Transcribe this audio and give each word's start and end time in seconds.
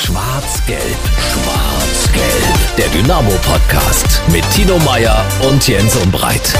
Schwarz-Gelb, 0.00 0.80
Schwarz-Gelb. 1.18 2.76
Der 2.78 2.86
Dynamo-Podcast 2.86 4.22
mit 4.32 4.48
Tino 4.52 4.78
Meyer 4.78 5.24
und 5.50 5.66
Jens 5.66 5.96
Umbreit. 5.96 6.54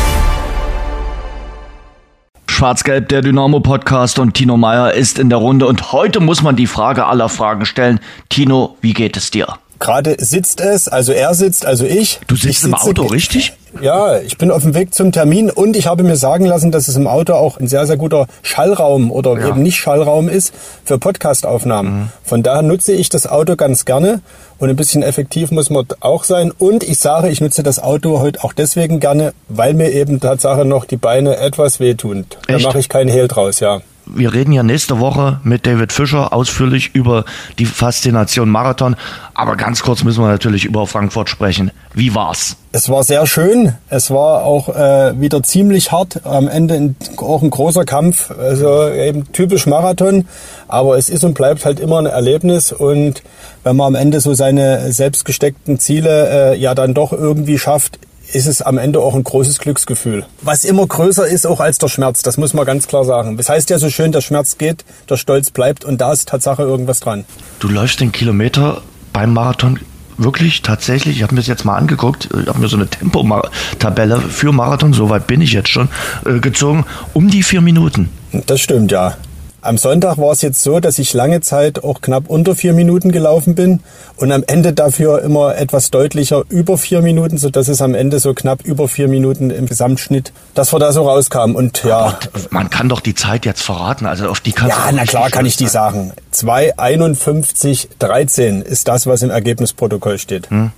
Schwarz-Gelb, 2.48 3.08
der 3.08 3.22
Dynamo-Podcast 3.22 4.18
und 4.18 4.34
Tino 4.34 4.56
Meyer 4.56 4.92
ist 4.92 5.20
in 5.20 5.28
der 5.28 5.38
Runde. 5.38 5.68
Und 5.68 5.92
heute 5.92 6.18
muss 6.18 6.42
man 6.42 6.56
die 6.56 6.66
Frage 6.66 7.06
aller 7.06 7.28
Fragen 7.28 7.64
stellen. 7.64 8.00
Tino, 8.28 8.76
wie 8.80 8.92
geht 8.92 9.16
es 9.16 9.30
dir? 9.30 9.46
Gerade 9.78 10.16
sitzt 10.18 10.60
es, 10.60 10.88
also 10.88 11.12
er 11.12 11.32
sitzt, 11.34 11.64
also 11.64 11.84
ich. 11.84 12.18
Du 12.26 12.34
sitzt 12.34 12.58
ich 12.58 12.64
im 12.64 12.74
Auto, 12.74 13.06
richtig? 13.06 13.52
Ja, 13.80 14.18
ich 14.18 14.38
bin 14.38 14.50
auf 14.50 14.62
dem 14.62 14.74
Weg 14.74 14.94
zum 14.94 15.12
Termin 15.12 15.50
und 15.50 15.76
ich 15.76 15.86
habe 15.86 16.02
mir 16.02 16.16
sagen 16.16 16.44
lassen, 16.44 16.70
dass 16.70 16.88
es 16.88 16.96
im 16.96 17.06
Auto 17.06 17.34
auch 17.34 17.58
ein 17.58 17.68
sehr, 17.68 17.86
sehr 17.86 17.96
guter 17.96 18.26
Schallraum 18.42 19.10
oder 19.10 19.38
ja. 19.38 19.48
eben 19.48 19.62
nicht 19.62 19.76
Schallraum 19.76 20.28
ist 20.28 20.54
für 20.84 20.98
Podcastaufnahmen. 20.98 21.92
Mhm. 21.92 22.08
Von 22.22 22.42
daher 22.42 22.62
nutze 22.62 22.92
ich 22.92 23.08
das 23.08 23.26
Auto 23.26 23.56
ganz 23.56 23.84
gerne 23.84 24.20
und 24.58 24.70
ein 24.70 24.76
bisschen 24.76 25.02
effektiv 25.02 25.50
muss 25.50 25.70
man 25.70 25.86
auch 26.00 26.24
sein. 26.24 26.52
Und 26.56 26.82
ich 26.82 26.98
sage, 26.98 27.28
ich 27.28 27.40
nutze 27.40 27.62
das 27.62 27.78
Auto 27.78 28.20
heute 28.20 28.42
auch 28.42 28.52
deswegen 28.52 29.00
gerne, 29.00 29.32
weil 29.48 29.74
mir 29.74 29.92
eben 29.92 30.20
Tatsache 30.20 30.64
noch 30.64 30.84
die 30.84 30.96
Beine 30.96 31.36
etwas 31.36 31.80
wehtun. 31.80 32.26
Da 32.46 32.58
mache 32.58 32.78
ich 32.78 32.88
keinen 32.88 33.08
Hehl 33.08 33.28
draus, 33.28 33.60
ja 33.60 33.80
wir 34.14 34.32
reden 34.32 34.52
ja 34.52 34.62
nächste 34.62 35.00
Woche 35.00 35.40
mit 35.42 35.66
David 35.66 35.92
Fischer 35.92 36.32
ausführlich 36.32 36.94
über 36.94 37.24
die 37.58 37.66
Faszination 37.66 38.48
Marathon. 38.48 38.96
Aber 39.34 39.56
ganz 39.56 39.82
kurz 39.82 40.04
müssen 40.04 40.22
wir 40.22 40.28
natürlich 40.28 40.64
über 40.64 40.86
Frankfurt 40.86 41.28
sprechen. 41.28 41.70
Wie 41.94 42.14
war's? 42.14 42.56
Es 42.72 42.88
war 42.88 43.02
sehr 43.04 43.26
schön. 43.26 43.74
Es 43.88 44.10
war 44.10 44.44
auch 44.44 44.68
äh, 44.68 45.20
wieder 45.20 45.42
ziemlich 45.42 45.92
hart. 45.92 46.26
Am 46.26 46.48
Ende 46.48 46.74
ein, 46.74 46.96
auch 47.16 47.42
ein 47.42 47.50
großer 47.50 47.84
Kampf. 47.84 48.30
Also 48.30 48.88
eben 48.90 49.32
typisch 49.32 49.66
Marathon. 49.66 50.26
Aber 50.66 50.98
es 50.98 51.08
ist 51.08 51.24
und 51.24 51.34
bleibt 51.34 51.64
halt 51.64 51.80
immer 51.80 51.98
ein 51.98 52.06
Erlebnis. 52.06 52.72
Und 52.72 53.22
wenn 53.64 53.76
man 53.76 53.88
am 53.88 53.94
Ende 53.94 54.20
so 54.20 54.34
seine 54.34 54.92
selbst 54.92 55.24
gesteckten 55.24 55.78
Ziele 55.78 56.52
äh, 56.52 56.58
ja 56.58 56.74
dann 56.74 56.94
doch 56.94 57.12
irgendwie 57.12 57.58
schafft, 57.58 57.98
ist 58.32 58.46
es 58.46 58.62
am 58.62 58.78
Ende 58.78 59.00
auch 59.00 59.14
ein 59.14 59.24
großes 59.24 59.58
Glücksgefühl. 59.58 60.26
Was 60.42 60.64
immer 60.64 60.86
größer 60.86 61.26
ist 61.26 61.46
auch 61.46 61.60
als 61.60 61.78
der 61.78 61.88
Schmerz, 61.88 62.22
das 62.22 62.36
muss 62.36 62.54
man 62.54 62.66
ganz 62.66 62.86
klar 62.86 63.04
sagen. 63.04 63.36
Das 63.36 63.48
heißt 63.48 63.70
ja 63.70 63.78
so 63.78 63.90
schön, 63.90 64.12
der 64.12 64.20
Schmerz 64.20 64.58
geht, 64.58 64.84
der 65.08 65.16
Stolz 65.16 65.50
bleibt 65.50 65.84
und 65.84 66.00
da 66.00 66.12
ist 66.12 66.28
Tatsache 66.28 66.62
irgendwas 66.62 67.00
dran. 67.00 67.24
Du 67.58 67.68
läufst 67.68 68.00
den 68.00 68.12
Kilometer 68.12 68.82
beim 69.12 69.32
Marathon 69.32 69.80
wirklich 70.18 70.62
tatsächlich, 70.62 71.16
ich 71.16 71.22
habe 71.22 71.34
mir 71.34 71.40
das 71.40 71.46
jetzt 71.46 71.64
mal 71.64 71.76
angeguckt, 71.76 72.28
ich 72.40 72.48
habe 72.48 72.58
mir 72.58 72.68
so 72.68 72.76
eine 72.76 72.88
Tempotabelle 72.88 74.20
für 74.20 74.52
Marathon, 74.52 74.92
soweit 74.92 75.26
bin 75.26 75.40
ich 75.40 75.52
jetzt 75.52 75.68
schon, 75.68 75.88
äh, 76.26 76.40
gezogen, 76.40 76.84
um 77.14 77.28
die 77.30 77.42
vier 77.42 77.60
Minuten. 77.60 78.10
Das 78.46 78.60
stimmt, 78.60 78.90
ja. 78.90 79.16
Am 79.60 79.76
Sonntag 79.76 80.18
war 80.18 80.30
es 80.30 80.40
jetzt 80.40 80.62
so, 80.62 80.78
dass 80.78 81.00
ich 81.00 81.12
lange 81.14 81.40
Zeit 81.40 81.82
auch 81.82 82.00
knapp 82.00 82.30
unter 82.30 82.54
vier 82.54 82.74
Minuten 82.74 83.10
gelaufen 83.10 83.56
bin 83.56 83.80
und 84.16 84.30
am 84.30 84.44
Ende 84.46 84.72
dafür 84.72 85.20
immer 85.22 85.56
etwas 85.56 85.90
deutlicher 85.90 86.44
über 86.48 86.78
vier 86.78 87.02
Minuten, 87.02 87.38
so 87.38 87.50
dass 87.50 87.66
es 87.66 87.82
am 87.82 87.96
Ende 87.96 88.20
so 88.20 88.34
knapp 88.34 88.64
über 88.64 88.86
vier 88.86 89.08
Minuten 89.08 89.50
im 89.50 89.66
Gesamtschnitt, 89.66 90.32
dass 90.54 90.72
wir 90.72 90.78
da 90.78 90.92
so 90.92 91.02
rauskamen. 91.02 91.56
Und 91.56 91.82
ja. 91.82 91.98
Aber 91.98 92.18
man 92.50 92.70
kann 92.70 92.88
doch 92.88 93.00
die 93.00 93.16
Zeit 93.16 93.44
jetzt 93.46 93.62
verraten, 93.62 94.06
also 94.06 94.28
auf 94.28 94.38
die 94.38 94.52
kannst 94.52 94.76
Ja, 94.76 94.92
na 94.92 95.04
klar 95.04 95.28
kann 95.28 95.44
ich 95.44 95.56
die 95.56 95.66
sagen. 95.66 96.12
2,51,13 96.32 98.62
ist 98.62 98.86
das, 98.86 99.08
was 99.08 99.22
im 99.22 99.30
Ergebnisprotokoll 99.30 100.18
steht. 100.18 100.50
Hm. 100.50 100.70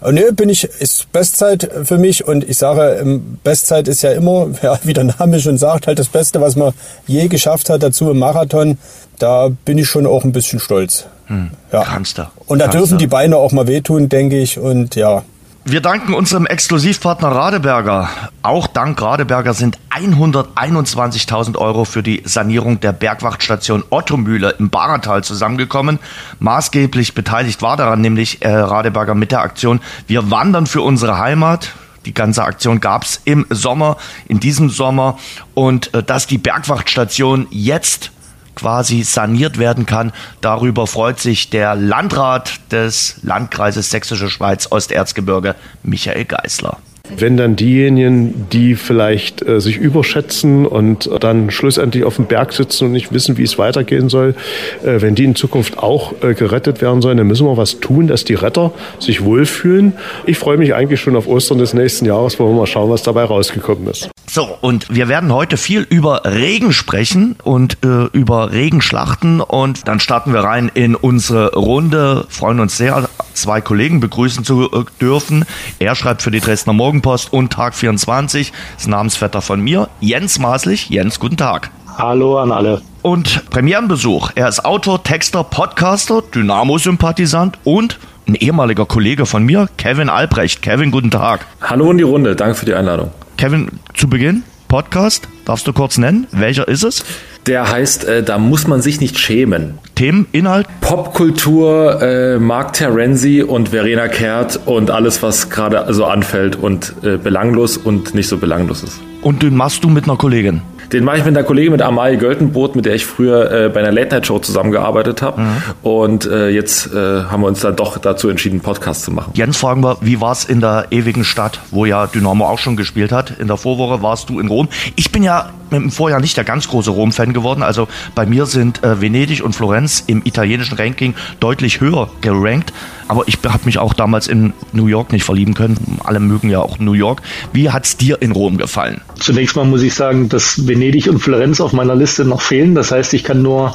Und 0.00 0.14
nö, 0.14 0.32
bin 0.32 0.48
ich, 0.48 0.64
ist 0.64 1.12
Bestzeit 1.12 1.70
für 1.84 1.98
mich 1.98 2.26
und 2.26 2.48
ich 2.48 2.56
sage, 2.56 3.20
Bestzeit 3.44 3.86
ist 3.88 4.02
ja 4.02 4.12
immer, 4.12 4.48
ja, 4.62 4.78
wie 4.82 4.92
der 4.92 5.04
Name 5.04 5.40
schon 5.40 5.58
sagt, 5.58 5.86
halt 5.86 5.98
das 5.98 6.08
Beste, 6.08 6.40
was 6.40 6.56
man 6.56 6.72
je 7.06 7.28
geschafft 7.28 7.70
hat, 7.70 7.82
dazu 7.82 8.10
im 8.10 8.18
Marathon. 8.18 8.78
Da 9.18 9.50
bin 9.66 9.76
ich 9.76 9.86
schon 9.86 10.06
auch 10.06 10.24
ein 10.24 10.32
bisschen 10.32 10.60
stolz. 10.60 11.04
Hm, 11.26 11.50
ja. 11.72 11.84
Kannst 11.84 12.16
du. 12.16 12.22
Und 12.46 12.58
da 12.58 12.64
kannst 12.64 12.78
dürfen 12.78 12.92
du. 12.92 12.98
die 12.98 13.06
Beine 13.06 13.36
auch 13.36 13.52
mal 13.52 13.66
wehtun, 13.66 14.08
denke 14.08 14.38
ich. 14.38 14.58
Und 14.58 14.96
ja, 14.96 15.24
wir 15.64 15.82
danken 15.82 16.14
unserem 16.14 16.46
Exklusivpartner 16.46 17.28
Radeberger. 17.28 18.08
Auch 18.42 18.66
dank 18.66 19.00
Radeberger 19.00 19.52
sind 19.52 19.78
121.000 19.90 21.56
Euro 21.56 21.84
für 21.84 22.02
die 22.02 22.22
Sanierung 22.24 22.80
der 22.80 22.92
Bergwachtstation 22.92 23.84
Ottomühle 23.90 24.54
im 24.58 24.70
Baratal 24.70 25.22
zusammengekommen. 25.22 25.98
Maßgeblich 26.38 27.14
beteiligt 27.14 27.60
war 27.60 27.76
daran 27.76 28.00
nämlich 28.00 28.42
äh, 28.42 28.48
Radeberger 28.48 29.14
mit 29.14 29.32
der 29.32 29.42
Aktion 29.42 29.80
Wir 30.06 30.30
wandern 30.30 30.66
für 30.66 30.80
unsere 30.80 31.18
Heimat. 31.18 31.72
Die 32.06 32.14
ganze 32.14 32.42
Aktion 32.42 32.80
gab's 32.80 33.20
im 33.26 33.44
Sommer, 33.50 33.98
in 34.28 34.40
diesem 34.40 34.70
Sommer. 34.70 35.18
Und 35.52 35.92
äh, 35.92 36.02
dass 36.02 36.26
die 36.26 36.38
Bergwachtstation 36.38 37.46
jetzt 37.50 38.12
quasi 38.60 39.02
saniert 39.04 39.58
werden 39.58 39.86
kann. 39.86 40.12
Darüber 40.42 40.86
freut 40.86 41.18
sich 41.18 41.48
der 41.48 41.74
Landrat 41.74 42.60
des 42.70 43.16
Landkreises 43.22 43.90
Sächsische 43.90 44.28
Schweiz 44.28 44.68
Osterzgebirge, 44.70 45.54
Michael 45.82 46.26
Geißler. 46.26 46.76
Wenn 47.16 47.36
dann 47.36 47.56
diejenigen, 47.56 48.46
die 48.52 48.74
vielleicht 48.74 49.46
äh, 49.46 49.60
sich 49.60 49.76
überschätzen 49.76 50.66
und 50.66 51.10
dann 51.20 51.50
schlussendlich 51.50 52.04
auf 52.04 52.16
dem 52.16 52.26
Berg 52.26 52.52
sitzen 52.52 52.86
und 52.86 52.92
nicht 52.92 53.12
wissen, 53.12 53.38
wie 53.38 53.42
es 53.42 53.58
weitergehen 53.58 54.08
soll, 54.08 54.34
äh, 54.82 55.00
wenn 55.00 55.14
die 55.14 55.24
in 55.24 55.34
Zukunft 55.34 55.78
auch 55.78 56.14
äh, 56.22 56.34
gerettet 56.34 56.80
werden 56.80 57.02
sollen, 57.02 57.18
dann 57.18 57.26
müssen 57.26 57.46
wir 57.46 57.56
was 57.56 57.80
tun, 57.80 58.06
dass 58.06 58.24
die 58.24 58.34
Retter 58.34 58.72
sich 58.98 59.24
wohlfühlen. 59.24 59.94
Ich 60.26 60.38
freue 60.38 60.56
mich 60.56 60.74
eigentlich 60.74 61.00
schon 61.00 61.16
auf 61.16 61.26
Ostern 61.26 61.58
des 61.58 61.74
nächsten 61.74 62.06
Jahres, 62.06 62.38
wo 62.38 62.48
wir 62.48 62.54
mal 62.54 62.66
schauen, 62.66 62.90
was 62.90 63.02
dabei 63.02 63.24
rausgekommen 63.24 63.86
ist. 63.88 64.10
So, 64.32 64.46
und 64.60 64.94
wir 64.94 65.08
werden 65.08 65.32
heute 65.32 65.56
viel 65.56 65.80
über 65.82 66.22
Regen 66.24 66.72
sprechen 66.72 67.34
und 67.42 67.78
äh, 67.84 68.04
über 68.12 68.52
Regenschlachten 68.52 69.40
und 69.40 69.88
dann 69.88 69.98
starten 69.98 70.32
wir 70.32 70.40
rein 70.40 70.70
in 70.72 70.94
unsere 70.94 71.54
Runde. 71.54 72.26
Freuen 72.28 72.60
uns 72.60 72.76
sehr, 72.76 73.08
zwei 73.34 73.60
Kollegen 73.60 73.98
begrüßen 73.98 74.44
zu 74.44 74.70
äh, 74.70 74.84
dürfen. 75.00 75.44
Er 75.80 75.96
schreibt 75.96 76.22
für 76.22 76.30
die 76.30 76.38
Dresdner 76.38 76.72
Morgenpost 77.00 77.32
und 77.32 77.50
Tag 77.50 77.74
24, 77.74 78.52
ist 78.76 78.88
Namensvetter 78.88 79.40
von 79.40 79.60
mir, 79.60 79.88
Jens 80.00 80.38
Maßlich. 80.38 80.90
Jens, 80.90 81.18
guten 81.18 81.38
Tag. 81.38 81.70
Hallo 81.96 82.38
an 82.38 82.52
alle. 82.52 82.82
Und 83.00 83.48
Premierenbesuch. 83.48 84.32
Er 84.34 84.48
ist 84.48 84.66
Autor, 84.66 85.02
Texter, 85.02 85.42
Podcaster, 85.42 86.22
Dynamo-Sympathisant 86.22 87.58
und 87.64 87.98
ein 88.28 88.34
ehemaliger 88.34 88.84
Kollege 88.84 89.24
von 89.24 89.44
mir, 89.44 89.68
Kevin 89.78 90.10
Albrecht. 90.10 90.60
Kevin, 90.60 90.90
guten 90.90 91.10
Tag. 91.10 91.46
Hallo 91.62 91.90
in 91.90 91.96
die 91.96 92.04
Runde, 92.04 92.36
danke 92.36 92.54
für 92.54 92.66
die 92.66 92.74
Einladung. 92.74 93.10
Kevin, 93.38 93.68
zu 93.94 94.06
Beginn, 94.06 94.42
Podcast, 94.68 95.26
darfst 95.46 95.66
du 95.66 95.72
kurz 95.72 95.96
nennen? 95.96 96.26
Welcher 96.32 96.68
ist 96.68 96.84
es? 96.84 97.02
Der 97.46 97.70
heißt, 97.70 98.04
äh, 98.04 98.22
da 98.22 98.38
muss 98.38 98.66
man 98.66 98.82
sich 98.82 99.00
nicht 99.00 99.18
schämen. 99.18 99.78
Themen, 99.94 100.26
Inhalt? 100.32 100.66
Popkultur, 100.80 102.00
äh, 102.02 102.38
Mark 102.38 102.74
Terenzi 102.74 103.42
und 103.42 103.70
Verena 103.70 104.08
Kehrt 104.08 104.60
und 104.66 104.90
alles, 104.90 105.22
was 105.22 105.50
gerade 105.50 105.92
so 105.92 106.04
anfällt 106.04 106.56
und 106.56 106.94
äh, 107.02 107.16
belanglos 107.16 107.76
und 107.76 108.14
nicht 108.14 108.28
so 108.28 108.36
belanglos 108.36 108.82
ist. 108.82 109.00
Und 109.22 109.42
den 109.42 109.56
machst 109.56 109.84
du 109.84 109.88
mit 109.88 110.04
einer 110.04 110.16
Kollegin? 110.16 110.62
Den 110.92 111.04
mache 111.04 111.18
ich 111.18 111.24
mit 111.24 111.36
einer 111.36 111.46
Kollegin, 111.46 111.72
mit 111.72 111.82
Amalie 111.82 112.18
Göltenbrot, 112.18 112.74
mit 112.74 112.84
der 112.84 112.94
ich 112.94 113.06
früher 113.06 113.50
äh, 113.50 113.68
bei 113.68 113.80
einer 113.80 113.92
Late-Night-Show 113.92 114.40
zusammengearbeitet 114.40 115.22
habe. 115.22 115.40
Mhm. 115.40 115.56
Und 115.82 116.26
äh, 116.26 116.48
jetzt 116.48 116.92
äh, 116.92 117.24
haben 117.24 117.42
wir 117.42 117.46
uns 117.46 117.60
dann 117.60 117.76
doch 117.76 117.98
dazu 117.98 118.28
entschieden, 118.28 118.56
einen 118.56 118.62
Podcast 118.62 119.04
zu 119.04 119.12
machen. 119.12 119.32
Jens, 119.34 119.56
fragen 119.56 119.82
wir, 119.82 119.98
wie 120.00 120.20
war 120.20 120.32
es 120.32 120.44
in 120.44 120.60
der 120.60 120.88
ewigen 120.90 121.24
Stadt, 121.24 121.60
wo 121.70 121.84
ja 121.84 122.06
Dynamo 122.06 122.46
auch 122.46 122.58
schon 122.58 122.76
gespielt 122.76 123.12
hat? 123.12 123.38
In 123.38 123.46
der 123.46 123.56
Vorwoche 123.56 124.02
warst 124.02 124.28
du 124.30 124.40
in 124.40 124.48
Rom. 124.48 124.68
Ich 124.96 125.12
bin 125.12 125.22
ja 125.22 125.50
im 125.70 125.90
Vorjahr 125.90 126.20
nicht 126.20 126.36
der 126.36 126.44
ganz 126.44 126.68
große 126.68 126.90
Rom-Fan 126.90 127.32
geworden. 127.32 127.62
Also 127.62 127.88
bei 128.14 128.26
mir 128.26 128.46
sind 128.46 128.82
äh, 128.82 129.00
Venedig 129.00 129.42
und 129.42 129.54
Florenz 129.54 130.02
im 130.06 130.22
italienischen 130.24 130.76
Ranking 130.76 131.14
deutlich 131.38 131.80
höher 131.80 132.10
gerankt. 132.20 132.72
Aber 133.10 133.24
ich 133.26 133.38
habe 133.44 133.64
mich 133.64 133.78
auch 133.78 133.92
damals 133.92 134.28
in 134.28 134.52
New 134.72 134.86
York 134.86 135.10
nicht 135.10 135.24
verlieben 135.24 135.54
können. 135.54 135.98
Alle 136.04 136.20
mögen 136.20 136.48
ja 136.48 136.60
auch 136.60 136.78
New 136.78 136.92
York. 136.92 137.22
Wie 137.52 137.68
hat 137.68 137.84
es 137.84 137.96
dir 137.96 138.22
in 138.22 138.30
Rom 138.30 138.56
gefallen? 138.56 139.00
Zunächst 139.18 139.56
mal 139.56 139.64
muss 139.64 139.82
ich 139.82 139.94
sagen, 139.94 140.28
dass 140.28 140.68
Venedig 140.68 141.08
und 141.08 141.18
Florenz 141.18 141.60
auf 141.60 141.72
meiner 141.72 141.96
Liste 141.96 142.24
noch 142.24 142.40
fehlen. 142.40 142.76
Das 142.76 142.92
heißt, 142.92 143.12
ich 143.14 143.24
kann 143.24 143.42
nur 143.42 143.74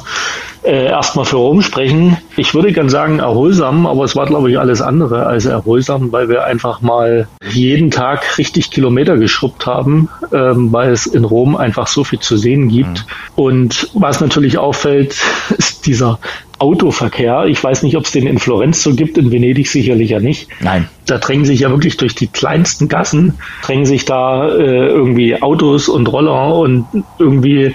äh, 0.62 0.86
erstmal 0.86 1.26
für 1.26 1.36
Rom 1.36 1.60
sprechen. 1.60 2.16
Ich 2.38 2.54
würde 2.54 2.72
gern 2.72 2.88
sagen 2.88 3.18
erholsam, 3.18 3.86
aber 3.86 4.04
es 4.04 4.16
war, 4.16 4.24
glaube 4.24 4.50
ich, 4.50 4.58
alles 4.58 4.80
andere 4.80 5.26
als 5.26 5.44
erholsam, 5.44 6.12
weil 6.12 6.30
wir 6.30 6.44
einfach 6.44 6.80
mal 6.80 7.28
jeden 7.50 7.90
Tag 7.90 8.38
richtig 8.38 8.70
Kilometer 8.70 9.18
geschrubbt 9.18 9.66
haben, 9.66 10.08
ähm, 10.32 10.72
weil 10.72 10.92
es 10.92 11.06
in 11.06 11.24
Rom 11.24 11.56
einfach 11.56 11.88
so 11.88 12.04
viel 12.04 12.20
zu 12.20 12.38
sehen 12.38 12.68
gibt. 12.68 13.04
Mhm. 13.06 13.42
Und 13.42 13.90
was 13.92 14.20
natürlich 14.20 14.56
auffällt, 14.56 15.16
ist 15.58 15.86
dieser 15.86 16.18
Autoverkehr. 16.58 17.44
Ich 17.46 17.62
weiß 17.62 17.82
nicht, 17.82 17.96
ob 17.96 18.04
es 18.04 18.12
den 18.12 18.26
in 18.26 18.38
Florenz 18.38 18.82
so 18.82 18.94
gibt, 18.94 19.18
in 19.18 19.30
Venedig 19.30 19.68
sicherlich 19.68 20.10
ja 20.10 20.20
nicht. 20.20 20.48
Nein. 20.60 20.88
Da 21.06 21.18
drängen 21.18 21.44
sich 21.44 21.60
ja 21.60 21.70
wirklich 21.70 21.96
durch 21.96 22.14
die 22.14 22.26
kleinsten 22.26 22.88
Gassen, 22.88 23.34
drängen 23.62 23.86
sich 23.86 24.04
da 24.06 24.48
äh, 24.48 24.88
irgendwie 24.88 25.40
Autos 25.40 25.88
und 25.88 26.08
Roller 26.08 26.56
und 26.56 26.86
irgendwie 27.18 27.74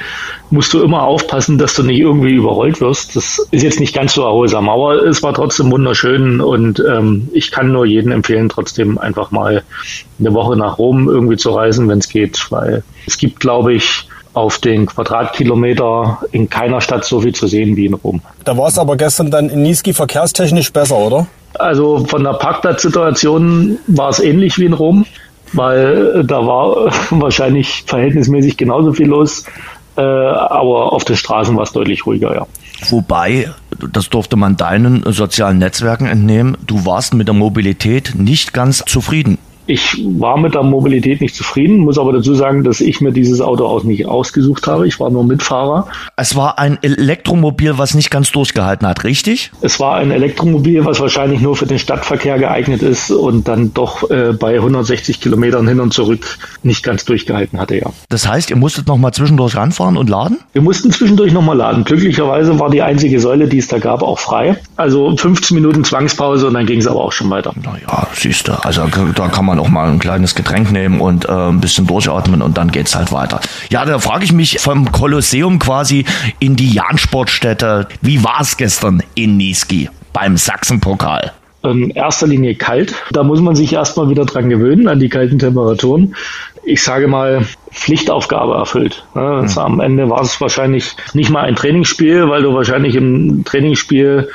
musst 0.49 0.73
du 0.73 0.81
immer 0.81 1.03
aufpassen, 1.03 1.57
dass 1.57 1.75
du 1.75 1.83
nicht 1.83 1.99
irgendwie 1.99 2.33
überrollt 2.33 2.81
wirst. 2.81 3.15
Das 3.15 3.39
ist 3.51 3.63
jetzt 3.63 3.79
nicht 3.79 3.95
ganz 3.95 4.13
so 4.13 4.23
erholsam, 4.23 4.67
aber 4.67 5.05
es 5.05 5.23
war 5.23 5.33
trotzdem 5.33 5.71
wunderschön 5.71 6.41
und 6.41 6.83
ähm, 6.87 7.29
ich 7.33 7.51
kann 7.51 7.71
nur 7.71 7.85
jedem 7.85 8.11
empfehlen, 8.11 8.49
trotzdem 8.49 8.97
einfach 8.97 9.31
mal 9.31 9.63
eine 10.19 10.33
Woche 10.33 10.57
nach 10.57 10.77
Rom 10.77 11.07
irgendwie 11.07 11.37
zu 11.37 11.51
reisen, 11.51 11.87
wenn 11.87 11.99
es 11.99 12.09
geht, 12.09 12.47
weil 12.51 12.83
es 13.07 13.17
gibt, 13.17 13.39
glaube 13.39 13.73
ich, 13.73 14.07
auf 14.33 14.59
den 14.59 14.85
Quadratkilometer 14.85 16.19
in 16.31 16.49
keiner 16.49 16.81
Stadt 16.81 17.05
so 17.05 17.21
viel 17.21 17.33
zu 17.33 17.47
sehen 17.47 17.75
wie 17.75 17.85
in 17.85 17.93
Rom. 17.93 18.21
Da 18.43 18.57
war 18.57 18.67
es 18.67 18.77
aber 18.77 18.95
gestern 18.95 19.29
dann 19.31 19.49
in 19.49 19.61
Niski 19.61 19.93
verkehrstechnisch 19.93 20.71
besser, 20.71 20.97
oder? 20.97 21.27
Also 21.59 22.05
von 22.05 22.23
der 22.23 22.33
Parkplatzsituation 22.33 23.77
war 23.87 24.09
es 24.09 24.19
ähnlich 24.19 24.57
wie 24.57 24.65
in 24.65 24.73
Rom, 24.73 25.05
weil 25.53 26.23
da 26.23 26.45
war 26.45 26.91
wahrscheinlich 27.09 27.83
verhältnismäßig 27.85 28.57
genauso 28.57 28.93
viel 28.93 29.07
los, 29.07 29.45
äh, 29.97 30.01
aber 30.01 30.93
auf 30.93 31.03
den 31.03 31.17
Straßen 31.17 31.55
war 31.55 31.63
es 31.63 31.73
deutlich 31.73 32.05
ruhiger, 32.05 32.33
ja. 32.33 32.47
Wobei, 32.89 33.51
das 33.91 34.09
durfte 34.09 34.37
man 34.37 34.57
deinen 34.57 35.03
sozialen 35.11 35.59
Netzwerken 35.59 36.07
entnehmen, 36.07 36.57
du 36.65 36.85
warst 36.85 37.13
mit 37.13 37.27
der 37.27 37.35
Mobilität 37.35 38.13
nicht 38.15 38.53
ganz 38.53 38.83
zufrieden. 38.87 39.37
Ich 39.71 40.03
war 40.03 40.37
mit 40.37 40.53
der 40.53 40.63
Mobilität 40.63 41.21
nicht 41.21 41.33
zufrieden, 41.33 41.77
muss 41.77 41.97
aber 41.97 42.11
dazu 42.11 42.35
sagen, 42.35 42.65
dass 42.65 42.81
ich 42.81 42.99
mir 42.99 43.13
dieses 43.13 43.39
Auto 43.39 43.65
auch 43.65 43.85
nicht 43.85 44.05
ausgesucht 44.05 44.67
habe. 44.67 44.85
Ich 44.85 44.99
war 44.99 45.09
nur 45.09 45.23
Mitfahrer. 45.23 45.87
Es 46.17 46.35
war 46.35 46.59
ein 46.59 46.77
Elektromobil, 46.81 47.77
was 47.77 47.93
nicht 47.93 48.11
ganz 48.11 48.33
durchgehalten 48.33 48.85
hat, 48.85 49.05
richtig? 49.05 49.49
Es 49.61 49.79
war 49.79 49.95
ein 49.95 50.11
Elektromobil, 50.11 50.83
was 50.83 50.99
wahrscheinlich 50.99 51.39
nur 51.39 51.55
für 51.55 51.67
den 51.67 51.79
Stadtverkehr 51.79 52.37
geeignet 52.37 52.81
ist 52.81 53.11
und 53.11 53.47
dann 53.47 53.73
doch 53.73 54.11
äh, 54.11 54.33
bei 54.33 54.55
160 54.55 55.21
Kilometern 55.21 55.65
hin 55.69 55.79
und 55.79 55.93
zurück 55.93 56.37
nicht 56.63 56.83
ganz 56.83 57.05
durchgehalten 57.05 57.57
hatte, 57.57 57.77
ja. 57.77 57.93
Das 58.09 58.27
heißt, 58.27 58.49
ihr 58.49 58.57
musstet 58.57 58.87
noch 58.87 58.97
mal 58.97 59.13
zwischendurch 59.13 59.55
ranfahren 59.55 59.95
und 59.95 60.09
laden? 60.09 60.39
Wir 60.51 60.61
mussten 60.61 60.91
zwischendurch 60.91 61.31
noch 61.31 61.43
mal 61.43 61.55
laden. 61.55 61.85
Glücklicherweise 61.85 62.59
war 62.59 62.69
die 62.69 62.81
einzige 62.81 63.21
Säule, 63.21 63.47
die 63.47 63.59
es 63.59 63.69
da 63.69 63.79
gab, 63.79 64.03
auch 64.03 64.19
frei. 64.19 64.57
Also 64.75 65.15
15 65.15 65.55
Minuten 65.55 65.85
Zwangspause 65.85 66.47
und 66.47 66.55
dann 66.55 66.65
ging 66.65 66.79
es 66.79 66.87
aber 66.87 66.99
auch 66.99 67.13
schon 67.13 67.29
weiter. 67.29 67.53
Naja, 67.63 68.05
siehst 68.13 68.49
du, 68.49 68.51
also 68.65 68.85
da 69.15 69.29
kann 69.29 69.45
man 69.45 69.60
auch 69.61 69.69
mal 69.69 69.89
ein 69.89 69.99
kleines 69.99 70.35
Getränk 70.35 70.71
nehmen 70.71 70.99
und 70.99 71.29
äh, 71.29 71.31
ein 71.31 71.61
bisschen 71.61 71.87
durchatmen 71.87 72.41
und 72.41 72.57
dann 72.57 72.71
geht's 72.71 72.95
halt 72.95 73.11
weiter. 73.11 73.39
Ja, 73.69 73.85
da 73.85 73.99
frage 73.99 74.25
ich 74.25 74.33
mich 74.33 74.59
vom 74.59 74.91
Kolosseum 74.91 75.59
quasi 75.59 76.05
in 76.39 76.55
die 76.55 76.73
Jahnsportstätte. 76.73 77.87
Wie 78.01 78.23
war's 78.23 78.57
gestern 78.57 79.03
in 79.15 79.37
Niski 79.37 79.89
beim 80.13 80.35
Sachsenpokal? 80.35 81.31
In 81.63 81.91
erster 81.91 82.25
Linie 82.25 82.55
kalt. 82.55 82.95
Da 83.11 83.23
muss 83.23 83.39
man 83.39 83.55
sich 83.55 83.71
erstmal 83.71 84.09
wieder 84.09 84.25
dran 84.25 84.49
gewöhnen, 84.49 84.87
an 84.87 84.99
die 84.99 85.09
kalten 85.09 85.37
Temperaturen. 85.37 86.15
Ich 86.63 86.83
sage 86.83 87.07
mal, 87.07 87.45
Pflichtaufgabe 87.71 88.55
erfüllt. 88.55 89.03
Also 89.13 89.61
am 89.61 89.79
Ende 89.79 90.09
war 90.09 90.21
es 90.21 90.41
wahrscheinlich 90.41 90.95
nicht 91.13 91.29
mal 91.29 91.43
ein 91.43 91.55
Trainingsspiel, 91.55 92.29
weil 92.29 92.41
du 92.41 92.53
wahrscheinlich 92.53 92.95
im 92.95 93.43
Trainingsspiel 93.45 94.29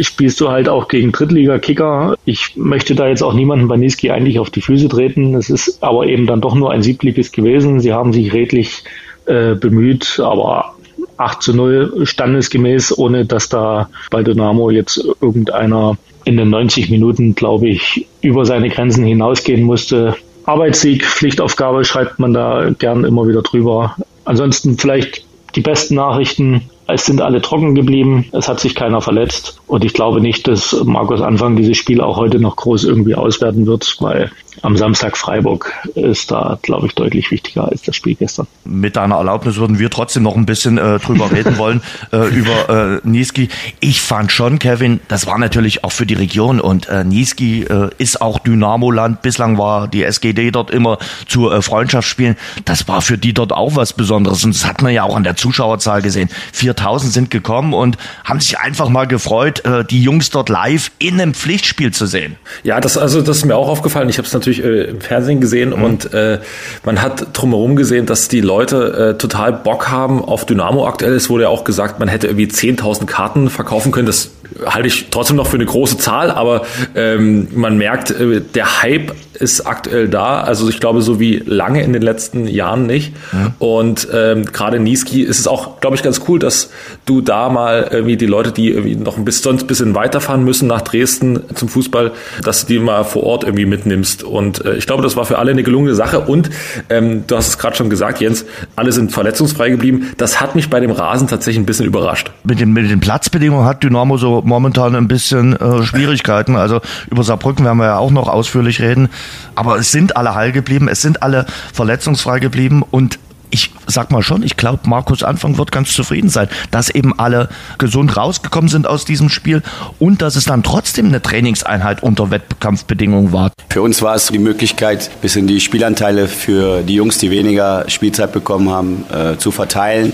spielst 0.00 0.40
du 0.40 0.50
halt 0.50 0.68
auch 0.68 0.88
gegen 0.88 1.12
Drittliga-Kicker. 1.12 2.16
Ich 2.24 2.56
möchte 2.56 2.94
da 2.94 3.08
jetzt 3.08 3.22
auch 3.22 3.32
niemanden 3.32 3.68
bei 3.68 3.76
Niski 3.76 4.10
eigentlich 4.10 4.38
auf 4.38 4.50
die 4.50 4.60
Füße 4.60 4.88
treten. 4.88 5.34
Es 5.34 5.50
ist 5.50 5.82
aber 5.82 6.06
eben 6.06 6.26
dann 6.26 6.40
doch 6.40 6.54
nur 6.54 6.70
ein 6.70 6.82
Siebligist 6.82 7.32
gewesen. 7.32 7.80
Sie 7.80 7.92
haben 7.92 8.12
sich 8.12 8.32
redlich 8.32 8.84
äh, 9.26 9.54
bemüht, 9.54 10.20
aber 10.20 10.74
8 11.16 11.42
zu 11.42 11.54
0 11.54 12.06
standesgemäß, 12.06 12.96
ohne 12.96 13.24
dass 13.24 13.48
da 13.48 13.90
bei 14.10 14.22
Dynamo 14.22 14.70
jetzt 14.70 15.04
irgendeiner 15.20 15.96
in 16.24 16.36
den 16.36 16.50
90 16.50 16.90
Minuten, 16.90 17.34
glaube 17.34 17.68
ich, 17.68 18.06
über 18.20 18.44
seine 18.44 18.68
Grenzen 18.68 19.04
hinausgehen 19.04 19.62
musste. 19.62 20.16
Arbeitssieg, 20.44 21.04
Pflichtaufgabe 21.04 21.84
schreibt 21.84 22.18
man 22.18 22.32
da 22.32 22.70
gern 22.78 23.04
immer 23.04 23.26
wieder 23.28 23.42
drüber. 23.42 23.96
Ansonsten 24.24 24.78
vielleicht 24.78 25.24
die 25.54 25.60
besten 25.60 25.94
Nachrichten. 25.94 26.62
Es 26.90 27.04
sind 27.04 27.20
alle 27.20 27.42
trocken 27.42 27.74
geblieben, 27.74 28.24
es 28.32 28.48
hat 28.48 28.60
sich 28.60 28.74
keiner 28.74 29.02
verletzt 29.02 29.60
und 29.66 29.84
ich 29.84 29.92
glaube 29.92 30.22
nicht, 30.22 30.48
dass 30.48 30.74
Markus 30.84 31.20
Anfang 31.20 31.54
dieses 31.54 31.76
Spiel 31.76 32.00
auch 32.00 32.16
heute 32.16 32.40
noch 32.40 32.56
groß 32.56 32.84
irgendwie 32.84 33.14
auswerten 33.14 33.66
wird, 33.66 33.96
weil 34.00 34.30
am 34.62 34.76
Samstag 34.76 35.16
Freiburg 35.16 35.72
ist 35.94 36.30
da, 36.30 36.58
glaube 36.62 36.86
ich, 36.86 36.94
deutlich 36.94 37.30
wichtiger 37.30 37.68
als 37.68 37.82
das 37.82 37.96
Spiel 37.96 38.14
gestern. 38.14 38.46
Mit 38.64 38.96
deiner 38.96 39.16
Erlaubnis 39.16 39.56
würden 39.56 39.78
wir 39.78 39.90
trotzdem 39.90 40.24
noch 40.24 40.36
ein 40.36 40.46
bisschen 40.46 40.78
äh, 40.78 40.98
drüber 40.98 41.30
reden 41.30 41.58
wollen, 41.58 41.82
äh, 42.12 42.26
über 42.28 43.00
äh, 43.04 43.08
Niski. 43.08 43.48
Ich 43.80 44.00
fand 44.00 44.32
schon, 44.32 44.58
Kevin, 44.58 45.00
das 45.08 45.26
war 45.26 45.38
natürlich 45.38 45.84
auch 45.84 45.92
für 45.92 46.06
die 46.06 46.14
Region 46.14 46.60
und 46.60 46.88
äh, 46.88 47.04
Niski 47.04 47.64
äh, 47.64 47.90
ist 47.98 48.20
auch 48.20 48.38
Dynamo-Land. 48.38 49.22
Bislang 49.22 49.58
war 49.58 49.88
die 49.88 50.02
SGD 50.02 50.50
dort 50.50 50.70
immer 50.70 50.98
zu 51.26 51.50
äh, 51.50 51.62
Freundschaftsspielen. 51.62 52.36
Das 52.64 52.88
war 52.88 53.02
für 53.02 53.18
die 53.18 53.32
dort 53.32 53.52
auch 53.52 53.76
was 53.76 53.92
Besonderes 53.92 54.44
und 54.44 54.54
das 54.54 54.66
hat 54.66 54.82
man 54.82 54.92
ja 54.92 55.04
auch 55.04 55.16
an 55.16 55.24
der 55.24 55.36
Zuschauerzahl 55.36 56.02
gesehen. 56.02 56.30
4000 56.78 57.12
sind 57.12 57.30
gekommen 57.30 57.74
und 57.74 57.96
haben 58.24 58.40
sich 58.40 58.58
einfach 58.58 58.88
mal 58.88 59.06
gefreut, 59.06 59.64
äh, 59.64 59.84
die 59.84 60.02
Jungs 60.02 60.30
dort 60.30 60.48
live 60.48 60.90
in 60.98 61.20
einem 61.20 61.34
Pflichtspiel 61.34 61.92
zu 61.92 62.06
sehen. 62.06 62.36
Ja, 62.62 62.80
das 62.80 62.98
also 62.98 63.22
das 63.22 63.38
ist 63.38 63.44
mir 63.44 63.56
auch 63.56 63.68
aufgefallen. 63.68 64.08
Ich 64.08 64.18
habe 64.18 64.26
es 64.26 64.34
natürlich 64.34 64.48
natürlich 64.48 64.64
äh, 64.64 64.90
im 64.90 65.00
Fernsehen 65.00 65.40
gesehen 65.40 65.70
mhm. 65.70 65.82
und 65.82 66.14
äh, 66.14 66.38
man 66.84 67.02
hat 67.02 67.28
drumherum 67.32 67.76
gesehen, 67.76 68.06
dass 68.06 68.28
die 68.28 68.40
Leute 68.40 69.14
äh, 69.14 69.18
total 69.18 69.52
Bock 69.52 69.90
haben 69.90 70.24
auf 70.24 70.46
Dynamo 70.46 70.86
aktuell. 70.86 71.14
Es 71.14 71.30
wurde 71.30 71.44
ja 71.44 71.48
auch 71.48 71.64
gesagt, 71.64 71.98
man 71.98 72.08
hätte 72.08 72.26
irgendwie 72.26 72.46
10.000 72.46 73.06
Karten 73.06 73.50
verkaufen 73.50 73.92
können. 73.92 74.06
Das 74.06 74.30
halte 74.66 74.88
ich 74.88 75.08
trotzdem 75.10 75.36
noch 75.36 75.46
für 75.46 75.56
eine 75.56 75.66
große 75.66 75.98
Zahl, 75.98 76.30
aber 76.30 76.62
ähm, 76.94 77.48
man 77.54 77.76
merkt, 77.76 78.10
äh, 78.10 78.40
der 78.40 78.82
Hype 78.82 79.14
ist 79.40 79.66
aktuell 79.66 80.08
da. 80.08 80.40
Also 80.40 80.68
ich 80.68 80.80
glaube, 80.80 81.02
so 81.02 81.20
wie 81.20 81.42
lange 81.46 81.82
in 81.82 81.92
den 81.92 82.02
letzten 82.02 82.46
Jahren 82.46 82.86
nicht. 82.86 83.14
Ja. 83.32 83.52
Und 83.58 84.08
ähm, 84.12 84.44
gerade 84.46 84.80
Niski 84.80 85.22
ist 85.22 85.38
es 85.38 85.46
auch, 85.46 85.80
glaube 85.80 85.96
ich, 85.96 86.02
ganz 86.02 86.22
cool, 86.28 86.38
dass 86.38 86.70
du 87.06 87.20
da 87.20 87.48
mal 87.48 87.88
irgendwie 87.90 88.16
die 88.16 88.26
Leute, 88.26 88.52
die 88.52 88.70
irgendwie 88.70 88.96
noch 88.96 89.16
ein 89.16 89.24
bisschen 89.24 89.42
sonst 89.44 89.62
ein 89.64 89.66
bisschen 89.66 89.94
weiterfahren 89.94 90.44
müssen 90.44 90.68
nach 90.68 90.82
Dresden 90.82 91.40
zum 91.54 91.68
Fußball, 91.68 92.12
dass 92.42 92.66
du 92.66 92.74
die 92.74 92.78
mal 92.78 93.04
vor 93.04 93.22
Ort 93.24 93.44
irgendwie 93.44 93.66
mitnimmst. 93.66 94.22
Und 94.22 94.64
äh, 94.64 94.76
ich 94.76 94.86
glaube, 94.86 95.02
das 95.02 95.16
war 95.16 95.24
für 95.24 95.38
alle 95.38 95.52
eine 95.52 95.62
gelungene 95.62 95.94
Sache. 95.94 96.20
Und 96.20 96.50
ähm, 96.90 97.24
du 97.26 97.36
hast 97.36 97.48
es 97.48 97.58
gerade 97.58 97.76
schon 97.76 97.90
gesagt, 97.90 98.20
Jens, 98.20 98.44
alle 98.76 98.92
sind 98.92 99.12
verletzungsfrei 99.12 99.70
geblieben. 99.70 100.10
Das 100.16 100.40
hat 100.40 100.54
mich 100.54 100.70
bei 100.70 100.80
dem 100.80 100.90
Rasen 100.90 101.28
tatsächlich 101.28 101.62
ein 101.62 101.66
bisschen 101.66 101.86
überrascht. 101.86 102.30
Mit 102.44 102.60
den, 102.60 102.72
mit 102.72 102.90
den 102.90 103.00
Platzbedingungen 103.00 103.64
hat 103.64 103.82
Dynamo 103.82 104.16
so 104.16 104.42
momentan 104.44 104.94
ein 104.94 105.08
bisschen 105.08 105.54
äh, 105.56 105.82
Schwierigkeiten. 105.82 106.56
Also 106.56 106.80
über 107.10 107.22
Saarbrücken 107.22 107.64
werden 107.64 107.78
wir 107.78 107.86
ja 107.86 107.98
auch 107.98 108.10
noch 108.10 108.28
ausführlich 108.28 108.80
reden. 108.80 109.08
Aber 109.54 109.78
es 109.78 109.92
sind 109.92 110.16
alle 110.16 110.34
heil 110.34 110.52
geblieben, 110.52 110.88
es 110.88 111.02
sind 111.02 111.22
alle 111.22 111.46
verletzungsfrei 111.72 112.38
geblieben 112.38 112.82
und 112.90 113.18
ich 113.50 113.72
sag 113.86 114.10
mal 114.10 114.22
schon, 114.22 114.42
ich 114.42 114.56
glaube, 114.56 114.88
Markus 114.88 115.22
Anfang 115.22 115.56
wird 115.58 115.72
ganz 115.72 115.94
zufrieden 115.94 116.28
sein, 116.28 116.48
dass 116.70 116.90
eben 116.90 117.18
alle 117.18 117.48
gesund 117.78 118.16
rausgekommen 118.16 118.68
sind 118.68 118.86
aus 118.86 119.04
diesem 119.04 119.28
Spiel 119.28 119.62
und 119.98 120.22
dass 120.22 120.36
es 120.36 120.44
dann 120.44 120.62
trotzdem 120.62 121.06
eine 121.06 121.22
Trainingseinheit 121.22 122.02
unter 122.02 122.30
Wettkampfbedingungen 122.30 123.32
war. 123.32 123.50
Für 123.70 123.82
uns 123.82 124.02
war 124.02 124.14
es 124.14 124.26
die 124.26 124.38
Möglichkeit, 124.38 125.10
ein 125.14 125.20
bisschen 125.20 125.46
die 125.46 125.60
Spielanteile 125.60 126.28
für 126.28 126.82
die 126.82 126.94
Jungs, 126.94 127.18
die 127.18 127.30
weniger 127.30 127.84
Spielzeit 127.88 128.32
bekommen 128.32 128.70
haben, 128.70 129.04
äh, 129.10 129.38
zu 129.38 129.50
verteilen. 129.50 130.12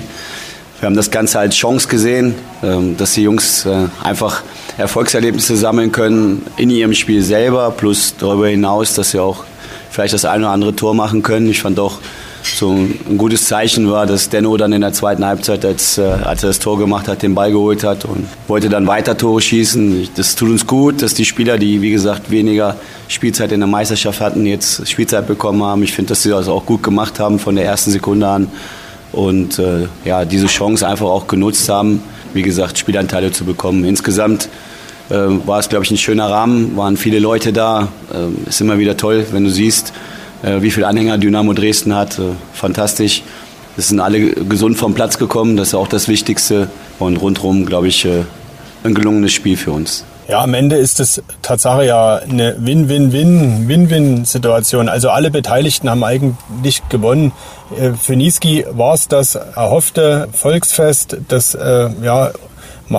Wir 0.84 0.88
haben 0.88 0.96
das 0.96 1.10
Ganze 1.10 1.38
als 1.38 1.56
Chance 1.56 1.88
gesehen, 1.88 2.34
ähm, 2.62 2.98
dass 2.98 3.14
die 3.14 3.22
Jungs 3.22 3.64
äh, 3.64 3.86
einfach 4.02 4.42
Erfolgserlebnisse 4.76 5.56
sammeln 5.56 5.92
können 5.92 6.44
in 6.58 6.69
ihrem 6.69 6.93
Spiel 6.93 7.22
selber, 7.22 7.70
plus 7.70 8.17
darüber 8.19 8.48
hinaus, 8.48 8.93
dass 8.93 9.12
sie 9.12 9.19
auch 9.19 9.44
vielleicht 9.91 10.12
das 10.12 10.26
eine 10.26 10.44
oder 10.44 10.53
andere 10.53 10.76
Tor 10.76 10.93
machen 10.93 11.22
können. 11.22 11.48
Ich 11.48 11.62
fand 11.62 11.81
auch, 11.81 12.00
so 12.43 12.72
ein 12.72 13.17
gutes 13.17 13.46
Zeichen 13.48 13.91
war, 13.91 14.05
dass 14.05 14.29
Denno 14.29 14.55
dann 14.58 14.74
in 14.74 14.82
der 14.82 14.93
zweiten 14.93 15.24
Halbzeit, 15.24 15.64
als, 15.64 15.96
äh, 15.96 16.03
als 16.03 16.43
er 16.43 16.48
das 16.48 16.58
Tor 16.58 16.79
gemacht 16.79 17.08
hat, 17.08 17.22
den 17.22 17.34
Ball 17.34 17.50
geholt 17.50 17.82
hat 17.82 18.05
und 18.05 18.26
wollte 18.46 18.69
dann 18.69 18.86
weiter 18.86 19.17
Tore 19.17 19.41
schießen. 19.41 20.10
Das 20.17 20.36
tut 20.36 20.50
uns 20.50 20.67
gut, 20.67 21.00
dass 21.00 21.14
die 21.14 21.24
Spieler, 21.24 21.56
die 21.56 21.81
wie 21.81 21.93
gesagt 21.93 22.31
weniger 22.31 22.76
Spielzeit 23.08 23.53
in 23.53 23.60
der 23.60 23.69
Meisterschaft 23.69 24.20
hatten, 24.20 24.44
jetzt 24.44 24.86
Spielzeit 24.86 25.26
bekommen 25.26 25.62
haben. 25.62 25.82
Ich 25.82 25.94
finde, 25.94 26.10
dass 26.10 26.24
sie 26.24 26.29
das 26.29 26.46
auch 26.46 26.67
gut 26.67 26.82
gemacht 26.82 27.20
haben 27.20 27.38
von 27.38 27.56
der 27.56 27.64
ersten 27.64 27.91
Sekunde 27.91 28.26
an 28.29 28.48
und 29.14 29.58
äh, 29.58 29.86
ja, 30.04 30.24
diese 30.24 30.46
Chance 30.46 30.86
einfach 30.86 31.06
auch 31.06 31.26
genutzt 31.26 31.68
haben, 31.68 32.02
wie 32.32 32.42
gesagt, 32.42 32.78
Spielanteile 32.78 33.32
zu 33.32 33.44
bekommen. 33.44 33.84
Insgesamt 33.84 34.48
äh, 35.10 35.14
war 35.14 35.60
es, 35.60 35.68
glaube 35.68 35.84
ich, 35.84 35.90
ein 35.90 35.96
schöner 35.96 36.30
Rahmen, 36.30 36.76
waren 36.76 36.96
viele 36.96 37.18
Leute 37.18 37.52
da. 37.52 37.88
Äh, 38.12 38.48
ist 38.48 38.60
immer 38.60 38.78
wieder 38.78 38.96
toll, 38.96 39.26
wenn 39.32 39.44
du 39.44 39.50
siehst, 39.50 39.92
äh, 40.42 40.62
wie 40.62 40.70
viele 40.70 40.86
Anhänger 40.86 41.18
Dynamo 41.18 41.52
Dresden 41.52 41.94
hat. 41.94 42.18
Äh, 42.18 42.32
fantastisch. 42.52 43.22
Es 43.76 43.88
sind 43.88 44.00
alle 44.00 44.30
gesund 44.30 44.78
vom 44.78 44.94
Platz 44.94 45.18
gekommen, 45.18 45.56
das 45.56 45.68
ist 45.68 45.74
auch 45.74 45.88
das 45.88 46.08
Wichtigste. 46.08 46.68
Und 46.98 47.16
rundherum, 47.16 47.66
glaube 47.66 47.88
ich, 47.88 48.04
äh, 48.04 48.22
ein 48.84 48.94
gelungenes 48.94 49.32
Spiel 49.32 49.56
für 49.56 49.72
uns. 49.72 50.04
Ja, 50.26 50.40
am 50.40 50.54
Ende 50.54 50.76
ist 50.76 51.00
es 51.00 51.22
Tatsache 51.43 51.84
ja 51.84 52.16
eine 52.16 52.56
Win-Win-Win-Win-Win-Situation. 52.58 54.88
Also 54.88 55.10
alle 55.10 55.31
Beteiligten 55.31 55.90
haben 55.90 56.02
eigentlich 56.02 56.81
gewonnen. 56.88 57.32
Äh, 57.78 57.90
für 57.93 58.16
Niski 58.16 58.64
war 58.70 58.94
es 58.94 59.06
das 59.06 59.34
erhoffte 59.34 60.28
Volksfest, 60.32 61.19
das 61.28 61.54
äh, 61.54 61.90
ja 62.02 62.31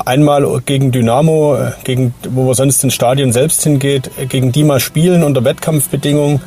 einmal 0.05 0.61
gegen 0.65 0.91
Dynamo, 0.91 1.55
äh, 1.55 1.71
gegen, 1.83 2.13
wo 2.29 2.45
wir 2.45 2.53
sonst 2.53 2.83
ins 2.83 2.93
Stadion 2.93 3.31
selbst 3.31 3.63
hingeht, 3.63 4.11
gegen 4.29 4.51
die 4.51 4.63
mal 4.63 4.79
spielen 4.79 5.23
unter 5.23 5.43
Wettkampfbedingungen. 5.43 6.41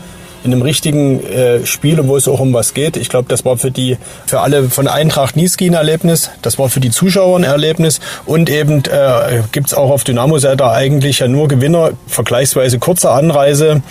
In 0.48 0.54
einem 0.54 0.62
richtigen 0.62 1.22
äh, 1.24 1.66
Spiel, 1.66 1.98
wo 2.08 2.16
es 2.16 2.26
auch 2.26 2.40
um 2.40 2.54
was 2.54 2.72
geht. 2.72 2.96
Ich 2.96 3.08
glaube, 3.10 3.28
das 3.28 3.44
war 3.44 3.58
für 3.58 3.70
die, 3.70 3.98
für 4.26 4.40
alle 4.40 4.70
von 4.70 4.88
Eintracht 4.88 5.36
Niski 5.36 5.66
ein 5.66 5.74
Erlebnis. 5.74 6.30
Das 6.40 6.58
war 6.58 6.70
für 6.70 6.80
die 6.80 6.90
Zuschauer 6.90 7.38
ein 7.38 7.44
Erlebnis. 7.44 8.00
Und 8.24 8.48
eben 8.48 8.82
äh, 8.84 9.42
gibt 9.52 9.76
auch 9.76 9.90
auf 9.90 10.04
Dynamo-Seite 10.04 10.70
eigentlich 10.70 11.18
ja 11.18 11.28
nur 11.28 11.48
Gewinner, 11.48 11.90
vergleichsweise 12.06 12.78
kurze 12.78 13.10
Anreise. 13.10 13.82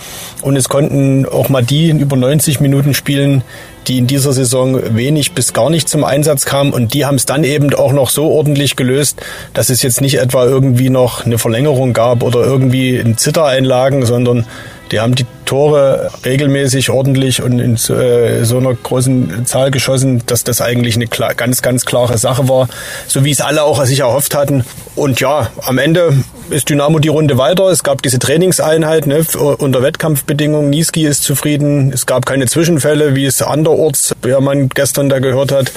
Und 0.42 0.56
es 0.56 0.68
konnten 0.68 1.26
auch 1.26 1.48
mal 1.48 1.62
die 1.62 1.90
in 1.90 2.00
über 2.00 2.16
90 2.16 2.60
Minuten 2.60 2.92
spielen, 2.92 3.44
die 3.86 3.98
in 3.98 4.06
dieser 4.06 4.32
Saison 4.32 4.96
wenig 4.96 5.32
bis 5.32 5.52
gar 5.52 5.70
nicht 5.70 5.88
zum 5.88 6.04
Einsatz 6.04 6.44
kamen. 6.44 6.72
Und 6.72 6.92
die 6.92 7.06
haben 7.06 7.14
es 7.14 7.24
dann 7.24 7.44
eben 7.44 7.72
auch 7.74 7.92
noch 7.92 8.10
so 8.10 8.30
ordentlich 8.30 8.74
gelöst, 8.74 9.20
dass 9.54 9.70
es 9.70 9.82
jetzt 9.82 10.00
nicht 10.00 10.18
etwa 10.18 10.44
irgendwie 10.44 10.90
noch 10.90 11.24
eine 11.24 11.38
Verlängerung 11.38 11.92
gab 11.92 12.22
oder 12.22 12.40
irgendwie 12.40 12.96
in 12.96 13.16
Zittereinlagen, 13.16 14.04
sondern 14.04 14.44
die 14.90 15.00
haben 15.00 15.14
die 15.14 15.26
Tore 15.44 16.10
regelmäßig, 16.24 16.90
ordentlich 16.90 17.42
und 17.42 17.58
in 17.58 17.76
so, 17.76 17.94
äh, 17.94 18.44
so 18.44 18.58
einer 18.58 18.74
großen 18.74 19.46
Zahl 19.46 19.70
geschossen, 19.70 20.22
dass 20.26 20.44
das 20.44 20.60
eigentlich 20.60 20.96
eine 20.96 21.06
klar, 21.06 21.34
ganz, 21.34 21.62
ganz 21.62 21.84
klare 21.84 22.18
Sache 22.18 22.48
war. 22.48 22.68
So 23.06 23.24
wie 23.24 23.30
es 23.30 23.40
alle 23.40 23.62
auch 23.62 23.84
sich 23.84 24.00
erhofft 24.00 24.34
hatten. 24.34 24.64
Und 24.94 25.20
ja, 25.20 25.50
am 25.62 25.78
Ende 25.78 26.12
ist 26.50 26.68
Dynamo 26.68 26.98
die 26.98 27.08
Runde 27.08 27.38
weiter. 27.38 27.64
Es 27.68 27.82
gab 27.82 28.02
diese 28.02 28.18
Trainingseinheit 28.18 29.06
ne, 29.06 29.24
unter 29.36 29.82
Wettkampfbedingungen. 29.82 30.70
Niski 30.70 31.06
ist 31.06 31.22
zufrieden. 31.22 31.92
Es 31.92 32.06
gab 32.06 32.26
keine 32.26 32.46
Zwischenfälle, 32.46 33.14
wie 33.14 33.26
es 33.26 33.42
anderorts, 33.42 34.14
wer 34.22 34.40
man 34.40 34.68
gestern 34.68 35.08
da 35.08 35.18
gehört 35.18 35.52
hat. 35.52 35.72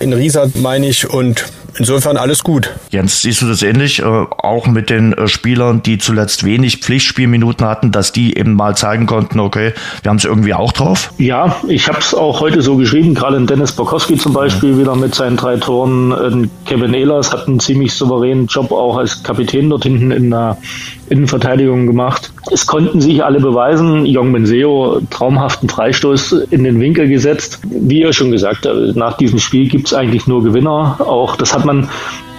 In 0.00 0.12
Riesa 0.12 0.46
meine 0.54 0.86
ich. 0.86 1.08
Und 1.08 1.44
insofern 1.78 2.16
alles 2.16 2.42
gut. 2.42 2.70
Jens, 2.90 3.22
siehst 3.22 3.42
du 3.42 3.46
das 3.46 3.62
ähnlich? 3.62 4.00
Äh, 4.00 4.04
auch 4.04 4.66
mit 4.66 4.90
den 4.90 5.12
äh, 5.12 5.28
Spielern, 5.28 5.82
die 5.82 5.98
zuletzt 5.98 6.44
wenig 6.44 6.78
Pflichtspielminuten 6.78 7.66
hatten, 7.66 7.92
dass 7.92 8.12
die 8.12 8.36
eben 8.36 8.54
mal 8.54 8.76
zeigen 8.76 9.06
konnten, 9.06 9.40
okay, 9.40 9.72
wir 10.02 10.10
haben 10.10 10.16
es 10.16 10.24
irgendwie 10.24 10.54
auch 10.54 10.72
drauf? 10.72 11.12
Ja, 11.18 11.56
ich 11.68 11.88
habe 11.88 11.98
es 11.98 12.14
auch 12.14 12.40
heute 12.40 12.62
so 12.62 12.76
geschrieben, 12.76 13.14
gerade 13.14 13.36
in 13.36 13.46
Dennis 13.46 13.72
Bokowski 13.72 14.16
zum 14.16 14.32
Beispiel 14.32 14.72
ja. 14.72 14.78
wieder 14.78 14.96
mit 14.96 15.14
seinen 15.14 15.36
drei 15.36 15.56
Toren. 15.56 16.50
Kevin 16.66 16.94
Ehlers 16.94 17.32
hat 17.32 17.46
einen 17.46 17.60
ziemlich 17.60 17.92
souveränen 17.94 18.46
Job 18.46 18.72
auch 18.72 18.96
als 18.96 19.22
Kapitän 19.22 19.70
dort 19.70 19.84
hinten 19.84 20.10
in 20.10 20.30
der 20.30 20.58
Innenverteidigung 21.08 21.86
gemacht. 21.86 22.32
Es 22.50 22.66
konnten 22.66 23.00
sich 23.00 23.24
alle 23.24 23.40
beweisen. 23.40 24.06
Jong 24.06 24.30
Menseo 24.32 25.00
traumhaften 25.10 25.68
Freistoß 25.68 26.32
in 26.50 26.64
den 26.64 26.80
Winkel 26.80 27.08
gesetzt. 27.08 27.60
Wie 27.64 28.00
ihr 28.00 28.12
schon 28.12 28.30
gesagt 28.30 28.66
habt, 28.66 28.96
nach 28.96 29.16
diesem 29.16 29.38
Spiel 29.38 29.68
gibt 29.68 29.88
es 29.88 29.94
eigentlich 29.94 30.26
nur 30.26 30.42
Gewinner. 30.42 30.96
Auch 31.00 31.36
das 31.36 31.54
hat 31.54 31.63
man 31.64 31.88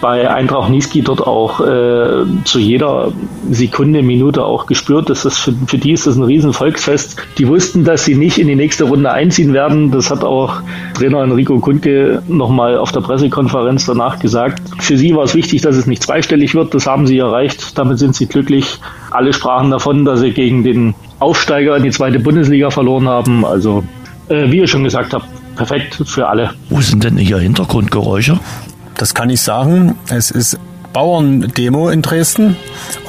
bei 0.01 0.29
Eintracht 0.29 0.70
Niski 0.70 1.01
dort 1.01 1.25
auch 1.25 1.62
äh, 1.62 2.25
zu 2.44 2.60
jeder 2.60 3.12
Sekunde, 3.50 4.03
Minute 4.03 4.44
auch 4.44 4.67
gespürt. 4.67 5.10
Das 5.10 5.25
ist 5.25 5.39
für, 5.39 5.53
für 5.67 5.77
die 5.77 5.94
ist 5.94 6.05
das 6.05 6.15
ein 6.15 6.24
riesen 6.24 6.53
Volksfest. 6.53 7.17
Die 7.38 7.48
wussten, 7.48 7.84
dass 7.84 8.05
sie 8.05 8.15
nicht 8.15 8.38
in 8.38 8.48
die 8.48 8.55
nächste 8.55 8.84
Runde 8.84 9.12
einziehen 9.12 9.53
werden. 9.53 9.91
Das 9.91 10.12
hat 10.12 10.24
auch 10.24 10.62
Trainer 10.94 11.24
Enrico 11.24 11.60
Kundke 11.60 12.22
nochmal 12.27 12.77
auf 12.77 12.91
der 12.91 13.01
Pressekonferenz 13.01 13.86
danach 13.86 14.20
gesagt. 14.20 14.62
Für 14.79 14.98
sie 14.98 15.15
war 15.15 15.24
es 15.24 15.34
wichtig, 15.34 15.62
dass 15.62 15.75
es 15.75 15.88
nicht 15.88 16.03
zweistellig 16.03 16.53
wird. 16.53 16.74
Das 16.74 16.86
haben 16.86 17.08
sie 17.08 17.17
erreicht. 17.17 17.77
Damit 17.77 17.98
sind 17.98 18.15
sie 18.15 18.27
glücklich. 18.27 18.79
Alle 19.12 19.34
sprachen 19.34 19.72
davon, 19.72 20.05
dass 20.05 20.20
sie 20.20 20.32
gegen 20.32 20.63
den 20.63 20.94
Aufsteiger 21.20 21.77
in 21.77 21.84
die 21.84 21.91
zweite 21.91 22.20
Bundesliga 22.20 22.70
verloren 22.70 23.08
haben. 23.08 23.46
Also, 23.46 23.84
äh, 24.27 24.51
wie 24.51 24.58
ihr 24.58 24.67
schon 24.67 24.84
gesagt 24.84 25.13
habt, 25.13 25.25
perfekt 25.55 26.01
für 26.05 26.27
alle. 26.27 26.51
Wo 26.70 26.82
sind 26.82 27.03
denn 27.03 27.17
hier 27.17 27.39
Hintergrundgeräusche? 27.39 28.39
Das 28.97 29.13
kann 29.13 29.29
ich 29.29 29.41
sagen. 29.41 29.97
Es 30.09 30.31
ist 30.31 30.57
Bauerndemo 30.93 31.89
in 31.89 32.01
Dresden 32.01 32.55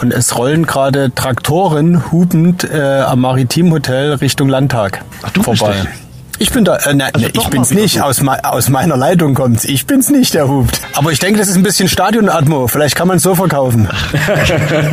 und 0.01 0.13
es 0.13 0.37
rollen 0.37 0.67
gerade 0.67 1.15
Traktoren 1.15 2.11
hubend 2.11 2.65
äh, 2.65 3.03
am 3.07 3.21
Maritimhotel 3.21 4.15
Richtung 4.15 4.49
Landtag 4.49 5.05
Ach, 5.23 5.31
du 5.31 5.43
vorbei. 5.45 5.73
Bist 5.83 6.06
ich 6.39 6.51
bin 6.51 6.65
da, 6.65 6.77
äh, 6.77 6.95
ne, 6.95 7.11
also 7.13 7.27
ich 7.27 7.49
bin's 7.49 7.71
nicht. 7.71 8.01
Aus, 8.01 8.21
aus 8.43 8.69
meiner 8.69 8.97
Leitung 8.97 9.35
kommt's. 9.35 9.65
Ich 9.65 9.87
bin's 9.87 10.11
nicht, 10.11 10.35
der 10.35 10.49
hupt. 10.49 10.81
Aber 10.95 11.13
ich 11.13 11.19
denke, 11.19 11.39
das 11.39 11.49
ist 11.49 11.57
ein 11.57 11.63
bisschen 11.63 11.89
Stadionatmo. 11.89 12.69
Vielleicht 12.69 12.97
kann 12.97 13.09
man 13.09 13.19
es 13.19 13.23
so 13.23 13.35
verkaufen. 13.35 13.89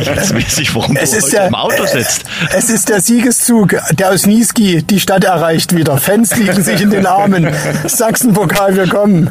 Jetzt 0.00 0.34
weiß 0.34 0.58
ich, 0.58 0.74
warum 0.74 0.96
es 0.96 1.10
du 1.10 1.18
ist 1.18 1.32
der, 1.32 1.48
im 1.48 1.54
Auto 1.54 1.84
sitzt. 1.86 2.24
Es 2.52 2.70
ist 2.70 2.88
der 2.88 3.00
Siegeszug, 3.00 3.76
der 3.92 4.10
aus 4.10 4.26
Niesky 4.26 4.82
die 4.82 5.00
Stadt 5.00 5.24
erreicht 5.24 5.74
wieder. 5.74 5.98
Fans 5.98 6.34
liegen 6.36 6.62
sich 6.62 6.80
in 6.80 6.90
den 6.90 7.06
Armen. 7.06 7.48
Sachsenpokal, 7.86 8.76
wir 8.76 8.88
kommen. 8.88 9.30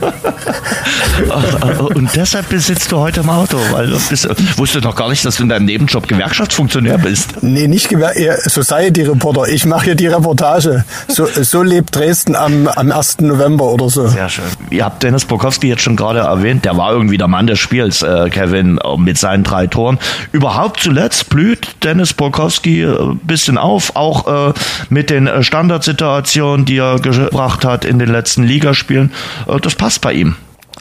Und 1.95 2.15
deshalb 2.15 2.49
besitzt 2.49 2.91
du 2.91 2.97
heute 2.97 3.21
im 3.21 3.29
Auto, 3.29 3.57
weil 3.71 3.87
du 3.87 3.99
bist, 4.09 4.27
wusstest 4.57 4.85
noch 4.85 4.95
gar 4.95 5.09
nicht, 5.09 5.25
dass 5.25 5.37
du 5.37 5.43
in 5.43 5.49
deinem 5.49 5.65
Nebenjob 5.65 6.07
Gewerkschaftsfunktionär 6.07 6.97
bist. 6.97 7.41
Nee, 7.41 7.67
nicht 7.67 7.89
Gewer 7.89 8.13
Society-Reporter. 8.45 9.47
Ich 9.49 9.65
mache 9.65 9.85
hier 9.85 9.95
die 9.95 10.07
Reportage. 10.07 10.83
So, 11.07 11.25
so 11.25 11.61
lebt 11.61 11.95
Dresden 12.03 12.35
am, 12.35 12.67
am 12.67 12.91
1. 12.91 13.21
November 13.21 13.65
oder 13.71 13.89
so. 13.89 14.07
Sehr 14.07 14.27
schön. 14.27 14.43
Ihr 14.69 14.83
habt 14.83 15.03
Dennis 15.03 15.23
Bokowski 15.23 15.69
jetzt 15.69 15.83
schon 15.83 15.95
gerade 15.95 16.19
erwähnt. 16.19 16.65
Der 16.65 16.75
war 16.75 16.91
irgendwie 16.91 17.17
der 17.17 17.29
Mann 17.29 17.47
des 17.47 17.59
Spiels, 17.59 18.01
äh, 18.01 18.29
Kevin, 18.29 18.77
äh, 18.77 18.97
mit 18.97 19.17
seinen 19.17 19.43
drei 19.43 19.67
Toren. 19.67 19.97
Überhaupt 20.33 20.81
zuletzt 20.81 21.29
blüht 21.29 21.75
Dennis 21.81 22.13
Bokowski 22.13 22.83
ein 22.83 23.11
äh, 23.11 23.15
bisschen 23.23 23.57
auf, 23.57 23.95
auch 23.95 24.49
äh, 24.49 24.53
mit 24.89 25.09
den 25.09 25.27
äh, 25.27 25.43
Standardsituationen, 25.43 26.65
die 26.65 26.77
er 26.77 26.99
gebracht 26.99 27.63
hat 27.63 27.85
in 27.85 27.99
den 27.99 28.09
letzten 28.09 28.43
Ligaspielen. 28.43 29.13
Äh, 29.47 29.61
das 29.61 29.75
passt 29.75 30.01
bei 30.01 30.11
ihm. 30.11 30.35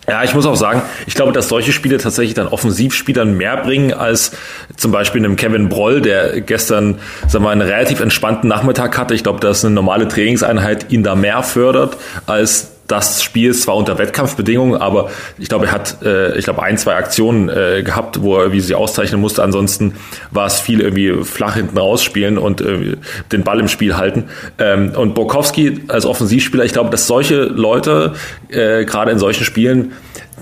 Ja, 0.08 0.25
ich 0.25 0.34
muss 0.34 0.46
auch 0.46 0.56
sagen, 0.56 0.82
ich 1.06 1.14
glaube, 1.14 1.32
dass 1.32 1.49
solche 1.49 1.72
Spiele 1.72 1.99
tatsächlich 1.99 2.34
dann 2.34 2.49
Offensivspielern 2.49 3.37
mehr 3.37 3.56
bringen 3.58 3.92
als 3.92 4.32
zum 4.76 4.90
Beispiel 4.90 5.25
einem 5.25 5.37
Kevin 5.37 5.68
Broll, 5.68 6.00
der 6.00 6.40
gestern, 6.40 6.99
sagen 7.28 7.44
wir, 7.44 7.50
einen 7.50 7.62
relativ 7.62 8.00
entspannten 8.00 8.49
Nachmittag 8.49 8.99
hatte. 8.99 9.14
Ich 9.14 9.22
glaube, 9.22 9.40
dass 9.40 9.64
eine 9.64 9.75
normale 9.75 10.08
Trainingseinheit 10.08 10.90
ihn 10.90 11.04
da 11.04 11.14
mehr 11.14 11.42
fördert 11.44 11.96
als 12.26 12.72
das 12.92 13.22
Spiel 13.22 13.54
zwar 13.54 13.76
unter 13.76 13.99
Wettkampfbedingungen, 13.99 14.80
aber 14.80 15.11
ich 15.38 15.49
glaube, 15.49 15.66
er 15.66 15.72
hat, 15.72 16.02
äh, 16.02 16.37
ich 16.37 16.44
glaube, 16.44 16.62
ein, 16.62 16.76
zwei 16.76 16.94
Aktionen 16.94 17.49
äh, 17.49 17.82
gehabt, 17.82 18.22
wo 18.22 18.37
er 18.37 18.42
irgendwie 18.42 18.61
sie 18.61 18.75
auszeichnen 18.75 19.20
musste. 19.20 19.42
Ansonsten 19.42 19.94
war 20.30 20.46
es 20.46 20.61
viel 20.61 20.80
irgendwie 20.80 21.25
flach 21.25 21.54
hinten 21.54 21.78
rausspielen 21.78 22.37
und 22.37 22.61
äh, 22.61 22.96
den 23.32 23.44
Ball 23.44 23.58
im 23.61 23.68
Spiel 23.68 23.96
halten. 23.96 24.25
Ähm, 24.58 24.92
und 24.94 25.14
Borkowski 25.14 25.80
als 25.88 26.04
Offensivspieler, 26.04 26.64
ich 26.64 26.75
glaube, 26.75 26.90
dass 26.90 27.06
solche 27.06 27.44
Leute 27.44 28.12
äh, 28.50 28.84
gerade 28.84 29.11
in 29.11 29.18
solchen 29.18 29.44
Spielen 29.44 29.92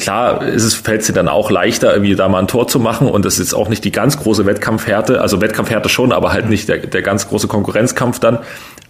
Klar 0.01 0.43
ist 0.43 0.65
es, 0.65 0.75
fällt 0.75 1.03
es 1.03 1.09
dir 1.09 1.13
dann 1.13 1.29
auch 1.29 1.51
leichter, 1.51 1.93
irgendwie 1.93 2.15
da 2.15 2.27
mal 2.29 2.39
ein 2.39 2.49
Tor 2.49 2.67
zu 2.67 2.79
machen 2.79 3.07
und 3.07 3.25
das 3.25 3.39
ist 3.39 3.53
auch 3.53 3.69
nicht 3.69 3.85
die 3.85 3.93
ganz 3.93 4.19
große 4.19 4.47
Wettkampfhärte, 4.47 5.21
also 5.21 5.43
Wettkampfhärte 5.43 5.91
schon, 5.91 6.13
aber 6.13 6.33
halt 6.33 6.49
nicht 6.49 6.69
der, 6.69 6.79
der 6.79 7.03
ganz 7.03 7.29
große 7.29 7.49
Konkurrenzkampf 7.49 8.19
dann. 8.19 8.39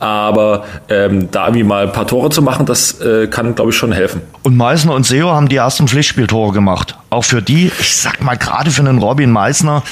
Aber 0.00 0.64
ähm, 0.88 1.30
da 1.30 1.47
irgendwie 1.47 1.62
mal 1.62 1.87
ein 1.87 1.92
paar 1.92 2.07
Tore 2.07 2.30
zu 2.30 2.42
machen, 2.42 2.66
das 2.66 3.00
äh, 3.00 3.26
kann, 3.28 3.54
glaube 3.54 3.71
ich, 3.71 3.76
schon 3.76 3.92
helfen. 3.92 4.23
Und 4.42 4.57
Meissner 4.57 4.95
und 4.95 5.04
Seo 5.04 5.30
haben 5.30 5.49
die 5.49 5.57
ersten 5.57 5.87
Pflichtspieltore 5.87 6.52
gemacht. 6.52 6.97
Auch 7.11 7.25
für 7.25 7.42
die, 7.42 7.71
ich 7.80 7.97
sag 7.97 8.23
mal, 8.23 8.37
gerade 8.37 8.71
für 8.71 8.80
einen 8.80 8.99
Robin 8.99 9.30
Meissner, 9.30 9.83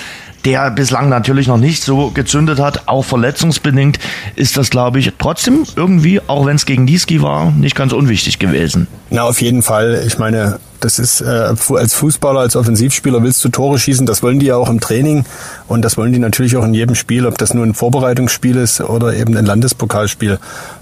der 0.45 0.71
bislang 0.71 1.09
natürlich 1.09 1.47
noch 1.47 1.59
nicht 1.59 1.83
so 1.83 2.11
gezündet 2.11 2.59
hat, 2.59 2.89
auch 2.89 3.05
verletzungsbedingt, 3.05 3.99
ist 4.35 4.57
das, 4.57 4.71
glaube 4.71 4.99
ich, 4.99 5.13
trotzdem 5.19 5.65
irgendwie, 5.77 6.21
auch 6.27 6.47
wenn 6.47 6.57
es 6.57 6.65
gegen 6.65 6.85
Niski 6.85 7.21
war, 7.23 7.51
nicht 7.51 7.77
ganz 7.77 7.93
unwichtig 7.93 8.39
gewesen. 8.39 8.87
Na, 9.11 9.25
auf 9.25 9.43
jeden 9.43 9.63
Fall. 9.63 10.03
Ich 10.07 10.19
meine, 10.19 10.59
das 10.81 10.99
ist 10.99 11.21
äh, 11.21 11.25
als 11.27 11.95
Fußballer, 11.95 12.41
als 12.41 12.57
Offensivspieler 12.57 13.23
willst 13.23 13.45
du 13.45 13.49
Tore 13.49 13.79
schießen. 13.79 14.07
Das 14.07 14.23
wollen 14.23 14.39
die 14.39 14.47
ja 14.47 14.57
auch 14.57 14.71
im 14.71 14.81
Training 14.81 15.25
und 15.67 15.83
das 15.83 15.97
wollen 15.97 16.13
die 16.13 16.19
natürlich 16.19 16.57
auch 16.57 16.65
in 16.65 16.75
jedem 16.75 16.95
Spiel, 16.95 17.27
ob 17.27 17.39
das 17.39 17.55
nur 17.55 17.65
ein 17.65 17.75
Vorbereitungsspiel 17.75 18.57
ist 18.57 18.81
oder 18.81 19.15
eben 19.15 19.37
ein 19.37 19.47
Landespokalspiel. 19.47 20.39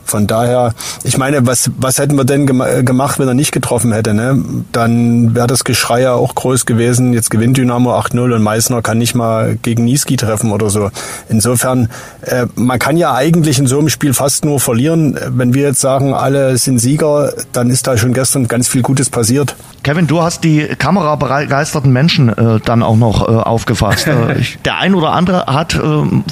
Von 0.07 0.27
daher, 0.27 0.73
ich 1.05 1.19
meine, 1.19 1.47
was 1.47 1.71
was 1.77 1.99
hätten 1.99 2.17
wir 2.17 2.25
denn 2.25 2.47
gemacht, 2.47 3.19
wenn 3.19 3.29
er 3.29 3.35
nicht 3.35 3.53
getroffen 3.53 3.93
hätte? 3.93 4.15
Ne? 4.15 4.43
Dann 4.73 5.35
wäre 5.35 5.47
das 5.47 5.65
Geschrei 5.65 6.03
ja 6.03 6.15
auch 6.15 6.35
groß 6.35 6.67
gewesen. 6.67 7.13
Jetzt 7.13 7.31
gewinnt 7.31 7.57
Dynamo 7.57 7.95
8-0 7.95 8.35
und 8.35 8.43
Meißner 8.43 8.83
kann 8.83 8.99
nicht 8.99 9.15
mal 9.15 9.57
gegen 9.61 9.85
Niski 9.85 10.17
treffen 10.17 10.53
oder 10.53 10.71
so. 10.71 10.91
Insofern, 11.29 11.89
äh, 12.23 12.47
man 12.55 12.79
kann 12.79 12.97
ja 12.97 13.15
eigentlich 13.15 13.59
in 13.59 13.67
so 13.67 13.79
einem 13.79 13.89
Spiel 13.89 14.15
fast 14.15 14.45
nur 14.45 14.61
verlieren. 14.61 15.19
Wenn 15.29 15.55
wir 15.55 15.63
jetzt 15.63 15.81
sagen, 15.81 16.15
alle 16.15 16.57
sind 16.59 16.79
Sieger, 16.79 17.33
dann 17.53 17.71
ist 17.71 17.87
da 17.87 17.97
schon 17.97 18.13
gestern 18.13 18.49
ganz 18.49 18.69
viel 18.69 18.83
Gutes 18.83 19.11
passiert. 19.11 19.57
Kevin, 19.83 20.07
du 20.07 20.23
hast 20.23 20.43
die 20.43 20.67
kamerabegeisterten 20.67 21.93
Menschen 21.93 22.29
äh, 22.29 22.59
dann 22.65 22.83
auch 22.83 22.97
noch 22.97 23.29
äh, 23.29 23.33
aufgefasst. 23.33 24.07
Äh, 24.17 24.43
der 24.65 24.79
ein 24.79 24.95
oder 24.95 25.13
andere 25.13 25.47
hat 25.47 25.75
äh, 25.75 25.79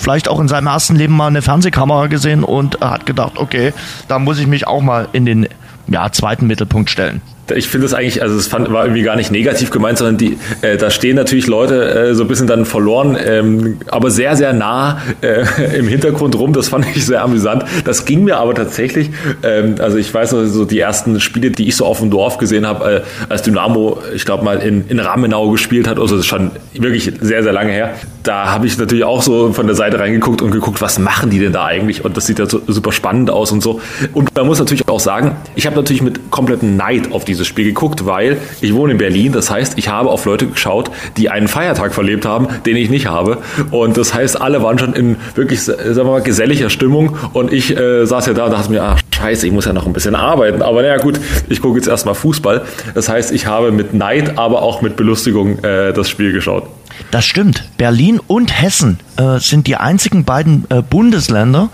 vielleicht 0.00 0.28
auch 0.28 0.40
in 0.40 0.48
seinem 0.48 0.68
ersten 0.68 0.96
Leben 0.96 1.16
mal 1.16 1.26
eine 1.26 1.42
Fernsehkamera 1.42 2.06
gesehen 2.06 2.44
und 2.44 2.80
hat 2.80 3.04
gedacht, 3.04 3.32
okay, 3.36 3.63
da 4.08 4.18
muss 4.18 4.38
ich 4.38 4.46
mich 4.46 4.66
auch 4.66 4.82
mal 4.82 5.08
in 5.12 5.24
den 5.24 5.48
ja, 5.88 6.10
zweiten 6.10 6.46
Mittelpunkt 6.46 6.90
stellen 6.90 7.22
ich 7.54 7.68
finde 7.68 7.86
es 7.86 7.94
eigentlich, 7.94 8.22
also 8.22 8.36
es 8.36 8.52
war 8.52 8.84
irgendwie 8.84 9.02
gar 9.02 9.16
nicht 9.16 9.30
negativ 9.30 9.70
gemeint, 9.70 9.98
sondern 9.98 10.16
die, 10.16 10.38
äh, 10.62 10.76
da 10.76 10.90
stehen 10.90 11.16
natürlich 11.16 11.46
Leute 11.46 12.10
äh, 12.10 12.14
so 12.14 12.24
ein 12.24 12.28
bisschen 12.28 12.46
dann 12.46 12.64
verloren, 12.64 13.16
ähm, 13.22 13.78
aber 13.88 14.10
sehr, 14.10 14.36
sehr 14.36 14.52
nah 14.52 15.00
äh, 15.20 15.44
im 15.78 15.88
Hintergrund 15.88 16.36
rum. 16.38 16.52
Das 16.52 16.68
fand 16.68 16.86
ich 16.94 17.04
sehr 17.04 17.22
amüsant. 17.22 17.64
Das 17.84 18.04
ging 18.04 18.24
mir 18.24 18.38
aber 18.38 18.54
tatsächlich, 18.54 19.10
ähm, 19.42 19.76
also 19.78 19.98
ich 19.98 20.12
weiß 20.12 20.32
noch, 20.32 20.44
so 20.46 20.64
die 20.64 20.78
ersten 20.78 21.20
Spiele, 21.20 21.50
die 21.50 21.68
ich 21.68 21.76
so 21.76 21.84
auf 21.84 22.00
dem 22.00 22.10
Dorf 22.10 22.38
gesehen 22.38 22.66
habe, 22.66 22.96
äh, 22.96 23.02
als 23.28 23.42
Dynamo, 23.42 23.98
ich 24.14 24.24
glaube 24.24 24.44
mal 24.44 24.58
in, 24.58 24.88
in 24.88 24.98
Ramenau 24.98 25.50
gespielt 25.50 25.86
hat, 25.86 25.98
also 25.98 26.16
das 26.16 26.24
ist 26.24 26.28
schon 26.28 26.50
wirklich 26.72 27.12
sehr, 27.20 27.42
sehr 27.42 27.52
lange 27.52 27.72
her 27.72 27.94
da 28.24 28.50
habe 28.50 28.66
ich 28.66 28.78
natürlich 28.78 29.04
auch 29.04 29.22
so 29.22 29.52
von 29.52 29.66
der 29.66 29.76
Seite 29.76 30.00
reingeguckt 30.00 30.40
und 30.40 30.50
geguckt, 30.50 30.80
was 30.80 30.98
machen 30.98 31.30
die 31.30 31.38
denn 31.38 31.52
da 31.52 31.66
eigentlich? 31.66 32.04
Und 32.04 32.16
das 32.16 32.26
sieht 32.26 32.38
ja 32.38 32.46
so, 32.46 32.60
super 32.66 32.90
spannend 32.90 33.30
aus 33.30 33.52
und 33.52 33.62
so. 33.62 33.80
Und 34.14 34.34
man 34.34 34.46
muss 34.46 34.58
natürlich 34.58 34.88
auch 34.88 34.98
sagen, 34.98 35.36
ich 35.54 35.66
habe 35.66 35.76
natürlich 35.76 36.02
mit 36.02 36.30
komplettem 36.30 36.76
Neid 36.76 37.12
auf 37.12 37.24
dieses 37.24 37.46
Spiel 37.46 37.66
geguckt, 37.66 38.06
weil 38.06 38.38
ich 38.62 38.74
wohne 38.74 38.92
in 38.92 38.98
Berlin. 38.98 39.32
Das 39.32 39.50
heißt, 39.50 39.76
ich 39.76 39.88
habe 39.88 40.08
auf 40.08 40.24
Leute 40.24 40.46
geschaut, 40.46 40.90
die 41.18 41.28
einen 41.28 41.48
Feiertag 41.48 41.94
verlebt 41.94 42.24
haben, 42.24 42.48
den 42.64 42.76
ich 42.76 42.88
nicht 42.88 43.06
habe. 43.06 43.38
Und 43.70 43.98
das 43.98 44.14
heißt, 44.14 44.40
alle 44.40 44.62
waren 44.62 44.78
schon 44.78 44.94
in 44.94 45.16
wirklich, 45.34 45.62
sagen 45.62 45.94
wir 45.94 46.04
mal, 46.04 46.22
geselliger 46.22 46.70
Stimmung. 46.70 47.16
Und 47.34 47.52
ich 47.52 47.76
äh, 47.76 48.06
saß 48.06 48.26
ja 48.26 48.32
da 48.32 48.46
und 48.46 48.52
dachte 48.52 48.70
mir, 48.70 48.82
ach 48.82 49.00
scheiße, 49.14 49.46
ich 49.46 49.52
muss 49.52 49.66
ja 49.66 49.74
noch 49.74 49.86
ein 49.86 49.92
bisschen 49.92 50.14
arbeiten. 50.14 50.62
Aber 50.62 50.80
naja 50.80 50.96
gut, 50.96 51.20
ich 51.50 51.60
gucke 51.60 51.76
jetzt 51.76 51.88
erstmal 51.88 52.14
Fußball. 52.14 52.62
Das 52.94 53.10
heißt, 53.10 53.32
ich 53.32 53.46
habe 53.46 53.70
mit 53.70 53.92
Neid, 53.92 54.38
aber 54.38 54.62
auch 54.62 54.80
mit 54.80 54.96
Belustigung 54.96 55.58
äh, 55.62 55.92
das 55.92 56.08
Spiel 56.08 56.32
geschaut. 56.32 56.64
Das 57.10 57.24
stimmt. 57.24 57.64
Berlin 57.76 58.20
und 58.26 58.60
Hessen 58.60 58.98
äh, 59.16 59.38
sind 59.38 59.66
die 59.66 59.76
einzigen 59.76 60.24
beiden 60.24 60.66
äh, 60.70 60.82
Bundesländer, 60.82 61.70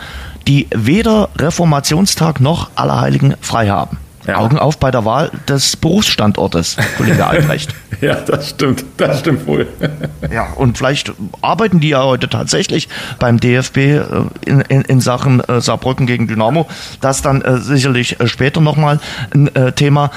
die 0.46 0.66
weder 0.74 1.28
Reformationstag 1.38 2.40
noch 2.40 2.70
Allerheiligen 2.74 3.34
frei 3.40 3.68
haben. 3.68 3.98
Ja. 4.26 4.36
Augen 4.36 4.58
auf 4.58 4.78
bei 4.78 4.90
der 4.90 5.04
Wahl 5.04 5.30
des 5.48 5.76
Berufsstandortes, 5.76 6.76
Kollege 6.98 7.26
Albrecht. 7.26 7.74
ja, 8.02 8.16
das 8.16 8.50
stimmt, 8.50 8.84
das 8.98 9.20
stimmt 9.20 9.46
wohl. 9.46 9.66
ja, 10.32 10.52
und 10.56 10.76
vielleicht 10.76 11.12
arbeiten 11.40 11.80
die 11.80 11.88
ja 11.88 12.04
heute 12.04 12.28
tatsächlich 12.28 12.88
beim 13.18 13.40
DFB 13.40 13.76
äh, 13.78 14.02
in, 14.44 14.60
in, 14.60 14.82
in 14.82 15.00
Sachen 15.00 15.40
äh, 15.40 15.60
Saarbrücken 15.62 16.06
gegen 16.06 16.28
Dynamo. 16.28 16.68
Das 17.00 17.22
dann 17.22 17.40
äh, 17.40 17.58
sicherlich 17.58 18.20
äh, 18.20 18.26
später 18.26 18.60
nochmal 18.60 19.00
ein 19.34 19.50
Thema. 19.74 20.10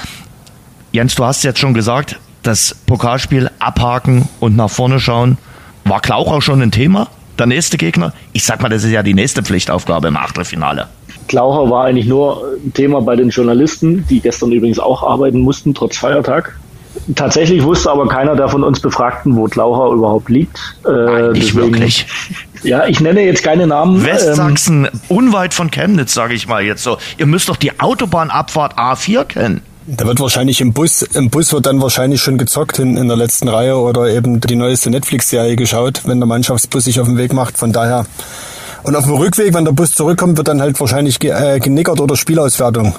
Jens, 0.92 1.14
du 1.14 1.24
hast 1.24 1.42
jetzt 1.42 1.58
schon 1.58 1.74
gesagt, 1.74 2.18
das 2.46 2.76
Pokalspiel 2.86 3.50
abhaken 3.58 4.28
und 4.40 4.56
nach 4.56 4.70
vorne 4.70 5.00
schauen. 5.00 5.38
War 5.84 6.00
Klauchau 6.00 6.40
schon 6.40 6.62
ein 6.62 6.70
Thema? 6.70 7.08
Der 7.38 7.46
nächste 7.46 7.76
Gegner? 7.76 8.12
Ich 8.32 8.44
sag 8.44 8.62
mal, 8.62 8.68
das 8.68 8.84
ist 8.84 8.92
ja 8.92 9.02
die 9.02 9.14
nächste 9.14 9.42
Pflichtaufgabe 9.42 10.08
im 10.08 10.16
Achtelfinale. 10.16 10.88
Klaucher 11.26 11.70
war 11.70 11.86
eigentlich 11.86 12.06
nur 12.06 12.42
ein 12.64 12.72
Thema 12.72 13.00
bei 13.00 13.16
den 13.16 13.30
Journalisten, 13.30 14.06
die 14.08 14.20
gestern 14.20 14.52
übrigens 14.52 14.78
auch 14.78 15.02
arbeiten 15.02 15.40
mussten, 15.40 15.74
trotz 15.74 15.96
Feiertag. 15.96 16.56
Tatsächlich 17.16 17.62
wusste 17.64 17.90
aber 17.90 18.06
keiner 18.06 18.36
der 18.36 18.48
von 18.48 18.62
uns 18.62 18.78
Befragten, 18.80 19.34
wo 19.36 19.44
Klaucher 19.44 19.92
überhaupt 19.92 20.28
liegt. 20.28 20.58
Äh, 20.86 20.90
Nein, 20.90 21.32
nicht 21.32 21.48
deswegen, 21.48 21.72
wirklich. 21.72 22.06
Ja, 22.62 22.86
ich 22.86 23.00
nenne 23.00 23.22
jetzt 23.22 23.42
keine 23.42 23.66
Namen. 23.66 24.04
Westsachsen, 24.04 24.84
ähm, 24.84 25.00
unweit 25.08 25.54
von 25.54 25.70
Chemnitz, 25.70 26.14
sage 26.14 26.34
ich 26.34 26.46
mal 26.46 26.62
jetzt 26.62 26.82
so. 26.82 26.98
Ihr 27.18 27.26
müsst 27.26 27.48
doch 27.48 27.56
die 27.56 27.78
Autobahnabfahrt 27.80 28.78
A4 28.78 29.24
kennen. 29.24 29.60
Da 29.86 30.06
wird 30.06 30.18
wahrscheinlich 30.18 30.62
im 30.62 30.72
Bus, 30.72 31.02
im 31.02 31.28
Bus 31.28 31.52
wird 31.52 31.66
dann 31.66 31.82
wahrscheinlich 31.82 32.22
schon 32.22 32.38
gezockt 32.38 32.78
in, 32.78 32.96
in 32.96 33.06
der 33.06 33.18
letzten 33.18 33.48
Reihe 33.48 33.76
oder 33.76 34.08
eben 34.08 34.40
die 34.40 34.56
neueste 34.56 34.88
Netflix-Serie 34.88 35.56
geschaut, 35.56 36.02
wenn 36.06 36.20
der 36.20 36.26
Mannschaftsbus 36.26 36.84
sich 36.84 37.00
auf 37.00 37.06
den 37.06 37.18
Weg 37.18 37.34
macht. 37.34 37.58
Von 37.58 37.72
daher. 37.72 38.06
Und 38.82 38.96
auf 38.96 39.04
dem 39.04 39.14
Rückweg, 39.14 39.52
wenn 39.52 39.66
der 39.66 39.72
Bus 39.72 39.90
zurückkommt, 39.90 40.38
wird 40.38 40.48
dann 40.48 40.62
halt 40.62 40.80
wahrscheinlich 40.80 41.18
ge, 41.18 41.32
äh, 41.32 41.58
genickert 41.58 42.00
oder 42.00 42.16
Spielauswertung. 42.16 42.94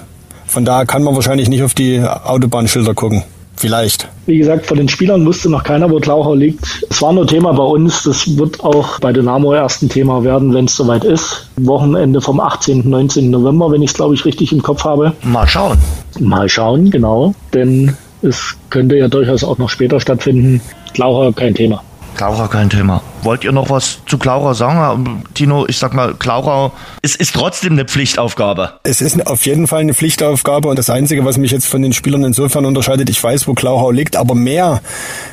Von 0.45 0.63
daher 0.63 0.85
kann 0.85 1.01
man 1.01 1.15
wahrscheinlich 1.15 1.49
nicht 1.49 1.63
auf 1.63 1.73
die 1.73 2.03
Autobahnschilder 2.03 2.93
gucken. 2.93 3.23
Vielleicht. 3.57 4.07
Wie 4.25 4.37
gesagt, 4.37 4.65
von 4.65 4.77
den 4.77 4.89
Spielern 4.89 5.25
wusste 5.25 5.49
noch 5.49 5.63
keiner, 5.63 5.89
wo 5.89 5.99
Tlaucher 5.99 6.35
liegt. 6.35 6.85
Es 6.89 7.01
war 7.01 7.13
nur 7.13 7.25
Thema 7.25 7.53
bei 7.53 7.63
uns. 7.63 8.03
Das 8.03 8.37
wird 8.37 8.63
auch 8.63 8.99
bei 8.99 9.13
Dynamo 9.13 9.53
erst 9.53 9.81
ein 9.81 9.89
Thema 9.89 10.23
werden, 10.23 10.53
wenn 10.53 10.65
es 10.65 10.75
soweit 10.75 11.03
ist. 11.03 11.49
Wochenende 11.57 12.21
vom 12.21 12.39
18. 12.39 12.89
19. 12.89 13.29
November, 13.29 13.71
wenn 13.71 13.81
ich 13.81 13.91
es, 13.91 13.95
glaube 13.95 14.13
ich, 14.13 14.25
richtig 14.25 14.51
im 14.51 14.61
Kopf 14.61 14.83
habe. 14.83 15.13
Mal 15.23 15.47
schauen. 15.47 15.77
Mal 16.19 16.49
schauen, 16.49 16.91
genau. 16.91 17.33
Denn 17.53 17.95
es 18.21 18.55
könnte 18.69 18.97
ja 18.97 19.07
durchaus 19.07 19.43
auch 19.43 19.57
noch 19.57 19.69
später 19.69 19.99
stattfinden. 19.99 20.61
Tlaucher 20.93 21.31
kein 21.31 21.53
Thema. 21.53 21.83
Klauchau 22.15 22.47
kein 22.47 22.69
Thema. 22.69 23.01
Wollt 23.23 23.43
ihr 23.43 23.51
noch 23.51 23.69
was 23.69 23.99
zu 24.05 24.17
Klauchau 24.17 24.53
sagen? 24.53 25.23
Tino, 25.33 25.65
ich 25.67 25.77
sag 25.77 25.93
mal, 25.93 26.13
Klauchau, 26.13 26.71
es 27.01 27.15
ist 27.15 27.35
trotzdem 27.35 27.73
eine 27.73 27.85
Pflichtaufgabe. 27.85 28.73
Es 28.83 29.01
ist 29.01 29.27
auf 29.27 29.45
jeden 29.45 29.67
Fall 29.67 29.81
eine 29.81 29.93
Pflichtaufgabe 29.93 30.69
und 30.69 30.79
das 30.79 30.89
Einzige, 30.89 31.25
was 31.25 31.37
mich 31.37 31.51
jetzt 31.51 31.67
von 31.67 31.81
den 31.81 31.93
Spielern 31.93 32.23
insofern 32.23 32.65
unterscheidet, 32.65 33.09
ich 33.09 33.21
weiß, 33.21 33.47
wo 33.47 33.53
Klauchau 33.53 33.91
liegt, 33.91 34.15
aber 34.15 34.35
mehr 34.35 34.81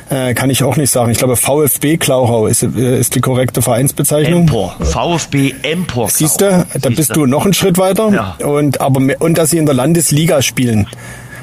äh, 0.09 0.33
kann 0.33 0.49
ich 0.49 0.63
auch 0.63 0.75
nicht 0.75 0.91
sagen. 0.91 1.11
Ich 1.11 1.17
glaube, 1.17 1.35
VfB 1.35 1.97
Klauchau 1.97 2.47
ist, 2.47 2.63
äh, 2.63 2.99
ist 2.99 3.15
die 3.15 3.21
korrekte 3.21 3.61
Vereinsbezeichnung. 3.61 4.41
Empor. 4.41 4.75
VfB 4.81 5.53
Empor. 5.63 6.09
Siehst 6.09 6.41
du, 6.41 6.65
da 6.79 6.89
bist 6.89 7.15
du 7.15 7.25
noch 7.25 7.45
einen 7.45 7.53
Schritt 7.53 7.77
weiter. 7.77 8.09
Ja. 8.39 8.45
Und, 8.45 8.81
aber, 8.81 9.01
und 9.19 9.37
dass 9.37 9.51
sie 9.51 9.57
in 9.57 9.65
der 9.65 9.75
Landesliga 9.75 10.41
spielen 10.41 10.87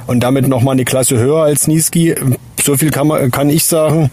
und 0.06 0.20
damit 0.20 0.48
nochmal 0.48 0.72
eine 0.72 0.84
Klasse 0.84 1.18
höher 1.18 1.44
als 1.44 1.68
Niski. 1.68 2.14
So 2.62 2.76
viel 2.76 2.90
kann, 2.90 3.06
man, 3.06 3.30
kann 3.30 3.48
ich 3.48 3.64
sagen. 3.64 4.10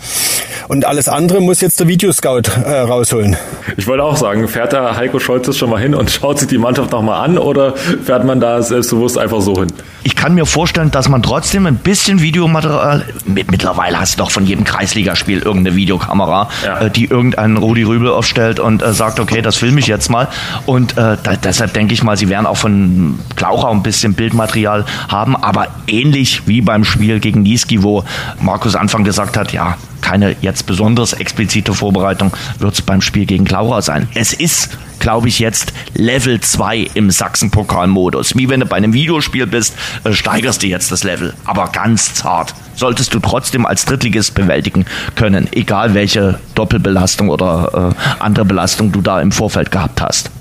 Und 0.68 0.86
alles 0.86 1.08
andere 1.08 1.40
muss 1.42 1.62
jetzt 1.62 1.80
der 1.80 1.88
Videoscout 1.88 2.42
äh, 2.66 2.80
rausholen. 2.80 3.38
Ich 3.78 3.88
wollte 3.88 4.04
auch 4.04 4.18
sagen, 4.18 4.48
fährt 4.48 4.74
da 4.74 4.96
Heiko 4.96 5.20
Scholz 5.20 5.56
schon 5.58 5.70
mal 5.70 5.80
hin 5.80 5.96
und 5.96 6.12
schaut 6.22 6.40
sich 6.40 6.50
die 6.50 6.58
Mannschaft 6.58 6.92
nochmal 6.92 7.24
an 7.24 7.38
oder 7.38 7.76
fährt 7.76 8.26
man 8.26 8.40
da 8.40 8.62
selbstbewusst 8.62 9.18
einfach 9.18 9.40
so 9.40 9.56
hin? 9.56 9.72
Ich 10.04 10.16
kann 10.16 10.36
mir 10.36 10.46
vorstellen, 10.46 10.92
dass 10.92 11.08
man 11.08 11.24
trotzdem 11.24 11.66
ein 11.68 11.78
bisschen 11.78 12.22
Videomaterial, 12.22 13.06
mit, 13.26 13.50
mittlerweile 13.50 14.00
hast 14.00 14.16
du 14.16 14.24
doch 14.24 14.32
von 14.32 14.46
jedem 14.46 14.66
Kreisligaspiel 14.66 15.40
irgendeine 15.40 15.76
Videokamera, 15.76 16.50
ja. 16.66 16.80
äh, 16.82 16.90
die 16.90 17.06
irgendeinen 17.06 17.58
Rudi 17.58 17.84
Rübel 17.84 18.10
aufstellt 18.10 18.60
und 18.60 18.82
äh, 18.82 18.94
sagt, 18.94 19.20
okay, 19.20 19.42
das 19.42 19.56
filme 19.56 19.80
ich 19.80 19.88
jetzt 19.88 20.10
mal. 20.10 20.28
Und 20.66 20.98
äh, 20.98 21.18
da, 21.22 21.36
deshalb 21.42 21.74
denke 21.74 21.94
ich 21.94 22.04
mal, 22.04 22.18
sie 22.18 22.30
werden 22.30 22.46
auch 22.46 22.58
von 22.58 23.20
Klauchau 23.36 23.72
ein 23.72 23.84
bisschen 23.84 24.16
Bildmaterial 24.16 24.86
haben, 25.08 25.36
aber 25.36 25.68
ähnlich 25.88 26.48
wie 26.48 26.62
beim 26.62 26.84
Spiel 26.84 27.20
gegen 27.20 27.44
Niski, 27.44 27.84
wo 27.84 28.04
Markus 28.42 28.76
Anfang 28.76 29.04
gesagt 29.04 29.38
hat, 29.38 29.54
ja, 29.54 29.78
keine 30.02 30.36
jetzt 30.42 30.57
besonders 30.64 31.14
explizite 31.14 31.74
Vorbereitung 31.74 32.32
wird 32.60 32.74
es 32.74 32.82
beim 32.82 33.02
Spiel 33.02 33.26
gegen 33.26 33.46
Laura 33.46 33.82
sein. 33.82 34.08
Es 34.14 34.34
ist, 34.34 34.78
glaube 35.00 35.28
ich, 35.28 35.40
jetzt 35.40 35.74
Level 35.94 36.40
2 36.40 36.88
im 36.94 37.12
Sachsen-Pokal-Modus. 37.12 38.36
Wie 38.36 38.50
wenn 38.50 38.60
du 38.60 38.66
bei 38.66 38.78
einem 38.78 38.94
Videospiel 38.94 39.48
bist, 39.48 39.76
äh, 40.04 40.14
steigerst 40.14 40.64
du 40.64 40.68
jetzt 40.68 40.92
das 40.92 41.04
Level, 41.04 41.34
aber 41.46 41.70
ganz 41.70 42.14
zart. 42.14 42.54
Solltest 42.76 43.14
du 43.14 43.20
trotzdem 43.20 43.66
als 43.66 43.86
Drittligist 43.86 44.36
bewältigen 44.36 44.86
können, 45.16 45.48
egal 45.52 45.94
welche 45.94 46.40
Doppelbelastung 46.56 47.30
oder 47.30 47.94
äh, 47.96 48.22
andere 48.24 48.46
Belastung 48.46 48.92
du 48.92 49.02
da 49.02 49.22
im 49.22 49.32
Vorfeld 49.32 49.72
gehabt 49.72 50.02
hast. 50.02 50.32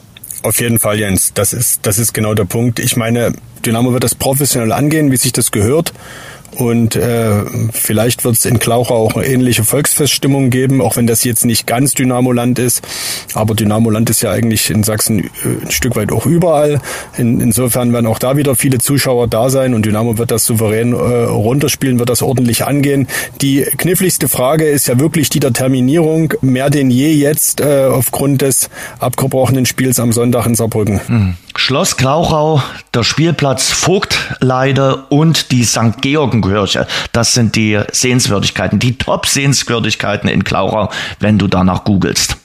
Auf 0.43 0.61
jeden 0.61 0.79
Fall, 0.79 0.99
Jens. 0.99 1.33
Das 1.35 1.53
ist, 1.53 1.87
das 1.87 1.99
ist 1.99 2.13
genau 2.13 2.35
der 2.35 2.45
Punkt. 2.45 2.79
Ich 2.79 2.97
meine, 2.97 3.33
Dynamo 3.65 3.93
wird 3.93 4.05
das 4.05 4.15
professionell 4.15 4.71
angehen, 4.73 5.11
wie 5.11 5.17
sich 5.17 5.33
das 5.33 5.51
gehört. 5.51 5.93
Und 6.57 6.97
äh, 6.97 7.45
vielleicht 7.73 8.25
wird 8.25 8.37
es 8.37 8.45
in 8.47 8.59
Klauchau 8.59 8.95
auch 8.95 9.15
eine 9.15 9.27
ähnliche 9.27 9.65
Volksfeststimmung 9.65 10.51
geben, 10.51 10.81
auch 10.81 10.97
wenn 10.97 11.07
das 11.07 11.23
jetzt 11.25 11.45
nicht 11.45 11.67
ganz 11.67 11.93
Dynamoland 11.93 12.59
ist. 12.59 12.83
Aber 13.35 13.55
Dynamoland 13.55 14.09
ist 14.09 14.23
ja 14.23 14.31
eigentlich 14.31 14.71
in 14.71 14.83
Sachsen 14.83 15.25
äh, 15.25 15.29
ein 15.65 15.71
Stück 15.71 15.97
weit 15.97 16.13
auch 16.13 16.25
überall. 16.25 16.81
In, 17.19 17.41
insofern 17.41 17.93
werden 17.93 18.07
auch 18.07 18.19
da 18.19 18.37
wieder 18.37 18.57
viele 18.57 18.79
Zuschauer 18.79 19.29
da 19.29 19.51
sein 19.51 19.75
und 19.75 19.85
Dynamo 19.85 20.17
wird 20.17 20.31
das 20.31 20.47
souverän 20.47 20.93
äh, 20.93 20.97
runterspielen, 20.97 21.99
wird 21.99 22.09
das 22.09 22.23
ordentlich 22.23 22.65
angehen. 22.65 23.07
Die 23.43 23.63
kniffligste 23.77 24.29
Frage 24.29 24.67
ist 24.67 24.89
ja 24.89 24.99
wirklich 24.99 25.29
die 25.29 25.41
der 25.41 25.53
Terminierung, 25.53 26.33
mehr 26.41 26.71
denn 26.71 26.91
je 26.91 27.13
jetzt 27.13 27.61
äh, 27.61 27.85
aufgrund 27.85 28.43
des 28.43 28.71
abgebrochenen 28.99 29.67
Spiels 29.67 30.01
am 30.01 30.13
Sonntag 30.13 30.47
in 30.47 30.55
Saarbrücken. 30.55 31.01
Mhm. 31.07 31.35
Schloss 31.55 31.97
Klauchau, 31.97 32.63
der 32.97 33.05
Spielplatz 33.05 33.71
Vogtleide 33.71 34.97
und 35.11 35.53
die 35.53 35.65
St. 35.65 36.01
Georgenkirche. 36.01 36.87
Das 37.13 37.35
sind 37.35 37.55
die 37.55 37.79
Sehenswürdigkeiten, 37.93 38.79
die 38.79 38.97
Top-Sehenswürdigkeiten 38.97 40.29
in 40.29 40.45
Klauchau, 40.45 40.91
wenn 41.21 41.39
du 41.39 41.47
danach 41.47 41.85
googelst. 41.85 42.39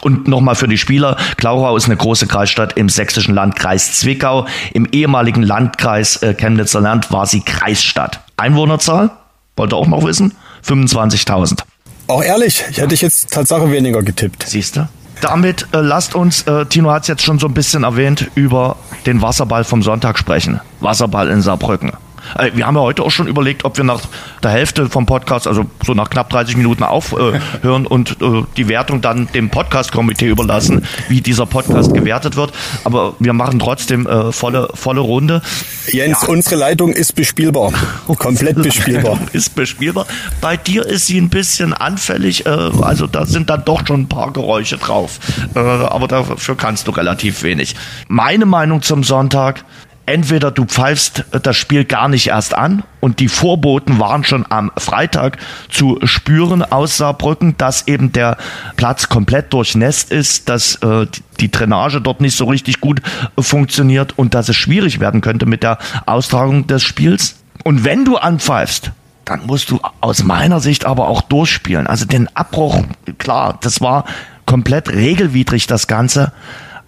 Und 0.00 0.26
nochmal 0.26 0.54
für 0.54 0.68
die 0.68 0.78
Spieler, 0.78 1.16
Klauchau 1.36 1.76
ist 1.76 1.86
eine 1.86 1.96
große 1.96 2.26
Kreisstadt 2.26 2.76
im 2.78 2.88
sächsischen 2.88 3.34
Landkreis 3.34 3.98
Zwickau. 3.98 4.46
Im 4.72 4.86
ehemaligen 4.92 5.42
Landkreis 5.42 6.22
äh, 6.22 6.34
Chemnitzer 6.34 6.80
Land 6.80 7.12
war 7.12 7.26
sie 7.26 7.40
Kreisstadt. 7.40 8.20
Einwohnerzahl, 8.36 9.10
wollt 9.56 9.72
ihr 9.72 9.76
auch 9.76 9.88
noch 9.88 10.04
wissen? 10.04 10.34
25.000. 10.66 11.60
Auch 12.06 12.22
ehrlich, 12.22 12.64
ich 12.70 12.78
hätte 12.78 12.94
ich 12.94 13.02
jetzt 13.02 13.32
Tatsache 13.32 13.70
weniger 13.70 14.02
getippt. 14.02 14.44
Siehst 14.46 14.76
du? 14.76 14.88
Damit 15.20 15.68
äh, 15.72 15.80
lasst 15.80 16.14
uns, 16.14 16.42
äh, 16.42 16.66
Tino 16.66 16.90
hat 16.90 17.02
es 17.02 17.08
jetzt 17.08 17.22
schon 17.22 17.38
so 17.38 17.46
ein 17.46 17.54
bisschen 17.54 17.84
erwähnt, 17.84 18.30
über 18.34 18.76
den 19.06 19.22
Wasserball 19.22 19.64
vom 19.64 19.82
Sonntag 19.82 20.18
sprechen. 20.18 20.60
Wasserball 20.80 21.28
in 21.28 21.42
Saarbrücken. 21.42 21.92
Äh, 22.36 22.50
wir 22.54 22.66
haben 22.66 22.76
ja 22.76 22.82
heute 22.82 23.02
auch 23.02 23.10
schon 23.10 23.26
überlegt, 23.26 23.64
ob 23.64 23.76
wir 23.76 23.84
nach 23.84 24.00
der 24.42 24.50
Hälfte 24.50 24.88
vom 24.88 25.06
Podcast, 25.06 25.46
also 25.46 25.66
so 25.84 25.94
nach 25.94 26.10
knapp 26.10 26.30
30 26.30 26.56
Minuten 26.56 26.82
aufhören 26.82 27.86
und 27.86 28.22
äh, 28.22 28.42
die 28.56 28.68
Wertung 28.68 29.00
dann 29.00 29.28
dem 29.32 29.50
Podcast-Komitee 29.50 30.28
überlassen, 30.28 30.84
wie 31.08 31.20
dieser 31.20 31.46
Podcast 31.46 31.94
gewertet 31.94 32.36
wird. 32.36 32.52
Aber 32.84 33.14
wir 33.18 33.32
machen 33.32 33.58
trotzdem 33.58 34.06
äh, 34.06 34.32
volle, 34.32 34.68
volle 34.74 35.00
Runde. 35.00 35.42
Jens, 35.86 36.22
ja. 36.22 36.28
unsere 36.28 36.56
Leitung 36.56 36.92
ist 36.92 37.14
bespielbar. 37.14 37.72
Komplett 38.18 38.62
bespielbar. 38.62 39.18
ist 39.32 39.54
bespielbar. 39.54 40.06
Bei 40.40 40.56
dir 40.56 40.86
ist 40.86 41.06
sie 41.06 41.20
ein 41.20 41.28
bisschen 41.28 41.72
anfällig. 41.72 42.46
Also 42.46 43.06
da 43.06 43.26
sind 43.26 43.50
dann 43.50 43.64
doch 43.64 43.86
schon 43.86 44.02
ein 44.02 44.08
paar 44.08 44.32
Geräusche 44.32 44.76
drauf. 44.76 45.18
Aber 45.54 46.08
dafür 46.08 46.56
kannst 46.56 46.86
du 46.86 46.92
relativ 46.92 47.42
wenig. 47.42 47.74
Meine 48.08 48.46
Meinung 48.46 48.82
zum 48.82 49.04
Sonntag, 49.04 49.64
entweder 50.08 50.50
du 50.50 50.64
pfeifst 50.64 51.24
das 51.42 51.56
Spiel 51.56 51.84
gar 51.84 52.08
nicht 52.08 52.28
erst 52.28 52.54
an 52.54 52.82
und 53.00 53.20
die 53.20 53.28
Vorboten 53.28 54.00
waren 54.00 54.24
schon 54.24 54.46
am 54.48 54.72
Freitag 54.78 55.36
zu 55.68 55.98
spüren 56.02 56.62
aus 56.62 56.96
Saarbrücken, 56.96 57.56
dass 57.58 57.86
eben 57.86 58.10
der 58.12 58.38
Platz 58.76 59.10
komplett 59.10 59.52
durchnässt 59.52 60.10
ist, 60.10 60.48
dass 60.48 60.76
äh, 60.76 61.06
die 61.40 61.50
Drainage 61.50 62.00
dort 62.00 62.22
nicht 62.22 62.36
so 62.36 62.46
richtig 62.46 62.80
gut 62.80 63.02
funktioniert 63.38 64.16
und 64.16 64.32
dass 64.32 64.48
es 64.48 64.56
schwierig 64.56 64.98
werden 64.98 65.20
könnte 65.20 65.44
mit 65.44 65.62
der 65.62 65.78
Austragung 66.06 66.66
des 66.66 66.82
Spiels. 66.82 67.36
Und 67.64 67.84
wenn 67.84 68.06
du 68.06 68.16
anpfeifst, 68.16 68.92
dann 69.26 69.44
musst 69.46 69.70
du 69.70 69.78
aus 70.00 70.24
meiner 70.24 70.60
Sicht 70.60 70.86
aber 70.86 71.08
auch 71.08 71.20
durchspielen. 71.20 71.86
Also 71.86 72.06
den 72.06 72.34
Abbruch, 72.34 72.82
klar, 73.18 73.58
das 73.60 73.82
war 73.82 74.06
komplett 74.46 74.88
regelwidrig 74.88 75.66
das 75.66 75.86
Ganze, 75.86 76.32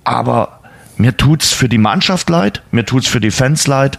aber 0.05 0.60
mir 1.01 1.17
tut's 1.17 1.53
für 1.53 1.69
die 1.69 1.79
Mannschaft 1.79 2.29
leid, 2.31 2.63
mir 2.71 2.85
tut's 2.85 3.09
für 3.09 3.21
die 3.21 3.31
Fans 3.31 3.67
leid 3.67 3.99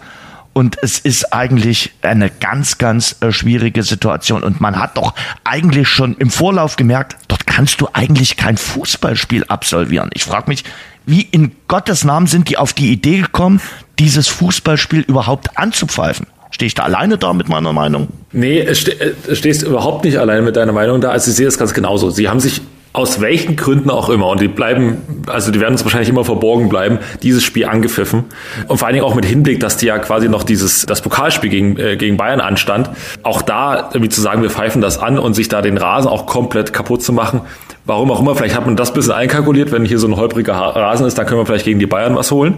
und 0.54 0.78
es 0.82 1.00
ist 1.00 1.34
eigentlich 1.34 1.92
eine 2.02 2.30
ganz, 2.30 2.78
ganz 2.78 3.16
äh, 3.22 3.32
schwierige 3.32 3.84
Situation. 3.84 4.44
Und 4.44 4.60
man 4.60 4.78
hat 4.80 4.98
doch 4.98 5.14
eigentlich 5.44 5.88
schon 5.88 6.16
im 6.18 6.30
Vorlauf 6.30 6.76
gemerkt, 6.76 7.16
dort 7.28 7.48
kannst 7.48 7.82
du 7.82 7.88
eigentlich 7.94 8.38
kein 8.38 8.58
Fußballspiel 8.58 9.46
absolvieren. 9.46 10.10
Ich 10.14 10.24
frage 10.24 10.50
mich, 10.50 10.64
wie 11.06 11.22
in 11.22 11.54
Gottes 11.68 12.04
Namen 12.04 12.28
sind 12.28 12.50
die 12.50 12.58
auf 12.58 12.74
die 12.74 12.92
Idee 12.92 13.22
gekommen, 13.22 13.62
dieses 13.98 14.28
Fußballspiel 14.28 15.02
überhaupt 15.02 15.58
anzupfeifen? 15.58 16.28
Stehe 16.52 16.68
ich 16.68 16.76
da 16.76 16.84
alleine 16.84 17.18
da 17.18 17.34
mit 17.34 17.48
meiner 17.48 17.72
Meinung? 17.72 18.10
Nee, 18.34 18.74
ste 18.74 19.16
stehst 19.34 19.64
überhaupt 19.64 20.04
nicht 20.04 20.18
alleine 20.18 20.42
mit 20.42 20.58
deiner 20.58 20.74
Meinung 20.74 21.00
da. 21.00 21.12
Also 21.12 21.32
ich 21.32 21.38
sehe 21.38 21.48
es 21.48 21.58
ganz 21.58 21.74
genauso. 21.74 22.10
Sie 22.10 22.28
haben 22.28 22.42
sich 22.42 22.62
aus 22.94 23.22
welchen 23.22 23.56
Gründen 23.56 23.90
auch 23.90 24.10
immer, 24.10 24.28
und 24.28 24.42
die 24.42 24.50
bleiben, 24.50 25.24
also 25.28 25.52
die 25.52 25.62
werden 25.62 25.74
uns 25.74 25.84
wahrscheinlich 25.84 26.10
immer 26.10 26.26
verborgen 26.26 26.68
bleiben, 26.68 27.00
dieses 27.24 27.44
Spiel 27.44 27.66
angepfiffen. 27.66 28.26
Und 28.68 28.78
vor 28.78 28.88
allen 28.88 28.96
Dingen 28.96 29.06
auch 29.06 29.16
mit 29.16 29.24
Hinblick, 29.24 29.62
dass 29.62 29.78
die 29.78 29.86
ja 29.86 29.98
quasi 30.00 30.28
noch 30.28 30.44
dieses, 30.44 30.86
das 30.86 31.02
Pokalspiel 31.02 31.50
gegen, 31.50 31.78
äh, 31.78 31.96
gegen 31.96 32.18
Bayern 32.18 32.42
anstand. 32.42 32.90
Auch 33.24 33.42
da 33.42 33.90
irgendwie 33.94 34.10
zu 34.10 34.20
sagen, 34.20 34.42
wir 34.42 34.50
pfeifen 34.50 34.82
das 34.82 34.98
an 34.98 35.20
und 35.20 35.36
sich 35.36 35.48
da 35.48 35.62
den 35.62 35.78
Rasen 35.78 36.10
auch 36.10 36.26
komplett 36.26 36.74
kaputt 36.74 37.02
zu 37.02 37.14
machen. 37.14 37.42
Warum 37.86 38.12
auch 38.12 38.20
immer, 38.20 38.36
vielleicht 38.36 38.56
hat 38.56 38.66
man 38.66 38.76
das 38.76 38.92
ein 38.92 38.96
bisschen 38.96 39.14
einkalkuliert, 39.14 39.72
wenn 39.72 39.86
hier 39.86 39.98
so 39.98 40.08
ein 40.08 40.18
holpriger 40.18 40.54
Rasen 40.54 41.08
ist, 41.08 41.18
dann 41.18 41.26
können 41.26 41.40
wir 41.40 41.46
vielleicht 41.46 41.66
gegen 41.66 41.80
die 41.80 41.88
Bayern 41.88 42.16
was 42.16 42.30
holen. 42.32 42.56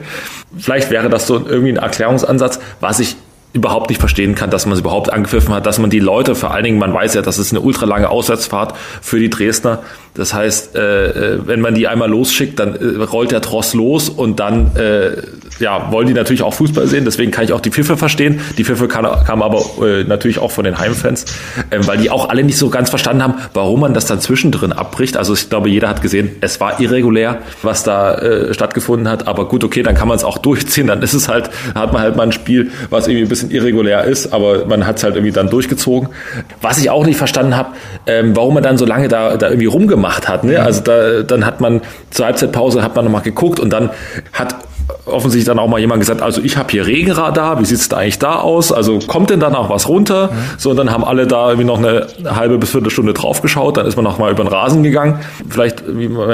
Vielleicht 0.58 0.89
wäre 0.89 1.10
das 1.10 1.28
so 1.28 1.36
irgendwie 1.36 1.74
ein 1.74 1.78
Erklärungsansatz, 1.78 2.60
was 2.82 3.00
ich 3.00 3.15
überhaupt 3.54 3.89
nicht 3.89 4.00
verstehen 4.00 4.34
kann, 4.34 4.50
dass 4.50 4.65
man 4.65 4.74
es 4.74 4.80
überhaupt 4.80 5.13
angepfiffen 5.13 5.54
hat, 5.54 5.65
dass 5.67 5.78
man 5.78 5.91
die 5.91 6.00
Leute, 6.00 6.34
vor 6.34 6.52
allen 6.52 6.63
Dingen, 6.63 6.80
man 6.80 6.91
weiß 6.93 7.13
ja, 7.13 7.22
das 7.22 7.38
ist 7.38 7.52
eine 7.52 7.62
ultralange 7.62 8.10
Auswärtsfahrt 8.10 8.76
für 9.02 9.19
die 9.19 9.30
Dresdner. 9.30 9.84
Das 10.13 10.34
heißt, 10.34 10.76
äh, 10.76 11.36
äh 11.36 11.39
wenn 11.47 11.62
man 11.62 11.76
die 11.76 11.88
einmal 11.88 12.10
losschickt, 12.10 12.60
dann 12.60 12.76
äh, 12.76 13.04
rollt 13.04 13.32
der 13.32 13.41
Tross 13.41 13.73
los 13.73 14.10
und 14.10 14.39
dann 14.39 14.76
äh, 14.76 15.21
ja, 15.60 15.91
wollen 15.91 16.08
die 16.08 16.13
natürlich 16.13 16.43
auch 16.43 16.54
Fußball 16.54 16.88
sehen, 16.88 17.06
deswegen 17.06 17.32
kann 17.32 17.45
ich 17.45 17.54
auch 17.54 17.62
die 17.62 17.71
Pfiffe 17.71 17.97
verstehen. 17.97 18.41
Die 18.58 18.63
Pfiffe 18.63 18.88
kamen 18.88 19.12
kam 19.26 19.41
aber 19.41 19.63
äh, 19.82 20.04
natürlich 20.04 20.39
auch 20.39 20.52
von 20.52 20.63
den 20.63 20.80
Heimfans, 20.80 21.26
äh, 21.69 21.80
weil 21.82 21.97
die 21.97 22.10
auch 22.10 22.30
alle 22.30 22.43
nicht 22.43 22.58
so 22.58 22.69
ganz 22.69 22.89
verstanden 22.89 23.23
haben, 23.23 23.36
warum 23.54 23.82
man 23.82 23.93
das 23.93 24.06
dann 24.06 24.19
zwischendrin 24.19 24.71
abbricht. 24.71 25.17
Also 25.17 25.34
ich 25.34 25.49
glaube, 25.49 25.69
jeder 25.69 25.89
hat 25.89 26.02
gesehen, 26.02 26.36
es 26.41 26.60
war 26.60 26.80
irregulär, 26.80 27.39
was 27.62 27.84
da 27.84 28.15
äh, 28.15 28.54
stattgefunden 28.54 29.08
hat. 29.08 29.28
Aber 29.28 29.47
gut, 29.47 29.63
okay, 29.63 29.84
dann 29.84 29.95
kann 29.95 30.08
man 30.08 30.17
es 30.17 30.23
auch 30.23 30.38
durchziehen. 30.43 30.88
Dann 30.88 31.02
ist 31.02 31.13
es 31.13 31.28
halt, 31.28 31.49
hat 31.76 31.93
man 31.93 32.02
halt 32.02 32.15
mal 32.15 32.23
ein 32.23 32.32
Spiel, 32.32 32.71
was 32.89 33.08
irgendwie 33.08 33.26
ein 33.26 33.30
bisschen 33.30 33.52
irregulär 33.52 34.04
ist, 34.04 34.34
aber 34.34 34.65
man 34.65 34.86
hat 34.86 34.97
es 34.97 35.04
halt 35.04 35.15
irgendwie 35.15 35.34
dann 35.34 35.49
durchgezogen. 35.49 36.10
Was 36.62 36.78
ich 36.80 36.89
auch 36.89 37.06
nicht 37.06 37.17
verstanden 37.17 37.56
habe, 37.56 37.69
ähm, 38.08 38.36
warum 38.36 38.56
man 38.56 38.63
dann 38.63 38.78
so 38.78 38.86
lange 38.86 39.08
da, 39.08 39.38
da 39.38 39.49
irgendwie 39.49 39.67
rumgemacht 39.67 40.03
hat. 40.04 40.44
Ne? 40.44 40.60
Also 40.62 40.82
da, 40.82 41.24
dann 41.24 41.46
hat 41.46 41.62
man 41.62 41.82
zur 42.12 42.26
Halbzeitpause 42.26 42.84
hat 42.84 42.96
man 42.96 43.06
nochmal 43.06 43.22
geguckt 43.22 43.60
und 43.60 43.72
dann 43.72 43.89
hat 44.32 44.56
offensichtlich 45.06 45.46
dann 45.46 45.60
auch 45.60 45.68
mal 45.68 45.80
jemand 45.80 46.00
gesagt, 46.02 46.22
also 46.22 46.42
ich 46.42 46.58
habe 46.58 46.72
hier 46.72 46.86
Regenradar, 46.86 47.60
wie 47.60 47.66
sieht's 47.66 47.89
da 47.89 47.98
eigentlich 47.98 48.20
da 48.20 48.39
aus? 48.39 48.72
Also 48.72 49.00
kommt 49.00 49.30
denn 49.30 49.39
dann 49.39 49.56
auch 49.56 49.70
was 49.70 49.88
runter? 49.88 50.28
Mhm. 50.32 50.38
So, 50.58 50.72
und 50.72 50.78
dann 50.78 50.92
haben 50.92 51.04
alle 51.04 51.28
da 51.28 51.50
irgendwie 51.50 51.66
noch 51.66 51.78
eine 51.78 52.08
halbe 52.26 52.58
bis 52.58 52.72
Viertelstunde 52.72 53.13
draufgeschaut, 53.13 53.78
dann 53.78 53.86
ist 53.86 53.96
man 53.96 54.04
noch 54.04 54.18
mal 54.18 54.32
über 54.32 54.44
den 54.44 54.52
Rasen 54.52 54.84
gegangen. 54.84 55.20
Vielleicht 55.50 55.84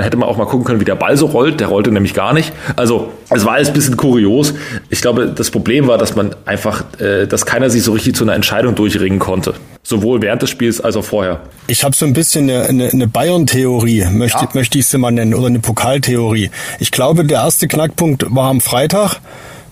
hätte 0.01 0.17
man 0.17 0.29
auch 0.29 0.37
mal 0.37 0.45
gucken 0.45 0.65
können, 0.65 0.79
wie 0.79 0.85
der 0.85 0.95
Ball 0.95 1.17
so 1.17 1.27
rollt, 1.27 1.59
der 1.59 1.67
rollte 1.67 1.91
nämlich 1.91 2.13
gar 2.13 2.33
nicht. 2.33 2.51
Also 2.75 3.11
es 3.29 3.45
war 3.45 3.53
alles 3.53 3.69
ein 3.69 3.73
bisschen 3.73 3.97
kurios. 3.97 4.53
Ich 4.91 5.01
glaube, 5.01 5.27
das 5.27 5.51
Problem 5.51 5.87
war, 5.87 5.97
dass 5.97 6.15
man 6.15 6.35
einfach, 6.45 6.83
äh, 6.99 7.27
dass 7.27 7.45
keiner 7.45 7.69
sich 7.69 7.83
so 7.83 7.93
richtig 7.93 8.15
zu 8.15 8.23
einer 8.23 8.33
Entscheidung 8.33 8.75
durchringen 8.75 9.19
konnte. 9.19 9.53
Sowohl 9.83 10.21
während 10.21 10.41
des 10.41 10.49
Spiels 10.49 10.81
als 10.81 10.95
auch 10.95 11.03
vorher. 11.03 11.41
Ich 11.67 11.83
habe 11.83 11.95
so 11.95 12.05
ein 12.05 12.13
bisschen 12.13 12.49
eine, 12.49 12.63
eine, 12.63 12.89
eine 12.89 13.07
Bayern-Theorie, 13.07 14.05
möchte, 14.11 14.45
ja. 14.45 14.49
möchte 14.53 14.79
ich 14.79 14.87
sie 14.87 14.97
mal 14.97 15.11
nennen, 15.11 15.33
oder 15.33 15.47
eine 15.47 15.59
Pokaltheorie. 15.59 16.49
Ich 16.79 16.91
glaube, 16.91 17.23
der 17.23 17.39
erste 17.39 17.67
Knackpunkt 17.67 18.25
war 18.29 18.49
am 18.49 18.61
Freitag, 18.61 19.19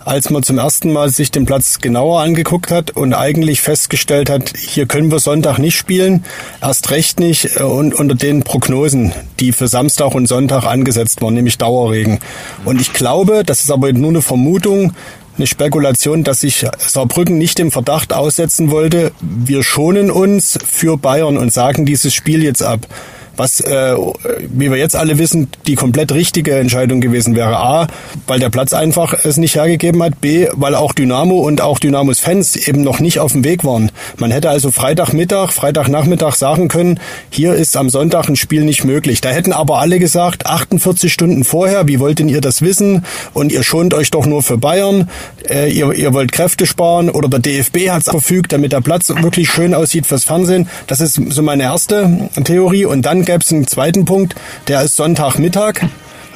als 0.07 0.29
man 0.29 0.41
zum 0.41 0.57
ersten 0.57 0.93
Mal 0.93 1.09
sich 1.09 1.31
den 1.31 1.45
Platz 1.45 1.79
genauer 1.79 2.21
angeguckt 2.21 2.71
hat 2.71 2.91
und 2.91 3.13
eigentlich 3.13 3.59
festgestellt 3.59 4.29
hat, 4.29 4.53
hier 4.57 4.85
können 4.85 5.11
wir 5.11 5.19
Sonntag 5.19 5.57
nicht 5.57 5.75
spielen, 5.75 6.23
erst 6.61 6.91
recht 6.91 7.19
nicht 7.19 7.57
äh, 7.57 7.63
und 7.63 7.93
unter 7.93 8.15
den 8.15 8.43
Prognosen, 8.43 9.11
die 9.41 9.51
für 9.51 9.67
Samstag 9.67 10.15
und 10.15 10.27
Sonntag 10.27 10.63
angesetzt 10.63 11.21
waren, 11.21 11.33
nämlich 11.33 11.57
Dauerregen. 11.57 12.19
Und 12.63 12.79
ich 12.79 12.93
glaube, 12.93 13.43
das 13.45 13.59
ist 13.59 13.69
aber 13.69 13.91
nur 13.91 14.11
eine 14.11 14.21
Vermutung, 14.21 14.93
eine 15.35 15.45
Spekulation, 15.45 16.23
dass 16.23 16.39
sich 16.39 16.65
Saarbrücken 16.77 17.37
nicht 17.37 17.57
dem 17.57 17.69
Verdacht 17.69 18.13
aussetzen 18.13 18.71
wollte, 18.71 19.11
wir 19.19 19.61
schonen 19.61 20.09
uns 20.09 20.57
für 20.65 20.97
Bayern 20.97 21.35
und 21.35 21.51
sagen 21.51 21.85
dieses 21.85 22.13
Spiel 22.13 22.43
jetzt 22.43 22.63
ab 22.63 22.87
was, 23.37 23.61
äh, 23.61 23.95
wie 24.49 24.69
wir 24.69 24.77
jetzt 24.77 24.95
alle 24.95 25.17
wissen, 25.17 25.47
die 25.65 25.75
komplett 25.75 26.11
richtige 26.11 26.55
Entscheidung 26.55 27.01
gewesen 27.01 27.35
wäre. 27.35 27.57
A, 27.57 27.87
weil 28.27 28.39
der 28.39 28.49
Platz 28.49 28.73
einfach 28.73 29.13
es 29.23 29.37
nicht 29.37 29.55
hergegeben 29.55 30.01
hat. 30.03 30.19
B, 30.19 30.47
weil 30.53 30.75
auch 30.75 30.93
Dynamo 30.93 31.39
und 31.39 31.61
auch 31.61 31.79
Dynamos 31.79 32.19
Fans 32.19 32.55
eben 32.55 32.81
noch 32.81 32.99
nicht 32.99 33.19
auf 33.19 33.33
dem 33.33 33.43
Weg 33.43 33.63
waren. 33.63 33.91
Man 34.17 34.31
hätte 34.31 34.49
also 34.49 34.71
Freitagmittag, 34.71 35.51
Freitagnachmittag 35.51 36.35
sagen 36.35 36.67
können, 36.67 36.99
hier 37.29 37.53
ist 37.53 37.77
am 37.77 37.89
Sonntag 37.89 38.27
ein 38.29 38.35
Spiel 38.35 38.63
nicht 38.63 38.83
möglich. 38.83 39.21
Da 39.21 39.29
hätten 39.29 39.53
aber 39.53 39.79
alle 39.79 39.99
gesagt, 39.99 40.45
48 40.45 41.11
Stunden 41.11 41.43
vorher, 41.43 41.87
wie 41.87 41.99
wollt 41.99 42.19
denn 42.19 42.29
ihr 42.29 42.41
das 42.41 42.61
wissen? 42.61 43.05
Und 43.33 43.51
ihr 43.51 43.63
schont 43.63 43.93
euch 43.93 44.11
doch 44.11 44.25
nur 44.25 44.43
für 44.43 44.57
Bayern. 44.57 45.09
Äh, 45.49 45.71
ihr, 45.71 45.93
ihr 45.93 46.13
wollt 46.13 46.31
Kräfte 46.31 46.65
sparen 46.65 47.09
oder 47.09 47.29
der 47.29 47.39
DFB 47.39 47.89
hat 47.89 48.03
es 48.03 48.09
verfügt, 48.09 48.53
damit 48.53 48.71
der 48.71 48.81
Platz 48.81 49.09
wirklich 49.09 49.49
schön 49.49 49.73
aussieht 49.73 50.05
fürs 50.05 50.23
Fernsehen. 50.23 50.67
Das 50.87 51.01
ist 51.01 51.19
so 51.29 51.41
meine 51.41 51.63
erste 51.63 52.29
Theorie. 52.43 52.85
Und 52.85 53.03
dann 53.05 53.25
gäbe 53.27 53.43
es 53.43 53.51
einen 53.51 53.67
zweiten 53.67 54.05
Punkt, 54.05 54.33
der 54.67 54.81
ist 54.81 54.95
Sonntagmittag 54.95 55.81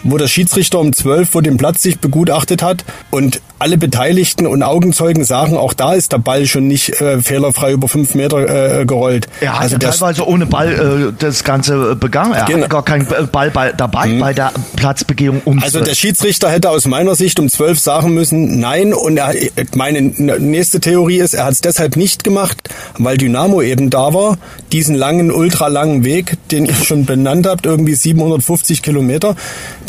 wo 0.04 0.17
der 0.17 0.27
Schiedsrichter 0.27 0.80
um 0.80 0.93
12 0.93 1.30
vor 1.30 1.41
dem 1.41 1.58
Platz 1.58 1.82
sich 1.82 1.99
begutachtet 1.99 2.62
hat 2.62 2.84
und 3.10 3.41
alle 3.62 3.78
Beteiligten 3.78 4.47
und 4.47 4.63
Augenzeugen 4.63 5.24
sagen, 5.24 5.56
auch 5.56 5.74
da 5.74 5.93
ist 5.93 6.12
der 6.12 6.17
Ball 6.17 6.47
schon 6.47 6.67
nicht 6.67 7.00
äh, 7.00 7.21
fehlerfrei 7.21 7.71
über 7.74 7.88
fünf 7.88 8.15
Meter 8.15 8.80
äh, 8.80 8.86
gerollt. 8.86 9.28
Er 9.39 9.54
hat 9.54 9.62
also 9.62 9.76
ja 9.76 9.91
teilweise 9.91 10.28
ohne 10.28 10.47
Ball 10.47 11.12
äh, 11.12 11.13
das 11.17 11.43
Ganze 11.43 11.95
begangen. 11.95 12.34
Er 12.34 12.45
genau. 12.45 12.63
hat 12.63 12.69
gar 12.71 12.84
keinen 12.84 13.08
Ball 13.32 13.52
bei, 13.52 13.71
dabei 13.71 14.08
mhm. 14.08 14.19
bei 14.19 14.34
der 14.34 14.52
Platzbegehung 14.76 15.41
um 15.45 15.62
Also 15.62 15.80
der 15.80 15.93
Schiedsrichter 15.93 16.50
hätte 16.50 16.71
aus 16.71 16.88
meiner 16.88 17.13
Sicht 17.15 17.39
um 17.39 17.50
12 17.50 17.80
sagen 17.80 18.13
müssen, 18.13 18.60
nein. 18.60 18.93
Und 18.93 19.17
er, 19.17 19.34
meine 19.76 20.02
nächste 20.02 20.80
Theorie 20.80 21.19
ist, 21.19 21.36
er 21.36 21.45
hat 21.45 21.54
es 21.54 21.62
deshalb 21.62 21.95
nicht 21.95 22.24
gemacht, 22.24 22.58
weil 22.97 23.17
Dynamo 23.17 23.62
eben 23.62 23.91
da 23.91 24.13
war, 24.13 24.38
diesen 24.71 24.95
langen, 24.95 25.32
ultralangen 25.32 26.04
Weg, 26.04 26.38
den 26.50 26.65
ihr 26.65 26.74
schon 26.74 27.06
benannt 27.06 27.45
habt, 27.45 27.67
irgendwie 27.67 27.93
750 27.93 28.82
Kilometer 28.82 29.36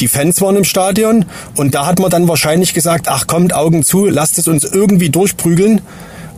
die 0.02 0.08
Fans 0.08 0.40
waren 0.40 0.56
im 0.56 0.64
Stadion 0.64 1.24
und 1.56 1.76
da 1.76 1.86
hat 1.86 2.00
man 2.00 2.10
dann 2.10 2.26
wahrscheinlich 2.26 2.74
gesagt, 2.74 3.06
ach 3.08 3.28
kommt 3.28 3.52
Augen 3.62 3.84
zu, 3.84 4.06
lasst 4.06 4.38
es 4.38 4.48
uns 4.48 4.64
irgendwie 4.64 5.08
durchprügeln 5.08 5.80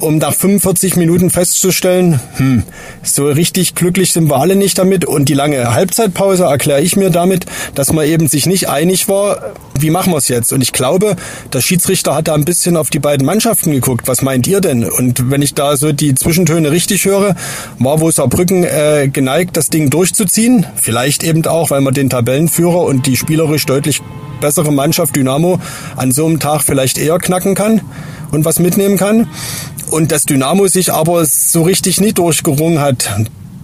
um 0.04 0.18
nach 0.18 0.34
45 0.34 0.96
Minuten 0.96 1.30
festzustellen, 1.30 2.20
hm, 2.36 2.62
so 3.02 3.26
richtig 3.26 3.74
glücklich 3.74 4.12
sind 4.12 4.28
wir 4.28 4.36
alle 4.36 4.54
nicht 4.54 4.78
damit. 4.78 5.04
Und 5.04 5.28
die 5.28 5.34
lange 5.34 5.74
Halbzeitpause 5.74 6.44
erkläre 6.44 6.82
ich 6.82 6.96
mir 6.96 7.10
damit, 7.10 7.46
dass 7.74 7.92
man 7.92 8.06
eben 8.06 8.28
sich 8.28 8.46
nicht 8.46 8.68
einig 8.68 9.08
war, 9.08 9.54
wie 9.78 9.90
machen 9.90 10.12
wir 10.12 10.18
es 10.18 10.28
jetzt. 10.28 10.52
Und 10.52 10.62
ich 10.62 10.72
glaube, 10.72 11.16
der 11.52 11.60
Schiedsrichter 11.60 12.14
hat 12.14 12.28
da 12.28 12.34
ein 12.34 12.44
bisschen 12.44 12.76
auf 12.76 12.90
die 12.90 12.98
beiden 12.98 13.26
Mannschaften 13.26 13.72
geguckt. 13.72 14.06
Was 14.06 14.22
meint 14.22 14.46
ihr 14.46 14.60
denn? 14.60 14.84
Und 14.84 15.30
wenn 15.30 15.42
ich 15.42 15.54
da 15.54 15.76
so 15.76 15.92
die 15.92 16.14
Zwischentöne 16.14 16.70
richtig 16.70 17.04
höre, 17.04 17.34
war 17.78 18.00
wohl 18.00 18.12
Saarbrücken 18.12 18.64
äh, 18.64 19.08
geneigt, 19.12 19.56
das 19.56 19.70
Ding 19.70 19.90
durchzuziehen. 19.90 20.66
Vielleicht 20.76 21.24
eben 21.24 21.44
auch, 21.46 21.70
weil 21.70 21.80
man 21.80 21.94
den 21.94 22.10
Tabellenführer 22.10 22.82
und 22.82 23.06
die 23.06 23.16
spielerisch 23.16 23.66
deutlich 23.66 24.02
bessere 24.40 24.72
Mannschaft 24.72 25.16
Dynamo 25.16 25.58
an 25.96 26.12
so 26.12 26.26
einem 26.26 26.38
Tag 26.38 26.62
vielleicht 26.62 26.98
eher 26.98 27.18
knacken 27.18 27.54
kann 27.54 27.80
und 28.30 28.44
was 28.44 28.58
mitnehmen 28.58 28.98
kann. 28.98 29.28
Und 29.90 30.12
dass 30.12 30.24
Dynamo 30.24 30.66
sich 30.66 30.92
aber 30.92 31.24
so 31.24 31.62
richtig 31.62 32.00
nicht 32.00 32.18
durchgerungen 32.18 32.80
hat, 32.80 33.10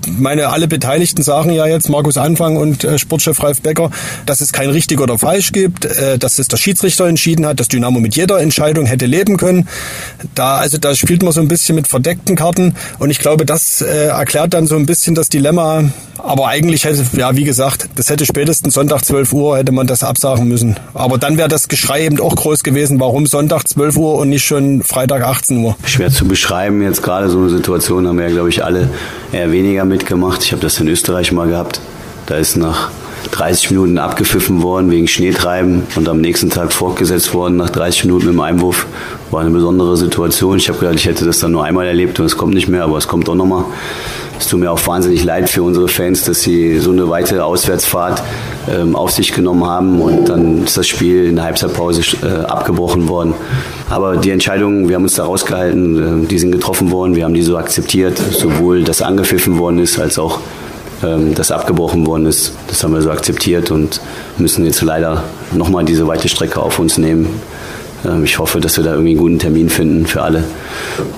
meine, 0.09 0.49
alle 0.49 0.69
Beteiligten 0.69 1.23
sagen 1.23 1.51
ja 1.51 1.67
jetzt, 1.67 1.89
Markus 1.89 2.17
Anfang 2.17 2.57
und 2.57 2.85
äh, 2.85 2.99
Sportchef 2.99 3.43
Ralf 3.43 3.61
Becker, 3.63 3.91
dass 4.27 4.41
es 4.41 4.53
kein 4.53 4.71
richtig 4.71 5.01
oder 5.01 5.19
falsch 5.19 5.53
gibt, 5.53 5.85
äh, 5.85 6.19
dass 6.19 6.39
es 6.39 6.49
der 6.49 6.57
Schiedsrichter 6.57 7.07
entschieden 7.07 7.47
hat, 7.47 7.61
dass 7.61 7.69
Dynamo 7.69 8.01
mit 8.01 8.17
jeder 8.17 8.41
Entscheidung 8.41 8.87
hätte 8.87 9.07
leben 9.07 9.37
können. 9.37 9.69
Da, 10.35 10.57
also 10.57 10.79
da 10.79 10.95
spielt 10.95 11.23
man 11.23 11.33
so 11.33 11.41
ein 11.41 11.49
bisschen 11.49 11.75
mit 11.75 11.89
verdeckten 11.89 12.37
Karten 12.37 12.75
und 12.99 13.11
ich 13.11 13.19
glaube, 13.19 13.47
das 13.47 13.83
äh, 13.83 14.07
erklärt 14.07 14.55
dann 14.55 14.67
so 14.67 14.77
ein 14.77 14.87
bisschen 14.87 15.15
das 15.15 15.29
Dilemma. 15.29 15.85
Aber 16.23 16.49
eigentlich 16.49 16.85
hätte, 16.85 17.03
ja, 17.17 17.35
wie 17.37 17.45
gesagt, 17.45 17.89
das 17.95 18.11
hätte 18.11 18.27
spätestens 18.27 18.75
Sonntag 18.75 19.05
12 19.05 19.33
Uhr 19.33 19.57
hätte 19.57 19.73
man 19.73 19.87
das 19.87 20.03
absagen 20.03 20.49
müssen. 20.49 20.77
Aber 20.93 21.17
dann 21.17 21.39
wäre 21.39 21.49
das 21.49 21.69
Geschrei 21.69 22.05
eben 22.05 22.21
auch 22.21 22.37
groß 22.37 22.63
gewesen. 22.63 23.01
Warum 23.01 23.27
Sonntag 23.27 23.67
12 23.67 23.97
Uhr 23.97 24.15
und 24.17 24.29
nicht 24.29 24.45
schon 24.45 24.83
Freitag 24.83 25.23
18 25.23 25.65
Uhr? 25.65 25.77
Schwer 25.87 26.11
zu 26.11 26.27
beschreiben. 26.27 26.83
Jetzt 26.83 27.03
gerade 27.03 27.31
so 27.31 27.39
eine 27.39 27.49
Situation 27.49 28.07
haben 28.07 28.19
wir 28.19 28.27
ja, 28.27 28.33
glaube 28.33 28.51
ich, 28.51 28.63
alle 28.63 28.91
eher 29.33 29.51
weniger 29.51 29.85
mitgemacht. 29.91 30.43
Ich 30.43 30.53
habe 30.53 30.63
das 30.63 30.81
in 30.81 30.89
Österreich 30.89 31.33
mal 31.33 31.49
gehabt. 31.49 31.81
Da 32.27 32.37
ist 32.37 32.57
nach 32.57 32.91
30 33.31 33.71
Minuten 33.71 33.99
abgepfiffen 33.99 34.63
worden 34.63 34.91
wegen 34.91 35.07
Schneetreiben 35.07 35.83
und 35.97 36.09
am 36.09 36.21
nächsten 36.21 36.51
Tag 36.51 36.73
fortgesetzt 36.73 37.33
worden 37.35 37.57
nach 37.57 37.71
30 37.71 38.05
Minuten 38.05 38.27
mit 38.27 38.35
dem 38.35 38.41
Einwurf. 38.41 38.87
War 39.31 39.41
eine 39.43 39.51
besondere 39.51 39.97
Situation. 39.97 40.59
Ich 40.59 40.69
habe 40.69 40.79
gedacht, 40.79 40.97
ich 40.97 41.07
hätte 41.07 41.25
das 41.25 41.39
dann 41.39 41.53
nur 41.53 41.65
einmal 41.65 41.87
erlebt 41.87 42.19
und 42.19 42.27
es 42.27 42.37
kommt 42.37 42.55
nicht 42.55 42.69
mehr, 42.69 42.85
aber 42.85 42.99
es 42.99 43.07
kommt 43.07 43.29
auch 43.29 43.35
nochmal. 43.35 43.65
Es 44.39 44.49
tut 44.49 44.59
mir 44.59 44.71
auch 44.71 44.85
wahnsinnig 44.87 45.23
leid 45.23 45.51
für 45.51 45.63
unsere 45.63 45.87
Fans, 45.87 46.25
dass 46.25 46.41
sie 46.43 46.79
so 46.79 46.93
eine 46.93 47.09
weite 47.11 47.45
Auswärtsfahrt 47.45 48.23
ähm, 48.71 48.97
auf 48.97 49.11
sich 49.11 49.33
genommen 49.33 49.67
haben 49.67 50.01
und 50.01 50.29
dann 50.31 50.65
ist 50.65 50.79
das 50.79 50.89
Spiel 50.89 51.27
in 51.27 51.37
der 51.37 51.45
Halbzeitpause 51.45 52.03
äh, 52.23 52.45
abgebrochen 52.47 53.07
worden. 53.09 53.35
Aber 53.91 54.17
die 54.17 54.31
Entscheidungen, 54.31 54.89
wir 54.89 54.97
haben 54.97 55.03
uns 55.03 55.15
da 55.15 55.25
rausgehalten, 55.25 56.25
äh, 56.25 56.27
die 56.27 56.39
sind 56.39 56.53
getroffen 56.53 56.91
worden, 56.91 57.17
wir 57.17 57.25
haben 57.25 57.35
die 57.35 57.43
so 57.43 57.59
akzeptiert, 57.59 58.19
sowohl 58.19 58.83
dass 58.83 59.03
angepfiffen 59.03 59.59
worden 59.59 59.79
ist, 59.79 59.99
als 59.99 60.19
auch 60.19 60.41
ähm, 61.03 61.35
das 61.35 61.51
abgebrochen 61.51 62.07
worden 62.07 62.27
ist. 62.27 62.53
Das 62.69 62.83
haben 62.85 62.95
wir 62.95 63.03
so 63.03 63.11
akzeptiert 63.11 63.71
und 63.71 64.01
müssen 64.39 64.65
jetzt 64.65 64.83
leider 64.83 65.25
nochmal 65.53 65.85
diese 65.85 66.07
weite 66.07 66.29
Strecke 66.29 66.61
auf 66.61 66.79
uns 66.79 66.99
nehmen. 66.99 67.29
Ähm, 68.05 68.25
ich 68.25 68.39
hoffe, 68.39 68.61
dass 68.61 68.77
wir 68.77 68.85
da 68.85 68.93
irgendwie 68.93 69.11
einen 69.11 69.19
guten 69.19 69.39
Termin 69.39 69.69
finden 69.69 70.07
für 70.07 70.23
alle 70.23 70.45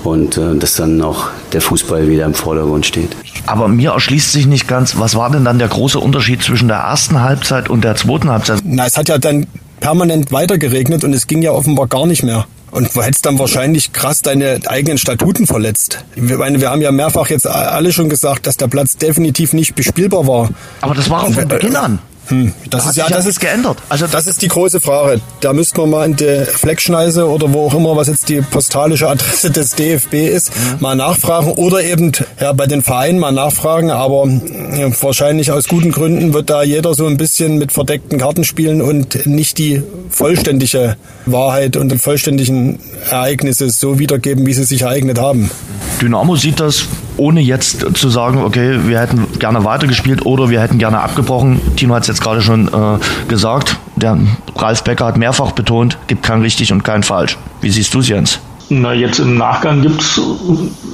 und 0.03 0.37
äh, 0.37 0.55
dass 0.55 0.75
dann 0.75 1.01
auch 1.01 1.27
der 1.51 1.61
Fußball 1.61 2.07
wieder 2.07 2.25
im 2.25 2.33
Vordergrund 2.33 2.85
steht. 2.85 3.15
Aber 3.45 3.67
mir 3.67 3.91
erschließt 3.91 4.31
sich 4.31 4.47
nicht 4.47 4.67
ganz, 4.67 4.97
was 4.97 5.15
war 5.15 5.29
denn 5.29 5.45
dann 5.45 5.59
der 5.59 5.67
große 5.67 5.99
Unterschied 5.99 6.41
zwischen 6.41 6.67
der 6.67 6.77
ersten 6.77 7.21
Halbzeit 7.21 7.69
und 7.69 7.83
der 7.83 7.95
zweiten 7.95 8.29
Halbzeit? 8.29 8.59
Na, 8.63 8.85
es 8.85 8.97
hat 8.97 9.09
ja 9.09 9.17
dann 9.17 9.47
permanent 9.79 10.31
weiter 10.31 10.57
geregnet 10.57 11.03
und 11.03 11.13
es 11.13 11.27
ging 11.27 11.41
ja 11.41 11.51
offenbar 11.51 11.87
gar 11.87 12.05
nicht 12.05 12.23
mehr. 12.23 12.45
Und 12.73 12.95
du 12.95 13.03
hättest 13.03 13.27
dann 13.27 13.37
wahrscheinlich 13.37 13.93
krass 13.93 14.23
deine 14.23 14.59
eigenen 14.65 14.97
Statuten 14.97 15.45
verletzt. 15.45 16.03
Wir, 16.15 16.39
meine, 16.39 16.59
wir 16.59 16.71
haben 16.71 16.81
ja 16.81 16.91
mehrfach 16.91 17.29
jetzt 17.29 17.45
alle 17.45 17.93
schon 17.93 18.09
gesagt, 18.09 18.47
dass 18.47 18.57
der 18.57 18.67
Platz 18.67 18.97
definitiv 18.97 19.53
nicht 19.53 19.75
bespielbar 19.75 20.25
war. 20.25 20.49
Aber 20.81 20.95
das 20.95 21.07
war 21.07 21.21
auch 21.23 21.31
von 21.31 21.47
Beginn 21.47 21.75
an. 21.75 21.99
Hm, 22.27 22.53
das 22.69 22.83
Da 22.83 22.89
ist 22.89 22.95
ja, 22.95 23.09
das 23.09 23.25
ja 23.25 23.29
ist 23.29 23.39
geändert. 23.39 23.77
Also 23.89 24.07
das 24.07 24.27
ist 24.27 24.41
die 24.41 24.47
große 24.47 24.79
Frage. 24.79 25.19
Da 25.41 25.53
müssten 25.53 25.77
wir 25.77 25.87
mal 25.87 26.05
in 26.05 26.15
der 26.15 26.45
Fleckschneise 26.45 27.27
oder 27.27 27.51
wo 27.53 27.67
auch 27.67 27.73
immer, 27.73 27.95
was 27.95 28.07
jetzt 28.07 28.29
die 28.29 28.41
postalische 28.41 29.09
Adresse 29.09 29.51
des 29.51 29.75
DFB 29.75 30.13
ist, 30.13 30.51
mal 30.79 30.95
nachfragen 30.95 31.51
oder 31.51 31.83
eben 31.83 32.13
ja 32.39 32.53
bei 32.53 32.65
den 32.65 32.81
Vereinen 32.81 33.19
mal 33.19 33.31
nachfragen. 33.31 33.91
Aber 33.91 34.27
ja, 34.77 34.89
wahrscheinlich 35.01 35.51
aus 35.51 35.67
guten 35.67 35.91
Gründen 35.91 36.33
wird 36.33 36.49
da 36.49 36.63
jeder 36.63 36.93
so 36.93 37.05
ein 37.07 37.17
bisschen 37.17 37.57
mit 37.57 37.71
verdeckten 37.71 38.19
Karten 38.19 38.43
spielen 38.43 38.81
und 38.81 39.25
nicht 39.25 39.57
die 39.57 39.83
vollständige 40.09 40.95
Wahrheit 41.25 41.75
und 41.75 41.91
die 41.91 41.97
vollständigen 41.97 42.79
Ereignisse 43.09 43.69
so 43.69 43.99
wiedergeben, 43.99 44.45
wie 44.45 44.53
sie 44.53 44.63
sich 44.63 44.83
ereignet 44.83 45.19
haben. 45.19 45.49
Dynamo 46.01 46.35
sieht 46.35 46.59
das, 46.59 46.85
ohne 47.23 47.39
jetzt 47.39 47.85
zu 47.95 48.09
sagen, 48.09 48.43
okay, 48.43 48.79
wir 48.85 48.99
hätten 48.99 49.25
gerne 49.39 49.63
weitergespielt 49.63 50.25
oder 50.25 50.49
wir 50.49 50.59
hätten 50.59 50.77
gerne 50.77 50.99
abgebrochen. 50.99 51.61
Tino 51.77 51.95
hat 51.95 52.01
es 52.01 52.09
jetzt 52.09 52.21
gerade 52.21 52.41
schon 52.41 52.67
äh, 52.67 53.29
gesagt. 53.29 53.77
Der 53.95 54.17
Ralf 54.57 54.83
Becker 54.83 55.05
hat 55.05 55.17
mehrfach 55.17 55.53
betont, 55.53 55.97
gibt 56.07 56.23
kein 56.23 56.41
richtig 56.41 56.73
und 56.73 56.83
kein 56.83 57.01
falsch. 57.01 57.37
Wie 57.61 57.69
siehst 57.69 57.93
du 57.93 57.99
es, 57.99 58.09
Jens? 58.09 58.39
Na, 58.69 58.93
jetzt 58.93 59.19
im 59.19 59.37
Nachgang 59.37 59.81
gibt's, 59.81 60.19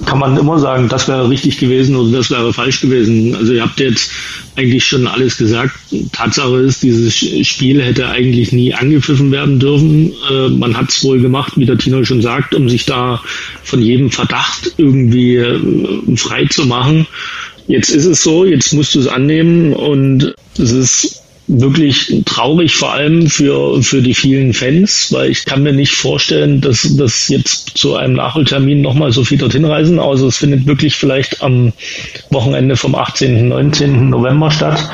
kann 0.06 0.20
man 0.20 0.36
immer 0.38 0.58
sagen, 0.60 0.90
das 0.90 1.08
wäre 1.08 1.30
richtig 1.30 1.60
gewesen 1.60 1.96
oder 1.96 2.18
das 2.18 2.32
wäre 2.32 2.52
falsch 2.52 2.82
gewesen. 2.82 3.36
Also 3.36 3.54
ihr 3.54 3.62
habt 3.62 3.80
jetzt 3.80 4.12
eigentlich 4.56 4.86
schon 4.86 5.08
alles 5.08 5.38
gesagt. 5.38 5.76
Tatsache 6.12 6.58
ist, 6.58 6.84
dieses 6.84 7.16
Spiel 7.16 7.82
hätte 7.82 8.10
eigentlich 8.10 8.52
nie 8.52 8.74
angepfiffen 8.74 9.32
werden 9.32 9.60
dürfen. 9.60 10.14
Äh, 10.32 10.50
man 10.50 10.76
hat 10.76 10.90
es 10.90 11.04
wohl 11.04 11.22
gemacht, 11.22 11.54
wie 11.56 11.66
der 11.66 11.78
Tino 11.78 12.04
schon 12.04 12.22
sagt, 12.22 12.56
um 12.56 12.70
sich 12.70 12.86
da 12.86 13.22
von 13.64 13.82
jedem 13.82 14.12
Verdacht 14.12 14.74
irgendwie 14.78 15.36
äh, 15.36 15.60
frei 16.18 16.46
zu 16.46 16.66
machen. 16.66 17.08
Jetzt 17.68 17.92
ist 17.92 18.06
es 18.06 18.24
so, 18.24 18.46
jetzt 18.46 18.74
musst 18.74 18.96
du 18.96 19.00
es 19.00 19.08
annehmen 19.08 19.74
und 19.74 20.34
es 20.58 20.72
ist 20.72 21.22
wirklich 21.50 22.22
traurig, 22.26 22.76
vor 22.76 22.94
allem 22.94 23.28
für, 23.28 23.82
für 23.82 24.02
die 24.02 24.14
vielen 24.14 24.54
Fans, 24.54 25.12
weil 25.12 25.32
ich 25.32 25.46
kann 25.46 25.64
mir 25.64 25.74
nicht 25.74 25.94
vorstellen, 25.96 26.62
dass 26.62 26.96
das 26.96 27.28
jetzt 27.28 27.78
zu 27.78 27.96
einem 27.96 28.14
Nachholtermin 28.14 28.82
nochmal 28.82 29.12
so 29.12 29.24
viel 29.24 29.40
dorthin 29.40 29.66
reisen. 29.66 30.00
Also 30.00 30.28
es 30.28 30.38
findet 30.38 30.68
wirklich 30.68 30.96
vielleicht 30.96 31.42
am 31.42 31.74
Wochenende 32.30 32.76
vom 32.76 32.96
18. 32.96 33.48
19. 33.48 34.10
November 34.10 34.52
statt. 34.52 34.90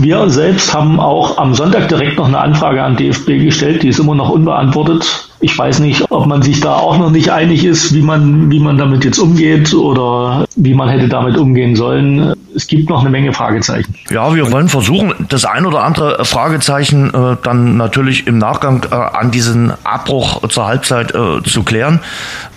Wir 0.00 0.28
selbst 0.28 0.74
haben 0.74 0.98
auch 0.98 1.38
am 1.38 1.54
Sonntag 1.54 1.88
direkt 1.88 2.18
noch 2.18 2.26
eine 2.26 2.40
Anfrage 2.40 2.82
an 2.82 2.96
DFB 2.96 3.44
gestellt, 3.44 3.84
die 3.84 3.88
ist 3.88 4.00
immer 4.00 4.16
noch 4.16 4.30
unbeantwortet. 4.30 5.27
Ich 5.40 5.56
weiß 5.56 5.78
nicht, 5.80 6.10
ob 6.10 6.26
man 6.26 6.42
sich 6.42 6.60
da 6.60 6.74
auch 6.74 6.98
noch 6.98 7.10
nicht 7.10 7.30
einig 7.30 7.64
ist, 7.64 7.94
wie 7.94 8.02
man, 8.02 8.50
wie 8.50 8.58
man 8.58 8.76
damit 8.76 9.04
jetzt 9.04 9.18
umgeht 9.18 9.72
oder 9.72 10.46
wie 10.56 10.74
man 10.74 10.88
hätte 10.88 11.08
damit 11.08 11.36
umgehen 11.36 11.76
sollen. 11.76 12.34
Es 12.54 12.66
gibt 12.66 12.90
noch 12.90 13.00
eine 13.00 13.10
Menge 13.10 13.32
Fragezeichen. 13.32 13.94
Ja, 14.10 14.34
wir 14.34 14.50
wollen 14.50 14.68
versuchen, 14.68 15.14
das 15.28 15.44
ein 15.44 15.64
oder 15.64 15.84
andere 15.84 16.24
Fragezeichen 16.24 17.14
äh, 17.14 17.36
dann 17.42 17.76
natürlich 17.76 18.26
im 18.26 18.38
Nachgang 18.38 18.84
äh, 18.90 18.94
an 18.94 19.30
diesen 19.30 19.72
Abbruch 19.84 20.46
zur 20.48 20.66
Halbzeit 20.66 21.14
äh, 21.14 21.42
zu 21.44 21.62
klären. 21.62 22.00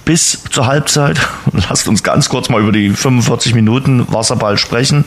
Bis 0.03 0.43
zur 0.49 0.65
Halbzeit, 0.65 1.19
lasst 1.69 1.87
uns 1.87 2.01
ganz 2.01 2.29
kurz 2.29 2.49
mal 2.49 2.61
über 2.61 2.71
die 2.71 2.89
45 2.89 3.53
Minuten 3.53 4.07
Wasserball 4.09 4.57
sprechen 4.57 5.05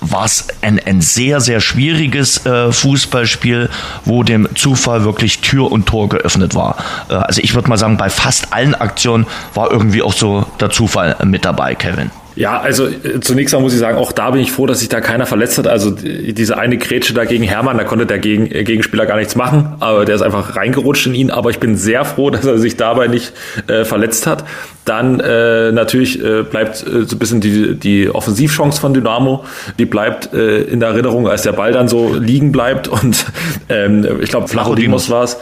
war 0.00 0.24
es 0.24 0.48
ein, 0.60 0.78
ein 0.78 1.00
sehr, 1.00 1.40
sehr 1.40 1.60
schwieriges 1.60 2.44
äh, 2.46 2.72
Fußballspiel, 2.72 3.70
wo 4.04 4.22
dem 4.22 4.48
Zufall 4.54 5.04
wirklich 5.04 5.40
Tür 5.40 5.72
und 5.72 5.86
Tor 5.86 6.08
geöffnet 6.08 6.54
war. 6.54 6.76
Äh, 7.08 7.14
also 7.14 7.40
ich 7.40 7.54
würde 7.54 7.68
mal 7.68 7.78
sagen, 7.78 7.96
bei 7.96 8.10
fast 8.10 8.52
allen 8.52 8.74
Aktionen 8.74 9.26
war 9.54 9.70
irgendwie 9.70 10.02
auch 10.02 10.12
so 10.12 10.46
der 10.60 10.70
Zufall 10.70 11.16
mit 11.24 11.44
dabei, 11.44 11.74
Kevin. 11.74 12.10
Ja, 12.36 12.60
also 12.60 12.86
äh, 12.88 13.20
zunächst 13.20 13.54
mal 13.54 13.60
muss 13.60 13.74
ich 13.74 13.78
sagen, 13.78 13.96
auch 13.96 14.10
da 14.10 14.32
bin 14.32 14.40
ich 14.40 14.50
froh, 14.50 14.66
dass 14.66 14.80
sich 14.80 14.88
da 14.88 15.00
keiner 15.00 15.24
verletzt 15.24 15.56
hat. 15.58 15.68
Also 15.68 15.90
die- 15.92 16.32
diese 16.32 16.58
eine 16.58 16.78
Grätsche 16.78 17.14
da 17.14 17.24
gegen 17.24 17.44
Hermann, 17.44 17.78
da 17.78 17.84
konnte 17.84 18.06
der 18.06 18.18
Gegen 18.18 18.50
äh, 18.50 18.64
Gegenspieler 18.64 19.06
gar 19.06 19.16
nichts 19.18 19.36
machen, 19.36 19.74
aber 19.78 20.04
der 20.04 20.16
ist 20.16 20.22
einfach 20.22 20.56
reingerutscht 20.56 21.06
in 21.06 21.14
ihn. 21.14 21.30
Aber 21.30 21.50
ich 21.50 21.60
bin 21.60 21.76
sehr 21.76 22.04
froh, 22.04 22.30
dass 22.30 22.44
er 22.44 22.58
sich 22.58 22.76
dabei 22.76 23.06
nicht 23.06 23.32
äh, 23.68 23.84
verletzt 23.84 24.26
hat. 24.26 24.44
Dann 24.84 25.20
äh, 25.20 25.70
natürlich 25.70 26.22
äh, 26.22 26.42
bleibt 26.42 26.82
äh, 26.86 27.04
so 27.04 27.14
ein 27.14 27.18
bisschen 27.20 27.40
die, 27.40 27.76
die 27.76 28.10
Offensivchance 28.10 28.80
von 28.80 28.92
Dynamo, 28.94 29.44
die 29.78 29.86
bleibt 29.86 30.34
äh, 30.34 30.62
in 30.62 30.80
der 30.80 30.90
Erinnerung, 30.90 31.28
als 31.28 31.42
der 31.42 31.52
Ball 31.52 31.72
dann 31.72 31.86
so 31.88 32.14
liegen 32.18 32.50
bleibt 32.52 32.88
und 32.88 33.26
ähm, 33.68 34.06
ich 34.20 34.28
glaube 34.28 34.48
Flachodimos 34.48 35.08
war 35.08 35.22
es, 35.24 35.36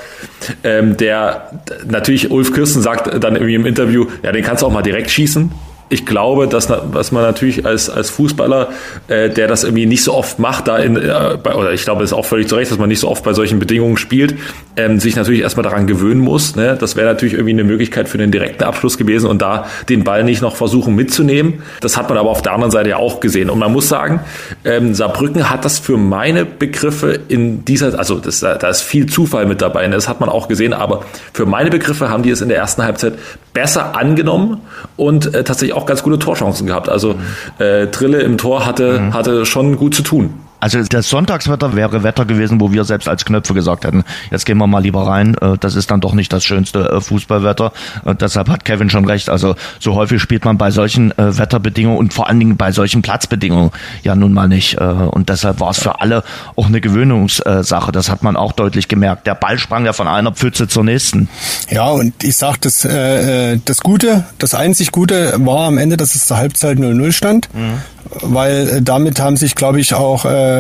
ähm, 0.63 0.97
der 0.99 1.51
natürlich 1.89 2.31
Ulf 2.31 2.53
Kirsten 2.53 2.83
sagt 2.83 3.23
dann 3.25 3.35
irgendwie 3.35 3.55
im 3.55 3.67
Interview, 3.67 4.07
ja 4.23 4.31
den 4.31 4.45
kannst 4.45 4.63
du 4.63 4.67
auch 4.67 4.73
mal 4.73 4.83
direkt 4.83 5.11
schießen 5.11 5.51
ich 5.93 6.07
glaube, 6.07 6.49
dass, 6.49 6.69
was 6.71 7.13
man 7.13 7.23
natürlich 7.23 7.67
als, 7.67 7.91
als 7.91 8.09
Fußballer, 8.09 8.71
äh, 9.09 9.29
der 9.29 9.47
das 9.47 9.63
irgendwie 9.63 9.85
nicht 9.85 10.03
so 10.03 10.15
oft 10.15 10.39
macht, 10.39 10.67
da 10.67 10.79
in, 10.79 10.97
äh, 10.97 11.37
bei, 11.43 11.55
oder 11.55 11.73
ich 11.73 11.85
glaube, 11.85 12.01
das 12.01 12.11
ist 12.11 12.17
auch 12.17 12.25
völlig 12.25 12.49
zu 12.49 12.57
Recht, 12.57 12.71
dass 12.71 12.79
man 12.79 12.89
nicht 12.89 13.01
so 13.01 13.09
oft 13.09 13.23
bei 13.23 13.35
solchen 13.35 13.59
Bedingungen 13.59 13.99
spielt, 13.99 14.35
ähm, 14.77 15.01
sich 15.01 15.17
natürlich 15.17 15.43
erstmal 15.43 15.65
daran 15.65 15.87
gewöhnen 15.87 16.21
muss. 16.21 16.57
Ne? 16.57 16.79
Das 16.81 16.97
wäre 16.97 17.07
natürlich 17.07 17.35
irgendwie 17.35 17.53
eine 17.53 17.65
Möglichkeit 17.65 18.09
für 18.09 18.17
den 18.17 18.31
direkten 18.31 18.65
Abschluss 18.65 18.97
gewesen 18.97 19.29
und 19.29 19.43
da 19.43 19.67
den 19.91 20.03
Ball 20.03 20.25
nicht 20.25 20.41
noch 20.41 20.57
versuchen 20.57 20.95
mitzunehmen. 20.95 21.63
Das 21.83 21.99
hat 21.99 22.09
man 22.09 22.17
aber 22.17 22.31
auf 22.31 22.41
der 22.41 22.53
anderen 22.53 22.71
Seite 22.71 22.89
ja 22.89 22.97
auch 22.97 23.21
gesehen. 23.21 23.51
Und 23.51 23.59
man 23.59 23.71
muss 23.71 23.89
sagen, 23.89 24.21
ähm, 24.65 24.95
Saarbrücken 24.95 25.51
hat 25.51 25.67
das 25.67 25.79
für 25.79 25.99
meine 25.99 26.47
Begriffe 26.47 27.21
in 27.29 27.67
dieser, 27.67 27.99
also 27.99 28.19
das, 28.19 28.41
da 28.41 28.57
ist 28.57 28.81
viel 28.81 29.07
Zufall 29.07 29.45
mit 29.45 29.61
dabei, 29.61 29.87
ne? 29.89 29.95
das 29.95 30.09
hat 30.09 30.21
man 30.21 30.31
auch 30.31 30.49
gesehen, 30.49 30.73
aber 30.73 31.05
für 31.35 31.45
meine 31.45 31.69
Begriffe 31.69 32.09
haben 32.09 32.23
die 32.23 32.31
es 32.31 32.41
in 32.41 32.49
der 32.49 32.57
ersten 32.57 32.83
Halbzeit 32.83 33.15
besser 33.53 33.97
angenommen 33.97 34.63
und 34.97 35.35
äh, 35.35 35.45
tatsächlich 35.45 35.77
auch 35.77 35.82
ganz 35.87 36.03
gute 36.03 36.19
Torchancen 36.19 36.67
gehabt. 36.67 36.89
Also 36.89 37.17
äh, 37.59 37.89
Trille 37.89 38.21
im 38.21 38.39
Tor 38.39 38.67
hatte, 38.67 39.13
hatte 39.13 39.47
schon 39.47 39.77
gut 39.77 39.95
zu 39.95 40.03
tun. 40.03 40.35
Also 40.63 40.81
das 40.81 41.09
Sonntagswetter 41.09 41.75
wäre 41.75 42.05
Wetter 42.05 42.25
gewesen, 42.25 42.61
wo 42.61 42.71
wir 42.71 42.85
selbst 42.85 43.09
als 43.09 43.25
Knöpfe 43.25 43.53
gesagt 43.53 43.85
hätten, 43.85 44.05
jetzt 44.31 44.47
gehen 44.47 44.59
wir 44.59 44.69
mal 44.69 44.79
lieber 44.79 45.09
rein. 45.09 45.35
Äh, 45.41 45.59
das 45.59 45.75
ist 45.75 45.91
dann 45.91 46.01
doch 46.01 46.15
nicht 46.15 46.33
das 46.33 46.45
schönste 46.45 46.89
äh, 46.89 47.01
Fußballwetter. 47.01 47.73
Und 48.05 48.23
deshalb 48.23 48.49
hat 48.49 48.65
Kevin 48.65 48.89
schon 48.89 49.05
recht. 49.05 49.29
Also 49.29 49.57
so 49.81 49.97
häufig 49.97 50.23
spielt 50.23 50.45
man 50.45 50.59
bei 50.59 50.71
solchen 50.71 51.11
äh, 51.19 51.37
Wetterbedingungen 51.37 51.99
und 51.99 52.15
vor 52.15 52.29
allen 52.29 52.39
Dingen 52.39 52.57
bei 52.57 52.71
solchen 52.71 53.03
Platzbedingungen 53.03 53.73
ja 54.05 54.15
nun 54.15 54.33
mal 54.33 54.47
nicht. 54.47 54.79
Und 54.79 55.29
deshalb 55.29 55.59
war 55.59 55.71
es 55.71 55.79
für 55.79 56.01
alle 56.01 56.23
auch 56.55 56.67
eine 56.67 56.81
Gewöhnungssache. 56.81 57.91
Das 57.91 58.09
hat 58.09 58.23
man 58.23 58.37
auch 58.37 58.53
deutlich 58.53 58.87
gemerkt. 58.87 59.27
Der 59.27 59.35
Ball 59.35 59.59
sprang 59.59 59.85
ja 59.85 59.93
von 59.93 60.07
einer 60.07 60.33
Pfütze 60.33 60.69
zur 60.69 60.85
nächsten. 60.85 61.29
Ja, 61.71 61.89
und 61.89 62.23
ich 62.23 62.37
sag, 62.37 62.61
das, 62.61 62.85
äh, 62.85 63.59
das 63.65 63.81
Gute, 63.81 64.25
das 64.39 64.55
einzig 64.55 64.93
Gute 64.93 65.35
war 65.39 65.67
am 65.67 65.79
Ende, 65.79 65.97
dass 65.97 66.15
es 66.15 66.27
zur 66.27 66.37
Halbzeit 66.37 66.79
0-0 66.79 67.13
stand. 67.13 67.49
Mhm. 67.55 67.79
Weil 68.21 68.83
damit 68.83 69.21
haben 69.21 69.37
sich, 69.37 69.55
glaube 69.55 69.81
ich, 69.81 69.95
auch 69.95 70.25
äh, 70.25 70.52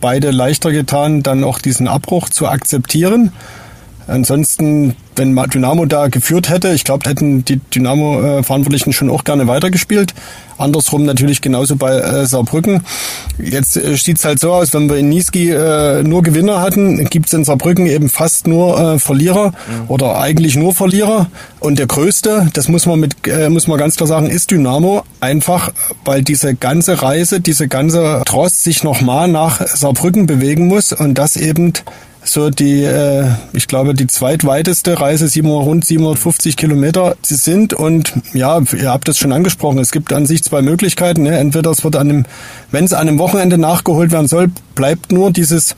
beide 0.00 0.30
leichter 0.30 0.70
getan, 0.70 1.22
dann 1.22 1.44
auch 1.44 1.58
diesen 1.58 1.88
Abbruch 1.88 2.28
zu 2.28 2.46
akzeptieren. 2.46 3.32
Ansonsten, 4.06 4.96
wenn 5.16 5.34
Dynamo 5.34 5.86
da 5.86 6.08
geführt 6.08 6.50
hätte, 6.50 6.70
ich 6.70 6.84
glaube, 6.84 7.08
hätten 7.08 7.44
die 7.44 7.58
Dynamo-Verantwortlichen 7.58 8.92
schon 8.92 9.10
auch 9.10 9.24
gerne 9.24 9.46
weitergespielt. 9.46 10.14
Andersrum 10.58 11.04
natürlich 11.04 11.40
genauso 11.40 11.76
bei 11.76 11.98
äh, 11.98 12.26
Saarbrücken. 12.26 12.84
Jetzt 13.38 13.76
äh, 13.76 13.96
sieht's 13.96 14.24
halt 14.24 14.38
so 14.38 14.52
aus, 14.52 14.72
wenn 14.72 14.88
wir 14.88 14.96
in 14.96 15.08
Niesky 15.08 15.50
äh, 15.50 16.02
nur 16.02 16.22
Gewinner 16.22 16.60
hatten, 16.60 17.04
gibt's 17.06 17.32
in 17.32 17.44
Saarbrücken 17.44 17.86
eben 17.86 18.08
fast 18.08 18.46
nur 18.46 18.78
äh, 18.78 18.98
Verlierer 18.98 19.48
mhm. 19.48 19.84
oder 19.88 20.18
eigentlich 20.18 20.56
nur 20.56 20.74
Verlierer. 20.74 21.28
Und 21.60 21.78
der 21.78 21.86
größte, 21.86 22.50
das 22.52 22.68
muss 22.68 22.86
man 22.86 23.00
mit 23.00 23.26
äh, 23.26 23.48
muss 23.48 23.66
man 23.66 23.78
ganz 23.78 23.96
klar 23.96 24.06
sagen, 24.06 24.28
ist 24.28 24.50
Dynamo. 24.50 25.02
Einfach, 25.20 25.72
weil 26.04 26.22
diese 26.22 26.54
ganze 26.54 27.02
Reise, 27.02 27.40
diese 27.40 27.66
ganze 27.66 28.22
Trost 28.26 28.62
sich 28.62 28.84
nochmal 28.84 29.28
nach 29.28 29.66
Saarbrücken 29.66 30.26
bewegen 30.26 30.68
muss 30.68 30.92
und 30.92 31.14
das 31.14 31.36
eben 31.36 31.72
so 32.24 32.50
die, 32.50 32.82
äh, 32.82 33.26
ich 33.52 33.68
glaube, 33.68 33.94
die 33.94 34.06
zweitweiteste 34.06 35.00
Reise, 35.00 35.28
700, 35.28 35.66
rund 35.66 35.84
750 35.84 36.56
Kilometer 36.56 37.16
sie 37.22 37.36
sind. 37.36 37.74
Und 37.74 38.14
ja, 38.32 38.60
ihr 38.76 38.90
habt 38.90 39.08
es 39.08 39.18
schon 39.18 39.32
angesprochen, 39.32 39.78
es 39.78 39.92
gibt 39.92 40.12
an 40.12 40.26
sich 40.26 40.42
zwei 40.42 40.62
Möglichkeiten. 40.62 41.22
Ne? 41.22 41.38
Entweder 41.38 41.70
es 41.70 41.84
wird 41.84 41.96
an 41.96 42.10
einem, 42.10 42.24
wenn 42.70 42.84
es 42.84 42.92
an 42.92 43.08
einem 43.08 43.18
Wochenende 43.18 43.58
nachgeholt 43.58 44.10
werden 44.10 44.28
soll, 44.28 44.50
bleibt 44.74 45.12
nur 45.12 45.30
dieses 45.30 45.76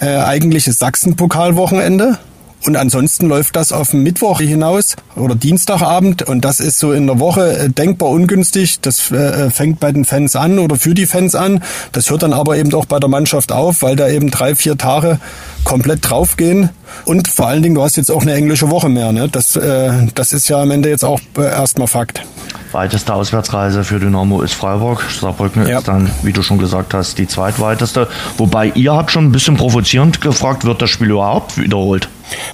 äh, 0.00 0.16
eigentliche 0.16 0.72
Sachsen-Pokalwochenende. 0.72 2.18
Und 2.64 2.76
ansonsten 2.76 3.28
läuft 3.28 3.56
das 3.56 3.72
auf 3.72 3.92
Mittwoch 3.92 4.40
hinaus 4.40 4.94
oder 5.16 5.34
Dienstagabend 5.34 6.22
und 6.22 6.44
das 6.44 6.60
ist 6.60 6.78
so 6.78 6.92
in 6.92 7.08
der 7.08 7.18
Woche 7.18 7.58
äh, 7.58 7.68
denkbar 7.68 8.10
ungünstig. 8.10 8.80
Das 8.80 9.10
äh, 9.10 9.50
fängt 9.50 9.80
bei 9.80 9.90
den 9.90 10.04
Fans 10.04 10.36
an 10.36 10.60
oder 10.60 10.76
für 10.76 10.94
die 10.94 11.06
Fans 11.06 11.34
an. 11.34 11.62
Das 11.90 12.08
hört 12.10 12.22
dann 12.22 12.32
aber 12.32 12.56
eben 12.56 12.72
auch 12.74 12.86
bei 12.86 13.00
der 13.00 13.08
Mannschaft 13.08 13.50
auf, 13.50 13.82
weil 13.82 13.96
da 13.96 14.08
eben 14.08 14.30
drei, 14.30 14.54
vier 14.54 14.78
Tage 14.78 15.18
komplett 15.64 16.08
draufgehen. 16.08 16.70
Und 17.04 17.26
vor 17.26 17.48
allen 17.48 17.62
Dingen, 17.62 17.74
du 17.74 17.82
hast 17.82 17.96
jetzt 17.96 18.10
auch 18.10 18.22
eine 18.22 18.34
englische 18.34 18.70
Woche 18.70 18.88
mehr. 18.88 19.12
Ne? 19.12 19.28
Das, 19.28 19.56
äh, 19.56 20.06
das 20.14 20.32
ist 20.32 20.48
ja 20.48 20.62
am 20.62 20.70
Ende 20.70 20.88
jetzt 20.88 21.04
auch 21.04 21.20
äh, 21.36 21.42
erstmal 21.42 21.88
Fakt. 21.88 22.22
Weiteste 22.70 23.12
Auswärtsreise 23.12 23.84
für 23.84 23.98
Dynamo 23.98 24.40
ist 24.40 24.54
Freiburg. 24.54 25.04
Saarbrücken 25.10 25.66
ja. 25.66 25.78
ist 25.78 25.88
dann, 25.88 26.10
wie 26.22 26.32
du 26.32 26.42
schon 26.42 26.58
gesagt 26.58 26.94
hast, 26.94 27.18
die 27.18 27.26
zweitweiteste. 27.26 28.08
Wobei 28.38 28.68
ihr 28.68 28.94
habt 28.94 29.10
schon 29.10 29.26
ein 29.26 29.32
bisschen 29.32 29.56
provozierend 29.56 30.20
gefragt, 30.20 30.64
wird 30.64 30.80
das 30.80 30.90
Spiel 30.90 31.10
überhaupt 31.10 31.58
wiederholt? 31.58 32.08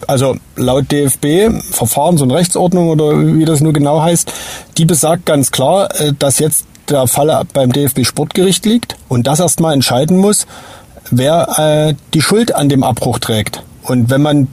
Also 0.07 0.37
laut 0.57 0.91
DFB, 0.91 1.51
Verfahrens- 1.71 2.23
und 2.23 2.31
Rechtsordnung 2.31 2.89
oder 2.89 3.11
wie 3.37 3.45
das 3.45 3.61
nur 3.61 3.73
genau 3.73 4.03
heißt, 4.03 4.33
die 4.77 4.85
besagt 4.85 5.27
ganz 5.27 5.51
klar, 5.51 5.89
äh, 6.01 6.13
dass 6.19 6.39
jetzt 6.39 6.67
der 6.89 7.07
Fall 7.07 7.43
beim 7.53 7.73
DFB 7.73 8.05
Sportgericht 8.05 8.65
liegt 8.65 8.97
und 9.09 9.27
das 9.27 9.41
erstmal 9.41 9.75
entscheiden 9.75 10.17
muss, 10.17 10.47
wer 11.11 11.59
äh, 11.91 11.95
die 12.15 12.23
Schuld 12.23 12.55
an 12.55 12.69
dem 12.69 12.83
Abbruch 12.83 13.19
trägt. 13.19 13.63
Und 13.83 14.11
wenn 14.11 14.23
man 14.23 14.49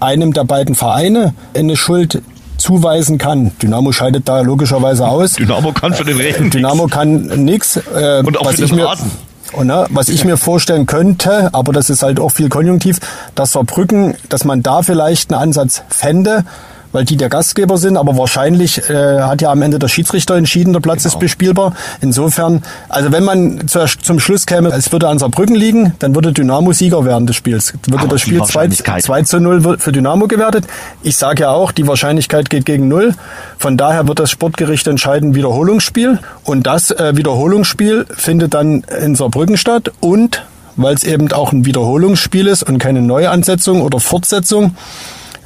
einem 0.00 0.32
der 0.32 0.44
beiden 0.44 0.74
Vereine 0.74 1.34
eine 1.54 1.76
Schuld 1.76 2.22
zuweisen 2.58 3.18
kann. 3.18 3.52
Dynamo 3.62 3.90
scheidet 3.90 4.28
da 4.28 4.40
logischerweise 4.42 5.08
aus. 5.08 5.32
Dynamo 5.32 5.72
kann 5.72 5.94
für 5.94 6.04
den 6.04 6.18
Regen. 6.18 6.50
Dynamo 6.50 6.86
kann 6.86 7.22
nichts. 7.44 7.76
Äh, 7.76 8.22
Und 8.24 8.38
auch 8.38 8.44
was 8.44 8.56
für 8.56 8.66
den 8.66 8.80
Rasen. 8.80 9.10
Und, 9.52 9.68
was 9.90 10.08
ich 10.08 10.24
mir 10.24 10.36
vorstellen 10.36 10.86
könnte, 10.86 11.50
aber 11.52 11.72
das 11.72 11.90
ist 11.90 12.02
halt 12.02 12.20
auch 12.20 12.30
viel 12.30 12.48
Konjunktiv, 12.48 12.98
dass 13.34 13.52
Saarbrücken, 13.52 14.14
dass 14.28 14.44
man 14.44 14.62
da 14.62 14.82
vielleicht 14.82 15.32
einen 15.32 15.42
Ansatz 15.42 15.82
fände, 15.88 16.44
weil 16.92 17.04
die 17.04 17.16
der 17.16 17.28
Gastgeber 17.28 17.78
sind, 17.78 17.96
aber 17.96 18.16
wahrscheinlich 18.16 18.88
äh, 18.90 19.20
hat 19.20 19.42
ja 19.42 19.50
am 19.50 19.62
Ende 19.62 19.78
der 19.78 19.88
Schiedsrichter 19.88 20.36
entschieden, 20.36 20.72
der 20.72 20.80
Platz 20.80 21.02
genau. 21.02 21.14
ist 21.14 21.20
bespielbar. 21.20 21.74
Insofern, 22.00 22.62
also 22.88 23.12
wenn 23.12 23.24
man 23.24 23.68
zu, 23.68 23.84
zum 24.02 24.20
Schluss 24.20 24.46
käme, 24.46 24.70
es 24.70 24.90
würde 24.92 25.08
an 25.08 25.18
Saarbrücken 25.18 25.54
liegen, 25.54 25.94
dann 25.98 26.14
würde 26.14 26.32
Dynamo 26.32 26.72
Sieger 26.72 27.04
werden 27.04 27.26
des 27.26 27.36
Spiels. 27.36 27.74
Würde 27.84 27.98
aber 28.00 28.08
das 28.08 28.22
Spiel 28.22 28.42
2, 28.42 28.68
2 28.68 29.22
zu 29.22 29.40
0 29.40 29.78
für 29.78 29.92
Dynamo 29.92 30.26
gewertet. 30.26 30.66
Ich 31.02 31.16
sage 31.16 31.42
ja 31.42 31.50
auch, 31.50 31.72
die 31.72 31.86
Wahrscheinlichkeit 31.86 32.50
geht 32.50 32.66
gegen 32.66 32.88
null. 32.88 33.14
Von 33.58 33.76
daher 33.76 34.08
wird 34.08 34.18
das 34.18 34.30
Sportgericht 34.30 34.86
entscheiden, 34.86 35.34
Wiederholungsspiel. 35.34 36.18
Und 36.44 36.66
das 36.66 36.90
äh, 36.90 37.16
Wiederholungsspiel 37.16 38.06
findet 38.08 38.54
dann 38.54 38.84
in 39.00 39.14
Saarbrücken 39.14 39.56
statt 39.56 39.92
und 40.00 40.42
weil 40.76 40.94
es 40.94 41.04
eben 41.04 41.30
auch 41.32 41.52
ein 41.52 41.66
Wiederholungsspiel 41.66 42.46
ist 42.46 42.62
und 42.62 42.78
keine 42.78 43.02
Neuansetzung 43.02 43.82
oder 43.82 44.00
Fortsetzung, 44.00 44.76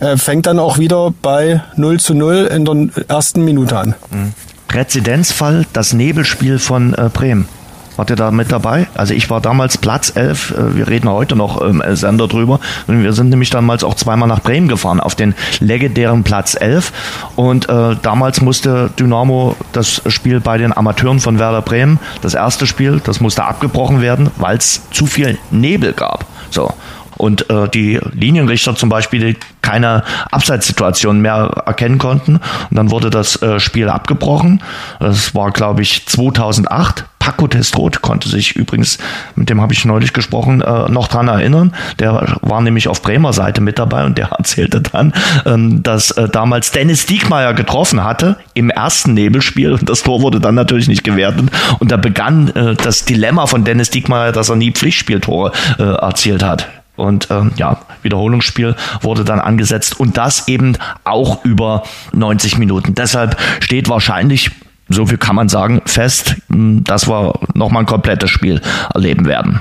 äh, 0.04 0.16
fängt 0.16 0.46
dann 0.46 0.58
auch 0.58 0.78
wieder 0.78 1.12
bei 1.22 1.62
0 1.76 1.98
zu 1.98 2.14
0 2.14 2.48
in 2.52 2.64
der 2.64 3.08
ersten 3.08 3.44
Minute 3.44 3.78
an. 3.78 3.94
Mhm. 4.10 4.32
Präzedenzfall, 4.68 5.66
das 5.72 5.92
Nebelspiel 5.92 6.58
von 6.58 6.94
äh, 6.94 7.08
Bremen. 7.12 7.48
Wart 7.96 8.10
ihr 8.10 8.16
da 8.16 8.32
mit 8.32 8.50
dabei? 8.50 8.88
Also 8.94 9.14
ich 9.14 9.30
war 9.30 9.40
damals 9.40 9.78
Platz 9.78 10.12
11. 10.14 10.50
Äh, 10.50 10.76
wir 10.76 10.88
reden 10.88 11.08
heute 11.08 11.36
noch 11.36 11.60
im 11.60 11.82
ähm, 11.84 11.96
Sender 11.96 12.26
drüber. 12.26 12.58
Wir 12.88 13.12
sind 13.12 13.28
nämlich 13.28 13.50
damals 13.50 13.84
auch 13.84 13.94
zweimal 13.94 14.28
nach 14.28 14.40
Bremen 14.40 14.68
gefahren, 14.68 15.00
auf 15.00 15.14
den 15.14 15.34
legendären 15.60 16.24
Platz 16.24 16.56
11. 16.60 16.92
Und 17.36 17.68
äh, 17.68 17.96
damals 18.02 18.40
musste 18.40 18.90
Dynamo 18.98 19.56
das 19.72 20.02
Spiel 20.08 20.40
bei 20.40 20.58
den 20.58 20.76
Amateuren 20.76 21.20
von 21.20 21.38
Werder 21.38 21.62
Bremen, 21.62 22.00
das 22.20 22.34
erste 22.34 22.66
Spiel, 22.66 23.00
das 23.04 23.20
musste 23.20 23.44
abgebrochen 23.44 24.00
werden, 24.00 24.30
weil 24.36 24.56
es 24.56 24.82
zu 24.90 25.06
viel 25.06 25.38
Nebel 25.50 25.92
gab. 25.92 26.26
So 26.50 26.72
und 27.16 27.48
äh, 27.50 27.68
die 27.68 28.00
Linienrichter 28.12 28.74
zum 28.76 28.88
Beispiel 28.88 29.36
keine 29.62 30.02
Abseitssituation 30.30 31.20
mehr 31.20 31.62
erkennen 31.66 31.98
konnten. 31.98 32.36
Und 32.36 32.76
dann 32.76 32.90
wurde 32.90 33.10
das 33.10 33.40
äh, 33.42 33.58
Spiel 33.60 33.88
abgebrochen. 33.88 34.62
Das 35.00 35.34
war, 35.34 35.50
glaube 35.50 35.82
ich, 35.82 36.06
2008. 36.06 37.06
Paco 37.24 37.48
Testrot 37.48 38.02
konnte 38.02 38.28
sich 38.28 38.54
übrigens, 38.54 38.98
mit 39.34 39.48
dem 39.48 39.62
habe 39.62 39.72
ich 39.72 39.86
neulich 39.86 40.12
gesprochen, 40.12 40.60
äh, 40.60 40.90
noch 40.90 41.08
dran 41.08 41.28
erinnern. 41.28 41.74
Der 41.98 42.36
war 42.42 42.60
nämlich 42.60 42.86
auf 42.86 43.00
Bremer 43.00 43.32
Seite 43.32 43.62
mit 43.62 43.78
dabei 43.78 44.04
und 44.04 44.18
der 44.18 44.26
erzählte 44.38 44.82
dann, 44.82 45.14
ähm, 45.46 45.82
dass 45.82 46.10
äh, 46.10 46.28
damals 46.28 46.70
Dennis 46.72 47.06
Diekmeyer 47.06 47.54
getroffen 47.54 48.04
hatte 48.04 48.36
im 48.52 48.68
ersten 48.68 49.14
Nebelspiel 49.14 49.72
und 49.72 49.88
das 49.88 50.02
Tor 50.02 50.20
wurde 50.20 50.38
dann 50.38 50.54
natürlich 50.54 50.86
nicht 50.86 51.02
gewertet 51.02 51.50
und 51.78 51.90
da 51.90 51.96
begann 51.96 52.48
äh, 52.48 52.74
das 52.74 53.06
Dilemma 53.06 53.46
von 53.46 53.64
Dennis 53.64 53.88
Diekmeyer, 53.88 54.32
dass 54.32 54.50
er 54.50 54.56
nie 54.56 54.72
Pflichtspieltore 54.72 55.52
äh, 55.78 55.82
erzielt 55.82 56.42
hat. 56.42 56.68
Und 56.96 57.28
ähm, 57.30 57.52
ja, 57.56 57.80
Wiederholungsspiel 58.02 58.76
wurde 59.00 59.24
dann 59.24 59.40
angesetzt 59.40 59.98
und 59.98 60.16
das 60.16 60.48
eben 60.48 60.76
auch 61.02 61.44
über 61.44 61.82
90 62.12 62.58
Minuten. 62.58 62.94
Deshalb 62.94 63.36
steht 63.60 63.88
wahrscheinlich 63.88 64.50
so 64.94 65.06
viel 65.06 65.18
kann 65.18 65.36
man 65.36 65.48
sagen, 65.48 65.82
fest, 65.86 66.36
hm, 66.50 66.84
dass 66.84 67.08
wir 67.08 67.34
nochmal 67.54 67.82
ein 67.82 67.86
komplettes 67.86 68.30
Spiel 68.30 68.60
erleben 68.94 69.26
werden. 69.26 69.60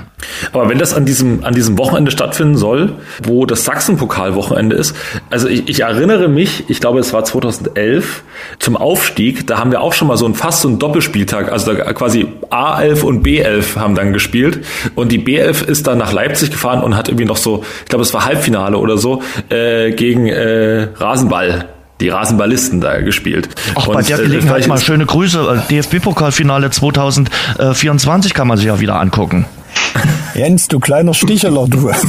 Aber 0.52 0.68
wenn 0.68 0.78
das 0.78 0.94
an 0.94 1.04
diesem, 1.04 1.44
an 1.44 1.54
diesem 1.54 1.78
Wochenende 1.78 2.10
stattfinden 2.10 2.56
soll, 2.56 2.92
wo 3.22 3.46
das 3.46 3.64
Sachsen-Pokal-Wochenende 3.64 4.76
ist, 4.76 4.96
also 5.30 5.48
ich, 5.48 5.68
ich 5.68 5.80
erinnere 5.80 6.28
mich, 6.28 6.64
ich 6.68 6.80
glaube, 6.80 7.00
es 7.00 7.12
war 7.12 7.24
2011, 7.24 8.22
zum 8.58 8.76
Aufstieg, 8.76 9.46
da 9.46 9.58
haben 9.58 9.70
wir 9.70 9.80
auch 9.80 9.92
schon 9.92 10.08
mal 10.08 10.16
so 10.16 10.26
ein 10.26 10.34
fast 10.34 10.62
so 10.62 10.68
ein 10.68 10.78
Doppelspieltag, 10.78 11.52
also 11.52 11.74
da 11.74 11.92
quasi 11.92 12.26
A11 12.50 13.02
und 13.02 13.26
B11 13.26 13.76
haben 13.76 13.94
dann 13.94 14.12
gespielt 14.12 14.64
und 14.94 15.12
die 15.12 15.20
B11 15.20 15.64
ist 15.64 15.86
dann 15.86 15.98
nach 15.98 16.12
Leipzig 16.12 16.50
gefahren 16.50 16.82
und 16.82 16.96
hat 16.96 17.08
irgendwie 17.08 17.26
noch 17.26 17.36
so, 17.36 17.64
ich 17.82 17.88
glaube, 17.88 18.02
es 18.02 18.14
war 18.14 18.24
Halbfinale 18.24 18.78
oder 18.78 18.98
so, 18.98 19.22
äh, 19.50 19.92
gegen 19.92 20.26
äh, 20.26 20.88
Rasenball 20.96 21.73
die 22.00 22.08
Rasenballisten 22.08 22.80
da 22.80 23.00
gespielt. 23.00 23.48
Und, 23.74 23.92
bei 23.92 24.02
der 24.02 24.18
äh, 24.18 24.22
Gelegenheit 24.22 24.66
mal 24.66 24.78
schöne 24.78 25.06
Grüße. 25.06 25.62
DFB-Pokalfinale 25.70 26.70
2024 26.70 28.34
kann 28.34 28.48
man 28.48 28.56
sich 28.56 28.66
ja 28.66 28.80
wieder 28.80 29.00
angucken. 29.00 29.46
Jens, 30.34 30.68
du 30.68 30.80
kleiner 30.80 31.14
Sticheler, 31.14 31.66
du. 31.68 31.90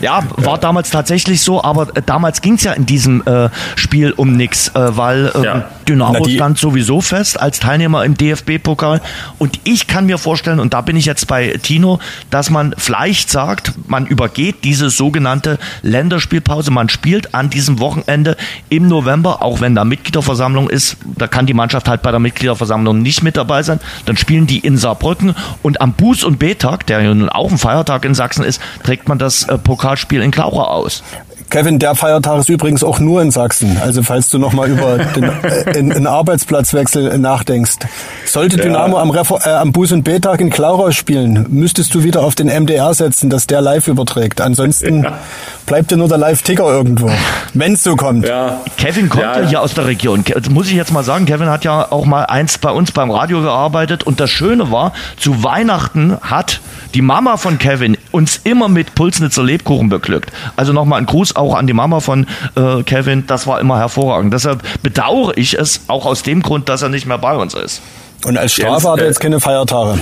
Ja, 0.00 0.22
war 0.36 0.58
damals 0.58 0.90
tatsächlich 0.90 1.40
so, 1.40 1.62
aber 1.64 1.96
äh, 1.96 2.02
damals 2.04 2.42
ging 2.42 2.54
es 2.54 2.64
ja 2.64 2.72
in 2.72 2.84
diesem 2.84 3.26
äh, 3.26 3.48
Spiel 3.76 4.12
um 4.12 4.36
nichts, 4.36 4.68
äh, 4.68 4.96
weil 4.96 5.32
äh, 5.34 5.44
ja. 5.44 5.64
Dynamo 5.88 6.18
Na, 6.26 6.30
stand 6.30 6.58
sowieso 6.58 7.00
fest 7.00 7.40
als 7.40 7.60
Teilnehmer 7.60 8.04
im 8.04 8.16
DFB-Pokal. 8.16 9.00
Und 9.38 9.60
ich 9.64 9.86
kann 9.86 10.06
mir 10.06 10.18
vorstellen, 10.18 10.60
und 10.60 10.74
da 10.74 10.82
bin 10.82 10.96
ich 10.96 11.06
jetzt 11.06 11.26
bei 11.28 11.58
Tino, 11.62 11.98
dass 12.30 12.50
man 12.50 12.74
vielleicht 12.76 13.30
sagt, 13.30 13.72
man 13.86 14.06
übergeht 14.06 14.64
diese 14.64 14.90
sogenannte 14.90 15.58
Länderspielpause. 15.82 16.70
Man 16.70 16.88
spielt 16.88 17.34
an 17.34 17.48
diesem 17.48 17.78
Wochenende 17.78 18.36
im 18.68 18.88
November, 18.88 19.42
auch 19.42 19.60
wenn 19.60 19.74
da 19.74 19.84
Mitgliederversammlung 19.84 20.68
ist, 20.68 20.96
da 21.04 21.26
kann 21.26 21.46
die 21.46 21.54
Mannschaft 21.54 21.88
halt 21.88 22.02
bei 22.02 22.10
der 22.10 22.20
Mitgliederversammlung 22.20 23.00
nicht 23.00 23.22
mit 23.22 23.36
dabei 23.36 23.62
sein. 23.62 23.80
Dann 24.04 24.16
spielen 24.16 24.46
die 24.46 24.58
in 24.58 24.76
Saarbrücken 24.76 25.34
und 25.62 25.80
am 25.80 25.94
Buß- 25.94 26.24
und 26.24 26.38
B-Tag, 26.38 26.86
der 26.86 27.00
ja 27.06 27.14
nun 27.14 27.28
auch 27.28 27.50
ein 27.50 27.58
Feiertag 27.58 28.04
in 28.04 28.14
Sachsen 28.14 28.44
ist, 28.44 28.60
trägt 28.82 29.08
man 29.08 29.18
das 29.18 29.44
äh, 29.48 29.58
Pokalspiel 29.58 30.22
in 30.22 30.30
Klaucha 30.30 30.64
aus. 30.64 31.02
Kevin, 31.50 31.78
der 31.78 31.94
Feiertag 31.94 32.40
ist 32.40 32.48
übrigens 32.48 32.82
auch 32.82 32.98
nur 32.98 33.22
in 33.22 33.30
Sachsen. 33.30 33.78
Also 33.80 34.02
falls 34.02 34.28
du 34.30 34.38
nochmal 34.38 34.68
über 34.70 34.98
den, 35.16 35.24
äh, 35.24 35.78
einen 35.78 36.06
Arbeitsplatzwechsel 36.06 37.18
nachdenkst. 37.18 37.76
Sollte 38.24 38.56
Dynamo 38.56 38.98
am, 38.98 39.10
Refer 39.10 39.38
äh, 39.44 39.50
am 39.50 39.70
Buß- 39.70 39.94
und 39.94 40.02
B-Tag 40.02 40.40
in 40.40 40.50
Klauchau 40.50 40.90
spielen, 40.90 41.46
müsstest 41.48 41.94
du 41.94 42.02
wieder 42.02 42.22
auf 42.22 42.34
den 42.34 42.48
MDR 42.48 42.92
setzen, 42.94 43.30
dass 43.30 43.46
der 43.46 43.60
live 43.60 43.86
überträgt. 43.86 44.40
Ansonsten 44.40 45.04
ja. 45.04 45.18
bleibt 45.66 45.90
dir 45.90 45.96
nur 45.96 46.08
der 46.08 46.18
Live-Ticker 46.18 46.68
irgendwo, 46.68 47.10
wenn 47.54 47.74
es 47.74 47.82
so 47.82 47.94
kommt. 47.94 48.26
Ja. 48.26 48.60
Kevin 48.76 49.08
kommt 49.08 49.22
ja, 49.22 49.40
ja 49.40 49.48
hier 49.48 49.62
aus 49.62 49.74
der 49.74 49.86
Region. 49.86 50.24
Das 50.26 50.50
muss 50.50 50.66
ich 50.66 50.74
jetzt 50.74 50.92
mal 50.92 51.04
sagen, 51.04 51.26
Kevin 51.26 51.48
hat 51.48 51.64
ja 51.64 51.90
auch 51.90 52.06
mal 52.06 52.24
eins 52.24 52.58
bei 52.58 52.70
uns 52.70 52.92
beim 52.92 53.10
Radio 53.10 53.40
gearbeitet 53.40 54.02
und 54.02 54.20
das 54.20 54.30
Schöne 54.30 54.70
war, 54.72 54.92
zu 55.16 55.44
Weihnachten 55.44 56.16
hat 56.20 56.60
die 56.94 57.02
Mama 57.02 57.36
von 57.36 57.58
Kevin 57.58 57.96
uns 58.10 58.40
immer 58.44 58.68
mit 58.68 58.94
Pulsnitzer 58.94 59.42
Lebkuchen 59.42 59.88
beglückt. 59.88 60.32
Also 60.56 60.72
nochmal 60.72 61.00
ein 61.00 61.06
Gruß 61.06 61.35
auch 61.36 61.54
an 61.54 61.66
die 61.66 61.72
Mama 61.72 62.00
von 62.00 62.26
äh, 62.54 62.82
Kevin. 62.82 63.26
Das 63.26 63.46
war 63.46 63.60
immer 63.60 63.78
hervorragend. 63.78 64.32
Deshalb 64.32 64.62
bedauere 64.82 65.36
ich 65.36 65.58
es 65.58 65.82
auch 65.88 66.06
aus 66.06 66.22
dem 66.22 66.42
Grund, 66.42 66.68
dass 66.68 66.82
er 66.82 66.88
nicht 66.88 67.06
mehr 67.06 67.18
bei 67.18 67.36
uns 67.36 67.54
ist. 67.54 67.82
Und 68.24 68.36
als 68.36 68.52
Strafe 68.54 68.90
hat 68.90 69.00
er 69.00 69.06
jetzt 69.06 69.20
keine 69.20 69.40
Feiertage. 69.40 69.98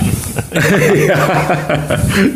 ja. 1.07 1.17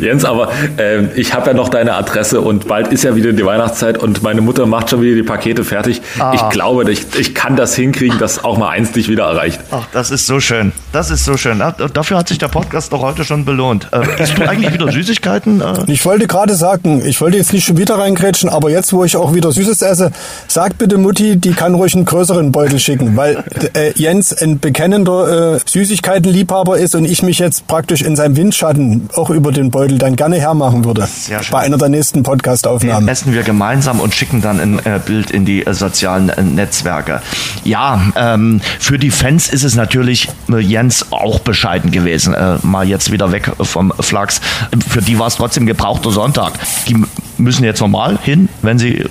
Jens, 0.00 0.24
aber 0.24 0.50
äh, 0.76 1.06
ich 1.16 1.34
habe 1.34 1.48
ja 1.48 1.54
noch 1.54 1.68
deine 1.68 1.94
Adresse 1.94 2.40
und 2.40 2.68
bald 2.68 2.88
ist 2.88 3.02
ja 3.02 3.16
wieder 3.16 3.32
die 3.32 3.44
Weihnachtszeit 3.44 3.98
und 3.98 4.22
meine 4.22 4.40
Mutter 4.40 4.66
macht 4.66 4.90
schon 4.90 5.02
wieder 5.02 5.16
die 5.16 5.22
Pakete 5.22 5.64
fertig. 5.64 6.02
Ah. 6.18 6.32
Ich 6.34 6.48
glaube, 6.50 6.90
ich, 6.90 7.06
ich 7.18 7.34
kann 7.34 7.56
das 7.56 7.74
hinkriegen, 7.74 8.18
dass 8.18 8.44
auch 8.44 8.58
mal 8.58 8.68
eins 8.68 8.92
dich 8.92 9.08
wieder 9.08 9.24
erreicht. 9.24 9.60
Ach, 9.70 9.86
das 9.92 10.10
ist 10.10 10.26
so 10.26 10.38
schön. 10.38 10.72
Das 10.92 11.10
ist 11.10 11.24
so 11.24 11.36
schön. 11.36 11.62
Dafür 11.94 12.18
hat 12.18 12.28
sich 12.28 12.38
der 12.38 12.48
Podcast 12.48 12.92
doch 12.92 13.02
heute 13.02 13.24
schon 13.24 13.44
belohnt. 13.44 13.88
Äh, 13.92 14.22
isst 14.22 14.38
du 14.38 14.48
eigentlich 14.48 14.72
wieder 14.72 14.90
Süßigkeiten? 14.90 15.60
Äh? 15.60 15.64
Ich 15.90 16.04
wollte 16.06 16.26
gerade 16.26 16.54
sagen, 16.54 17.02
ich 17.04 17.20
wollte 17.20 17.36
jetzt 17.36 17.52
nicht 17.52 17.66
schon 17.66 17.76
wieder 17.76 17.98
reingrätschen, 17.98 18.48
aber 18.48 18.70
jetzt, 18.70 18.92
wo 18.92 19.04
ich 19.04 19.16
auch 19.16 19.34
wieder 19.34 19.50
Süßes 19.50 19.82
esse, 19.82 20.12
sag 20.46 20.78
bitte 20.78 20.98
Mutti, 20.98 21.36
die 21.36 21.52
kann 21.52 21.74
ruhig 21.74 21.94
einen 21.94 22.04
größeren 22.04 22.52
Beutel 22.52 22.78
schicken, 22.78 23.16
weil 23.16 23.42
äh, 23.74 23.92
Jens 23.96 24.32
ein 24.32 24.60
bekennender 24.60 25.56
äh, 25.56 25.58
Süßigkeitenliebhaber 25.70 26.78
ist 26.78 26.96
und 26.96 27.04
ich 27.04 27.22
mich 27.22 27.38
jetzt 27.38 27.68
praktisch 27.68 28.02
in 28.02 28.16
seinem 28.16 28.36
Windschatten 28.36 29.08
auch 29.14 29.30
über 29.30 29.52
den 29.52 29.70
Beutel 29.70 29.98
dann 29.98 30.16
gerne 30.16 30.40
hermachen 30.40 30.84
würde. 30.84 31.06
Sehr 31.06 31.42
schön. 31.42 31.52
Bei 31.52 31.60
einer 31.60 31.78
der 31.78 31.88
nächsten 31.88 32.24
Podcast-Aufnahmen. 32.24 33.06
Essen 33.06 33.32
wir 33.32 33.44
gemeinsam 33.44 34.00
und 34.00 34.12
schicken 34.12 34.42
dann 34.42 34.58
ein 34.58 34.78
äh, 34.80 34.98
Bild 35.04 35.30
in 35.30 35.44
die 35.44 35.64
äh, 35.64 35.72
sozialen 35.72 36.28
äh, 36.28 36.42
Netzwerke. 36.42 37.22
Ja, 37.62 38.02
ähm, 38.16 38.60
für 38.80 38.98
die 38.98 39.12
Fans 39.12 39.48
ist 39.48 39.62
es 39.62 39.76
natürlich 39.76 40.28
Jens 40.48 41.12
auch 41.12 41.38
bescheiden 41.38 41.92
gewesen. 41.92 42.34
Mal 42.62 42.88
jetzt 42.88 43.12
wieder 43.12 43.30
weg 43.30 43.52
vom 43.60 43.92
Flachs. 44.00 44.40
Für 44.88 45.00
die 45.00 45.18
war 45.18 45.28
es 45.28 45.36
trotzdem 45.36 45.66
gebrauchter 45.66 46.10
Sonntag. 46.10 46.52
Die 46.88 46.96
müssen 47.40 47.64
jetzt 47.64 47.80
normal 47.80 48.18
hin, 48.22 48.48
wenn 48.62 48.78
sie 48.78 48.98
äh, 48.98 49.08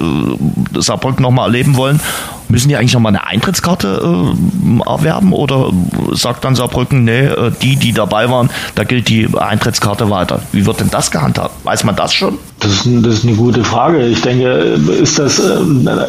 Saarbrücken 0.76 1.24
nochmal 1.24 1.48
erleben 1.48 1.76
wollen. 1.76 2.00
Müssen 2.48 2.70
die 2.70 2.78
eigentlich 2.78 2.94
nochmal 2.94 3.16
eine 3.16 3.28
Eintrittskarte 3.28 4.02
äh, 4.02 4.90
erwerben 4.90 5.34
oder 5.34 5.72
sagt 6.14 6.46
dann 6.46 6.56
Saarbrücken, 6.56 7.04
nee, 7.04 7.26
äh, 7.26 7.52
die, 7.62 7.76
die 7.76 7.94
dabei 7.94 8.30
waren, 8.30 8.50
da 8.76 8.84
gilt 8.84 9.08
die 9.08 9.28
Eintrittskarte 9.38 10.10
weiter. 10.10 10.42
Wie 10.52 10.66
wird 10.66 10.80
denn 10.80 10.90
das 10.90 11.12
gehandhabt? 11.12 11.54
Weiß 11.64 11.84
man 11.84 11.96
das 11.96 12.14
schon? 12.14 12.40
Das 12.60 12.72
ist, 12.72 12.88
das 13.06 13.14
ist 13.16 13.26
eine 13.26 13.36
gute 13.36 13.64
Frage. 13.64 14.06
Ich 14.08 14.22
denke, 14.22 14.48
ist 14.48 15.20
das, 15.20 15.40
äh, 15.40 15.60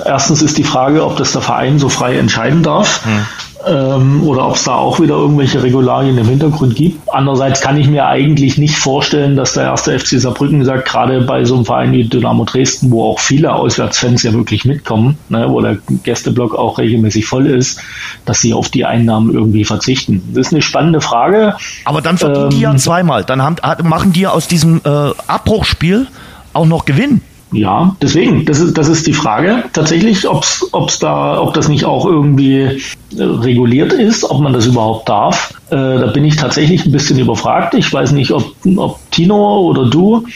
erstens 0.06 0.42
ist 0.42 0.56
die 0.56 0.64
Frage, 0.64 1.04
ob 1.04 1.16
das 1.16 1.32
der 1.32 1.42
Verein 1.42 1.78
so 1.78 1.88
frei 1.88 2.18
entscheiden 2.18 2.62
darf. 2.62 3.04
Hm 3.04 3.26
ähm, 3.66 4.22
oder 4.26 4.46
ob 4.46 4.56
es 4.56 4.64
da 4.64 4.74
auch 4.74 5.00
wieder 5.00 5.16
irgendwelche 5.16 5.62
Regularien 5.62 6.16
im 6.16 6.26
Hintergrund 6.26 6.74
gibt. 6.76 7.08
Andererseits 7.12 7.60
kann 7.60 7.76
ich 7.76 7.88
mir 7.88 8.06
eigentlich 8.06 8.58
nicht 8.58 8.76
vorstellen, 8.76 9.36
dass 9.36 9.54
der 9.54 9.64
erste 9.64 9.98
FC 9.98 10.20
Saarbrücken 10.20 10.64
sagt, 10.64 10.86
gerade 10.88 11.22
bei 11.22 11.44
so 11.44 11.56
einem 11.56 11.64
Verein 11.64 11.92
wie 11.92 12.04
Dynamo 12.04 12.44
Dresden, 12.44 12.90
wo 12.90 13.04
auch 13.04 13.20
viele 13.20 13.52
Auswärtsfans 13.52 14.22
ja 14.22 14.32
wirklich 14.32 14.64
mitkommen, 14.64 15.18
ne, 15.28 15.46
wo 15.48 15.60
der 15.60 15.78
Gästeblock 16.04 16.54
auch 16.54 16.78
regelmäßig 16.78 17.26
voll 17.26 17.46
ist, 17.46 17.80
dass 18.24 18.40
sie 18.40 18.54
auf 18.54 18.68
die 18.68 18.84
Einnahmen 18.84 19.32
irgendwie 19.32 19.64
verzichten. 19.64 20.22
Das 20.34 20.48
ist 20.48 20.52
eine 20.52 20.62
spannende 20.62 21.00
Frage. 21.00 21.56
Aber 21.84 22.00
dann 22.00 22.18
verdienen 22.18 22.44
ähm, 22.44 22.50
die 22.50 22.60
ja 22.60 22.70
ähm, 22.70 22.78
zweimal. 22.78 23.24
Dann 23.24 23.42
haben, 23.42 23.56
machen 23.82 24.12
die 24.12 24.26
aus 24.26 24.48
diesem 24.48 24.80
äh, 24.84 25.10
Abbruchspiel 25.26 26.06
auch 26.52 26.66
noch 26.66 26.84
Gewinn. 26.84 27.22
Ja, 27.52 27.96
deswegen, 28.00 28.44
das 28.44 28.60
ist, 28.60 28.78
das 28.78 28.88
ist 28.88 29.06
die 29.06 29.12
Frage 29.12 29.64
tatsächlich, 29.72 30.28
ob's, 30.28 30.68
ob's 30.72 31.00
da, 31.00 31.40
ob 31.40 31.52
das 31.54 31.68
nicht 31.68 31.84
auch 31.84 32.06
irgendwie 32.06 32.60
äh, 32.60 32.78
reguliert 33.16 33.92
ist, 33.92 34.22
ob 34.24 34.40
man 34.40 34.52
das 34.52 34.66
überhaupt 34.66 35.08
darf. 35.08 35.52
Äh, 35.70 35.76
da 35.76 36.06
bin 36.06 36.24
ich 36.24 36.36
tatsächlich 36.36 36.86
ein 36.86 36.92
bisschen 36.92 37.18
überfragt. 37.18 37.74
Ich 37.74 37.92
weiß 37.92 38.12
nicht, 38.12 38.30
ob, 38.30 38.54
ob 38.76 38.98
Tino 39.10 39.60
oder 39.62 39.86
du 39.86 40.26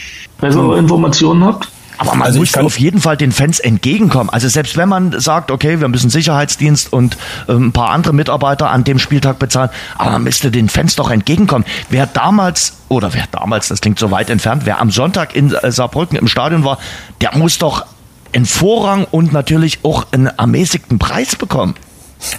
bessere 0.41 0.73
hm. 0.73 0.79
Informationen 0.79 1.45
habt. 1.45 1.69
Aber 1.97 2.15
man 2.15 2.27
also 2.27 2.39
muss 2.39 2.55
auf 2.57 2.79
jeden 2.79 3.01
Fall 3.01 3.17
den 3.17 3.31
Fans 3.31 3.59
entgegenkommen. 3.59 4.29
Also 4.29 4.47
selbst 4.47 4.77
wenn 4.77 4.89
man 4.89 5.19
sagt, 5.19 5.51
okay, 5.51 5.79
wir 5.79 5.87
müssen 5.87 6.09
Sicherheitsdienst 6.09 6.91
und 6.91 7.17
äh, 7.47 7.53
ein 7.53 7.71
paar 7.71 7.89
andere 7.89 8.13
Mitarbeiter 8.13 8.69
an 8.69 8.83
dem 8.83 8.99
Spieltag 8.99 9.39
bezahlen, 9.39 9.69
aber 9.97 10.11
man 10.11 10.23
müsste 10.23 10.51
den 10.51 10.69
Fans 10.69 10.95
doch 10.95 11.09
entgegenkommen. 11.09 11.65
Wer 11.89 12.07
damals, 12.07 12.77
oder 12.89 13.13
wer 13.13 13.25
damals, 13.31 13.67
das 13.67 13.81
klingt 13.81 13.99
so 13.99 14.11
weit 14.11 14.29
entfernt, 14.29 14.65
wer 14.65 14.79
am 14.79 14.91
Sonntag 14.91 15.35
in 15.35 15.53
äh, 15.53 15.71
Saarbrücken 15.71 16.17
im 16.17 16.27
Stadion 16.27 16.63
war, 16.63 16.77
der 17.21 17.35
muss 17.37 17.57
doch 17.57 17.85
einen 18.33 18.45
Vorrang 18.45 19.05
und 19.09 19.31
natürlich 19.31 19.79
auch 19.83 20.05
einen 20.11 20.27
ermäßigten 20.27 20.99
Preis 20.99 21.35
bekommen. 21.35 21.75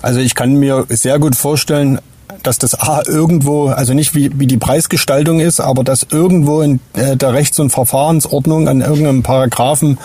Also 0.02 0.20
ich 0.20 0.34
kann 0.34 0.56
mir 0.56 0.84
sehr 0.88 1.18
gut 1.18 1.36
vorstellen, 1.36 2.00
dass 2.46 2.58
das 2.58 2.74
A 2.74 3.02
irgendwo, 3.06 3.68
also 3.68 3.94
nicht 3.94 4.14
wie, 4.14 4.30
wie 4.38 4.46
die 4.46 4.56
Preisgestaltung 4.56 5.40
ist, 5.40 5.60
aber 5.60 5.84
dass 5.84 6.06
irgendwo 6.10 6.60
in 6.60 6.80
äh, 6.94 7.16
der 7.16 7.32
Rechts- 7.32 7.58
und 7.58 7.70
Verfahrensordnung 7.70 8.68
an 8.68 8.80
irgendeinem 8.80 9.22
Paragraphen 9.22 9.98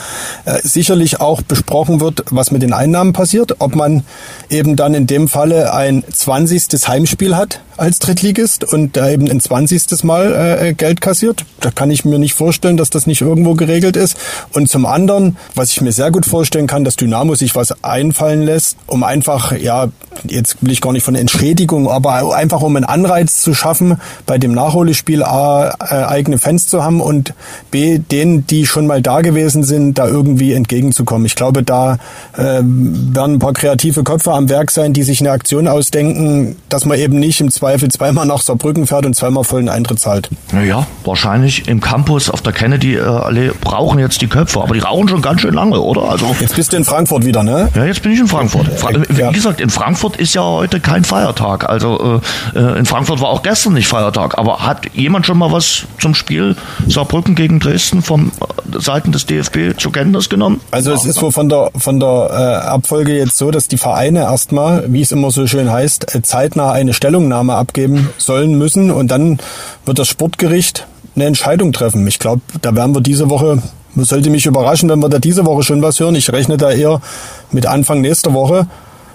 äh, 0.45 0.59
sicherlich 0.63 1.19
auch 1.19 1.41
besprochen 1.41 1.99
wird, 1.99 2.23
was 2.31 2.51
mit 2.51 2.61
den 2.61 2.73
Einnahmen 2.73 3.13
passiert, 3.13 3.55
ob 3.59 3.75
man 3.75 4.03
eben 4.49 4.75
dann 4.75 4.93
in 4.93 5.07
dem 5.07 5.27
Falle 5.27 5.73
ein 5.73 6.03
20. 6.11 6.87
Heimspiel 6.87 7.35
hat 7.35 7.61
als 7.77 7.99
Drittligist 7.99 8.63
und 8.63 8.95
da 8.95 9.09
eben 9.09 9.29
ein 9.29 9.39
20. 9.39 10.03
Mal 10.03 10.59
äh, 10.61 10.73
Geld 10.73 11.01
kassiert. 11.01 11.45
Da 11.59 11.71
kann 11.71 11.89
ich 11.89 12.05
mir 12.05 12.19
nicht 12.19 12.33
vorstellen, 12.33 12.77
dass 12.77 12.91
das 12.91 13.07
nicht 13.07 13.21
irgendwo 13.21 13.55
geregelt 13.55 13.95
ist. 13.95 14.17
Und 14.53 14.69
zum 14.69 14.85
anderen, 14.85 15.37
was 15.55 15.71
ich 15.71 15.81
mir 15.81 15.91
sehr 15.91 16.11
gut 16.11 16.25
vorstellen 16.25 16.67
kann, 16.67 16.83
dass 16.83 16.95
Dynamo 16.95 17.33
sich 17.35 17.55
was 17.55 17.83
einfallen 17.83 18.43
lässt, 18.43 18.77
um 18.85 19.03
einfach, 19.03 19.57
ja, 19.57 19.87
jetzt 20.25 20.57
will 20.61 20.71
ich 20.71 20.81
gar 20.81 20.93
nicht 20.93 21.03
von 21.03 21.15
Entschädigung, 21.15 21.89
aber 21.89 22.30
einfach 22.31 22.61
um 22.61 22.75
einen 22.75 22.85
Anreiz 22.85 23.41
zu 23.41 23.53
schaffen, 23.53 23.97
bei 24.25 24.37
dem 24.37 24.53
Nachholespiel 24.53 25.23
A, 25.23 25.75
äh, 25.79 26.03
eigene 26.05 26.37
Fans 26.37 26.67
zu 26.67 26.83
haben 26.83 27.01
und 27.01 27.33
B, 27.71 27.99
denen, 27.99 28.45
die 28.47 28.65
schon 28.65 28.87
mal 28.87 29.01
da 29.01 29.21
gewesen 29.21 29.63
sind, 29.63 29.97
da 29.97 30.07
irgendwie 30.07 30.53
entgegenzukommen. 30.53 31.25
Ich 31.25 31.35
glaube, 31.35 31.63
da 31.63 31.97
äh, 32.35 32.61
werden 32.61 33.35
ein 33.35 33.39
paar 33.39 33.53
kreative 33.53 34.03
Köpfe 34.03 34.31
am 34.33 34.49
Werk 34.49 34.71
sein, 34.71 34.93
die 34.93 35.03
sich 35.03 35.19
eine 35.21 35.31
Aktion 35.31 35.67
ausdenken, 35.67 36.55
dass 36.69 36.85
man 36.85 36.97
eben 36.97 37.19
nicht 37.19 37.41
im 37.41 37.51
Zweifel 37.51 37.89
zweimal 37.89 38.25
nach 38.25 38.41
Saarbrücken 38.41 38.87
fährt 38.87 39.05
und 39.05 39.15
zweimal 39.15 39.43
vollen 39.43 39.69
Eintritt 39.69 39.99
zahlt. 39.99 40.29
Naja, 40.51 40.85
wahrscheinlich 41.03 41.67
im 41.67 41.81
Campus 41.81 42.29
auf 42.29 42.41
der 42.41 42.53
Kennedy-Allee 42.53 43.51
brauchen 43.61 43.99
jetzt 43.99 44.21
die 44.21 44.27
Köpfe, 44.27 44.61
aber 44.61 44.73
die 44.73 44.79
rauchen 44.79 45.07
schon 45.07 45.21
ganz 45.21 45.41
schön 45.41 45.53
lange, 45.53 45.79
oder? 45.79 46.03
Also 46.03 46.35
jetzt 46.39 46.55
bist 46.55 46.73
du 46.73 46.77
in 46.77 46.83
Frankfurt 46.83 47.25
wieder, 47.25 47.43
ne? 47.43 47.69
Ja, 47.75 47.85
jetzt 47.85 48.01
bin 48.01 48.11
ich 48.11 48.19
in 48.19 48.27
Frankfurt. 48.27 48.67
Wie 49.09 49.21
ja. 49.21 49.31
gesagt, 49.31 49.61
in 49.61 49.69
Frankfurt 49.69 50.17
ist 50.17 50.33
ja 50.33 50.43
heute 50.43 50.79
kein 50.79 51.03
Feiertag. 51.03 51.69
Also 51.69 52.10
äh, 52.55 52.79
in 52.79 52.85
Frankfurt 52.85 53.21
war 53.21 53.29
auch 53.29 53.43
gestern 53.43 53.73
nicht 53.73 53.87
Feiertag. 53.87 54.37
Aber 54.37 54.65
hat 54.65 54.93
jemand 54.93 55.25
schon 55.25 55.37
mal 55.37 55.51
was 55.51 55.83
zum 55.99 56.13
Spiel 56.15 56.55
Saarbrücken 56.87 57.35
gegen 57.35 57.59
Dresden 57.59 58.01
von 58.01 58.31
äh, 58.73 58.79
Seiten 58.79 59.11
des 59.11 59.25
DFB 59.25 59.79
zur 59.79 59.91
Kenntnis 59.91 60.29
genommen? 60.29 60.59
Also 60.71 60.91
es 60.91 61.05
ist 61.05 61.21
wohl 61.21 61.31
von 61.31 61.49
der 61.49 61.71
von 61.77 61.99
der 61.99 62.29
äh, 62.31 62.67
Abfolge 62.67 63.17
jetzt 63.17 63.37
so, 63.37 63.51
dass 63.51 63.67
die 63.67 63.77
Vereine 63.77 64.21
erstmal, 64.21 64.91
wie 64.91 65.01
es 65.01 65.11
immer 65.11 65.31
so 65.31 65.47
schön 65.47 65.71
heißt, 65.71 66.15
äh, 66.15 66.21
zeitnah 66.21 66.71
eine 66.71 66.93
Stellungnahme 66.93 67.55
abgeben 67.55 68.09
sollen 68.17 68.57
müssen 68.57 68.91
und 68.91 69.09
dann 69.09 69.39
wird 69.85 69.99
das 69.99 70.07
Sportgericht 70.07 70.87
eine 71.15 71.25
Entscheidung 71.25 71.73
treffen. 71.73 72.07
Ich 72.07 72.19
glaube, 72.19 72.41
da 72.61 72.75
werden 72.75 72.95
wir 72.95 73.01
diese 73.01 73.29
Woche, 73.29 73.61
sollte 73.95 74.29
mich 74.29 74.45
überraschen, 74.45 74.89
wenn 74.89 74.99
wir 74.99 75.09
da 75.09 75.19
diese 75.19 75.45
Woche 75.45 75.63
schon 75.63 75.81
was 75.81 75.99
hören. 75.99 76.15
Ich 76.15 76.31
rechne 76.31 76.57
da 76.57 76.71
eher 76.71 77.01
mit 77.51 77.65
Anfang 77.65 78.01
nächster 78.01 78.33
Woche 78.33 78.67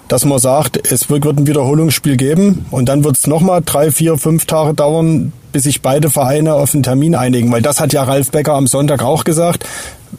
dass 0.09 0.25
man 0.25 0.39
sagt, 0.39 0.91
es 0.91 1.11
wird 1.11 1.25
ein 1.25 1.47
Wiederholungsspiel 1.47 2.17
geben 2.17 2.67
und 2.71 2.89
dann 2.89 3.05
wird 3.05 3.17
es 3.17 3.27
nochmal 3.27 3.63
drei, 3.65 3.91
vier, 3.91 4.19
fünf 4.19 4.47
Tage 4.47 4.75
dauern, 4.75 5.33
bis 5.53 5.65
sich 5.65 5.83
beide 5.83 6.11
Vereine 6.11 6.55
auf 6.55 6.75
einen 6.75 6.83
Termin 6.83 7.15
einigen. 7.15 7.51
Weil 7.51 7.63
das 7.63 7.81
hat 7.81 7.93
ja 7.93 8.05
Ralf 8.05 8.31
Becker 8.31 8.55
am 8.55 8.67
Sonntag 8.67 9.03
auch 9.03 9.25
gesagt, 9.25 9.65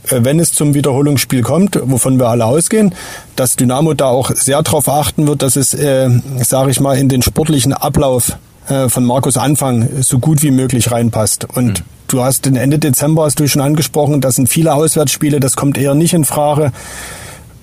äh, 0.09 0.19
wenn 0.23 0.39
es 0.39 0.51
zum 0.51 0.73
Wiederholungsspiel 0.73 1.41
kommt, 1.41 1.79
wovon 1.81 2.19
wir 2.19 2.27
alle 2.27 2.45
ausgehen, 2.45 2.93
dass 3.35 3.55
Dynamo 3.55 3.93
da 3.93 4.07
auch 4.07 4.31
sehr 4.31 4.61
darauf 4.61 4.89
achten 4.89 5.27
wird, 5.27 5.41
dass 5.41 5.55
es, 5.55 5.73
äh, 5.73 6.09
sage 6.43 6.71
ich 6.71 6.79
mal, 6.79 6.97
in 6.97 7.07
den 7.07 7.21
sportlichen 7.21 7.73
Ablauf 7.73 8.37
äh, 8.67 8.89
von 8.89 9.05
Markus 9.05 9.37
Anfang 9.37 9.87
so 10.01 10.19
gut 10.19 10.43
wie 10.43 10.51
möglich 10.51 10.91
reinpasst. 10.91 11.45
Und 11.45 11.79
mhm. 11.79 11.85
du 12.07 12.23
hast 12.23 12.45
den 12.45 12.57
Ende 12.57 12.79
Dezember, 12.79 13.23
hast 13.23 13.39
du 13.39 13.47
schon 13.47 13.61
angesprochen, 13.61 14.19
das 14.19 14.35
sind 14.35 14.49
viele 14.49 14.73
Auswärtsspiele, 14.73 15.39
das 15.39 15.55
kommt 15.55 15.77
eher 15.77 15.95
nicht 15.95 16.13
in 16.13 16.25
Frage 16.25 16.71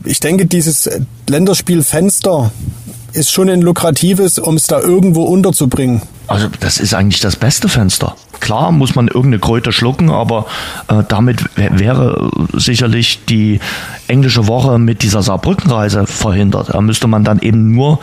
ich 0.04 0.20
denke, 0.20 0.46
dieses 0.46 0.88
Länderspielfenster 1.28 2.52
ist 3.12 3.30
schon 3.30 3.48
ein 3.48 3.62
lukratives, 3.62 4.38
um 4.38 4.56
es 4.56 4.66
da 4.66 4.80
irgendwo 4.80 5.24
unterzubringen. 5.24 6.02
Also 6.26 6.48
das 6.60 6.78
ist 6.78 6.94
eigentlich 6.94 7.20
das 7.20 7.36
beste 7.36 7.68
Fenster. 7.68 8.16
klar 8.40 8.72
muss 8.72 8.94
man 8.94 9.06
irgendeine 9.08 9.38
Kröte 9.38 9.72
schlucken, 9.72 10.10
aber 10.10 10.46
äh, 10.88 11.02
damit 11.08 11.44
wäre 11.56 12.30
sicherlich 12.54 13.24
die 13.26 13.60
englische 14.08 14.46
Woche 14.46 14.78
mit 14.78 15.02
dieser 15.02 15.22
Saarbrückenreise 15.22 16.06
verhindert. 16.06 16.74
Da 16.74 16.80
müsste 16.80 17.06
man 17.06 17.24
dann 17.24 17.40
eben 17.40 17.72
nur 17.72 18.00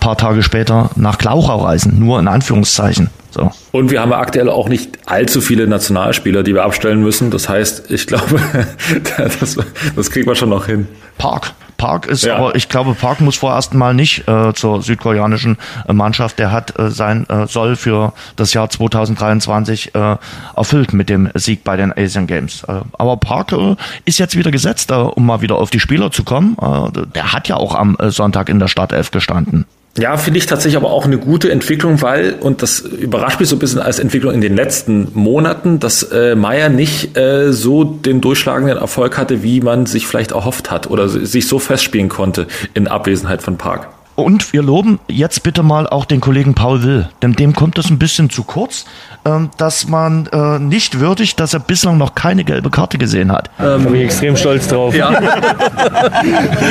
paar 0.00 0.16
Tage 0.16 0.42
später 0.42 0.90
nach 0.96 1.18
Glauchau 1.18 1.58
reisen, 1.58 1.98
nur 1.98 2.18
in 2.18 2.26
Anführungszeichen. 2.26 3.10
So. 3.30 3.50
Und 3.72 3.90
wir 3.90 4.00
haben 4.00 4.12
aktuell 4.12 4.48
auch 4.48 4.68
nicht 4.68 4.98
allzu 5.06 5.40
viele 5.40 5.66
Nationalspieler, 5.66 6.42
die 6.42 6.54
wir 6.54 6.64
abstellen 6.64 7.02
müssen. 7.02 7.30
Das 7.30 7.48
heißt, 7.48 7.90
ich 7.90 8.06
glaube, 8.06 8.40
das, 9.16 9.56
das 9.96 10.10
kriegt 10.10 10.26
man 10.26 10.36
schon 10.36 10.50
noch 10.50 10.66
hin. 10.66 10.88
Park. 11.18 11.52
Park 11.80 12.06
ist, 12.06 12.24
ja. 12.24 12.36
aber 12.36 12.56
ich 12.56 12.68
glaube, 12.68 12.94
Park 12.94 13.22
muss 13.22 13.36
vorerst 13.36 13.72
mal 13.72 13.94
nicht 13.94 14.28
äh, 14.28 14.52
zur 14.52 14.82
südkoreanischen 14.82 15.56
äh, 15.88 15.94
Mannschaft. 15.94 16.38
Der 16.38 16.52
hat 16.52 16.78
äh, 16.78 16.90
sein 16.90 17.26
äh, 17.30 17.46
Soll 17.46 17.74
für 17.74 18.12
das 18.36 18.52
Jahr 18.52 18.68
2023 18.68 19.94
äh, 19.94 20.16
erfüllt 20.54 20.92
mit 20.92 21.08
dem 21.08 21.30
Sieg 21.34 21.64
bei 21.64 21.78
den 21.78 21.90
Asian 21.96 22.26
Games. 22.26 22.64
Äh, 22.64 22.82
aber 22.92 23.16
Park 23.16 23.52
äh, 23.52 23.76
ist 24.04 24.18
jetzt 24.18 24.36
wieder 24.36 24.50
gesetzt, 24.50 24.90
äh, 24.90 24.94
um 24.94 25.24
mal 25.24 25.40
wieder 25.40 25.56
auf 25.56 25.70
die 25.70 25.80
Spieler 25.80 26.10
zu 26.10 26.22
kommen. 26.22 26.54
Äh, 26.60 27.06
der 27.14 27.32
hat 27.32 27.48
ja 27.48 27.56
auch 27.56 27.74
am 27.74 27.96
äh, 27.98 28.10
Sonntag 28.10 28.50
in 28.50 28.58
der 28.58 28.68
Startelf 28.68 29.10
gestanden. 29.10 29.64
Ja, 30.00 30.16
finde 30.16 30.38
ich 30.38 30.46
tatsächlich 30.46 30.78
aber 30.78 30.90
auch 30.90 31.04
eine 31.04 31.18
gute 31.18 31.50
Entwicklung, 31.50 32.00
weil, 32.00 32.34
und 32.40 32.62
das 32.62 32.80
überrascht 32.80 33.38
mich 33.38 33.50
so 33.50 33.56
ein 33.56 33.58
bisschen 33.58 33.80
als 33.80 33.98
Entwicklung 33.98 34.32
in 34.32 34.40
den 34.40 34.56
letzten 34.56 35.08
Monaten, 35.12 35.78
dass 35.78 36.02
äh, 36.04 36.34
Meier 36.34 36.70
nicht 36.70 37.18
äh, 37.18 37.52
so 37.52 37.84
den 37.84 38.22
durchschlagenden 38.22 38.78
Erfolg 38.78 39.18
hatte, 39.18 39.42
wie 39.42 39.60
man 39.60 39.84
sich 39.84 40.06
vielleicht 40.06 40.32
erhofft 40.32 40.70
hat 40.70 40.88
oder 40.88 41.08
sich 41.08 41.46
so 41.46 41.58
festspielen 41.58 42.08
konnte 42.08 42.46
in 42.72 42.88
Abwesenheit 42.88 43.42
von 43.42 43.58
Park. 43.58 43.88
Und 44.20 44.52
wir 44.52 44.62
loben 44.62 44.98
jetzt 45.08 45.42
bitte 45.42 45.62
mal 45.62 45.86
auch 45.86 46.04
den 46.04 46.20
Kollegen 46.20 46.54
Paul 46.54 46.82
Will, 46.82 47.08
denn 47.22 47.32
dem 47.32 47.54
kommt 47.54 47.78
es 47.78 47.90
ein 47.90 47.98
bisschen 47.98 48.30
zu 48.30 48.44
kurz, 48.44 48.84
ähm, 49.24 49.50
dass 49.56 49.88
man 49.88 50.26
äh, 50.32 50.58
nicht 50.58 51.00
würdigt, 51.00 51.40
dass 51.40 51.54
er 51.54 51.60
bislang 51.60 51.98
noch 51.98 52.14
keine 52.14 52.44
gelbe 52.44 52.70
Karte 52.70 52.98
gesehen 52.98 53.32
hat. 53.32 53.50
Ähm, 53.58 53.64
da 53.64 53.76
bin 53.78 53.94
ich 53.96 54.04
extrem 54.04 54.36
stolz 54.36 54.68
drauf. 54.68 54.94
Ja. 54.94 55.12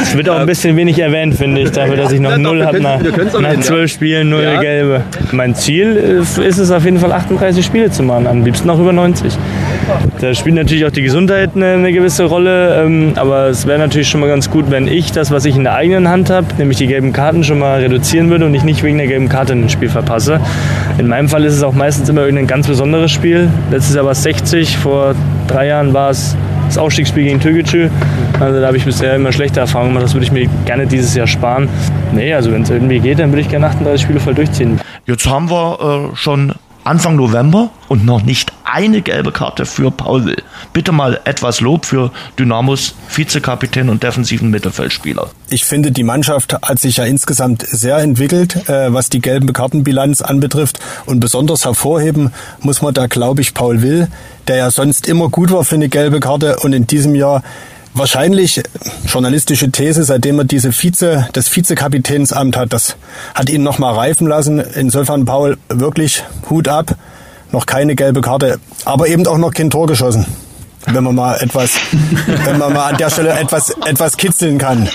Es 0.01 0.15
wird 0.15 0.29
auch 0.29 0.37
ein 0.37 0.45
bisschen 0.45 0.75
wenig 0.75 0.97
erwähnt, 0.99 1.35
finde 1.35 1.61
ich, 1.61 1.71
dafür, 1.71 1.95
dass 1.95 2.11
ich 2.11 2.19
noch 2.19 2.37
null 2.37 2.65
habe 2.65 2.79
nach, 2.79 2.99
nach 3.01 3.59
zwölf 3.61 3.91
Spielen, 3.91 4.29
null 4.29 4.43
ja. 4.43 4.61
gelbe. 4.61 5.03
Mein 5.31 5.55
Ziel 5.55 5.95
ist 5.95 6.37
es 6.37 6.71
auf 6.71 6.85
jeden 6.85 6.99
Fall 6.99 7.11
38 7.11 7.65
Spiele 7.65 7.91
zu 7.91 8.03
machen, 8.03 8.27
am 8.27 8.43
liebsten 8.43 8.69
auch 8.69 8.79
über 8.79 8.93
90. 8.93 9.37
Da 10.19 10.33
spielt 10.33 10.55
natürlich 10.55 10.85
auch 10.85 10.91
die 10.91 11.01
Gesundheit 11.01 11.51
eine, 11.55 11.73
eine 11.73 11.93
gewisse 11.93 12.25
Rolle, 12.25 12.83
ähm, 12.83 13.13
aber 13.15 13.47
es 13.47 13.65
wäre 13.65 13.79
natürlich 13.79 14.07
schon 14.09 14.21
mal 14.21 14.27
ganz 14.27 14.49
gut, 14.49 14.69
wenn 14.69 14.87
ich 14.87 15.11
das, 15.11 15.31
was 15.31 15.45
ich 15.45 15.55
in 15.55 15.63
der 15.63 15.75
eigenen 15.75 16.09
Hand 16.09 16.29
habe, 16.29 16.47
nämlich 16.57 16.77
die 16.77 16.87
gelben 16.87 17.13
Karten 17.13 17.43
schon 17.43 17.59
mal 17.59 17.79
reduzieren 17.79 18.29
würde 18.29 18.45
und 18.45 18.53
ich 18.53 18.63
nicht 18.63 18.83
wegen 18.83 18.97
der 18.97 19.07
gelben 19.07 19.29
Karte 19.29 19.53
ein 19.53 19.69
Spiel 19.69 19.89
verpasse. 19.89 20.39
In 20.97 21.07
meinem 21.07 21.29
Fall 21.29 21.45
ist 21.45 21.53
es 21.53 21.63
auch 21.63 21.73
meistens 21.73 22.09
immer 22.09 22.21
irgendein 22.21 22.47
ganz 22.47 22.67
besonderes 22.67 23.11
Spiel. 23.11 23.49
Letztes 23.71 23.95
Jahr 23.95 24.05
war 24.05 24.11
es 24.11 24.23
60, 24.23 24.77
vor 24.77 25.15
drei 25.47 25.67
Jahren 25.67 25.93
war 25.93 26.09
es 26.09 26.35
das 26.67 26.77
Ausstiegsspiel 26.77 27.23
gegen 27.23 27.39
Türkgücü. 27.39 27.89
Also 28.39 28.61
da 28.61 28.67
habe 28.67 28.77
ich 28.77 28.85
bisher 28.85 29.15
immer 29.15 29.31
schlechte 29.31 29.59
Erfahrungen 29.59 29.91
gemacht. 29.91 30.05
Das 30.05 30.13
würde 30.13 30.25
ich 30.25 30.31
mir 30.31 30.47
gerne 30.65 30.85
dieses 30.85 31.15
Jahr 31.15 31.27
sparen. 31.27 31.67
Nee, 32.11 32.33
also 32.33 32.51
wenn 32.51 32.61
es 32.61 32.69
irgendwie 32.69 32.99
geht, 32.99 33.19
dann 33.19 33.31
würde 33.31 33.41
ich 33.41 33.49
gerne 33.49 33.67
38 33.67 34.01
Spiele 34.01 34.19
voll 34.19 34.35
durchziehen. 34.35 34.79
Jetzt 35.05 35.27
haben 35.27 35.49
wir 35.49 36.11
äh, 36.11 36.15
schon 36.15 36.53
Anfang 36.89 37.17
November 37.17 37.69
und 37.87 38.03
noch 38.03 38.23
nicht 38.23 38.51
eine 38.63 39.03
gelbe 39.03 39.31
Karte 39.31 39.67
für 39.67 39.91
Paul 39.91 40.25
Will. 40.25 40.41
Bitte 40.73 40.91
mal 40.91 41.19
etwas 41.23 41.61
Lob 41.61 41.85
für 41.85 42.11
Dynamos 42.39 42.95
Vizekapitän 43.09 43.89
und 43.89 44.01
defensiven 44.01 44.49
Mittelfeldspieler. 44.49 45.29
Ich 45.51 45.65
finde, 45.65 45.91
die 45.91 46.01
Mannschaft 46.01 46.55
hat 46.63 46.79
sich 46.79 46.97
ja 46.97 47.03
insgesamt 47.03 47.61
sehr 47.61 47.99
entwickelt, 47.99 48.67
äh, 48.67 48.91
was 48.91 49.09
die 49.09 49.21
gelben 49.21 49.53
Kartenbilanz 49.53 50.23
anbetrifft. 50.23 50.79
Und 51.05 51.19
besonders 51.19 51.63
hervorheben 51.63 52.33
muss 52.59 52.81
man 52.81 52.95
da, 52.95 53.05
glaube 53.05 53.41
ich, 53.41 53.53
Paul 53.53 53.83
Will, 53.83 54.07
der 54.47 54.55
ja 54.55 54.71
sonst 54.71 55.07
immer 55.07 55.29
gut 55.29 55.51
war 55.51 55.63
für 55.63 55.75
eine 55.75 55.89
gelbe 55.89 56.19
Karte 56.19 56.57
und 56.57 56.73
in 56.73 56.87
diesem 56.87 57.13
Jahr 57.13 57.43
wahrscheinlich 57.99 58.63
journalistische 59.05 59.69
These, 59.69 60.03
seitdem 60.03 60.39
er 60.39 60.45
diese 60.45 60.71
Vize, 60.71 61.27
das 61.33 61.55
Vizekapitänsamt 61.55 62.57
hat, 62.57 62.73
das 62.73 62.95
hat 63.35 63.49
ihn 63.49 63.61
nochmal 63.61 63.93
reifen 63.93 64.27
lassen. 64.27 64.59
Insofern, 64.59 65.25
Paul, 65.25 65.57
wirklich 65.69 66.23
Hut 66.49 66.67
ab. 66.67 66.95
Noch 67.51 67.65
keine 67.65 67.95
gelbe 67.95 68.21
Karte, 68.21 68.59
aber 68.85 69.07
eben 69.07 69.25
auch 69.27 69.37
noch 69.37 69.53
kein 69.53 69.69
Tor 69.69 69.87
geschossen 69.87 70.25
wenn 70.85 71.03
man 71.03 71.15
mal 71.15 71.35
etwas, 71.35 71.71
wenn 72.45 72.57
man 72.57 72.73
mal 72.73 72.91
an 72.91 72.97
der 72.97 73.09
Stelle 73.09 73.31
etwas, 73.31 73.75
etwas 73.85 74.17
kitzeln 74.17 74.57
kann. 74.57 74.87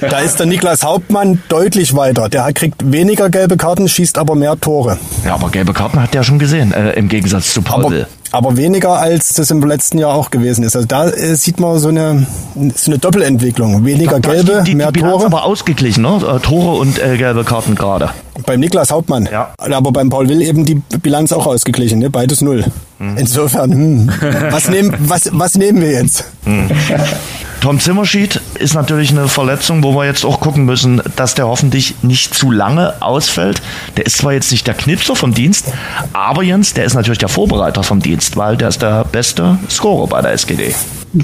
Da 0.00 0.20
ist 0.20 0.38
der 0.38 0.46
Niklas 0.46 0.82
Hauptmann 0.82 1.42
deutlich 1.48 1.96
weiter. 1.96 2.28
Der 2.28 2.52
kriegt 2.52 2.92
weniger 2.92 3.30
gelbe 3.30 3.56
Karten, 3.56 3.88
schießt 3.88 4.18
aber 4.18 4.34
mehr 4.34 4.60
Tore. 4.60 4.98
Ja, 5.24 5.34
aber 5.34 5.50
gelbe 5.50 5.72
Karten 5.72 6.00
hat 6.00 6.14
der 6.14 6.22
schon 6.22 6.38
gesehen, 6.38 6.72
äh, 6.72 6.92
im 6.92 7.08
Gegensatz 7.08 7.52
zu 7.52 7.62
Paul. 7.62 7.84
Aber, 7.84 8.06
aber, 8.32 8.56
weniger 8.56 8.98
als 8.98 9.34
das 9.34 9.50
im 9.50 9.62
letzten 9.62 9.98
Jahr 9.98 10.14
auch 10.14 10.30
gewesen 10.30 10.62
ist. 10.64 10.76
Also 10.76 10.86
da 10.86 11.08
äh, 11.08 11.34
sieht 11.34 11.60
man 11.60 11.78
so 11.78 11.88
eine, 11.88 12.26
so 12.74 12.90
eine 12.90 12.98
Doppelentwicklung. 12.98 13.84
Weniger 13.84 14.20
da, 14.20 14.32
gelbe, 14.32 14.62
die, 14.64 14.70
die, 14.70 14.76
mehr 14.76 14.92
die 14.92 15.00
Tore. 15.00 15.26
aber 15.26 15.44
ausgeglichen, 15.44 16.02
ne? 16.02 16.16
Äh, 16.16 16.40
Tore 16.40 16.78
und 16.78 17.02
äh, 17.02 17.16
gelbe 17.16 17.44
Karten 17.44 17.74
gerade. 17.74 18.10
Beim 18.44 18.60
Niklas 18.60 18.90
Hauptmann. 18.90 19.28
Ja. 19.30 19.54
Aber 19.58 19.92
beim 19.92 20.08
Paul 20.08 20.28
Will 20.28 20.42
eben 20.42 20.64
die 20.64 20.76
Bilanz 21.02 21.32
auch 21.32 21.46
ausgeglichen, 21.46 21.98
ne? 21.98 22.10
Beides 22.10 22.40
null. 22.40 22.64
Hm. 22.98 23.16
Insofern, 23.16 23.72
hm, 23.72 24.10
was, 24.50 24.68
nehmen, 24.68 24.94
was, 24.98 25.30
was 25.32 25.54
nehmen 25.56 25.80
wir 25.80 25.92
jetzt? 25.92 26.24
Hm. 26.44 26.68
Tom 27.60 27.80
Zimmerschied 27.80 28.40
ist 28.58 28.74
natürlich 28.74 29.10
eine 29.10 29.28
Verletzung, 29.28 29.82
wo 29.82 29.94
wir 29.94 30.04
jetzt 30.04 30.24
auch 30.24 30.40
gucken 30.40 30.64
müssen, 30.64 31.02
dass 31.16 31.34
der 31.34 31.46
hoffentlich 31.46 31.94
nicht 32.02 32.34
zu 32.34 32.50
lange 32.50 32.94
ausfällt. 33.00 33.60
Der 33.96 34.06
ist 34.06 34.18
zwar 34.18 34.32
jetzt 34.32 34.52
nicht 34.52 34.66
der 34.66 34.74
Knipser 34.74 35.16
vom 35.16 35.34
Dienst, 35.34 35.72
aber 36.12 36.42
Jens, 36.42 36.74
der 36.74 36.84
ist 36.84 36.94
natürlich 36.94 37.18
der 37.18 37.28
Vorbereiter 37.28 37.82
vom 37.82 38.00
Dienst, 38.00 38.36
weil 38.36 38.56
der 38.56 38.68
ist 38.68 38.82
der 38.82 39.04
beste 39.04 39.58
Scorer 39.68 40.06
bei 40.06 40.22
der 40.22 40.32
SGD. 40.32 40.74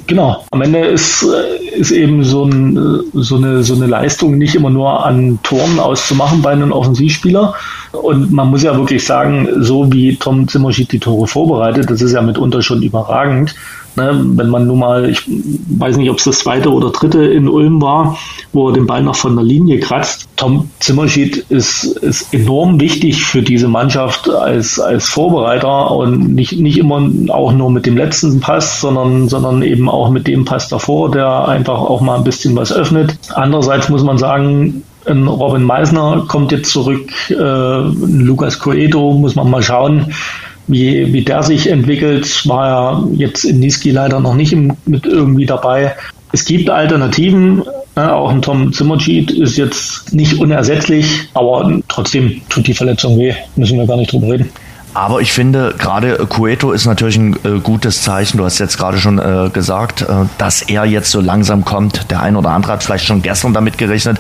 Genau. 0.07 0.45
Am 0.51 0.63
Ende 0.63 0.79
ist, 0.87 1.23
äh, 1.23 1.77
ist 1.77 1.91
eben 1.91 2.25
so, 2.25 2.45
ein, 2.45 3.03
so, 3.13 3.37
eine, 3.37 3.63
so 3.63 3.75
eine 3.75 3.87
Leistung 3.87 4.39
nicht 4.39 4.55
immer 4.55 4.71
nur 4.71 5.05
an 5.05 5.39
Toren 5.43 5.79
auszumachen 5.79 6.41
bei 6.41 6.53
einem 6.53 6.73
Offensivspieler. 6.73 7.55
Und 7.93 8.33
man 8.33 8.49
muss 8.49 8.63
ja 8.63 8.75
wirklich 8.77 9.05
sagen, 9.05 9.49
so 9.59 9.93
wie 9.93 10.17
Tom 10.17 10.49
Zimmerschied 10.49 10.91
die 10.93 10.99
Tore 10.99 11.27
vorbereitet, 11.27 11.91
das 11.91 12.01
ist 12.01 12.13
ja 12.13 12.23
mitunter 12.23 12.63
schon 12.63 12.83
überragend. 12.83 13.55
Ne, 13.95 14.25
wenn 14.25 14.49
man 14.49 14.67
nun 14.67 14.79
mal, 14.79 15.11
ich 15.11 15.23
weiß 15.27 15.99
nicht, 15.99 16.11
ob 16.11 16.17
es 16.17 16.25
das 16.25 16.39
zweite 16.39 16.73
oder 16.73 16.91
dritte 16.91 17.25
in 17.25 17.47
Ulm 17.47 17.83
war, 17.83 18.17
wo 18.55 18.69
er 18.69 18.73
den 18.73 18.87
Ball 18.87 19.03
noch 19.03 19.17
von 19.17 19.37
der 19.37 19.45
Linie 19.45 19.81
kratzt. 19.81 20.29
Tom 20.37 20.71
Zimmerschied 20.81 21.37
ist, 21.51 21.85
ist 21.85 22.33
enorm 22.33 22.81
wichtig 22.81 23.23
für 23.23 23.43
diese 23.43 23.69
Mannschaft 23.69 24.31
als, 24.31 24.81
als 24.81 25.09
Vorbereiter 25.09 25.91
und 25.91 26.35
nicht, 26.35 26.59
nicht 26.59 26.79
immer 26.79 27.07
auch 27.29 27.53
nur 27.53 27.71
mit 27.71 27.85
dem 27.85 27.99
letzten 27.99 28.41
Pass, 28.41 28.81
sondern, 28.81 29.29
sondern 29.29 29.61
eben 29.61 29.91
auch 29.91 30.09
mit 30.09 30.27
dem 30.27 30.47
Pass 30.47 30.69
davor, 30.69 31.11
der 31.11 31.47
einfach 31.49 31.79
auch 31.79 32.01
mal 32.01 32.17
ein 32.17 32.25
bisschen 32.25 32.57
was 32.57 32.73
öffnet. 32.73 33.19
Andererseits 33.35 33.91
muss 33.91 34.03
man 34.03 34.17
sagen, 34.17 34.85
Robin 35.07 35.65
Meisner 35.65 36.25
kommt 36.29 36.53
jetzt 36.53 36.71
zurück, 36.71 37.11
äh, 37.29 37.35
Lukas 37.35 38.59
Coedo 38.59 39.13
muss 39.13 39.35
man 39.35 39.51
mal 39.51 39.63
schauen, 39.63 40.15
wie, 40.67 41.13
wie 41.13 41.23
der 41.23 41.43
sich 41.43 41.69
entwickelt, 41.69 42.47
war 42.47 42.67
ja 42.67 43.09
jetzt 43.17 43.45
in 43.45 43.61
Niski 43.61 43.91
leider 43.91 44.21
noch 44.21 44.35
nicht 44.35 44.53
im, 44.53 44.77
mit 44.87 45.07
irgendwie 45.07 45.47
dabei. 45.47 45.95
Es 46.33 46.45
gibt 46.45 46.71
Alternativen. 46.71 47.63
Ne? 47.95 48.15
Auch 48.15 48.31
ein 48.31 48.43
Tom 48.43 48.73
Zimmercheat 48.73 49.31
ist 49.31 49.59
jetzt 49.59 50.15
nicht 50.15 50.39
unersetzlich, 50.39 51.29
aber 51.35 51.81
trotzdem 51.89 52.41
tut 52.49 52.67
die 52.67 52.75
Verletzung 52.75 53.19
weh. 53.19 53.35
Müssen 53.57 53.79
wir 53.79 53.87
gar 53.87 53.97
nicht 53.97 54.13
drüber 54.13 54.29
reden. 54.29 54.51
Aber 54.95 55.21
ich 55.23 55.33
finde, 55.33 55.75
gerade 55.79 56.27
Cueto 56.27 56.73
ist 56.73 56.85
natürlich 56.85 57.17
ein 57.17 57.35
äh, 57.45 57.61
gutes 57.61 58.03
Zeichen. 58.03 58.37
Du 58.37 58.45
hast 58.45 58.59
jetzt 58.59 58.77
gerade 58.77 58.99
schon 58.99 59.19
äh, 59.19 59.49
gesagt, 59.51 60.03
äh, 60.03 60.07
dass 60.37 60.61
er 60.61 60.85
jetzt 60.85 61.11
so 61.11 61.21
langsam 61.21 61.65
kommt. 61.65 62.11
Der 62.11 62.21
ein 62.21 62.37
oder 62.37 62.51
andere 62.51 62.73
hat 62.73 62.83
vielleicht 62.83 63.07
schon 63.07 63.23
gestern 63.23 63.55
damit 63.55 63.79
gerechnet, 63.79 64.19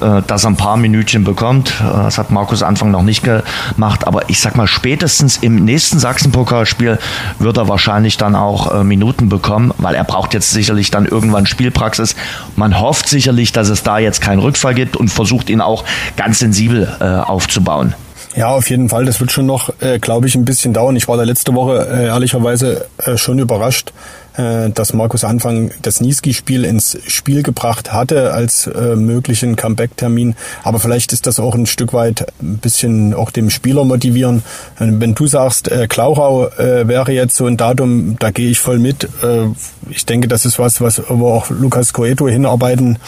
äh, 0.00 0.22
dass 0.26 0.44
er 0.44 0.50
ein 0.50 0.56
paar 0.56 0.78
Minütchen 0.78 1.24
bekommt. 1.24 1.74
Äh, 1.80 2.04
das 2.04 2.16
hat 2.16 2.30
Markus 2.30 2.62
Anfang 2.62 2.90
noch 2.90 3.02
nicht 3.02 3.22
gemacht. 3.22 4.06
Aber 4.06 4.30
ich 4.30 4.40
sag 4.40 4.56
mal, 4.56 4.66
spätestens 4.66 5.36
im 5.36 5.64
nächsten 5.64 5.98
Sachsen-Pokalspiel 5.98 6.98
wird 7.38 7.56
er 7.58 7.68
wahrscheinlich 7.68 8.16
dann 8.16 8.34
auch 8.34 8.74
äh, 8.74 8.82
Minuten 8.82 9.28
bekommen, 9.28 9.74
weil 9.76 9.94
er 9.94 10.04
braucht 10.04 10.32
jetzt 10.32 10.52
sicherlich 10.52 10.90
dann 10.90 11.04
irgendwann 11.04 11.44
Spielpraxis. 11.44 12.16
Man 12.56 12.80
hofft 12.80 13.08
sicherlich, 13.10 13.52
dass 13.52 13.68
es 13.68 13.82
da 13.82 13.98
jetzt 13.98 14.22
keinen 14.22 14.38
Rückfall 14.38 14.74
gibt 14.74 14.96
und 14.96 15.08
versucht 15.08 15.50
ihn 15.50 15.60
auch 15.60 15.84
ganz 16.16 16.38
sensibel 16.38 16.88
aufzubauen. 17.26 17.94
Ja, 18.36 18.48
auf 18.48 18.68
jeden 18.68 18.88
Fall. 18.88 19.04
Das 19.04 19.20
wird 19.20 19.30
schon 19.30 19.46
noch, 19.46 19.72
äh, 19.80 19.98
glaube 19.98 20.26
ich, 20.26 20.34
ein 20.34 20.44
bisschen 20.44 20.72
dauern. 20.72 20.96
Ich 20.96 21.06
war 21.06 21.16
da 21.16 21.22
letzte 21.22 21.54
Woche 21.54 21.86
äh, 21.88 22.06
ehrlicherweise 22.06 22.86
äh, 22.98 23.16
schon 23.16 23.38
überrascht, 23.38 23.92
äh, 24.36 24.70
dass 24.70 24.92
Markus 24.92 25.24
Anfang 25.24 25.70
das 25.82 26.00
Niski-Spiel 26.00 26.64
ins 26.64 26.98
Spiel 27.06 27.42
gebracht 27.42 27.92
hatte 27.92 28.32
als 28.32 28.66
äh, 28.66 28.96
möglichen 28.96 29.56
Comeback-Termin. 29.56 30.34
Aber 30.62 30.80
vielleicht 30.80 31.12
ist 31.12 31.26
das 31.26 31.40
auch 31.40 31.54
ein 31.54 31.66
Stück 31.66 31.92
weit 31.92 32.26
ein 32.42 32.58
bisschen 32.58 33.14
auch 33.14 33.30
dem 33.30 33.50
Spieler 33.50 33.84
motivieren. 33.84 34.42
Äh, 34.78 34.86
wenn 34.98 35.14
du 35.14 35.26
sagst, 35.26 35.70
äh, 35.70 35.86
Klauchau 35.86 36.48
äh, 36.48 36.88
wäre 36.88 37.12
jetzt 37.12 37.36
so 37.36 37.46
ein 37.46 37.56
Datum, 37.56 38.16
da 38.18 38.30
gehe 38.30 38.50
ich 38.50 38.58
voll 38.58 38.78
mit. 38.78 39.04
Äh, 39.22 39.46
ich 39.90 40.06
denke, 40.06 40.28
das 40.28 40.44
ist 40.44 40.58
was, 40.58 40.80
was 40.80 41.02
wo 41.08 41.28
auch 41.28 41.50
Lukas 41.50 41.92
Coeto 41.92 42.28
hinarbeiten 42.28 42.98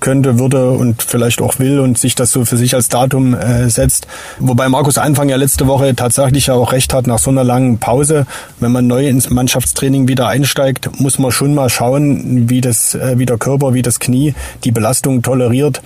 könnte, 0.00 0.38
würde 0.38 0.70
und 0.70 1.02
vielleicht 1.02 1.40
auch 1.40 1.58
will 1.58 1.80
und 1.80 1.98
sich 1.98 2.14
das 2.14 2.30
so 2.30 2.44
für 2.44 2.56
sich 2.56 2.74
als 2.74 2.88
Datum 2.88 3.34
äh, 3.34 3.68
setzt. 3.68 4.06
Wobei 4.38 4.68
Markus 4.68 4.98
Anfang 4.98 5.28
ja 5.28 5.36
letzte 5.36 5.66
Woche 5.66 5.94
tatsächlich 5.96 6.46
ja 6.46 6.54
auch 6.54 6.72
recht 6.72 6.94
hat, 6.94 7.06
nach 7.06 7.18
so 7.18 7.30
einer 7.30 7.44
langen 7.44 7.78
Pause, 7.78 8.26
wenn 8.60 8.72
man 8.72 8.86
neu 8.86 9.08
ins 9.08 9.30
Mannschaftstraining 9.30 10.08
wieder 10.08 10.28
einsteigt, 10.28 10.67
muss 10.98 11.18
man 11.18 11.30
schon 11.30 11.54
mal 11.54 11.68
schauen, 11.68 12.48
wie 12.48 12.60
das, 12.60 12.94
äh, 12.94 13.18
wie 13.18 13.26
der 13.26 13.38
Körper, 13.38 13.74
wie 13.74 13.82
das 13.82 14.00
Knie 14.00 14.34
die 14.64 14.72
Belastung 14.72 15.22
toleriert, 15.22 15.82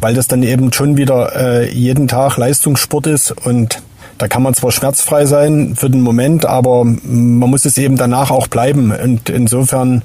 weil 0.00 0.14
das 0.14 0.28
dann 0.28 0.42
eben 0.42 0.72
schon 0.72 0.96
wieder 0.96 1.34
äh, 1.36 1.72
jeden 1.72 2.08
Tag 2.08 2.36
Leistungssport 2.36 3.06
ist 3.06 3.30
und 3.30 3.82
da 4.18 4.28
kann 4.28 4.42
man 4.42 4.54
zwar 4.54 4.72
schmerzfrei 4.72 5.26
sein 5.26 5.74
für 5.76 5.90
den 5.90 6.00
Moment, 6.00 6.46
aber 6.46 6.84
man 6.84 7.50
muss 7.50 7.66
es 7.66 7.76
eben 7.76 7.96
danach 7.96 8.30
auch 8.30 8.46
bleiben. 8.46 8.90
Und 8.90 9.28
insofern 9.28 10.02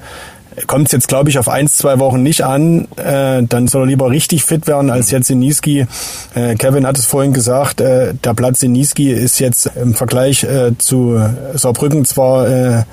kommt 0.68 0.88
es 0.88 0.92
jetzt, 0.92 1.08
glaube 1.08 1.30
ich, 1.30 1.40
auf 1.40 1.50
eins, 1.50 1.78
zwei 1.78 2.00
Wochen 2.00 2.24
nicht 2.24 2.44
an. 2.44 2.88
Äh, 2.98 3.44
dann 3.44 3.68
soll 3.68 3.84
er 3.84 3.88
lieber 3.88 4.10
richtig 4.10 4.44
fit 4.44 4.68
werden 4.68 4.90
als 4.90 5.12
jetzt 5.12 5.30
in 5.30 5.40
Niski. 5.40 5.86
Äh, 6.34 6.56
Kevin 6.56 6.86
hat 6.86 6.98
es 6.98 7.06
vorhin 7.06 7.34
gesagt, 7.34 7.82
äh, 7.82 8.14
der 8.14 8.34
Platz 8.34 8.62
in 8.64 8.72
Niski 8.72 9.12
ist 9.12 9.40
jetzt 9.40 9.72
im 9.82 9.94
Vergleich 9.94 10.44
äh, 10.44 10.78
zu 10.78 11.22
Saarbrücken 11.54 12.06
zwar 12.06 12.48
äh, 12.48 12.84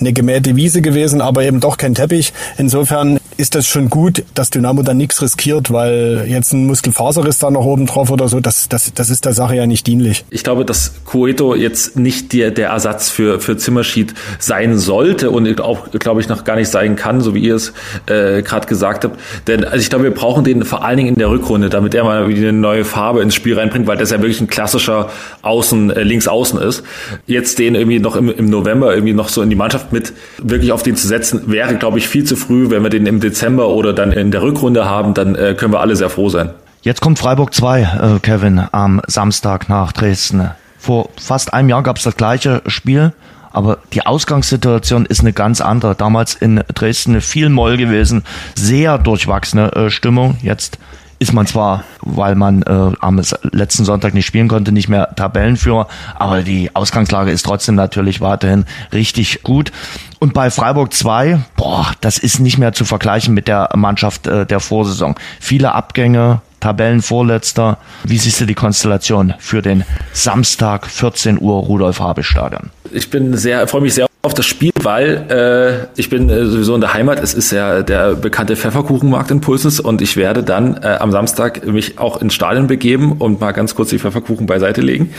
eine 0.00 0.12
gemähte 0.12 0.56
Wiese 0.56 0.82
gewesen, 0.82 1.20
aber 1.20 1.44
eben 1.44 1.60
doch 1.60 1.76
kein 1.76 1.94
Teppich. 1.94 2.32
Insofern 2.58 3.20
ist 3.36 3.54
das 3.54 3.66
schon 3.66 3.90
gut, 3.90 4.24
dass 4.34 4.50
Dynamo 4.50 4.82
dann 4.82 4.96
nichts 4.96 5.20
riskiert, 5.20 5.72
weil 5.72 6.24
jetzt 6.28 6.52
ein 6.52 6.66
Muskelfaserriss 6.66 7.38
da 7.38 7.50
noch 7.50 7.64
oben 7.64 7.86
drauf 7.86 8.10
oder 8.10 8.28
so, 8.28 8.40
das, 8.40 8.68
das, 8.68 8.92
das 8.94 9.10
ist 9.10 9.24
der 9.24 9.32
Sache 9.32 9.56
ja 9.56 9.66
nicht 9.66 9.86
dienlich. 9.86 10.24
Ich 10.30 10.44
glaube, 10.44 10.64
dass 10.64 10.92
Cueto 11.04 11.54
jetzt 11.54 11.96
nicht 11.96 12.32
der, 12.32 12.50
der 12.50 12.68
Ersatz 12.68 13.10
für, 13.10 13.40
für 13.40 13.56
Zimmerschied 13.56 14.14
sein 14.38 14.78
sollte 14.78 15.30
und 15.30 15.60
auch, 15.60 15.90
glaube 15.90 16.20
ich, 16.20 16.28
noch 16.28 16.44
gar 16.44 16.56
nicht 16.56 16.68
sein 16.68 16.96
kann, 16.96 17.20
so 17.20 17.34
wie 17.34 17.40
ihr 17.40 17.56
es 17.56 17.72
äh, 18.06 18.42
gerade 18.42 18.66
gesagt 18.66 19.04
habt. 19.04 19.18
Denn 19.46 19.64
also 19.64 19.78
ich 19.78 19.90
glaube, 19.90 20.04
wir 20.04 20.14
brauchen 20.14 20.44
den 20.44 20.64
vor 20.64 20.84
allen 20.84 20.96
Dingen 20.96 21.08
in 21.10 21.18
der 21.18 21.30
Rückrunde, 21.30 21.70
damit 21.70 21.94
er 21.94 22.04
mal 22.04 22.28
wieder 22.28 22.48
eine 22.48 22.52
neue 22.52 22.84
Farbe 22.84 23.20
ins 23.22 23.34
Spiel 23.34 23.58
reinbringt, 23.58 23.86
weil 23.86 23.96
das 23.96 24.10
ja 24.10 24.20
wirklich 24.20 24.40
ein 24.40 24.46
klassischer 24.46 25.10
Außen, 25.42 25.90
äh, 25.90 26.02
Links-Außen 26.02 26.60
ist. 26.60 26.84
Jetzt 27.26 27.58
den 27.58 27.74
irgendwie 27.74 27.98
noch 27.98 28.16
im, 28.16 28.28
im 28.28 28.48
November 28.48 28.94
irgendwie 28.94 29.14
noch 29.14 29.28
so 29.28 29.42
in 29.42 29.50
die 29.50 29.56
Mannschaft 29.56 29.92
mit 29.92 30.12
wirklich 30.38 30.72
auf 30.72 30.82
den 30.82 30.96
zu 30.96 31.08
setzen, 31.08 31.42
wäre, 31.46 31.76
glaube 31.76 31.98
ich, 31.98 32.08
viel 32.08 32.24
zu 32.24 32.36
früh. 32.36 32.70
Wenn 32.70 32.82
wir 32.82 32.90
den 32.90 33.06
im 33.06 33.23
Dezember 33.24 33.68
oder 33.68 33.92
dann 33.92 34.12
in 34.12 34.30
der 34.30 34.42
Rückrunde 34.42 34.84
haben, 34.84 35.14
dann 35.14 35.34
äh, 35.34 35.54
können 35.54 35.72
wir 35.72 35.80
alle 35.80 35.96
sehr 35.96 36.10
froh 36.10 36.28
sein. 36.28 36.50
Jetzt 36.82 37.00
kommt 37.00 37.18
Freiburg 37.18 37.54
2, 37.54 37.80
äh, 37.80 38.18
Kevin, 38.20 38.62
am 38.70 39.00
Samstag 39.06 39.68
nach 39.68 39.92
Dresden. 39.92 40.50
Vor 40.78 41.08
fast 41.16 41.54
einem 41.54 41.70
Jahr 41.70 41.82
gab 41.82 41.96
es 41.96 42.02
das 42.02 42.16
gleiche 42.16 42.60
Spiel, 42.66 43.12
aber 43.52 43.78
die 43.94 44.04
Ausgangssituation 44.04 45.06
ist 45.06 45.20
eine 45.20 45.32
ganz 45.32 45.62
andere. 45.62 45.94
Damals 45.94 46.34
in 46.34 46.62
Dresden 46.74 47.20
viel 47.22 47.48
Moll 47.48 47.78
gewesen, 47.78 48.22
sehr 48.54 48.98
durchwachsene 48.98 49.72
äh, 49.72 49.90
Stimmung. 49.90 50.36
Jetzt 50.42 50.78
ist 51.18 51.32
man 51.32 51.46
zwar, 51.46 51.84
weil 52.00 52.34
man 52.34 52.62
äh, 52.62 52.92
am 53.00 53.20
letzten 53.52 53.84
Sonntag 53.84 54.14
nicht 54.14 54.26
spielen 54.26 54.48
konnte, 54.48 54.72
nicht 54.72 54.88
mehr 54.88 55.14
Tabellenführer, 55.16 55.88
aber 56.14 56.42
die 56.42 56.74
Ausgangslage 56.74 57.30
ist 57.30 57.44
trotzdem 57.44 57.74
natürlich 57.74 58.20
weiterhin 58.20 58.64
richtig 58.92 59.42
gut. 59.42 59.72
Und 60.18 60.34
bei 60.34 60.50
Freiburg 60.50 60.92
2, 60.92 61.40
boah, 61.56 61.92
das 62.00 62.18
ist 62.18 62.38
nicht 62.38 62.58
mehr 62.58 62.72
zu 62.72 62.84
vergleichen 62.84 63.34
mit 63.34 63.48
der 63.48 63.70
Mannschaft 63.74 64.26
äh, 64.26 64.46
der 64.46 64.60
Vorsaison. 64.60 65.14
Viele 65.40 65.72
Abgänge, 65.72 66.40
Tabellenvorletzter. 66.60 67.78
Wie 68.04 68.16
siehst 68.16 68.40
du 68.40 68.46
die 68.46 68.54
Konstellation 68.54 69.34
für 69.38 69.60
den 69.60 69.84
Samstag 70.12 70.86
14 70.86 71.40
Uhr 71.40 71.56
Rudolf 71.56 72.00
Habe 72.00 72.22
Stadion? 72.22 72.70
Ich 72.90 73.10
bin 73.10 73.36
sehr, 73.36 73.68
freue 73.68 73.82
mich 73.82 73.94
sehr 73.94 74.06
auf 74.24 74.34
das 74.34 74.46
Spiel, 74.46 74.72
weil 74.82 75.88
äh, 75.96 76.00
ich 76.00 76.08
bin 76.08 76.30
äh, 76.30 76.46
sowieso 76.46 76.74
in 76.74 76.80
der 76.80 76.94
Heimat. 76.94 77.22
Es 77.22 77.34
ist 77.34 77.50
ja 77.50 77.82
der 77.82 78.14
bekannte 78.14 78.56
Pfefferkuchenmarkt 78.56 79.30
in 79.30 79.40
Pulses 79.40 79.80
und 79.80 80.00
ich 80.00 80.16
werde 80.16 80.42
dann 80.42 80.78
äh, 80.82 80.96
am 80.98 81.12
Samstag 81.12 81.66
mich 81.66 81.98
auch 81.98 82.20
ins 82.20 82.34
Stadion 82.34 82.66
begeben 82.66 83.12
und 83.12 83.40
mal 83.40 83.52
ganz 83.52 83.74
kurz 83.74 83.90
die 83.90 83.98
Pfefferkuchen 83.98 84.46
beiseite 84.46 84.80
legen 84.80 85.12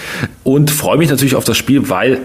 und 0.43 0.72
freue 0.72 0.97
mich 0.97 1.10
natürlich 1.10 1.36
auf 1.36 1.43
das 1.43 1.58
Spiel, 1.58 1.89
weil 1.89 2.20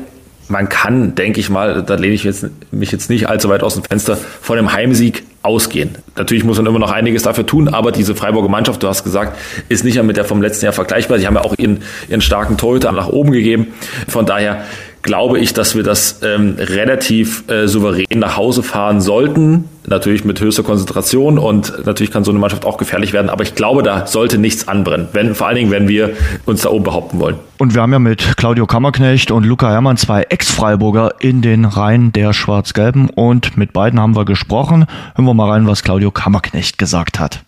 man 0.48 0.68
kann, 0.68 1.14
denke 1.14 1.38
ich 1.38 1.48
mal, 1.48 1.82
da 1.82 1.94
lehne 1.94 2.14
ich 2.14 2.24
jetzt, 2.24 2.46
mich 2.72 2.90
jetzt 2.90 3.08
nicht 3.08 3.28
allzu 3.28 3.48
weit 3.48 3.62
aus 3.62 3.74
dem 3.74 3.84
Fenster, 3.84 4.16
von 4.16 4.56
dem 4.56 4.72
Heimsieg 4.72 5.22
ausgehen. 5.42 5.90
Natürlich 6.16 6.44
muss 6.44 6.56
man 6.56 6.66
immer 6.66 6.78
noch 6.78 6.90
einiges 6.90 7.22
dafür 7.22 7.46
tun, 7.46 7.68
aber 7.68 7.92
diese 7.92 8.14
Freiburger 8.14 8.48
Mannschaft, 8.48 8.82
du 8.82 8.88
hast 8.88 9.04
gesagt, 9.04 9.38
ist 9.68 9.84
nicht 9.84 9.94
mehr 9.94 10.02
mit 10.02 10.16
der 10.16 10.24
vom 10.24 10.42
letzten 10.42 10.64
Jahr 10.64 10.72
vergleichbar. 10.72 11.18
Sie 11.18 11.26
haben 11.26 11.34
ja 11.34 11.42
auch 11.42 11.54
ihren, 11.56 11.82
ihren 12.08 12.20
starken 12.20 12.56
Torhüter 12.56 12.90
nach 12.90 13.08
oben 13.08 13.30
gegeben. 13.30 13.68
Von 14.08 14.26
daher 14.26 14.64
glaube 15.02 15.38
ich, 15.38 15.52
dass 15.54 15.74
wir 15.74 15.82
das 15.82 16.20
ähm, 16.22 16.56
relativ 16.58 17.48
äh, 17.48 17.66
souverän 17.66 18.06
nach 18.16 18.36
Hause 18.36 18.62
fahren 18.62 19.00
sollten. 19.00 19.64
Natürlich 19.86 20.24
mit 20.24 20.40
höchster 20.40 20.62
Konzentration 20.62 21.38
und 21.38 21.86
natürlich 21.86 22.12
kann 22.12 22.22
so 22.22 22.30
eine 22.30 22.38
Mannschaft 22.38 22.64
auch 22.64 22.76
gefährlich 22.76 23.12
werden, 23.12 23.30
aber 23.30 23.42
ich 23.42 23.54
glaube, 23.54 23.82
da 23.82 24.06
sollte 24.06 24.38
nichts 24.38 24.68
anbrennen, 24.68 25.08
wenn, 25.12 25.34
vor 25.34 25.48
allen 25.48 25.56
Dingen, 25.56 25.70
wenn 25.70 25.88
wir 25.88 26.10
uns 26.44 26.62
da 26.62 26.68
oben 26.68 26.84
behaupten 26.84 27.18
wollen. 27.18 27.36
Und 27.58 27.74
wir 27.74 27.82
haben 27.82 27.92
ja 27.92 27.98
mit 27.98 28.36
Claudio 28.36 28.66
Kammerknecht 28.66 29.30
und 29.30 29.44
Luca 29.44 29.70
Herrmann 29.70 29.96
zwei 29.96 30.22
Ex-Freiburger 30.22 31.14
in 31.20 31.42
den 31.42 31.64
Reihen 31.64 32.12
der 32.12 32.32
Schwarz-Gelben 32.32 33.10
und 33.10 33.56
mit 33.56 33.72
beiden 33.72 33.98
haben 33.98 34.14
wir 34.14 34.24
gesprochen. 34.24 34.86
Hören 35.14 35.24
wir 35.24 35.34
mal 35.34 35.50
rein, 35.50 35.66
was 35.66 35.82
Claudio 35.82 36.10
Kammerknecht 36.10 36.78
gesagt 36.78 37.18
hat. 37.18 37.40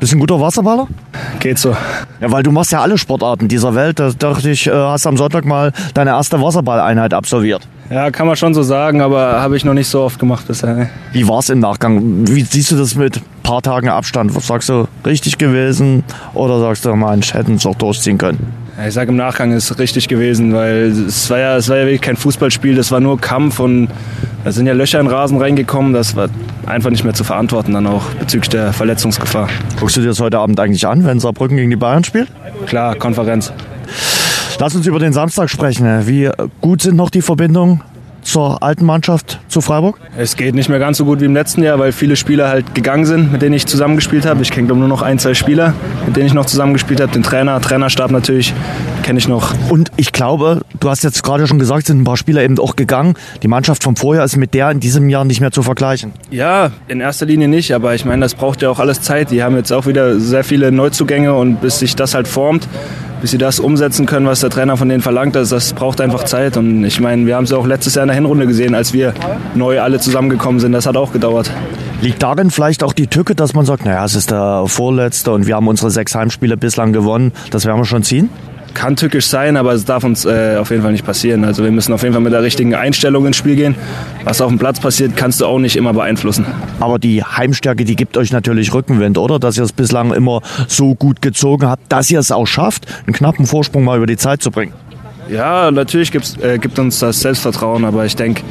Bist 0.00 0.12
du 0.12 0.16
ein 0.16 0.20
guter 0.20 0.40
Wasserballer? 0.40 0.88
Geht 1.40 1.58
so. 1.58 1.76
Ja, 2.22 2.32
weil 2.32 2.42
du 2.42 2.50
machst 2.50 2.72
ja 2.72 2.80
alle 2.80 2.96
Sportarten 2.96 3.48
dieser 3.48 3.74
Welt. 3.74 3.98
Da 3.98 4.10
dachte 4.18 4.48
ich, 4.48 4.66
äh, 4.66 4.70
hast 4.72 5.06
am 5.06 5.18
Sonntag 5.18 5.44
mal 5.44 5.72
deine 5.92 6.10
erste 6.10 6.40
Wasserballeinheit 6.40 7.12
absolviert. 7.12 7.68
Ja, 7.90 8.10
kann 8.10 8.26
man 8.26 8.36
schon 8.36 8.54
so 8.54 8.62
sagen, 8.62 9.02
aber 9.02 9.42
habe 9.42 9.58
ich 9.58 9.64
noch 9.66 9.74
nicht 9.74 9.88
so 9.88 10.00
oft 10.00 10.18
gemacht 10.18 10.48
bisher. 10.48 10.74
Ne? 10.74 10.90
Wie 11.12 11.28
war 11.28 11.40
es 11.40 11.50
im 11.50 11.58
Nachgang? 11.58 12.26
Wie 12.26 12.40
siehst 12.40 12.70
du 12.70 12.76
das 12.76 12.94
mit 12.94 13.18
ein 13.18 13.22
paar 13.42 13.60
Tagen 13.60 13.90
Abstand? 13.90 14.32
Sagst 14.42 14.70
du, 14.70 14.86
richtig 15.04 15.36
gewesen? 15.36 16.02
Oder 16.32 16.60
sagst 16.60 16.86
du, 16.86 16.94
Mensch, 16.96 17.34
hätten 17.34 17.56
es 17.56 17.66
auch 17.66 17.74
durchziehen 17.74 18.16
können? 18.16 18.54
Ich 18.86 18.94
sage 18.94 19.10
im 19.10 19.16
Nachgang 19.16 19.52
ist 19.52 19.70
es 19.70 19.78
richtig 19.78 20.08
gewesen, 20.08 20.54
weil 20.54 20.92
es 21.08 21.28
war, 21.28 21.38
ja, 21.38 21.56
es 21.56 21.68
war 21.68 21.76
ja 21.76 21.82
wirklich 21.84 22.00
kein 22.00 22.16
Fußballspiel, 22.16 22.74
das 22.74 22.90
war 22.90 23.00
nur 23.00 23.20
Kampf 23.20 23.60
und 23.60 23.88
da 24.44 24.52
sind 24.52 24.66
ja 24.66 24.72
Löcher 24.72 25.00
in 25.00 25.06
den 25.06 25.14
Rasen 25.14 25.38
reingekommen. 25.40 25.92
Das 25.92 26.16
war 26.16 26.28
einfach 26.66 26.90
nicht 26.90 27.04
mehr 27.04 27.14
zu 27.14 27.24
verantworten, 27.24 27.72
dann 27.72 27.86
auch 27.86 28.04
bezüglich 28.18 28.48
der 28.48 28.72
Verletzungsgefahr. 28.72 29.48
Guckst 29.78 29.96
du 29.96 30.00
dir 30.00 30.08
das 30.08 30.20
heute 30.20 30.38
Abend 30.38 30.58
eigentlich 30.60 30.86
an, 30.86 31.04
wenn 31.04 31.20
Saarbrücken 31.20 31.56
gegen 31.56 31.70
die 31.70 31.76
Bayern 31.76 32.04
spielt? 32.04 32.28
Klar, 32.66 32.94
Konferenz. 32.96 33.52
Lass 34.58 34.74
uns 34.74 34.86
über 34.86 34.98
den 34.98 35.12
Samstag 35.12 35.48
sprechen. 35.48 36.06
Wie 36.06 36.30
gut 36.60 36.82
sind 36.82 36.96
noch 36.96 37.10
die 37.10 37.22
Verbindungen 37.22 37.82
zur 38.22 38.62
alten 38.62 38.84
Mannschaft 38.84 39.40
zu 39.48 39.60
Freiburg? 39.60 39.98
Es 40.16 40.36
geht 40.36 40.54
nicht 40.54 40.68
mehr 40.68 40.78
ganz 40.78 40.98
so 40.98 41.04
gut 41.04 41.20
wie 41.20 41.24
im 41.24 41.34
letzten 41.34 41.62
Jahr, 41.62 41.78
weil 41.78 41.92
viele 41.92 42.16
Spieler 42.16 42.48
halt 42.48 42.74
gegangen 42.74 43.04
sind, 43.04 43.32
mit 43.32 43.42
denen 43.42 43.54
ich 43.54 43.66
zusammengespielt 43.66 44.26
habe. 44.26 44.42
Ich 44.42 44.50
kenne 44.50 44.66
glaube 44.66 44.80
nur 44.80 44.88
noch 44.88 45.02
ein, 45.02 45.18
zwei 45.18 45.34
Spieler, 45.34 45.74
mit 46.06 46.16
denen 46.16 46.26
ich 46.26 46.34
noch 46.34 46.46
zusammengespielt 46.46 47.00
habe. 47.00 47.12
Den 47.12 47.22
Trainer, 47.22 47.60
Trainerstab 47.60 48.10
natürlich 48.10 48.54
kenne 49.02 49.18
ich 49.18 49.28
noch. 49.28 49.54
Und 49.70 49.90
ich 49.96 50.12
glaube, 50.12 50.60
du 50.78 50.88
hast 50.88 51.02
jetzt 51.02 51.22
gerade 51.22 51.46
schon 51.46 51.58
gesagt, 51.58 51.86
sind 51.86 52.00
ein 52.00 52.04
paar 52.04 52.16
Spieler 52.16 52.42
eben 52.42 52.58
auch 52.58 52.76
gegangen. 52.76 53.14
Die 53.42 53.48
Mannschaft 53.48 53.82
vom 53.82 53.96
Vorjahr 53.96 54.24
ist 54.24 54.36
mit 54.36 54.54
der 54.54 54.70
in 54.70 54.80
diesem 54.80 55.08
Jahr 55.08 55.24
nicht 55.24 55.40
mehr 55.40 55.50
zu 55.50 55.62
vergleichen. 55.62 56.12
Ja, 56.30 56.70
in 56.88 57.00
erster 57.00 57.26
Linie 57.26 57.48
nicht, 57.48 57.72
aber 57.72 57.94
ich 57.94 58.04
meine, 58.04 58.22
das 58.22 58.34
braucht 58.34 58.62
ja 58.62 58.70
auch 58.70 58.78
alles 58.78 59.00
Zeit. 59.02 59.30
Die 59.30 59.42
haben 59.42 59.56
jetzt 59.56 59.72
auch 59.72 59.86
wieder 59.86 60.20
sehr 60.20 60.44
viele 60.44 60.72
Neuzugänge 60.72 61.34
und 61.34 61.60
bis 61.60 61.78
sich 61.78 61.96
das 61.96 62.14
halt 62.14 62.28
formt, 62.28 62.68
bis 63.20 63.30
sie 63.30 63.38
das 63.38 63.60
umsetzen 63.60 64.06
können, 64.06 64.26
was 64.26 64.40
der 64.40 64.50
Trainer 64.50 64.76
von 64.76 64.88
denen 64.88 65.02
verlangt, 65.02 65.34
das, 65.34 65.50
das 65.50 65.72
braucht 65.72 66.00
einfach 66.00 66.24
Zeit. 66.24 66.56
Und 66.56 66.84
ich 66.84 67.00
meine, 67.00 67.26
wir 67.26 67.36
haben 67.36 67.44
es 67.44 67.52
auch 67.52 67.66
letztes 67.66 67.94
Jahr 67.94 68.04
in 68.04 68.08
der 68.08 68.16
Hinrunde 68.16 68.46
gesehen, 68.46 68.74
als 68.74 68.92
wir 68.92 69.14
neu 69.54 69.80
alle 69.80 70.00
zusammengekommen 70.00 70.60
sind. 70.60 70.72
Das 70.72 70.86
hat 70.86 70.96
auch 70.96 71.12
gedauert. 71.12 71.50
Liegt 72.00 72.22
darin 72.22 72.50
vielleicht 72.50 72.82
auch 72.82 72.92
die 72.92 73.06
Tücke, 73.06 73.34
dass 73.34 73.54
man 73.54 73.66
sagt, 73.66 73.84
naja, 73.84 74.04
es 74.04 74.14
ist 74.14 74.30
der 74.30 74.64
Vorletzte 74.66 75.32
und 75.32 75.46
wir 75.46 75.56
haben 75.56 75.68
unsere 75.68 75.90
sechs 75.90 76.14
Heimspiele 76.14 76.56
bislang 76.56 76.92
gewonnen, 76.92 77.32
das 77.50 77.66
werden 77.66 77.78
wir 77.78 77.84
schon 77.84 78.02
ziehen? 78.02 78.30
Kann 78.74 78.96
tückisch 78.96 79.26
sein, 79.26 79.56
aber 79.56 79.72
es 79.72 79.84
darf 79.84 80.04
uns 80.04 80.24
äh, 80.24 80.56
auf 80.58 80.70
jeden 80.70 80.82
Fall 80.82 80.92
nicht 80.92 81.04
passieren. 81.04 81.44
Also 81.44 81.64
wir 81.64 81.70
müssen 81.70 81.92
auf 81.92 82.02
jeden 82.02 82.12
Fall 82.12 82.22
mit 82.22 82.32
der 82.32 82.42
richtigen 82.42 82.74
Einstellung 82.74 83.26
ins 83.26 83.36
Spiel 83.36 83.56
gehen. 83.56 83.74
Was 84.24 84.40
auf 84.40 84.48
dem 84.48 84.58
Platz 84.58 84.80
passiert, 84.80 85.16
kannst 85.16 85.40
du 85.40 85.46
auch 85.46 85.58
nicht 85.58 85.76
immer 85.76 85.92
beeinflussen. 85.92 86.46
Aber 86.78 86.98
die 86.98 87.22
Heimstärke, 87.22 87.84
die 87.84 87.96
gibt 87.96 88.16
euch 88.16 88.32
natürlich 88.32 88.72
Rückenwind, 88.72 89.18
oder? 89.18 89.38
Dass 89.38 89.56
ihr 89.56 89.64
es 89.64 89.72
bislang 89.72 90.12
immer 90.12 90.42
so 90.68 90.94
gut 90.94 91.22
gezogen 91.22 91.66
habt, 91.66 91.90
dass 91.90 92.10
ihr 92.10 92.18
es 92.18 92.30
auch 92.30 92.46
schafft, 92.46 92.86
einen 93.06 93.14
knappen 93.14 93.46
Vorsprung 93.46 93.84
mal 93.84 93.96
über 93.96 94.06
die 94.06 94.16
Zeit 94.16 94.42
zu 94.42 94.50
bringen. 94.50 94.72
Ja, 95.28 95.70
natürlich 95.70 96.12
äh, 96.42 96.58
gibt 96.58 96.78
uns 96.78 96.98
das 96.98 97.20
Selbstvertrauen, 97.20 97.84
aber 97.84 98.04
ich 98.04 98.16
denke, 98.16 98.42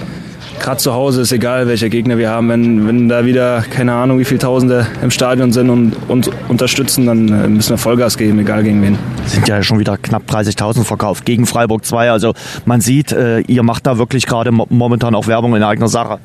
gerade 0.60 0.78
zu 0.78 0.93
Hause 0.93 1.22
ist 1.22 1.32
egal, 1.32 1.68
welcher 1.68 1.89
Gegner 1.89 2.18
wir 2.18 2.30
haben. 2.30 2.49
Wenn, 2.49 2.88
wenn 2.88 3.10
da 3.10 3.26
wieder, 3.26 3.64
keine 3.70 3.93
Ahnung, 3.93 4.20
wie 4.20 4.26
viele 4.26 4.39
Tausende 4.39 4.88
im 5.01 5.12
Stadion 5.12 5.51
sind 5.51 5.70
und 5.70 5.95
uns 6.07 6.30
unterstützen, 6.47 7.05
dann 7.05 7.28
äh, 7.28 7.47
müssen 7.47 7.72
wir 7.72 7.78
Vollgas 7.78 8.18
geben, 8.18 8.39
egal 8.39 8.64
gegen 8.64 8.82
wen. 8.82 8.97
Sind 9.26 9.47
ja 9.47 9.62
schon 9.64 9.80
wieder 9.80 9.97
knapp 9.97 10.24
30.000 10.30 10.84
verkauft 10.84 11.26
gegen 11.26 11.45
Freiburg 11.45 11.86
2. 11.86 12.12
Also 12.12 12.34
man 12.66 12.82
sieht, 12.82 13.12
äh, 13.12 13.39
ihr 13.41 13.64
macht 13.64 13.88
da 13.88 13.97
wirklich 13.97 14.26
gerade 14.26 14.51
momentan 14.51 15.16
auch 15.16 15.28
Werbung 15.28 15.55
in 15.55 15.64
eigener 15.64 15.88
Sache. 15.88 16.20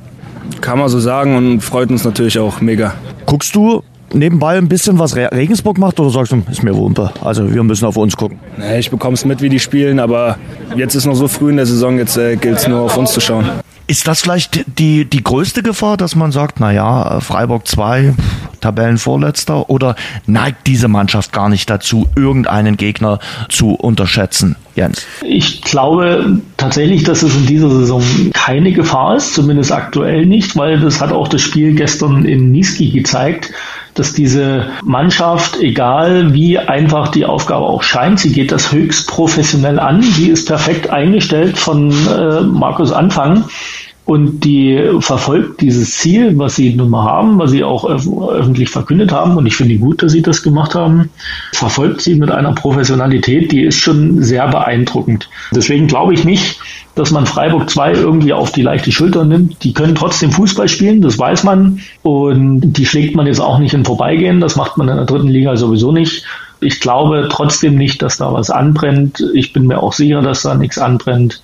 Kann 0.61 0.79
man 0.79 0.89
so 0.89 0.99
sagen 0.99 1.35
und 1.35 1.61
freut 1.61 1.89
uns 1.89 2.03
natürlich 2.03 2.37
auch 2.39 2.61
mega. 2.61 2.93
Guckst 3.25 3.55
du 3.55 3.83
nebenbei 4.13 4.57
ein 4.57 4.67
bisschen, 4.67 4.99
was 4.99 5.15
Regensburg 5.15 5.77
macht 5.77 5.99
oder 5.99 6.09
sagst 6.09 6.31
du, 6.31 6.43
ist 6.49 6.63
mir 6.63 6.75
Wumpe? 6.75 7.11
Also 7.21 7.53
wir 7.53 7.63
müssen 7.63 7.85
auf 7.85 7.97
uns 7.97 8.15
gucken. 8.15 8.39
Nee, 8.57 8.79
ich 8.79 8.89
bekomme 8.89 9.15
es 9.15 9.25
mit, 9.25 9.41
wie 9.41 9.49
die 9.49 9.59
spielen, 9.59 9.99
aber 9.99 10.37
jetzt 10.75 10.95
ist 10.95 11.05
noch 11.05 11.15
so 11.15 11.27
früh 11.27 11.49
in 11.49 11.57
der 11.57 11.65
Saison, 11.65 11.97
jetzt 11.97 12.17
äh, 12.17 12.35
gilt 12.35 12.57
es 12.57 12.67
nur 12.67 12.81
auf 12.81 12.97
uns 12.97 13.11
zu 13.11 13.21
schauen. 13.21 13.45
Ist 13.87 14.07
das 14.07 14.21
vielleicht 14.21 14.79
die, 14.79 15.05
die 15.05 15.23
größte 15.23 15.61
Gefahr, 15.61 15.95
dass 15.95 16.15
man 16.15 16.31
sagt, 16.31 16.59
naja, 16.59 17.19
Freiburg 17.19 17.67
2, 17.67 18.15
Tabellenvorletzter 18.59 19.69
oder 19.69 19.95
neigt 20.25 20.65
diese 20.65 20.87
Mannschaft 20.87 21.31
gar 21.31 21.49
nicht 21.49 21.69
dazu, 21.69 22.07
irgendeinen 22.15 22.77
Gegner 22.77 23.19
zu 23.47 23.75
unterschätzen? 23.75 24.55
Jens. 24.75 25.05
Ich 25.23 25.61
glaube 25.61 26.41
tatsächlich, 26.57 27.03
dass 27.03 27.21
es 27.21 27.35
in 27.35 27.45
dieser 27.45 27.69
Saison 27.69 28.01
keine 28.33 28.73
Gefahr 28.73 29.17
ist, 29.17 29.35
zumindest 29.35 29.71
aktuell 29.71 30.25
nicht, 30.25 30.57
weil 30.57 30.79
das 30.79 30.99
hat 30.99 31.11
auch 31.11 31.27
das 31.27 31.41
Spiel 31.41 31.75
gestern 31.75 32.25
in 32.25 32.51
Niski 32.51 32.89
gezeigt 32.89 33.51
dass 33.95 34.13
diese 34.13 34.67
Mannschaft, 34.83 35.57
egal 35.61 36.33
wie 36.33 36.59
einfach 36.59 37.07
die 37.07 37.25
Aufgabe 37.25 37.65
auch 37.65 37.81
scheint, 37.81 38.19
sie 38.19 38.33
geht 38.33 38.51
das 38.51 38.71
höchst 38.71 39.07
professionell 39.07 39.79
an. 39.79 40.01
Sie 40.01 40.29
ist 40.29 40.47
perfekt 40.47 40.89
eingestellt 40.89 41.57
von 41.57 41.91
äh, 41.91 42.41
Markus 42.41 42.91
Anfang 42.91 43.45
und 44.05 44.41
die 44.41 44.79
verfolgt 44.99 45.61
dieses 45.61 45.97
Ziel, 45.97 46.37
was 46.37 46.55
sie 46.55 46.75
nun 46.75 46.91
mal 46.91 47.03
haben, 47.03 47.39
was 47.39 47.49
sie 47.49 47.63
auch 47.63 47.85
öffentlich 47.85 48.69
verkündet 48.69 49.11
haben. 49.11 49.35
Und 49.35 49.47
ich 49.47 49.55
finde 49.55 49.77
gut, 49.77 50.03
dass 50.03 50.11
sie 50.11 50.21
das 50.21 50.43
gemacht 50.43 50.75
haben. 50.75 51.09
Verfolgt 51.53 52.01
sie 52.01 52.13
mit 52.13 52.29
einer 52.29 52.53
Professionalität, 52.53 53.51
die 53.51 53.63
ist 53.63 53.79
schon 53.79 54.21
sehr 54.21 54.47
beeindruckend. 54.47 55.27
Deswegen 55.55 55.87
glaube 55.87 56.13
ich 56.13 56.23
nicht, 56.23 56.59
dass 56.93 57.09
man 57.09 57.25
Freiburg 57.25 57.67
2 57.67 57.93
irgendwie 57.93 58.31
auf 58.31 58.51
die 58.51 58.61
leichte 58.61 58.91
Schulter 58.91 59.25
nimmt. 59.25 59.63
Die 59.63 59.73
können 59.73 59.95
trotzdem 59.95 60.31
Fußball 60.31 60.69
spielen, 60.69 61.01
das 61.01 61.17
weiß 61.17 61.43
man. 61.43 61.79
Und 62.03 62.73
die 62.73 62.85
schlägt 62.85 63.15
man 63.15 63.25
jetzt 63.25 63.41
auch 63.41 63.57
nicht 63.57 63.73
in 63.73 63.85
Vorbeigehen. 63.85 64.39
Das 64.39 64.55
macht 64.55 64.77
man 64.77 64.87
in 64.87 64.97
der 64.97 65.05
dritten 65.05 65.29
Liga 65.29 65.57
sowieso 65.57 65.91
nicht. 65.91 66.25
Ich 66.61 66.79
glaube 66.79 67.27
trotzdem 67.31 67.75
nicht, 67.75 68.03
dass 68.03 68.17
da 68.17 68.31
was 68.31 68.51
anbrennt. 68.51 69.23
Ich 69.33 69.51
bin 69.51 69.65
mir 69.65 69.81
auch 69.81 69.93
sicher, 69.93 70.21
dass 70.21 70.43
da 70.43 70.53
nichts 70.53 70.77
anbrennt. 70.77 71.41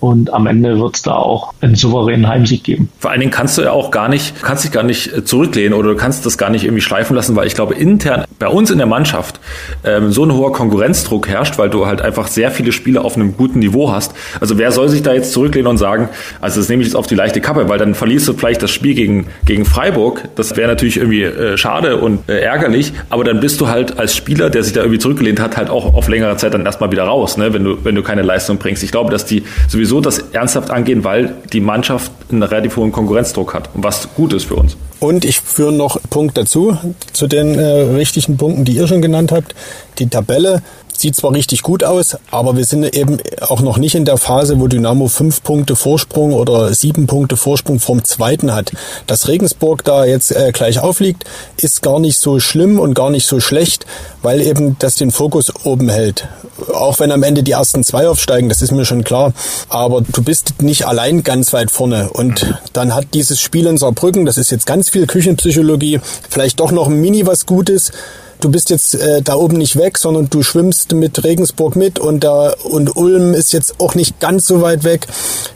Und 0.00 0.32
am 0.32 0.46
Ende 0.46 0.80
wird 0.80 0.96
es 0.96 1.02
da 1.02 1.12
auch 1.12 1.52
einen 1.60 1.74
souveränen 1.74 2.26
Heimsieg 2.26 2.64
geben. 2.64 2.88
Vor 2.98 3.10
allen 3.10 3.20
Dingen 3.20 3.32
kannst 3.32 3.58
du 3.58 3.62
ja 3.62 3.72
auch 3.72 3.90
gar 3.90 4.08
nicht, 4.08 4.42
kannst 4.42 4.64
dich 4.64 4.72
gar 4.72 4.82
nicht 4.82 5.12
äh, 5.12 5.24
zurücklehnen 5.24 5.74
oder 5.74 5.90
du 5.90 5.96
kannst 5.96 6.24
das 6.24 6.38
gar 6.38 6.48
nicht 6.48 6.64
irgendwie 6.64 6.80
schleifen 6.80 7.14
lassen, 7.14 7.36
weil 7.36 7.46
ich 7.46 7.54
glaube, 7.54 7.74
intern 7.74 8.24
bei 8.38 8.48
uns 8.48 8.70
in 8.70 8.78
der 8.78 8.86
Mannschaft 8.86 9.40
ähm, 9.84 10.10
so 10.10 10.24
ein 10.24 10.32
hoher 10.32 10.52
Konkurrenzdruck 10.52 11.28
herrscht, 11.28 11.58
weil 11.58 11.68
du 11.68 11.86
halt 11.86 12.00
einfach 12.00 12.28
sehr 12.28 12.50
viele 12.50 12.72
Spiele 12.72 13.02
auf 13.02 13.16
einem 13.16 13.36
guten 13.36 13.58
Niveau 13.58 13.92
hast. 13.92 14.14
Also 14.40 14.56
wer 14.56 14.72
soll 14.72 14.88
sich 14.88 15.02
da 15.02 15.12
jetzt 15.12 15.32
zurücklehnen 15.32 15.68
und 15.68 15.76
sagen, 15.76 16.08
also 16.40 16.60
das 16.60 16.70
nehme 16.70 16.82
ich 16.82 16.88
jetzt 16.88 16.96
auf 16.96 17.06
die 17.06 17.14
leichte 17.14 17.42
Kappe, 17.42 17.68
weil 17.68 17.78
dann 17.78 17.94
verlierst 17.94 18.26
du 18.26 18.32
vielleicht 18.32 18.62
das 18.62 18.70
Spiel 18.70 18.94
gegen, 18.94 19.26
gegen 19.44 19.66
Freiburg. 19.66 20.28
Das 20.36 20.56
wäre 20.56 20.68
natürlich 20.68 20.96
irgendwie 20.96 21.24
äh, 21.24 21.58
schade 21.58 21.98
und 21.98 22.26
äh, 22.28 22.40
ärgerlich, 22.40 22.94
aber 23.10 23.24
dann 23.24 23.40
bist 23.40 23.60
du 23.60 23.68
halt 23.68 23.98
als 23.98 24.16
Spieler, 24.16 24.48
der 24.48 24.62
sich 24.62 24.72
da 24.72 24.80
irgendwie 24.80 24.98
zurückgelehnt 24.98 25.40
hat, 25.40 25.58
halt 25.58 25.68
auch 25.68 25.92
auf 25.92 26.08
längere 26.08 26.36
Zeit 26.38 26.54
dann 26.54 26.64
erstmal 26.64 26.90
wieder 26.90 27.04
raus, 27.04 27.36
ne? 27.36 27.52
wenn, 27.52 27.64
du, 27.64 27.84
wenn 27.84 27.94
du 27.94 28.02
keine 28.02 28.22
Leistung 28.22 28.56
bringst. 28.56 28.82
Ich 28.82 28.92
glaube, 28.92 29.10
dass 29.10 29.26
die 29.26 29.42
sowieso 29.68 29.89
sowieso 29.90 30.00
das 30.00 30.18
ernsthaft 30.32 30.70
angehen, 30.70 31.04
weil 31.04 31.34
die 31.52 31.60
Mannschaft 31.60 32.12
einen 32.30 32.42
relativ 32.42 32.76
hohen 32.76 32.92
Konkurrenzdruck 32.92 33.54
hat, 33.54 33.68
was 33.74 34.08
gut 34.14 34.32
ist 34.32 34.44
für 34.44 34.54
uns. 34.54 34.76
Und 35.00 35.24
ich 35.24 35.40
führe 35.40 35.72
noch 35.72 35.96
einen 35.96 36.08
Punkt 36.08 36.38
dazu, 36.38 36.78
zu 37.12 37.26
den 37.26 37.58
äh, 37.58 37.64
richtigen 37.96 38.36
Punkten, 38.36 38.64
die 38.64 38.72
ihr 38.72 38.86
schon 38.86 39.02
genannt 39.02 39.32
habt. 39.32 39.54
Die 39.98 40.08
Tabelle 40.08 40.62
sieht 41.00 41.16
zwar 41.16 41.32
richtig 41.32 41.62
gut 41.62 41.82
aus, 41.82 42.16
aber 42.30 42.56
wir 42.56 42.64
sind 42.64 42.94
eben 42.94 43.18
auch 43.40 43.60
noch 43.60 43.78
nicht 43.78 43.94
in 43.94 44.04
der 44.04 44.18
Phase, 44.18 44.60
wo 44.60 44.68
Dynamo 44.68 45.08
fünf 45.08 45.42
Punkte 45.42 45.76
Vorsprung 45.76 46.32
oder 46.32 46.72
sieben 46.74 47.06
Punkte 47.06 47.36
Vorsprung 47.36 47.80
vom 47.80 48.04
Zweiten 48.04 48.54
hat. 48.54 48.72
Dass 49.06 49.28
Regensburg 49.28 49.84
da 49.84 50.04
jetzt 50.04 50.30
äh, 50.30 50.52
gleich 50.52 50.80
aufliegt, 50.80 51.24
ist 51.56 51.82
gar 51.82 51.98
nicht 51.98 52.18
so 52.18 52.38
schlimm 52.40 52.78
und 52.78 52.94
gar 52.94 53.10
nicht 53.10 53.26
so 53.26 53.40
schlecht, 53.40 53.86
weil 54.22 54.40
eben 54.40 54.76
das 54.78 54.96
den 54.96 55.10
Fokus 55.10 55.52
oben 55.64 55.88
hält. 55.88 56.28
Auch 56.74 56.98
wenn 57.00 57.10
am 57.10 57.22
Ende 57.22 57.42
die 57.42 57.52
ersten 57.52 57.82
zwei 57.82 58.06
aufsteigen, 58.06 58.48
das 58.48 58.60
ist 58.60 58.70
mir 58.70 58.84
schon 58.84 59.04
klar. 59.04 59.32
Aber 59.68 60.02
du 60.02 60.22
bist 60.22 60.60
nicht 60.60 60.86
allein 60.86 61.22
ganz 61.22 61.52
weit 61.52 61.70
vorne. 61.70 62.10
Und 62.10 62.58
dann 62.74 62.94
hat 62.94 63.14
dieses 63.14 63.40
Spiel 63.40 63.66
in 63.66 63.78
Saarbrücken, 63.78 64.26
das 64.26 64.36
ist 64.36 64.50
jetzt 64.50 64.66
ganz 64.66 64.90
viel 64.90 65.06
Küchenpsychologie, 65.06 66.00
vielleicht 66.28 66.60
doch 66.60 66.70
noch 66.70 66.88
ein 66.88 67.00
Mini 67.00 67.26
was 67.26 67.46
Gutes 67.46 67.92
du 68.40 68.50
bist 68.50 68.70
jetzt 68.70 68.94
äh, 68.94 69.22
da 69.22 69.34
oben 69.34 69.58
nicht 69.58 69.76
weg, 69.76 69.98
sondern 69.98 70.28
du 70.30 70.42
schwimmst 70.42 70.92
mit 70.92 71.22
Regensburg 71.24 71.76
mit 71.76 71.98
und 71.98 72.24
da 72.24 72.54
und 72.64 72.96
Ulm 72.96 73.34
ist 73.34 73.52
jetzt 73.52 73.80
auch 73.80 73.94
nicht 73.94 74.20
ganz 74.20 74.46
so 74.46 74.62
weit 74.62 74.84
weg, 74.84 75.06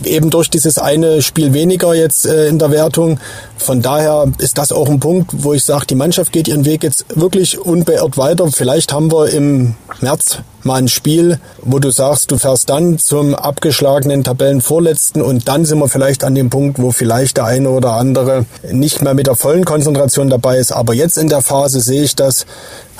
eben 0.04 0.30
durch 0.30 0.50
dieses 0.50 0.78
eine 0.78 1.22
Spiel 1.22 1.52
weniger 1.52 1.94
jetzt 1.94 2.26
äh, 2.26 2.48
in 2.48 2.58
der 2.58 2.70
Wertung. 2.70 3.18
Von 3.56 3.82
daher 3.82 4.30
ist 4.38 4.58
das 4.58 4.72
auch 4.72 4.88
ein 4.88 5.00
Punkt, 5.00 5.30
wo 5.32 5.54
ich 5.54 5.64
sage, 5.64 5.86
die 5.86 5.94
Mannschaft 5.94 6.32
geht 6.32 6.48
ihren 6.48 6.64
Weg 6.64 6.82
jetzt 6.82 7.06
wirklich 7.14 7.58
unbeirrt 7.58 8.16
weiter. 8.16 8.48
Vielleicht 8.48 8.92
haben 8.92 9.10
wir 9.10 9.30
im 9.30 9.74
März 10.00 10.38
mal 10.64 10.76
ein 10.76 10.88
Spiel, 10.88 11.38
wo 11.62 11.78
du 11.78 11.90
sagst, 11.90 12.30
du 12.30 12.38
fährst 12.38 12.70
dann 12.70 12.98
zum 12.98 13.34
abgeschlagenen 13.34 14.24
Tabellenvorletzten 14.24 15.22
und 15.22 15.48
dann 15.48 15.64
sind 15.64 15.78
wir 15.78 15.88
vielleicht 15.88 16.24
an 16.24 16.34
dem 16.34 16.50
Punkt, 16.50 16.80
wo 16.80 16.92
vielleicht 16.92 17.36
der 17.36 17.44
eine 17.44 17.70
oder 17.70 17.92
andere 17.92 18.46
nicht 18.70 19.02
mehr 19.02 19.14
mit 19.14 19.26
der 19.26 19.36
vollen 19.36 19.64
Konzentration 19.64 20.30
dabei 20.30 20.58
ist. 20.58 20.72
Aber 20.72 20.94
jetzt 20.94 21.18
in 21.18 21.28
der 21.28 21.42
Phase 21.42 21.80
sehe 21.80 22.02
ich 22.02 22.16
das 22.16 22.46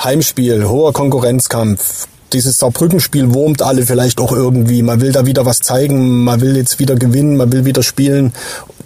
Heimspiel, 0.03 0.69
hoher 0.69 0.93
Konkurrenzkampf, 0.93 2.07
dieses 2.33 2.59
Saarbrückenspiel 2.59 3.33
wurmt 3.33 3.63
alle 3.63 3.87
vielleicht 3.87 4.21
auch 4.21 4.33
irgendwie. 4.33 4.83
Man 4.83 5.01
will 5.01 5.13
da 5.13 5.25
wieder 5.25 5.47
was 5.47 5.61
zeigen, 5.61 6.25
man 6.25 6.41
will 6.41 6.57
jetzt 6.57 6.81
wieder 6.81 6.97
gewinnen, 6.97 7.37
man 7.37 7.53
will 7.53 7.65
wieder 7.65 7.83
spielen. 7.83 8.33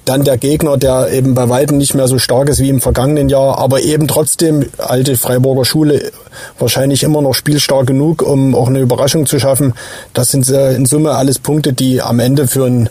Dann 0.08 0.24
der 0.24 0.38
Gegner, 0.38 0.78
der 0.78 1.12
eben 1.12 1.34
bei 1.34 1.50
weitem 1.50 1.76
nicht 1.76 1.92
mehr 1.92 2.08
so 2.08 2.18
stark 2.18 2.48
ist 2.48 2.60
wie 2.60 2.70
im 2.70 2.80
vergangenen 2.80 3.28
Jahr, 3.28 3.58
aber 3.58 3.82
eben 3.82 4.08
trotzdem 4.08 4.64
alte 4.78 5.18
Freiburger 5.18 5.66
Schule 5.66 6.12
wahrscheinlich 6.58 7.02
immer 7.02 7.20
noch 7.20 7.34
spielstark 7.34 7.86
genug, 7.86 8.22
um 8.22 8.54
auch 8.54 8.68
eine 8.68 8.80
Überraschung 8.80 9.26
zu 9.26 9.38
schaffen. 9.38 9.74
Das 10.14 10.30
sind 10.30 10.48
in 10.48 10.86
Summe 10.86 11.10
alles 11.10 11.38
Punkte, 11.38 11.74
die 11.74 12.00
am 12.00 12.20
Ende 12.20 12.46
für 12.48 12.64
ein 12.64 12.88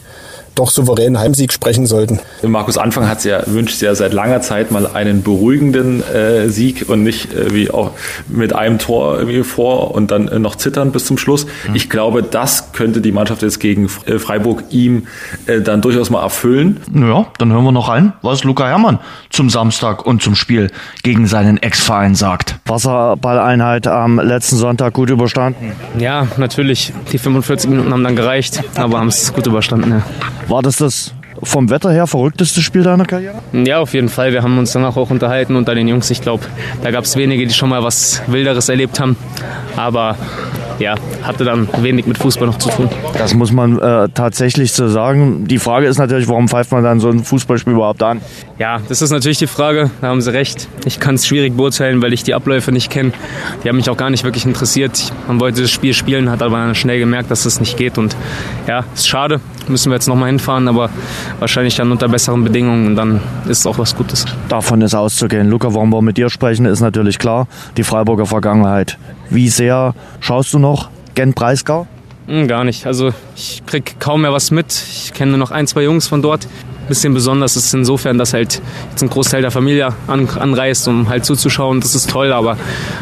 doch 0.58 0.70
souveränen 0.70 1.20
Heimsieg 1.20 1.54
sprechen 1.54 1.86
sollten. 1.86 2.20
Markus 2.44 2.78
Anfang 2.78 3.08
hat 3.08 3.24
ja, 3.24 3.42
wünscht 3.46 3.82
ja 3.82 3.96
seit 3.96 4.14
langer 4.14 4.42
Zeit 4.42 4.72
mal 4.72 4.88
einen 4.88 5.24
beruhigenden 5.24 6.04
äh, 6.04 6.50
Sieg 6.50 6.86
und 6.88 7.04
nicht 7.04 7.34
äh, 7.34 7.54
wie 7.54 7.72
auch 7.72 7.92
mit 8.28 8.54
einem 8.54 8.80
Tor 8.80 9.18
irgendwie 9.18 9.44
vor 9.44 9.94
und 9.94 10.12
dann 10.12 10.28
äh, 10.28 10.40
noch 10.40 10.56
zittern 10.56 10.92
bis 10.92 11.06
zum 11.06 11.18
Schluss. 11.18 11.46
Mhm. 11.46 11.76
Ich 11.76 11.90
glaube, 11.90 12.24
das 12.24 12.72
könnte 12.74 13.02
die 13.02 13.12
Mannschaft 13.12 13.42
jetzt 13.42 13.60
gegen 13.60 13.90
äh, 14.06 14.20
Freiburg 14.20 14.64
ihm 14.70 15.08
äh, 15.46 15.62
dann 15.62 15.82
durchaus 15.82 16.10
mal 16.10 16.22
erfüllen. 16.22 16.80
Ja, 16.94 17.28
dann 17.38 17.52
hören 17.52 17.64
wir 17.64 17.72
noch 17.72 17.90
ein, 17.90 18.14
was 18.22 18.44
Luca 18.44 18.68
Herrmann 18.68 19.00
zum 19.30 19.50
Samstag 19.50 20.06
und 20.06 20.22
zum 20.22 20.36
Spiel 20.36 20.72
gegen 21.04 21.28
seinen 21.28 21.58
Ex-Verein 21.58 22.16
sagt. 22.16 22.60
Wasserballeinheit 22.66 23.88
am 23.88 24.20
letzten 24.20 24.58
Sonntag 24.58 24.94
gut 24.94 25.10
überstanden? 25.10 25.72
Ja, 25.98 26.28
natürlich. 26.38 26.94
Die 27.12 27.18
45 27.18 27.70
Minuten 27.70 27.92
haben 27.92 28.04
dann 28.04 28.16
gereicht, 28.16 28.64
aber 28.76 29.00
haben 29.00 29.08
es 29.08 29.34
gut 29.34 29.48
überstanden. 29.48 29.92
Ja. 29.92 30.04
War 30.48 30.62
das 30.62 30.78
das 30.78 31.14
vom 31.44 31.70
Wetter 31.70 31.92
her 31.92 32.08
verrückteste 32.08 32.62
Spiel 32.62 32.84
deiner 32.84 33.06
Karriere? 33.06 33.36
Ja, 33.52 33.80
auf 33.80 33.94
jeden 33.94 34.10
Fall. 34.10 34.32
Wir 34.32 34.44
haben 34.44 34.58
uns 34.58 34.72
danach 34.72 34.96
auch 34.96 35.10
unterhalten 35.10 35.56
unter 35.56 35.76
den 35.76 35.88
Jungs. 35.88 36.10
Ich 36.10 36.22
glaube, 36.22 36.46
da 36.84 36.92
gab 36.92 37.04
es 37.04 37.16
wenige, 37.16 37.46
die 37.46 37.54
schon 37.54 37.70
mal 37.70 37.84
was 37.84 38.22
Wilderes 38.28 38.70
erlebt 38.70 39.00
haben. 39.00 39.18
Aber 39.76 40.16
ja, 40.80 40.96
hatte 41.24 41.44
dann 41.44 41.68
wenig 41.82 42.06
mit 42.06 42.18
Fußball 42.18 42.48
noch 42.48 42.58
zu 42.58 42.70
tun. 42.70 42.90
Das 43.18 43.34
muss 43.34 43.52
man 43.52 43.80
äh, 43.80 44.10
tatsächlich 44.14 44.72
so 44.72 44.88
sagen. 44.88 45.48
Die 45.48 45.60
Frage 45.60 45.88
ist 45.88 45.98
natürlich, 45.98 46.28
warum 46.28 46.48
pfeift 46.48 46.72
man 46.72 46.84
dann 46.84 47.00
so 47.00 47.10
ein 47.10 47.24
Fußballspiel 47.24 47.74
überhaupt 47.74 48.02
an? 48.04 48.22
Ja, 48.58 48.80
das 48.88 49.02
ist 49.02 49.12
natürlich 49.12 49.38
die 49.38 49.48
Frage. 49.48 49.92
Da 50.02 50.08
haben 50.08 50.22
Sie 50.22 50.32
recht. 50.32 50.68
Ich 50.86 51.00
kann 51.00 51.16
es 51.16 51.28
schwierig 51.28 51.58
beurteilen, 51.58 52.02
weil 52.02 52.14
ich 52.14 52.24
die 52.24 52.34
Abläufe 52.34 52.72
nicht 52.72 52.90
kenne. 52.90 53.12
Die 53.64 53.70
haben 53.70 53.76
mich 53.76 53.90
auch 53.90 53.98
gar 53.98 54.10
nicht 54.10 54.24
wirklich 54.24 54.46
interessiert. 54.46 55.12
Man 55.28 55.40
wollte 55.40 55.62
das 55.62 55.72
Spiel 55.72 55.94
spielen, 55.94 56.30
hat 56.30 56.42
aber 56.42 56.74
schnell 56.74 57.00
gemerkt, 57.00 57.32
dass 57.32 57.44
das 57.44 57.60
nicht 57.60 57.76
geht. 57.78 57.98
Und 57.98 58.16
ja, 58.68 58.86
ist 58.94 59.08
schade. 59.08 59.42
Müssen 59.68 59.92
wir 59.92 59.96
jetzt 59.96 60.08
nochmal 60.08 60.28
hinfahren, 60.28 60.68
aber 60.68 60.90
wahrscheinlich 61.40 61.76
dann 61.76 61.92
unter 61.92 62.08
besseren 62.08 62.44
Bedingungen. 62.44 62.88
Und 62.88 62.96
dann 62.96 63.22
ist 63.46 63.60
es 63.60 63.68
auch 63.68 63.78
was 63.78 63.96
Gutes. 63.96 64.26
Davon 64.50 64.82
ist 64.82 64.96
auszugehen. 64.96 65.50
Luca, 65.50 65.74
warum 65.74 65.90
wir 65.92 66.02
mit 66.02 66.18
dir 66.18 66.30
sprechen, 66.30 66.66
ist 66.66 66.82
natürlich 66.82 67.20
klar. 67.20 67.48
Die 67.78 67.84
Freiburger 67.84 68.26
Vergangenheit. 68.26 68.98
Wie 69.30 69.50
sehr 69.50 69.94
schaust 70.20 70.54
du 70.54 70.60
noch 70.60 70.90
Gent-Breisgau? 71.16 71.88
Hm, 72.28 72.48
gar 72.48 72.64
nicht. 72.64 72.86
Also 72.86 73.14
ich 73.36 73.64
krieg 73.66 73.96
kaum 74.00 74.22
mehr 74.22 74.34
was 74.34 74.52
mit. 74.52 74.72
Ich 74.72 75.14
kenne 75.14 75.32
nur 75.32 75.40
noch 75.40 75.52
ein, 75.52 75.68
zwei 75.68 75.84
Jungs 75.84 76.08
von 76.08 76.22
dort. 76.22 76.48
Bisschen 76.88 77.14
besonders 77.14 77.56
ist 77.56 77.74
insofern, 77.74 78.18
dass 78.18 78.34
halt 78.34 78.62
jetzt 78.92 79.02
ein 79.02 79.10
Großteil 79.10 79.42
der 79.42 79.52
Familie 79.52 79.90
an, 80.08 80.28
anreist, 80.40 80.88
um 80.88 81.10
halt 81.10 81.26
zuzuschauen. 81.26 81.82
Das 81.82 81.96
ist 81.96 82.10
toll, 82.10 82.32
aber 82.32 82.58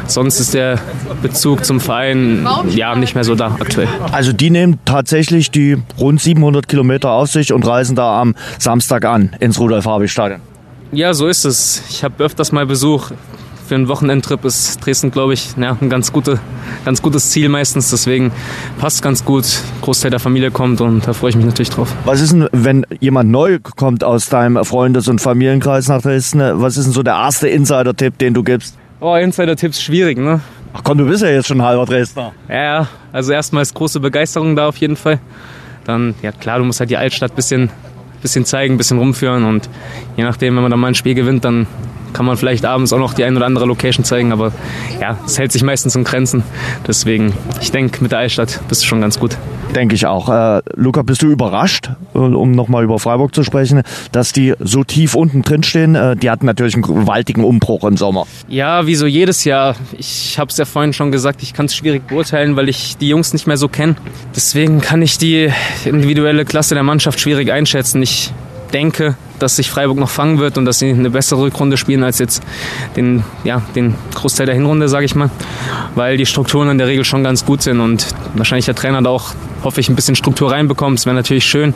sonst 0.07 0.39
ist 0.39 0.53
der 0.53 0.79
Bezug 1.21 1.65
zum 1.65 1.79
Verein 1.79 2.47
ja 2.69 2.95
nicht 2.95 3.15
mehr 3.15 3.23
so 3.23 3.35
da 3.35 3.57
aktuell. 3.59 3.87
Also 4.11 4.33
die 4.33 4.49
nehmen 4.49 4.79
tatsächlich 4.85 5.51
die 5.51 5.77
rund 5.99 6.19
700 6.19 6.67
Kilometer 6.67 7.11
auf 7.11 7.29
sich 7.29 7.53
und 7.53 7.65
reisen 7.65 7.95
da 7.95 8.19
am 8.21 8.35
Samstag 8.57 9.05
an 9.05 9.35
ins 9.39 9.59
Rudolf-Habich-Stadion. 9.59 10.41
Ja, 10.91 11.13
so 11.13 11.27
ist 11.27 11.45
es. 11.45 11.83
Ich 11.89 12.03
habe 12.03 12.23
öfters 12.23 12.51
mal 12.51 12.65
Besuch 12.65 13.11
für 13.67 13.75
einen 13.75 13.87
Wochenendtrip 13.87 14.45
ist 14.45 14.85
Dresden, 14.85 15.11
glaube 15.11 15.33
ich, 15.33 15.55
ja, 15.57 15.75
ein 15.79 15.89
ganz, 15.89 16.11
gute, 16.11 16.39
ganz 16.85 17.01
gutes 17.01 17.31
Ziel 17.31 17.49
meistens. 17.49 17.89
Deswegen 17.89 18.31
passt 18.79 19.01
ganz 19.01 19.25
gut. 19.25 19.45
Großteil 19.81 20.11
der 20.11 20.19
Familie 20.19 20.51
kommt 20.51 20.81
und 20.81 21.07
da 21.07 21.13
freue 21.13 21.31
ich 21.31 21.35
mich 21.35 21.45
natürlich 21.45 21.69
drauf. 21.69 21.93
Was 22.05 22.21
ist 22.21 22.31
denn, 22.31 22.47
wenn 22.51 22.85
jemand 22.99 23.31
neu 23.31 23.59
kommt 23.59 24.03
aus 24.03 24.29
deinem 24.29 24.63
Freundes- 24.63 25.07
und 25.07 25.19
Familienkreis 25.19 25.87
nach 25.87 26.01
Dresden? 26.01 26.41
Was 26.61 26.77
ist 26.77 26.85
denn 26.85 26.93
so 26.93 27.03
der 27.03 27.15
erste 27.15 27.47
Insider-Tipp, 27.47 28.17
den 28.19 28.33
du 28.33 28.43
gibst? 28.43 28.77
Oh, 28.99 29.15
Insider-Tipps 29.15 29.81
schwierig, 29.81 30.17
ne? 30.17 30.41
Ach 30.73 30.81
komm, 30.83 30.97
du 30.97 31.05
bist 31.05 31.23
ja 31.23 31.29
jetzt 31.29 31.47
schon 31.47 31.61
halber 31.61 31.85
Dresdner. 31.85 32.33
Ja, 32.49 32.87
also 33.11 33.31
erstmal 33.31 33.63
ist 33.63 33.73
große 33.73 33.99
Begeisterung 33.99 34.55
da 34.55 34.67
auf 34.67 34.77
jeden 34.77 34.95
Fall. 34.95 35.19
Dann, 35.85 36.15
ja 36.21 36.31
klar, 36.31 36.59
du 36.59 36.65
musst 36.65 36.79
halt 36.79 36.89
die 36.89 36.97
Altstadt 36.97 37.31
ein 37.31 37.35
bisschen, 37.35 37.69
bisschen 38.21 38.45
zeigen, 38.45 38.75
ein 38.75 38.77
bisschen 38.77 38.97
rumführen 38.97 39.45
und 39.45 39.69
je 40.17 40.23
nachdem, 40.23 40.55
wenn 40.55 40.63
man 40.63 40.71
dann 40.71 40.79
mal 40.79 40.87
ein 40.87 40.95
Spiel 40.95 41.15
gewinnt, 41.15 41.45
dann 41.45 41.67
kann 42.15 42.25
man 42.25 42.37
vielleicht 42.37 42.63
abends 42.63 42.93
auch 42.93 42.97
noch 42.97 43.13
die 43.13 43.25
ein 43.25 43.35
oder 43.35 43.45
andere 43.45 43.65
Location 43.65 44.05
zeigen, 44.05 44.31
aber 44.31 44.53
ja, 45.01 45.17
es 45.25 45.37
hält 45.37 45.51
sich 45.51 45.63
meistens 45.63 45.95
in 45.95 46.05
Grenzen. 46.05 46.43
Deswegen, 46.87 47.33
ich 47.59 47.71
denke, 47.71 48.01
mit 48.01 48.13
der 48.13 48.19
Eisstadt 48.19 48.61
bist 48.69 48.83
du 48.83 48.87
schon 48.87 49.01
ganz 49.01 49.19
gut. 49.19 49.37
Denke 49.75 49.95
ich 49.95 50.05
auch. 50.05 50.29
Äh, 50.29 50.61
Luca, 50.75 51.01
bist 51.01 51.21
du 51.21 51.27
überrascht, 51.27 51.89
äh, 52.13 52.17
um 52.17 52.51
nochmal 52.51 52.85
über 52.85 52.99
Freiburg 52.99 53.35
zu 53.35 53.43
sprechen, 53.43 53.81
dass 54.13 54.31
die 54.31 54.53
so 54.59 54.85
tief 54.85 55.13
unten 55.15 55.41
drin 55.41 55.63
stehen? 55.63 55.95
Äh, 55.95 56.15
die 56.15 56.29
hatten 56.29 56.45
natürlich 56.45 56.75
einen 56.75 56.83
gewaltigen 56.83 57.43
Umbruch 57.43 57.83
im 57.83 57.97
Sommer. 57.97 58.25
Ja, 58.47 58.87
wie 58.87 58.95
so 58.95 59.05
jedes 59.05 59.43
Jahr. 59.43 59.75
Ich 59.97 60.39
habe 60.39 60.49
es 60.49 60.57
ja 60.57 60.63
vorhin 60.63 60.93
schon 60.93 61.11
gesagt, 61.11 61.43
ich 61.43 61.53
kann 61.53 61.65
es 61.65 61.75
schwierig 61.75 62.07
beurteilen, 62.07 62.55
weil 62.55 62.69
ich 62.69 62.95
die 62.95 63.09
Jungs 63.09 63.33
nicht 63.33 63.45
mehr 63.45 63.57
so 63.57 63.67
kenne. 63.67 63.97
Deswegen 64.33 64.79
kann 64.79 65.01
ich 65.01 65.17
die 65.17 65.49
individuelle 65.83 66.45
Klasse 66.45 66.75
der 66.75 66.83
Mannschaft 66.83 67.19
schwierig 67.19 67.51
einschätzen. 67.51 68.01
Ich 68.01 68.31
denke, 68.75 69.15
dass 69.39 69.55
sich 69.55 69.71
Freiburg 69.71 69.97
noch 69.97 70.09
fangen 70.09 70.37
wird 70.37 70.57
und 70.57 70.65
dass 70.65 70.79
sie 70.79 70.89
eine 70.89 71.09
bessere 71.09 71.39
Rückrunde 71.39 71.77
spielen 71.77 72.03
als 72.03 72.19
jetzt 72.19 72.43
den, 72.97 73.23
ja, 73.45 73.61
den 73.73 73.95
Großteil 74.13 74.47
der 74.47 74.55
Hinrunde, 74.55 74.89
sage 74.89 75.05
ich 75.05 75.15
mal, 75.15 75.29
weil 75.95 76.17
die 76.17 76.25
Strukturen 76.25 76.69
in 76.69 76.77
der 76.77 76.87
Regel 76.87 77.05
schon 77.05 77.23
ganz 77.23 77.45
gut 77.45 77.61
sind 77.61 77.79
und 77.79 78.05
wahrscheinlich 78.33 78.65
der 78.65 78.75
Trainer 78.75 79.01
da 79.01 79.11
auch, 79.11 79.33
hoffe 79.63 79.79
ich, 79.79 79.87
ein 79.87 79.95
bisschen 79.95 80.17
Struktur 80.17 80.51
reinbekommt. 80.51 80.99
Es 80.99 81.05
wäre 81.05 81.15
natürlich 81.15 81.45
schön, 81.45 81.73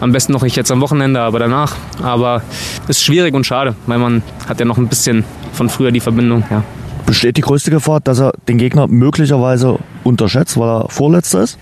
am 0.00 0.12
besten 0.12 0.32
noch 0.32 0.42
nicht 0.42 0.54
jetzt 0.54 0.70
am 0.70 0.82
Wochenende, 0.82 1.20
aber 1.20 1.38
danach. 1.38 1.76
Aber 2.02 2.42
es 2.84 2.98
ist 2.98 3.04
schwierig 3.04 3.34
und 3.34 3.46
schade, 3.46 3.74
weil 3.86 3.98
man 3.98 4.22
hat 4.46 4.60
ja 4.60 4.66
noch 4.66 4.76
ein 4.76 4.88
bisschen 4.88 5.24
von 5.54 5.70
früher 5.70 5.92
die 5.92 6.00
Verbindung. 6.00 6.44
Ja. 6.50 6.62
Besteht 7.06 7.38
die 7.38 7.40
größte 7.40 7.70
Gefahr, 7.70 8.00
dass 8.00 8.20
er 8.20 8.32
den 8.48 8.58
Gegner 8.58 8.86
möglicherweise 8.86 9.78
unterschätzt, 10.04 10.58
weil 10.58 10.68
er 10.68 10.88
Vorletzter 10.90 11.42
ist? 11.42 11.58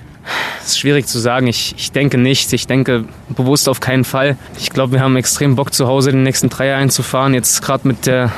Das 0.59 0.68
ist 0.68 0.79
schwierig 0.79 1.07
zu 1.07 1.18
sagen. 1.18 1.47
Ich, 1.47 1.74
ich 1.79 1.93
denke 1.93 2.18
nicht. 2.18 2.53
Ich 2.53 2.66
denke 2.66 3.05
bewusst 3.29 3.68
auf 3.68 3.81
keinen 3.81 4.05
Fall. 4.05 4.37
Ich 4.59 4.70
glaube, 4.70 4.93
wir 4.93 5.01
haben 5.01 5.16
extrem 5.16 5.57
Bock 5.57 5.72
zu 5.72 5.87
Hause 5.87 6.11
den 6.11 6.22
nächsten 6.22 6.49
Dreier 6.49 6.77
einzufahren. 6.77 7.35
Jetzt 7.35 7.62
gerade 7.62 7.87
mit 7.87 8.07
der 8.07 8.33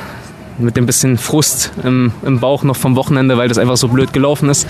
mit 0.59 0.75
dem 0.75 0.85
bisschen 0.85 1.17
Frust 1.17 1.71
im, 1.83 2.11
im 2.23 2.41
Bauch 2.41 2.63
noch 2.63 2.75
vom 2.75 2.97
Wochenende, 2.97 3.37
weil 3.37 3.47
das 3.47 3.57
einfach 3.57 3.77
so 3.77 3.87
blöd 3.87 4.11
gelaufen 4.11 4.49
ist. 4.49 4.67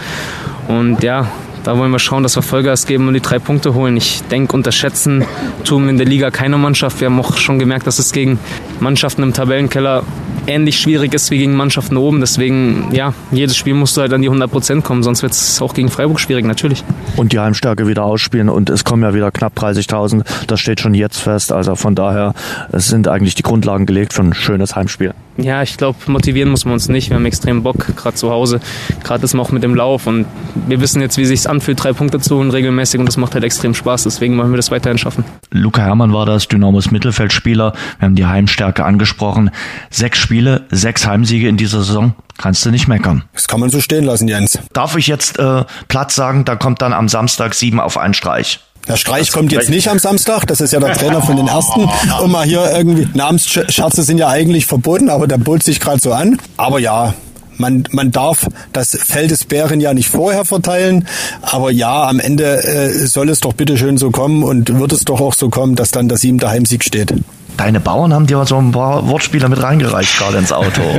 Und 0.68 1.02
ja, 1.02 1.28
da 1.70 1.78
wollen 1.78 1.92
wir 1.92 2.00
schauen, 2.00 2.24
dass 2.24 2.36
wir 2.36 2.42
Vollgas 2.42 2.88
geben 2.88 3.08
und 3.08 3.14
die 3.14 3.20
drei 3.20 3.38
Punkte 3.38 3.76
holen. 3.76 3.96
Ich 3.96 4.24
denke, 4.24 4.56
unterschätzen 4.56 5.24
tun 5.66 5.84
wir 5.84 5.92
in 5.92 5.98
der 5.98 6.08
Liga 6.08 6.32
keine 6.32 6.58
Mannschaft. 6.58 7.00
Wir 7.00 7.06
haben 7.06 7.20
auch 7.20 7.38
schon 7.38 7.60
gemerkt, 7.60 7.86
dass 7.86 8.00
es 8.00 8.12
gegen 8.12 8.40
Mannschaften 8.80 9.22
im 9.22 9.34
Tabellenkeller 9.34 10.02
ähnlich 10.48 10.80
schwierig 10.80 11.14
ist 11.14 11.30
wie 11.30 11.38
gegen 11.38 11.56
Mannschaften 11.56 11.96
oben. 11.96 12.22
Deswegen, 12.22 12.90
ja, 12.92 13.14
jedes 13.30 13.56
Spiel 13.56 13.76
musst 13.76 13.96
du 13.96 14.02
halt 14.02 14.12
an 14.14 14.24
die 14.24 14.30
100 14.30 14.50
Prozent 14.50 14.84
kommen, 14.84 15.04
sonst 15.04 15.22
wird 15.22 15.34
es 15.34 15.62
auch 15.62 15.76
gegen 15.76 15.90
Freiburg 15.90 16.20
schwierig, 16.20 16.44
natürlich. 16.44 16.84
Und 17.18 17.34
die 17.34 17.40
Heimstärke 17.40 17.86
wieder 17.86 18.04
ausspielen 18.04 18.50
und 18.50 18.72
es 18.72 18.84
kommen 18.84 19.04
ja 19.04 19.14
wieder 19.14 19.30
knapp 19.30 19.56
30.000. 19.56 20.24
Das 20.48 20.60
steht 20.60 20.80
schon 20.80 20.96
jetzt 20.96 21.20
fest. 21.20 21.52
Also 21.52 21.76
von 21.76 21.94
daher, 21.94 22.34
sind 22.72 23.08
eigentlich 23.08 23.36
die 23.36 23.44
Grundlagen 23.44 23.86
gelegt 23.86 24.14
für 24.14 24.24
ein 24.24 24.34
schönes 24.34 24.76
Heimspiel. 24.76 25.14
Ja, 25.42 25.62
ich 25.62 25.78
glaube, 25.78 25.98
motivieren 26.08 26.50
muss 26.50 26.66
man 26.66 26.74
uns 26.74 26.90
nicht. 26.90 27.10
Wir 27.10 27.16
haben 27.16 27.26
extrem 27.26 27.64
Bock, 27.64 27.96
gerade 27.96 28.16
zu 28.16 28.30
Hause. 28.30 28.60
Gerade 29.04 29.24
ist 29.24 29.34
man 29.34 29.46
auch 29.46 29.52
mit 29.52 29.64
dem 29.64 29.76
Lauf 29.76 30.08
und 30.08 30.26
wir 30.68 30.82
wissen 30.82 31.02
jetzt, 31.02 31.18
wie 31.18 31.22
es 31.22 31.30
sich 31.30 31.50
anfühlt, 31.50 31.82
drei 31.82 31.94
Punkte 31.94 32.20
zu 32.20 32.38
holen 32.38 32.52
regelmäßig 32.52 33.00
und 33.00 33.06
das 33.06 33.18
macht 33.18 33.34
halt 33.34 33.44
extrem 33.44 33.74
Spaß. 33.74 34.04
Deswegen 34.04 34.38
wollen 34.38 34.52
wir 34.52 34.58
das 34.58 34.72
weiterhin 34.72 34.98
schaffen. 34.98 35.24
Luca 35.52 35.82
Hermann 35.82 36.14
war 36.14 36.26
das, 36.26 36.48
Dynamos 36.48 36.92
Mittelfeldspieler. 36.92 37.74
Wir 38.00 38.06
haben 38.06 38.16
die 38.16 38.26
Heimstärke 38.26 38.84
angesprochen. 38.86 39.52
Sechs 39.90 40.20
Spiele, 40.20 40.66
sechs 40.72 41.08
Heimsiege 41.08 41.48
in 41.48 41.58
dieser 41.58 41.80
Saison. 41.80 42.14
Kannst 42.38 42.66
du 42.66 42.72
nicht 42.72 42.88
meckern. 42.88 43.24
Das 43.34 43.48
kann 43.48 43.60
man 43.60 43.70
so 43.70 43.82
stehen 43.82 44.06
lassen, 44.06 44.28
Jens. 44.28 44.60
Darf 44.72 44.96
ich 44.96 45.08
jetzt 45.08 45.38
äh, 45.40 45.66
Platz 45.90 46.16
sagen, 46.16 46.46
da 46.46 46.56
kommt 46.56 46.82
dann 46.82 46.94
am 46.94 47.10
Samstag 47.10 47.54
sieben 47.54 47.82
auf 47.82 47.98
einen 47.98 48.14
Streich. 48.14 48.62
Der 48.90 48.98
Streich 48.98 49.32
kommt 49.32 49.52
jetzt 49.52 49.70
nicht 49.70 49.88
am 49.88 50.00
Samstag, 50.00 50.46
das 50.48 50.62
ist 50.62 50.74
ja 50.74 50.80
der 50.80 50.94
Trainer 50.94 51.22
von 51.22 51.36
den 51.36 51.48
ersten. 51.48 51.88
Und 52.22 52.32
mal 52.32 52.44
hier 52.44 52.72
irgendwie, 52.76 53.08
Namensscherze 53.14 54.02
sind 54.02 54.18
ja 54.18 54.30
eigentlich 54.30 54.66
verboten, 54.66 55.10
aber 55.10 55.28
der 55.28 55.38
bot 55.38 55.62
sich 55.62 55.80
gerade 55.80 56.00
so 56.00 56.12
an. 56.12 56.40
Aber 56.58 56.80
ja, 56.80 57.14
man, 57.58 57.84
man 57.92 58.10
darf 58.10 58.48
das 58.74 58.98
Fell 59.00 59.28
des 59.28 59.46
Bären 59.46 59.80
ja 59.80 59.94
nicht 59.94 60.10
vorher 60.10 60.44
verteilen, 60.44 61.08
aber 61.44 61.70
ja, 61.70 62.08
am 62.08 62.20
Ende 62.20 62.64
äh, 62.64 63.06
soll 63.06 63.30
es 63.30 63.42
doch 63.42 63.54
bitte 63.54 63.78
schön 63.78 64.00
so 64.00 64.10
kommen 64.10 64.42
und 64.44 64.80
wird 64.80 64.92
es 64.92 65.06
doch 65.06 65.22
auch 65.22 65.36
so 65.36 65.50
kommen, 65.50 65.76
dass 65.76 65.92
dann 65.92 66.10
der 66.10 66.18
siebte 66.18 66.50
Heimsieg 66.50 66.84
steht. 66.84 67.14
Deine 67.58 67.80
Bauern 67.80 68.12
haben 68.12 68.26
dir 68.26 68.44
so 68.48 68.58
ein 68.58 68.72
paar 68.72 69.08
Wortspieler 69.08 69.50
mit 69.50 69.62
reingereicht 69.62 70.18
gerade 70.18 70.40
ins 70.40 70.52
Auto. 70.52 70.82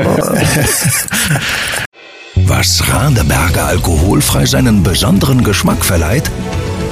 Was 2.36 2.84
Radeberger 2.88 3.64
alkoholfrei 3.66 4.46
seinen 4.46 4.84
besonderen 4.84 5.42
Geschmack 5.42 5.84
verleiht? 5.84 6.30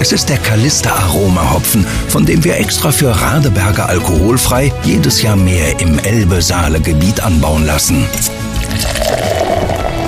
Es 0.01 0.12
ist 0.12 0.28
der 0.28 0.38
Kalister 0.38 0.94
Aroma 0.94 1.53
Hopfen, 1.53 1.84
von 2.09 2.24
dem 2.24 2.44
wir 2.44 2.57
extra 2.57 2.92
für 2.92 3.11
Radeberger 3.11 3.88
alkoholfrei 3.88 4.72
jedes 4.84 5.22
Jahr 5.22 5.36
mehr 5.36 5.80
im 5.80 5.99
Elbe-Saale-Gebiet 5.99 7.20
anbauen 7.20 7.66
lassen. 7.66 8.07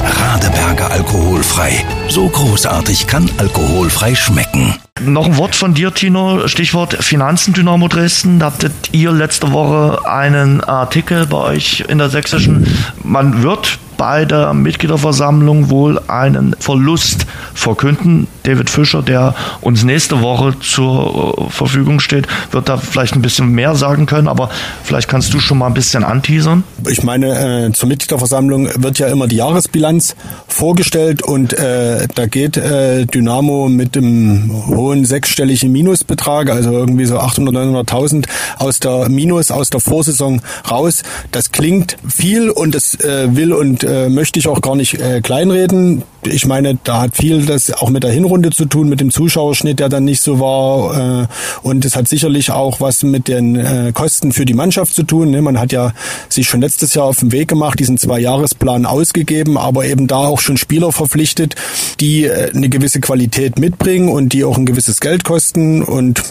Radeberger 0.05 0.93
alkoholfrei. 0.93 1.84
So 2.11 2.29
großartig 2.29 3.07
kann 3.07 3.31
alkoholfrei 3.39 4.17
schmecken. 4.17 4.75
Noch 5.01 5.27
ein 5.27 5.37
Wort 5.37 5.55
von 5.55 5.75
dir, 5.75 5.95
Tino. 5.95 6.49
Stichwort 6.49 6.95
Finanzen 6.95 7.55
Dynamo 7.55 7.87
Dresden. 7.87 8.41
Da 8.41 8.47
hattet 8.47 8.73
ihr 8.91 9.13
letzte 9.13 9.53
Woche 9.53 10.05
einen 10.07 10.61
Artikel 10.61 11.27
bei 11.27 11.39
euch 11.39 11.85
in 11.87 11.99
der 11.99 12.11
Sächsischen. 12.11 12.67
Man 13.05 13.45
wird 13.45 13.79
bei 14.01 14.25
der 14.25 14.55
Mitgliederversammlung 14.55 15.69
wohl 15.69 16.01
einen 16.09 16.57
Verlust 16.59 17.27
verkünden. 17.53 18.29
David 18.45 18.71
Fischer, 18.71 19.03
der 19.03 19.35
uns 19.61 19.85
nächste 19.85 20.23
Woche 20.23 20.59
zur 20.59 21.51
Verfügung 21.51 22.01
steht, 22.01 22.27
wird 22.51 22.71
da 22.71 22.79
vielleicht 22.79 23.15
ein 23.15 23.21
bisschen 23.21 23.51
mehr 23.51 23.75
sagen 23.75 24.07
können, 24.07 24.27
aber 24.27 24.49
vielleicht 24.85 25.07
kannst 25.07 25.35
du 25.35 25.39
schon 25.39 25.59
mal 25.59 25.67
ein 25.67 25.75
bisschen 25.75 26.03
anteasern. 26.03 26.65
Ich 26.89 27.03
meine, 27.03 27.67
äh, 27.67 27.73
zur 27.73 27.91
Mitgliederversammlung 27.91 28.71
wird 28.83 28.99
ja 28.99 29.09
immer 29.09 29.27
die 29.27 29.37
Jahresbilanz 29.37 30.17
vorgestellt 30.49 31.23
und 31.23 31.53
äh, 31.53 32.00
da 32.15 32.27
geht 32.27 32.57
äh, 32.57 33.07
Dynamo 33.07 33.69
mit 33.69 33.95
dem 33.95 34.51
hohen 34.69 35.05
sechsstelligen 35.05 35.73
Minusbetrag, 35.73 36.51
also 36.51 36.73
irgendwie 36.73 37.07
so 37.07 37.19
800.000, 37.19 37.85
900.000 37.87 38.27
aus 38.59 38.79
der 38.81 39.09
Minus, 39.09 39.51
aus 39.51 39.71
der 39.71 39.81
Vorsaison 39.81 40.43
raus. 40.71 41.03
Das 41.33 41.53
klingt 41.53 41.97
viel 42.09 42.51
und 42.51 42.75
das 42.75 42.95
äh, 43.01 43.35
will 43.35 43.53
und 43.53 43.85
äh, 43.85 44.09
möchte 44.09 44.39
ich 44.39 44.49
auch 44.49 44.61
gar 44.61 44.77
nicht 44.77 44.95
äh, 45.01 45.21
kleinreden. 45.21 46.03
Ich 46.27 46.47
meine, 46.47 46.79
da 46.85 47.01
hat 47.01 47.16
viel 47.16 47.47
das 47.47 47.73
auch 47.73 47.89
mit 47.89 48.05
der 48.05 48.11
Hinrunde 48.11 48.51
zu 48.51 48.66
tun, 48.66 48.89
mit 48.89 49.01
dem 49.01 49.11
Zuschauerschnitt, 49.11 49.81
der 49.81 49.89
dann 49.89 50.05
nicht 50.05 50.23
so 50.23 50.39
war. 50.39 51.23
Äh, 51.23 51.27
und 51.62 51.85
es 51.85 51.97
hat 51.97 52.09
sicherlich 52.09 52.51
auch 52.51 52.81
was 52.81 53.03
mit 53.03 53.29
den 53.29 53.57
äh, 53.57 53.93
Kosten 53.95 54.33
für 54.33 54.45
die 54.45 54.55
Mannschaft 54.55 54.95
zu 54.95 55.03
tun. 55.03 55.31
Ne? 55.31 55.43
Man 55.43 55.59
hat 55.59 55.73
ja 55.73 55.93
sich 56.29 56.49
schon 56.49 56.61
letztes 56.61 56.95
Jahr 56.95 57.07
auf 57.07 57.21
den 57.21 57.33
Weg 57.33 57.49
gemacht, 57.49 57.79
diesen 57.79 57.97
Zwei-Jahres-Plan 57.97 58.87
ausgegeben, 58.87 59.57
aber 59.57 59.87
eben 59.87 60.07
da 60.07 60.18
auch 60.18 60.41
schon 60.41 60.57
Spieler 60.57 60.93
verpflichtet, 60.93 61.55
die 62.01 62.25
äh, 62.25 62.51
eine 62.55 62.68
gewisse 62.68 63.01
Qualität 63.01 63.59
mitbringen 63.59 64.09
und 64.09 64.33
die 64.33 64.45
auch 64.45 64.59
ein 64.59 64.66
gewisses 64.66 65.01
Geld 65.01 65.25
kosten. 65.25 65.83
Und 65.83 66.23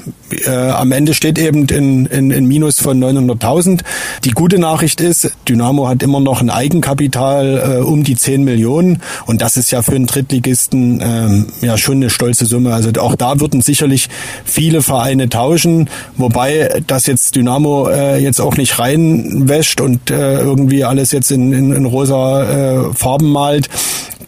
äh, 0.45 0.51
am 0.51 0.91
Ende 0.91 1.13
steht 1.13 1.39
eben 1.39 1.65
in, 1.67 2.05
in, 2.05 2.31
in 2.31 2.45
Minus 2.45 2.79
von 2.79 3.03
900.000. 3.03 3.81
Die 4.23 4.31
gute 4.31 4.59
Nachricht 4.59 5.01
ist, 5.01 5.31
Dynamo 5.47 5.87
hat 5.87 6.03
immer 6.03 6.19
noch 6.19 6.41
ein 6.41 6.49
Eigenkapital 6.49 7.79
äh, 7.79 7.83
um 7.83 8.03
die 8.03 8.15
10 8.15 8.43
Millionen 8.43 9.01
und 9.25 9.41
das 9.41 9.57
ist 9.57 9.71
ja 9.71 9.78
für 9.83 9.95
einen 9.95 10.07
Drittligisten 10.07 11.01
ähm, 11.01 11.47
ja 11.61 11.77
schon 11.77 11.97
eine 11.97 12.09
stolze 12.09 12.45
Summe. 12.45 12.73
Also 12.73 12.91
auch 12.99 13.15
da 13.15 13.39
würden 13.39 13.61
sicherlich 13.61 14.09
viele 14.45 14.81
Vereine 14.81 15.29
tauschen, 15.29 15.89
wobei 16.17 16.81
das 16.87 17.05
jetzt 17.05 17.35
Dynamo 17.35 17.89
äh, 17.89 18.17
jetzt 18.17 18.39
auch 18.41 18.57
nicht 18.57 18.79
reinwäscht 18.79 19.81
und 19.81 20.11
äh, 20.11 20.39
irgendwie 20.39 20.83
alles 20.83 21.11
jetzt 21.11 21.31
in, 21.31 21.53
in, 21.53 21.71
in 21.71 21.85
rosa 21.85 22.89
äh, 22.89 22.93
Farben 22.93 23.31
malt 23.31 23.69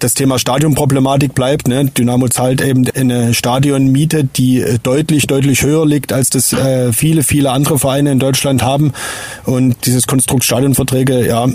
das 0.02 0.16
Thema 0.16 0.39
Stadionproblematik 0.39 1.34
bleibt. 1.36 1.68
Ne? 1.68 1.86
Dynamo 1.86 2.28
zahlt 2.28 2.62
eben 2.62 2.86
eine 2.95 3.34
Stadionmiete, 3.34 4.24
die 4.24 4.64
deutlich, 4.84 5.28
deutlich 5.28 5.64
höher 5.64 5.86
liegt, 5.86 6.12
als 6.12 6.30
das 6.30 6.54
äh, 6.54 6.91
viele, 6.91 7.24
viele 7.24 7.52
andere 7.52 7.80
Vereine 7.80 8.12
in 8.12 8.20
Deutschland 8.20 8.64
haben. 8.64 8.93
Und 9.45 9.86
dieses 9.86 10.08
Konstrukt 10.08 10.43
Stadionverträge, 10.43 11.28
ja, 11.28 11.47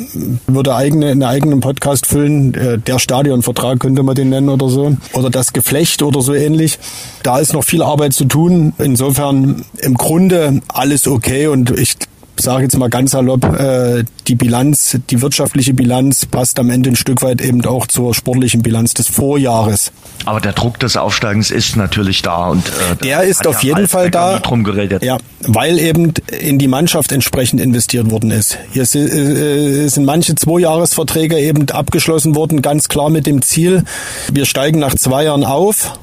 würde 0.47 0.75
eigene, 0.75 1.11
einen 1.11 1.25
eigenen 1.25 1.61
Podcast 1.61 2.07
füllen. 2.07 2.55
Äh, 2.55 2.79
der 2.79 2.99
Stadionvertrag 2.99 3.81
könnte 3.81 4.03
man 4.03 4.15
den 4.15 4.31
nennen 4.31 4.49
oder 4.49 4.69
so. 4.69 4.97
Oder 5.13 5.31
das 5.31 5.53
Geflecht 5.53 6.03
oder 6.03 6.23
so 6.23 6.33
ähnlich. 6.33 6.79
Da 7.23 7.39
ist 7.39 7.53
noch 7.53 7.65
viel 7.65 7.83
Arbeit 7.83 8.13
zu 8.13 8.27
tun. 8.27 8.75
Insofern 8.79 9.65
im 9.79 9.95
Grunde 9.95 10.63
alles 10.69 11.09
okay 11.09 11.49
und 11.49 11.71
ich 11.79 11.97
sage 12.41 12.65
jetzt 12.65 12.77
mal 12.79 12.89
ganz 12.89 13.13
salopp, 13.13 13.45
äh, 13.59 14.05
die 14.27 14.35
Bilanz, 14.35 14.99
die 15.11 15.23
wirtschaftliche 15.23 15.75
Bilanz 15.75 16.27
passt 16.27 16.59
am 16.59 16.71
Ende 16.71 16.91
ein 16.91 16.97
Stück 16.97 17.23
weit 17.23 17.41
eben 17.41 17.65
auch 17.65 17.87
zur 17.87 18.15
sportlichen 18.15 18.63
Bilanz 18.63 18.95
des 18.95 19.09
Vorjahres. 19.09 19.93
Aber 20.25 20.41
der 20.41 20.53
Druck 20.53 20.79
des 20.79 20.97
Aufsteigens 20.97 21.51
ist 21.51 21.77
natürlich 21.77 22.23
da 22.23 22.49
und 22.49 22.67
äh, 22.69 22.97
der 23.03 23.23
ist 23.23 23.47
auf 23.47 23.63
ja 23.63 23.77
jeden 23.77 23.89
Fall 23.89 24.11
da. 24.11 24.39
Drum 24.39 24.65
geredet. 24.65 25.03
Ja, 25.03 25.19
weil 25.43 25.79
eben 25.79 26.15
in 26.41 26.59
die 26.59 26.69
Mannschaft 26.69 27.13
entsprechend 27.13 27.61
investiert 27.61 28.11
worden 28.11 28.31
ist. 28.31 28.59
Hier 28.73 28.83
äh, 28.83 29.89
sind 29.89 30.05
manche 30.05 30.35
Zweijahresverträge 30.35 31.39
eben 31.39 31.69
abgeschlossen 31.71 32.35
worden, 32.35 32.63
ganz 32.63 32.89
klar 32.89 33.11
mit 33.11 33.27
dem 33.27 33.43
Ziel, 33.43 33.85
wir 34.33 34.47
steigen 34.47 34.79
nach 34.79 34.95
zwei 34.95 35.25
Jahren 35.25 35.45
auf 35.45 35.99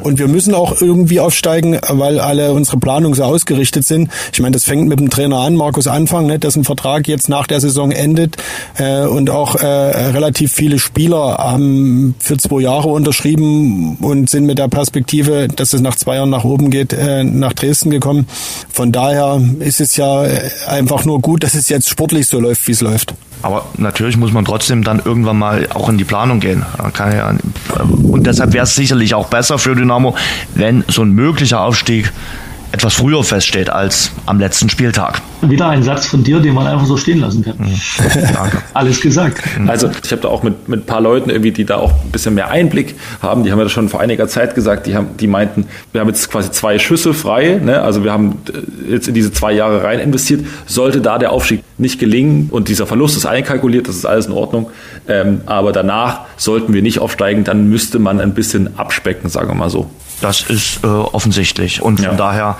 Und 0.00 0.18
wir 0.18 0.28
müssen 0.28 0.54
auch 0.54 0.80
irgendwie 0.80 1.20
aufsteigen, 1.20 1.78
weil 1.88 2.18
alle 2.18 2.52
unsere 2.52 2.78
Planungen 2.78 3.14
so 3.14 3.24
ausgerichtet 3.24 3.84
sind. 3.84 4.10
Ich 4.32 4.40
meine, 4.40 4.52
das 4.52 4.64
fängt 4.64 4.88
mit 4.88 4.98
dem 4.98 5.10
Trainer 5.10 5.40
an, 5.40 5.54
Markus 5.54 5.86
Anfang, 5.86 6.26
ne, 6.26 6.38
dessen 6.38 6.64
Vertrag 6.64 7.08
jetzt 7.08 7.28
nach 7.28 7.46
der 7.46 7.60
Saison 7.60 7.90
endet. 7.90 8.36
Äh, 8.78 9.02
und 9.02 9.28
auch 9.30 9.56
äh, 9.56 9.66
relativ 9.66 10.52
viele 10.52 10.78
Spieler 10.78 11.36
haben 11.38 12.14
für 12.18 12.38
zwei 12.38 12.62
Jahre 12.62 12.88
unterschrieben 12.88 13.96
und 13.96 14.30
sind 14.30 14.46
mit 14.46 14.58
der 14.58 14.68
Perspektive, 14.68 15.48
dass 15.48 15.72
es 15.72 15.80
nach 15.80 15.96
zwei 15.96 16.16
Jahren 16.16 16.30
nach 16.30 16.44
oben 16.44 16.70
geht, 16.70 16.92
äh, 16.92 17.24
nach 17.24 17.52
Dresden 17.52 17.90
gekommen. 17.90 18.26
Von 18.72 18.92
daher 18.92 19.40
ist 19.60 19.80
es 19.80 19.96
ja 19.96 20.24
einfach 20.66 21.04
nur 21.04 21.20
gut, 21.20 21.44
dass 21.44 21.54
es 21.54 21.68
jetzt 21.68 21.88
sportlich 21.88 22.28
so 22.28 22.40
läuft, 22.40 22.66
wie 22.66 22.72
es 22.72 22.80
läuft. 22.80 23.14
Aber 23.40 23.66
natürlich 23.76 24.16
muss 24.16 24.32
man 24.32 24.44
trotzdem 24.44 24.84
dann 24.84 25.00
irgendwann 25.04 25.38
mal 25.38 25.68
auch 25.74 25.88
in 25.88 25.98
die 25.98 26.04
Planung 26.04 26.40
gehen. 26.40 26.64
Und 28.02 28.26
deshalb 28.26 28.52
wäre 28.52 28.64
es 28.64 28.74
sicherlich 28.74 29.14
auch 29.14 29.28
besser 29.28 29.58
für 29.58 29.74
Dynamo, 29.74 30.14
wenn 30.54 30.84
so 30.88 31.02
ein 31.02 31.10
möglicher 31.12 31.60
Aufstieg 31.60 32.12
etwas 32.72 32.94
früher 32.94 33.22
feststeht 33.22 33.68
als 33.68 34.10
am 34.24 34.40
letzten 34.40 34.70
Spieltag. 34.70 35.20
Wieder 35.42 35.68
ein 35.68 35.82
Satz 35.82 36.06
von 36.06 36.24
dir, 36.24 36.40
den 36.40 36.54
man 36.54 36.66
einfach 36.66 36.86
so 36.86 36.96
stehen 36.96 37.20
lassen 37.20 37.44
kann. 37.44 37.54
Mhm. 37.58 37.78
Alles 38.74 39.00
gesagt. 39.00 39.42
Mhm. 39.58 39.68
Also 39.68 39.90
ich 40.02 40.10
habe 40.10 40.22
da 40.22 40.28
auch 40.28 40.42
mit, 40.42 40.68
mit 40.68 40.80
ein 40.80 40.86
paar 40.86 41.02
Leuten 41.02 41.28
irgendwie, 41.28 41.52
die 41.52 41.66
da 41.66 41.76
auch 41.76 41.92
ein 41.92 42.10
bisschen 42.10 42.34
mehr 42.34 42.50
Einblick 42.50 42.94
haben, 43.20 43.44
die 43.44 43.52
haben 43.52 43.58
ja 43.58 43.64
das 43.64 43.72
schon 43.72 43.90
vor 43.90 44.00
einiger 44.00 44.26
Zeit 44.26 44.54
gesagt, 44.54 44.86
die, 44.86 44.96
haben, 44.96 45.08
die 45.20 45.26
meinten, 45.26 45.66
wir 45.92 46.00
haben 46.00 46.08
jetzt 46.08 46.30
quasi 46.30 46.50
zwei 46.50 46.78
Schüsse 46.78 47.12
frei, 47.12 47.60
ne? 47.62 47.82
also 47.82 48.04
wir 48.04 48.12
haben 48.12 48.38
äh, 48.48 48.92
jetzt 48.92 49.06
in 49.06 49.14
diese 49.14 49.32
zwei 49.32 49.52
Jahre 49.52 49.84
rein 49.84 50.00
investiert, 50.00 50.46
sollte 50.64 51.02
da 51.02 51.18
der 51.18 51.32
Aufstieg 51.32 51.62
nicht 51.82 51.98
gelingen 51.98 52.48
und 52.50 52.68
dieser 52.68 52.86
Verlust 52.86 53.16
ist 53.16 53.26
einkalkuliert, 53.26 53.88
das 53.88 53.96
ist 53.96 54.06
alles 54.06 54.26
in 54.26 54.32
Ordnung, 54.32 54.70
ähm, 55.08 55.42
aber 55.46 55.72
danach 55.72 56.22
sollten 56.36 56.72
wir 56.72 56.82
nicht 56.82 56.98
aufsteigen, 56.98 57.44
dann 57.44 57.68
müsste 57.68 57.98
man 57.98 58.20
ein 58.20 58.34
bisschen 58.34 58.78
abspecken, 58.78 59.28
sagen 59.28 59.48
wir 59.48 59.54
mal 59.54 59.70
so. 59.70 59.90
Das 60.20 60.42
ist 60.42 60.84
äh, 60.84 60.86
offensichtlich 60.86 61.82
und 61.82 62.00
von 62.00 62.12
ja. 62.12 62.14
daher 62.14 62.56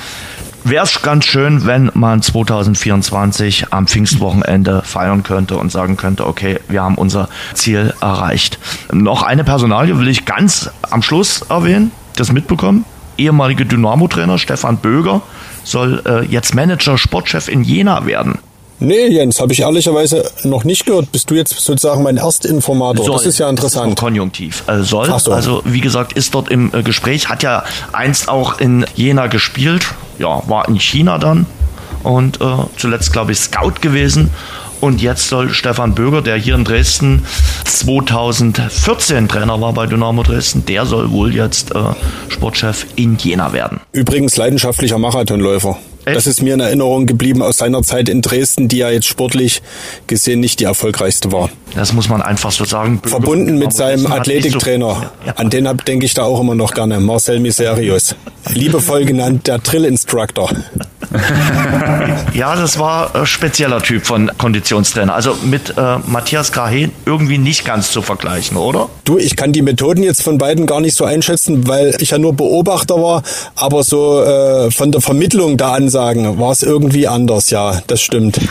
wäre 0.65 0.85
es 0.85 1.03
ganz 1.03 1.25
schön, 1.25 1.67
wenn 1.67 1.91
man 1.95 2.23
2024 2.23 3.67
am 3.71 3.87
Pfingstwochenende 3.87 4.83
feiern 4.85 5.23
könnte 5.23 5.57
und 5.57 5.73
sagen 5.73 5.97
könnte, 5.97 6.27
okay, 6.27 6.61
wir 6.69 6.83
haben 6.83 6.97
unser 6.97 7.29
Ziel 7.55 7.95
erreicht. 8.01 8.59
Noch 8.93 9.23
eine 9.23 9.45
Personalie 9.45 9.99
will 9.99 10.09
ich 10.09 10.25
ganz 10.25 10.71
am 10.91 11.03
Schluss 11.03 11.43
erwähnen, 11.43 11.91
das 12.17 12.33
mitbekommen. 12.33 12.85
Ehemalige 13.19 13.67
Dynamo-Trainer 13.67 14.39
Stefan 14.39 14.79
Böger 14.79 15.23
soll 15.65 16.03
äh, 16.07 16.25
jetzt 16.25 16.55
Manager, 16.55 16.99
Sportchef 16.99 17.49
in 17.49 17.63
Jena 17.63 18.07
werden. 18.07 18.39
Nee, 18.83 19.09
Jens, 19.09 19.41
habe 19.41 19.53
ich 19.53 19.61
ehrlicherweise 19.61 20.29
noch 20.43 20.65
nicht 20.65 20.87
gehört. 20.87 21.13
Bist 21.13 21.31
du 21.31 21.35
jetzt 21.35 21.55
sozusagen 21.59 22.03
mein 22.03 22.17
Erstinformator? 22.17 23.05
Soll, 23.05 23.15
das 23.17 23.27
ist 23.27 23.39
ja 23.39 23.49
interessant. 23.49 23.93
Ist 23.93 23.99
konjunktiv. 23.99 24.65
Also 24.67 25.05
soll. 25.05 25.21
So. 25.21 25.33
Also 25.33 25.63
wie 25.65 25.81
gesagt, 25.81 26.15
ist 26.15 26.35
dort 26.35 26.51
im 26.51 26.73
äh, 26.75 26.83
Gespräch, 26.83 27.29
hat 27.29 27.43
ja 27.43 27.65
einst 27.93 28.29
auch 28.29 28.59
in 28.59 28.85
Jena 28.97 29.29
gespielt. 29.29 29.87
Ja, 30.19 30.43
war 30.47 30.69
in 30.69 30.79
China 30.81 31.19
dann 31.19 31.47
und 32.03 32.41
äh, 32.41 32.45
zuletzt, 32.77 33.13
glaube 33.13 33.33
ich, 33.33 33.39
Scout 33.39 33.75
gewesen. 33.81 34.31
Und 34.81 35.01
jetzt 35.01 35.29
soll 35.29 35.51
Stefan 35.51 35.95
Böger, 35.95 36.23
der 36.23 36.37
hier 36.37 36.57
in 36.57 36.65
Dresden 36.65 37.25
2014 37.65 39.29
Trainer 39.29 39.61
war 39.61 39.73
bei 39.73 39.87
Dynamo 39.87 40.25
Dresden, 40.25 40.67
der 40.67 40.87
soll 40.87 41.13
wohl 41.13 41.33
jetzt 41.33 41.73
äh, 41.73 41.79
Sportchef 42.29 42.87
in 42.97 43.17
Jena 43.17 43.53
werden. 43.53 43.81
Übrigens 43.93 44.37
leidenschaftlicher 44.37 44.99
Marathonläufer. 44.99 45.79
Echt? 46.05 46.17
Das 46.17 46.27
ist 46.27 46.43
mir 46.43 46.55
in 46.55 46.61
Erinnerung 46.61 47.07
geblieben 47.07 47.43
aus 47.43 47.59
seiner 47.59 47.83
Zeit 47.83 48.09
in 48.09 48.23
Dresden, 48.23 48.69
die 48.69 48.79
ja 48.79 48.91
jetzt 48.91 49.07
sportlich 49.07 49.63
gesehen 50.07 50.41
nicht 50.41 50.61
die 50.61 50.65
erfolgreichste 50.65 51.31
war. 51.31 51.49
Das 51.75 51.93
muss 51.93 52.09
man 52.09 52.21
einfach 52.21 52.51
so 52.51 52.65
sagen. 52.65 53.01
Verbunden 53.05 53.59
mit 53.59 53.73
seinem 53.73 54.11
Athletiktrainer. 54.11 54.95
So, 54.95 55.27
ja. 55.27 55.35
An 55.37 55.49
den 55.49 55.69
denke 55.87 56.05
ich 56.05 56.15
da 56.15 56.25
auch 56.25 56.41
immer 56.41 56.55
noch 56.55 56.75
gerne, 56.75 57.01
Marcel 57.01 57.41
Miserius. 57.41 58.15
Liebevoll 58.53 59.05
genannt 59.05 59.47
der 59.47 59.59
Drill 59.59 59.85
Instructor. 59.85 60.51
ja, 62.35 62.57
das 62.57 62.79
war 62.79 63.15
ein 63.15 63.27
spezieller 63.27 63.83
Typ 63.83 64.07
von 64.07 64.31
Konditionstrainer. 64.39 65.15
Also 65.15 65.37
mit 65.45 65.75
äh, 65.77 65.99
Matthias 66.07 66.53
Grahe 66.53 66.91
irgendwie 67.07 67.39
nicht 67.39 67.65
ganz 67.65 67.93
zu 67.93 68.03
vergleichen, 68.03 68.57
oder? 68.57 68.89
Du, 69.05 69.19
ich 69.19 69.37
kann 69.37 69.53
die 69.53 69.63
Methoden 69.63 70.03
jetzt 70.03 70.23
von 70.23 70.39
beiden 70.39 70.67
gar 70.67 70.81
nicht 70.81 70.97
so 70.97 71.05
einschätzen, 71.05 71.69
weil 71.69 71.95
ich 72.01 72.11
ja 72.11 72.19
nur 72.19 72.33
Beobachter 72.35 72.97
war, 72.97 73.23
aber 73.57 73.85
so 73.85 74.23
äh, 74.23 74.71
von 74.71 74.93
der 74.93 75.01
Vermittlung 75.01 75.57
der 75.57 75.73
Ansagen 75.93 76.39
war 76.39 76.53
es 76.53 76.63
irgendwie 76.63 77.07
anders, 77.07 77.51
ja, 77.51 77.83
das 77.87 78.01
stimmt. 78.01 78.41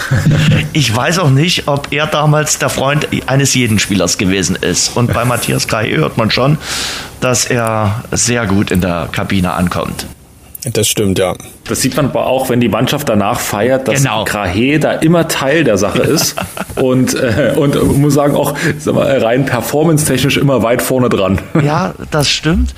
Ich 0.73 0.95
weiß 0.95 1.19
auch 1.19 1.29
nicht, 1.29 1.67
ob 1.67 1.91
er 1.91 2.07
damals 2.07 2.57
der 2.57 2.69
Freund 2.69 3.07
eines 3.25 3.53
jeden 3.55 3.77
Spielers 3.77 4.17
gewesen 4.17 4.55
ist. 4.55 4.95
Und 4.95 5.13
bei 5.13 5.25
Matthias 5.25 5.67
Grahe 5.67 5.97
hört 5.97 6.17
man 6.17 6.31
schon, 6.31 6.57
dass 7.19 7.45
er 7.45 8.05
sehr 8.11 8.45
gut 8.45 8.71
in 8.71 8.79
der 8.79 9.09
Kabine 9.11 9.51
ankommt. 9.51 10.05
Das 10.73 10.87
stimmt, 10.87 11.19
ja. 11.19 11.35
Das 11.65 11.81
sieht 11.81 11.97
man 11.97 12.05
aber 12.05 12.27
auch, 12.27 12.49
wenn 12.49 12.61
die 12.61 12.69
Mannschaft 12.69 13.09
danach 13.09 13.39
feiert, 13.39 13.87
dass 13.87 13.95
genau. 13.95 14.23
Krahe 14.23 14.79
da 14.79 14.93
immer 14.93 15.27
Teil 15.27 15.65
der 15.65 15.77
Sache 15.77 16.03
ist 16.03 16.35
und, 16.75 17.15
äh, 17.15 17.53
und 17.57 17.97
muss 17.97 18.13
sagen, 18.13 18.35
auch 18.35 18.55
sag 18.77 18.95
mal, 18.95 19.17
rein 19.17 19.45
performance-technisch 19.45 20.37
immer 20.37 20.63
weit 20.63 20.81
vorne 20.81 21.09
dran. 21.09 21.41
Ja, 21.61 21.93
das 22.11 22.29
stimmt 22.29 22.73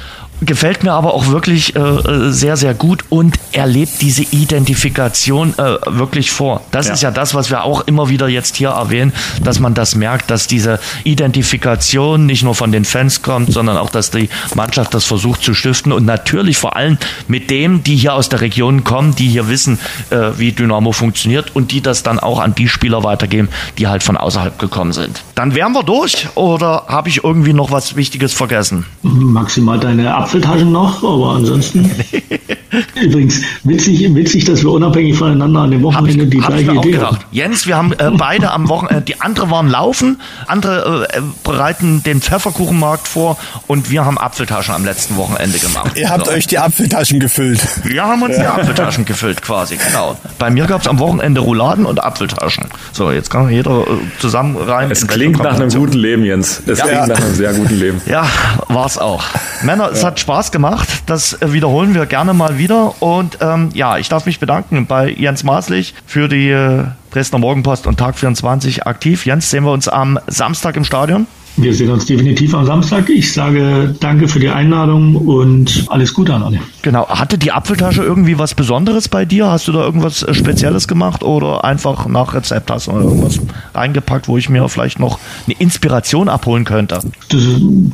gefällt 0.45 0.83
mir 0.83 0.93
aber 0.93 1.13
auch 1.13 1.27
wirklich 1.27 1.75
äh, 1.75 2.31
sehr, 2.31 2.57
sehr 2.57 2.73
gut 2.73 3.05
und 3.09 3.37
er 3.51 3.67
lebt 3.67 4.01
diese 4.01 4.23
Identifikation 4.23 5.53
äh, 5.57 5.77
wirklich 5.85 6.31
vor. 6.31 6.61
Das 6.71 6.87
ja. 6.87 6.93
ist 6.93 7.03
ja 7.03 7.11
das, 7.11 7.33
was 7.35 7.49
wir 7.49 7.63
auch 7.63 7.81
immer 7.87 8.09
wieder 8.09 8.27
jetzt 8.27 8.55
hier 8.55 8.69
erwähnen, 8.69 9.13
dass 9.43 9.59
man 9.59 9.73
das 9.73 9.95
merkt, 9.95 10.29
dass 10.31 10.47
diese 10.47 10.79
Identifikation 11.03 12.25
nicht 12.25 12.43
nur 12.43 12.55
von 12.55 12.71
den 12.71 12.85
Fans 12.85 13.21
kommt, 13.21 13.51
sondern 13.53 13.77
auch, 13.77 13.89
dass 13.89 14.11
die 14.11 14.29
Mannschaft 14.55 14.93
das 14.93 15.05
versucht 15.05 15.43
zu 15.43 15.53
stiften 15.53 15.91
und 15.91 16.05
natürlich 16.05 16.57
vor 16.57 16.75
allem 16.75 16.97
mit 17.27 17.49
dem, 17.49 17.83
die 17.83 17.95
hier 17.95 18.13
aus 18.13 18.29
der 18.29 18.41
Region 18.41 18.83
kommen, 18.83 19.15
die 19.15 19.27
hier 19.27 19.47
wissen, 19.47 19.79
äh, 20.09 20.31
wie 20.37 20.51
Dynamo 20.51 20.91
funktioniert 20.91 21.55
und 21.55 21.71
die 21.71 21.81
das 21.81 22.03
dann 22.03 22.19
auch 22.19 22.39
an 22.39 22.55
die 22.55 22.67
Spieler 22.67 23.03
weitergeben, 23.03 23.49
die 23.77 23.87
halt 23.87 24.03
von 24.03 24.17
außerhalb 24.17 24.57
gekommen 24.59 24.93
sind. 24.93 25.21
Dann 25.35 25.55
wären 25.55 25.73
wir 25.73 25.83
durch 25.83 26.27
oder 26.35 26.85
habe 26.87 27.09
ich 27.09 27.23
irgendwie 27.23 27.53
noch 27.53 27.71
was 27.71 27.95
Wichtiges 27.95 28.33
vergessen? 28.33 28.85
Maximal 29.01 29.79
deine 29.79 30.13
Abwehr 30.15 30.32
Apfeltaschen 30.33 30.71
noch, 30.71 31.03
aber 31.03 31.35
ansonsten. 31.35 31.91
Übrigens, 33.01 33.41
witzig, 33.63 34.13
witzig, 34.15 34.45
dass 34.45 34.63
wir 34.63 34.71
unabhängig 34.71 35.17
voneinander 35.17 35.61
an 35.61 35.71
dem 35.71 35.83
Wochenende 35.83 36.23
ich, 36.23 36.29
die 36.29 36.37
gleiche 36.37 36.71
Idee 36.71 36.97
haben. 36.97 37.17
Jens, 37.31 37.67
wir 37.67 37.77
haben 37.77 37.93
äh, 37.93 38.11
beide 38.11 38.51
am 38.51 38.69
Wochenende, 38.69 39.01
die 39.01 39.21
andere 39.21 39.49
waren 39.51 39.69
laufen, 39.69 40.19
andere 40.47 41.07
äh, 41.13 41.21
bereiten 41.43 42.03
den 42.03 42.21
Pfefferkuchenmarkt 42.21 43.07
vor 43.07 43.37
und 43.67 43.91
wir 43.91 44.05
haben 44.05 44.17
Apfeltaschen 44.17 44.73
am 44.73 44.85
letzten 44.85 45.17
Wochenende 45.17 45.59
gemacht. 45.59 45.97
Ihr 45.97 46.09
habt 46.09 46.25
so. 46.25 46.31
euch 46.31 46.47
die 46.47 46.59
Apfeltaschen 46.59 47.19
gefüllt. 47.19 47.59
Wir 47.83 48.03
haben 48.03 48.21
uns 48.21 48.37
die 48.37 48.45
Apfeltaschen 48.45 49.05
gefüllt, 49.05 49.41
quasi, 49.41 49.77
genau. 49.77 50.17
Bei 50.39 50.49
mir 50.49 50.65
gab 50.65 50.81
es 50.81 50.87
am 50.87 50.99
Wochenende 50.99 51.41
Rouladen 51.41 51.85
und 51.85 52.03
Apfeltaschen. 52.03 52.65
So, 52.91 53.11
jetzt 53.11 53.29
kann 53.29 53.49
jeder 53.49 53.81
äh, 53.81 54.19
zusammen 54.19 54.57
rein. 54.57 54.91
Es 54.91 55.07
klingt 55.07 55.41
nach 55.41 55.55
einem 55.55 55.69
guten 55.69 55.97
Leben, 55.97 56.23
Jens. 56.23 56.61
Es 56.65 56.79
ja. 56.79 56.85
klingt 56.85 57.07
nach 57.07 57.21
einem 57.21 57.35
sehr 57.35 57.53
guten 57.53 57.79
Leben. 57.79 58.01
Ja, 58.05 58.25
war 58.67 58.85
es 58.85 58.97
auch. 58.97 59.23
Männer, 59.61 59.91
es 59.91 60.03
hat 60.03 60.19
Spaß 60.19 60.51
gemacht. 60.51 60.87
Das 61.05 61.33
äh, 61.41 61.53
wiederholen 61.53 61.93
wir 61.93 62.05
gerne 62.05 62.33
mal 62.33 62.57
wieder. 62.57 62.62
Und 62.71 63.37
ähm, 63.41 63.69
ja, 63.73 63.97
ich 63.97 64.09
darf 64.09 64.25
mich 64.25 64.39
bedanken 64.39 64.85
bei 64.85 65.09
Jens 65.09 65.43
Maßlich 65.43 65.93
für 66.05 66.27
die 66.27 66.49
äh, 66.49 66.85
Dresdner 67.11 67.39
Morgenpost 67.39 67.87
und 67.87 67.97
Tag 67.97 68.17
24 68.17 68.85
aktiv. 68.85 69.25
Jens, 69.25 69.49
sehen 69.49 69.63
wir 69.63 69.71
uns 69.71 69.87
am 69.87 70.19
Samstag 70.27 70.75
im 70.75 70.83
Stadion? 70.83 71.27
Wir 71.55 71.73
sehen 71.73 71.91
uns 71.91 72.05
definitiv 72.05 72.55
am 72.55 72.65
Samstag. 72.65 73.09
Ich 73.09 73.31
sage 73.31 73.93
danke 73.99 74.27
für 74.27 74.39
die 74.39 74.49
Einladung 74.49 75.15
und 75.15 75.85
alles 75.89 76.13
Gute 76.13 76.33
an 76.33 76.41
alle. 76.41 76.59
Genau. 76.81 77.07
Hatte 77.07 77.37
die 77.37 77.51
Apfeltasche 77.51 78.01
irgendwie 78.01 78.39
was 78.39 78.55
Besonderes 78.55 79.07
bei 79.07 79.23
dir? 79.25 79.51
Hast 79.51 79.67
du 79.67 79.71
da 79.71 79.83
irgendwas 79.83 80.23
äh, 80.23 80.33
Spezielles 80.33 80.87
gemacht 80.87 81.23
oder 81.23 81.63
einfach 81.63 82.07
nach 82.07 82.33
Rezept 82.33 82.71
hast 82.71 82.87
du 82.87 82.91
irgendwas 82.91 83.39
reingepackt, 83.75 84.27
wo 84.27 84.37
ich 84.37 84.49
mir 84.49 84.67
vielleicht 84.67 84.99
noch 84.99 85.19
eine 85.45 85.55
Inspiration 85.59 86.27
abholen 86.27 86.65
könnte? 86.65 87.01
Das 87.29 87.41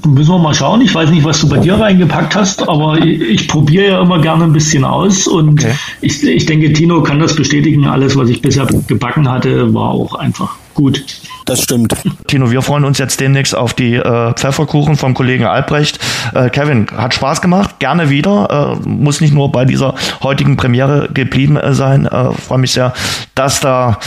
müssen 0.06 0.32
wir 0.32 0.40
mal 0.40 0.54
schauen. 0.54 0.80
Ich 0.80 0.96
weiß 0.96 1.10
nicht, 1.10 1.26
was 1.26 1.42
du 1.42 1.50
bei 1.50 1.58
dir 1.58 1.76
reingepackt 1.76 2.36
hast, 2.36 2.68
aber 2.68 2.98
ich, 3.00 3.22
ich 3.22 3.48
probiere 3.50 3.90
ja 3.90 4.02
immer 4.02 4.22
gerne 4.22 4.46
ein 4.46 4.54
bisschen 4.54 4.86
aus 4.86 5.28
und 5.28 5.64
okay. 5.64 5.74
ich, 6.00 6.24
ich 6.24 6.46
denke, 6.46 6.72
Tino 6.72 7.04
kann 7.04 7.20
das 7.20 7.36
bestätigen. 7.36 7.86
Alles, 7.88 8.16
was 8.16 8.30
ich 8.30 8.42
bisher 8.42 8.68
gebacken 8.88 9.30
hatte, 9.30 9.74
war 9.74 9.90
auch 9.90 10.16
einfach 10.16 10.56
gut. 10.80 11.04
Das 11.46 11.62
stimmt. 11.64 11.94
Tino, 12.28 12.52
wir 12.52 12.62
freuen 12.62 12.86
uns 12.86 13.00
jetzt 13.00 13.20
demnächst 13.20 13.54
auf 13.54 13.74
die 13.74 13.96
äh, 13.96 14.34
Pfefferkuchen 14.34 14.96
vom 14.96 15.14
Kollegen 15.14 15.46
Albrecht. 15.46 16.00
Äh, 16.34 16.50
Kevin, 16.50 16.88
hat 16.96 17.14
Spaß 17.14 17.42
gemacht, 17.42 17.80
gerne 17.80 18.10
wieder. 18.10 18.78
Äh, 18.82 18.88
muss 18.88 19.20
nicht 19.20 19.34
nur 19.34 19.52
bei 19.52 19.66
dieser 19.66 19.96
heutigen 20.24 20.56
Premiere 20.56 21.10
geblieben 21.14 21.58
äh, 21.58 21.74
sein. 21.74 22.06
Äh, 22.06 22.32
freue 22.32 22.60
mich 22.60 22.72
sehr, 22.72 22.94
dass 23.36 23.60
da 23.60 23.98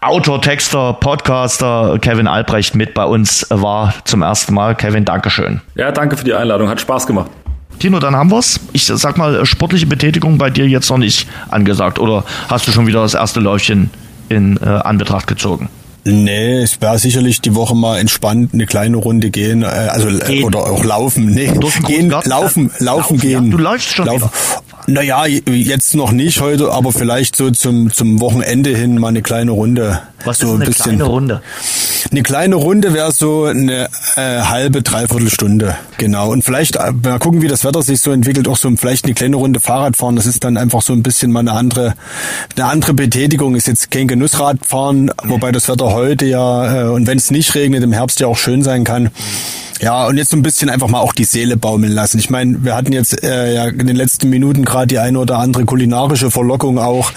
Autor, 0.00 0.40
Texter, 0.40 0.94
Podcaster 0.94 1.98
Kevin 2.00 2.26
Albrecht 2.26 2.74
mit 2.74 2.94
bei 2.94 3.04
uns 3.04 3.46
war 3.50 3.92
zum 4.04 4.22
ersten 4.22 4.54
Mal. 4.54 4.74
Kevin, 4.74 5.04
Dankeschön. 5.04 5.60
Ja, 5.74 5.92
danke 5.92 6.16
für 6.16 6.24
die 6.24 6.34
Einladung. 6.34 6.68
Hat 6.68 6.80
Spaß 6.80 7.06
gemacht. 7.06 7.30
Tino, 7.78 7.98
dann 7.98 8.16
haben 8.16 8.30
wir's. 8.30 8.58
Ich 8.72 8.86
sag 8.86 9.18
mal, 9.18 9.44
sportliche 9.44 9.86
Betätigung 9.86 10.38
bei 10.38 10.48
dir 10.48 10.66
jetzt 10.66 10.88
noch 10.88 10.98
nicht 10.98 11.28
angesagt. 11.50 11.98
Oder 11.98 12.24
hast 12.48 12.66
du 12.66 12.72
schon 12.72 12.86
wieder 12.86 13.02
das 13.02 13.14
erste 13.14 13.40
Läufchen 13.40 13.90
in 14.28 14.56
äh, 14.56 14.66
Anbetracht 14.66 15.26
gezogen? 15.26 15.68
Nee, 16.04 16.62
es 16.62 16.80
wäre 16.80 16.98
sicherlich 16.98 17.40
die 17.40 17.54
Woche 17.54 17.76
mal 17.76 17.98
entspannt 17.98 18.52
eine 18.52 18.66
kleine 18.66 18.96
Runde 18.96 19.30
gehen, 19.30 19.62
äh, 19.62 19.66
also 19.66 20.08
äh, 20.08 20.18
gehen. 20.26 20.44
oder 20.44 20.64
auch 20.64 20.84
laufen. 20.84 21.26
Nee, 21.26 21.52
gehen, 21.86 22.10
laufen, 22.10 22.28
laufen, 22.28 22.70
laufen 22.78 23.18
gehen. 23.18 23.44
Ja, 23.44 23.50
du 23.50 23.58
läufst 23.58 23.88
schon 23.88 24.06
laufen. 24.06 24.22
wieder. 24.22 24.62
Naja, 24.88 25.26
jetzt 25.26 25.94
noch 25.94 26.10
nicht 26.10 26.40
heute, 26.40 26.72
aber 26.72 26.92
vielleicht 26.92 27.36
so 27.36 27.50
zum, 27.50 27.92
zum 27.92 28.20
Wochenende 28.20 28.76
hin 28.76 28.98
mal 28.98 29.08
eine 29.08 29.22
kleine 29.22 29.52
Runde. 29.52 30.00
Was 30.24 30.38
so 30.38 30.46
ist 30.46 30.52
eine 30.54 30.64
ein 30.64 30.66
bisschen, 30.66 30.84
kleine 30.96 31.04
Runde? 31.04 31.42
Eine 32.10 32.22
kleine 32.22 32.56
Runde 32.56 32.92
wäre 32.92 33.12
so 33.12 33.44
eine 33.44 33.88
äh, 34.16 34.40
halbe, 34.42 34.82
dreiviertel 34.82 35.30
Stunde, 35.30 35.76
genau. 35.98 36.30
Und 36.30 36.44
vielleicht 36.44 36.76
äh, 36.76 36.90
mal 36.90 37.18
gucken, 37.20 37.42
wie 37.42 37.48
das 37.48 37.64
Wetter 37.64 37.82
sich 37.82 38.00
so 38.00 38.10
entwickelt, 38.10 38.48
auch 38.48 38.56
so 38.56 38.70
vielleicht 38.76 39.04
eine 39.04 39.14
kleine 39.14 39.36
Runde 39.36 39.60
Fahrrad 39.60 39.96
fahren. 39.96 40.16
Das 40.16 40.26
ist 40.26 40.42
dann 40.42 40.56
einfach 40.56 40.82
so 40.82 40.92
ein 40.92 41.02
bisschen 41.04 41.30
mal 41.30 41.40
eine 41.40 41.52
andere, 41.52 41.94
eine 42.56 42.66
andere 42.66 42.92
Betätigung. 42.92 43.54
Ist 43.54 43.68
jetzt 43.68 43.90
kein 43.90 44.08
Genussradfahren, 44.08 45.12
wobei 45.24 45.52
das 45.52 45.68
Wetter 45.68 45.91
heute 45.92 46.26
ja, 46.26 46.86
äh, 46.86 46.88
und 46.88 47.06
wenn 47.06 47.18
es 47.18 47.30
nicht 47.30 47.54
regnet, 47.54 47.82
im 47.82 47.92
Herbst 47.92 48.20
ja 48.20 48.26
auch 48.26 48.36
schön 48.36 48.62
sein 48.62 48.84
kann. 48.84 49.10
Ja, 49.82 50.06
und 50.06 50.16
jetzt 50.16 50.30
so 50.30 50.36
ein 50.36 50.42
bisschen 50.42 50.70
einfach 50.70 50.86
mal 50.86 51.00
auch 51.00 51.12
die 51.12 51.24
Seele 51.24 51.56
baumeln 51.56 51.92
lassen. 51.92 52.20
Ich 52.20 52.30
meine, 52.30 52.64
wir 52.64 52.76
hatten 52.76 52.92
jetzt 52.92 53.24
äh, 53.24 53.52
ja 53.52 53.64
in 53.64 53.86
den 53.86 53.96
letzten 53.96 54.30
Minuten 54.30 54.64
gerade 54.64 54.86
die 54.86 55.00
eine 55.00 55.18
oder 55.18 55.38
andere 55.38 55.64
kulinarische 55.64 56.30
Verlockung 56.30 56.78
auch, 56.78 57.10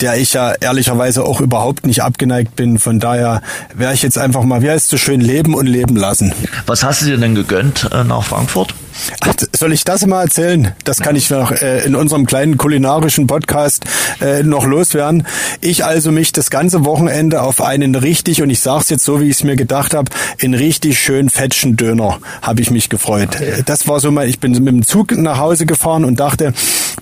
der 0.00 0.18
ich 0.18 0.34
ja 0.34 0.52
ehrlicherweise 0.52 1.24
auch 1.24 1.40
überhaupt 1.40 1.86
nicht 1.86 2.02
abgeneigt 2.02 2.56
bin. 2.56 2.78
Von 2.78 3.00
daher 3.00 3.40
wäre 3.74 3.94
ich 3.94 4.02
jetzt 4.02 4.18
einfach 4.18 4.42
mal, 4.42 4.60
wie 4.60 4.68
heißt 4.68 4.84
es 4.84 4.90
so 4.90 4.98
schön, 4.98 5.22
leben 5.22 5.54
und 5.54 5.66
leben 5.66 5.96
lassen. 5.96 6.34
Was 6.66 6.84
hast 6.84 7.00
du 7.00 7.06
dir 7.06 7.16
denn 7.16 7.34
gegönnt 7.34 7.88
äh, 7.90 8.04
nach 8.04 8.22
Frankfurt? 8.22 8.74
Ach, 9.20 9.34
soll 9.56 9.72
ich 9.72 9.84
das 9.84 10.06
mal 10.06 10.22
erzählen? 10.22 10.72
Das 10.84 11.00
kann 11.00 11.16
ich 11.16 11.30
noch 11.30 11.52
äh, 11.52 11.84
in 11.84 11.94
unserem 11.94 12.26
kleinen 12.26 12.56
kulinarischen 12.56 13.26
Podcast 13.26 13.84
äh, 14.20 14.42
noch 14.42 14.64
loswerden. 14.66 15.26
Ich 15.60 15.84
also 15.84 16.12
mich 16.12 16.32
das 16.32 16.50
ganze 16.50 16.84
Wochenende 16.84 17.42
auf 17.42 17.60
einen 17.60 17.94
richtig, 17.94 18.42
und 18.42 18.50
ich 18.50 18.60
sage 18.60 18.82
es 18.82 18.90
jetzt 18.90 19.04
so, 19.04 19.20
wie 19.20 19.28
ich 19.28 19.36
es 19.36 19.44
mir 19.44 19.56
gedacht 19.56 19.94
habe, 19.94 20.10
in 20.38 20.54
richtig 20.54 20.98
schön 20.98 21.30
fetschen 21.30 21.76
Döner 21.76 22.18
habe 22.42 22.60
ich 22.60 22.70
mich 22.70 22.88
gefreut. 22.88 23.30
Okay. 23.34 23.62
Das 23.66 23.88
war 23.88 24.00
so 24.00 24.10
mal, 24.10 24.28
ich 24.28 24.40
bin 24.40 24.52
mit 24.52 24.68
dem 24.68 24.86
Zug 24.86 25.12
nach 25.12 25.38
Hause 25.38 25.66
gefahren 25.66 26.04
und 26.04 26.20
dachte, 26.20 26.52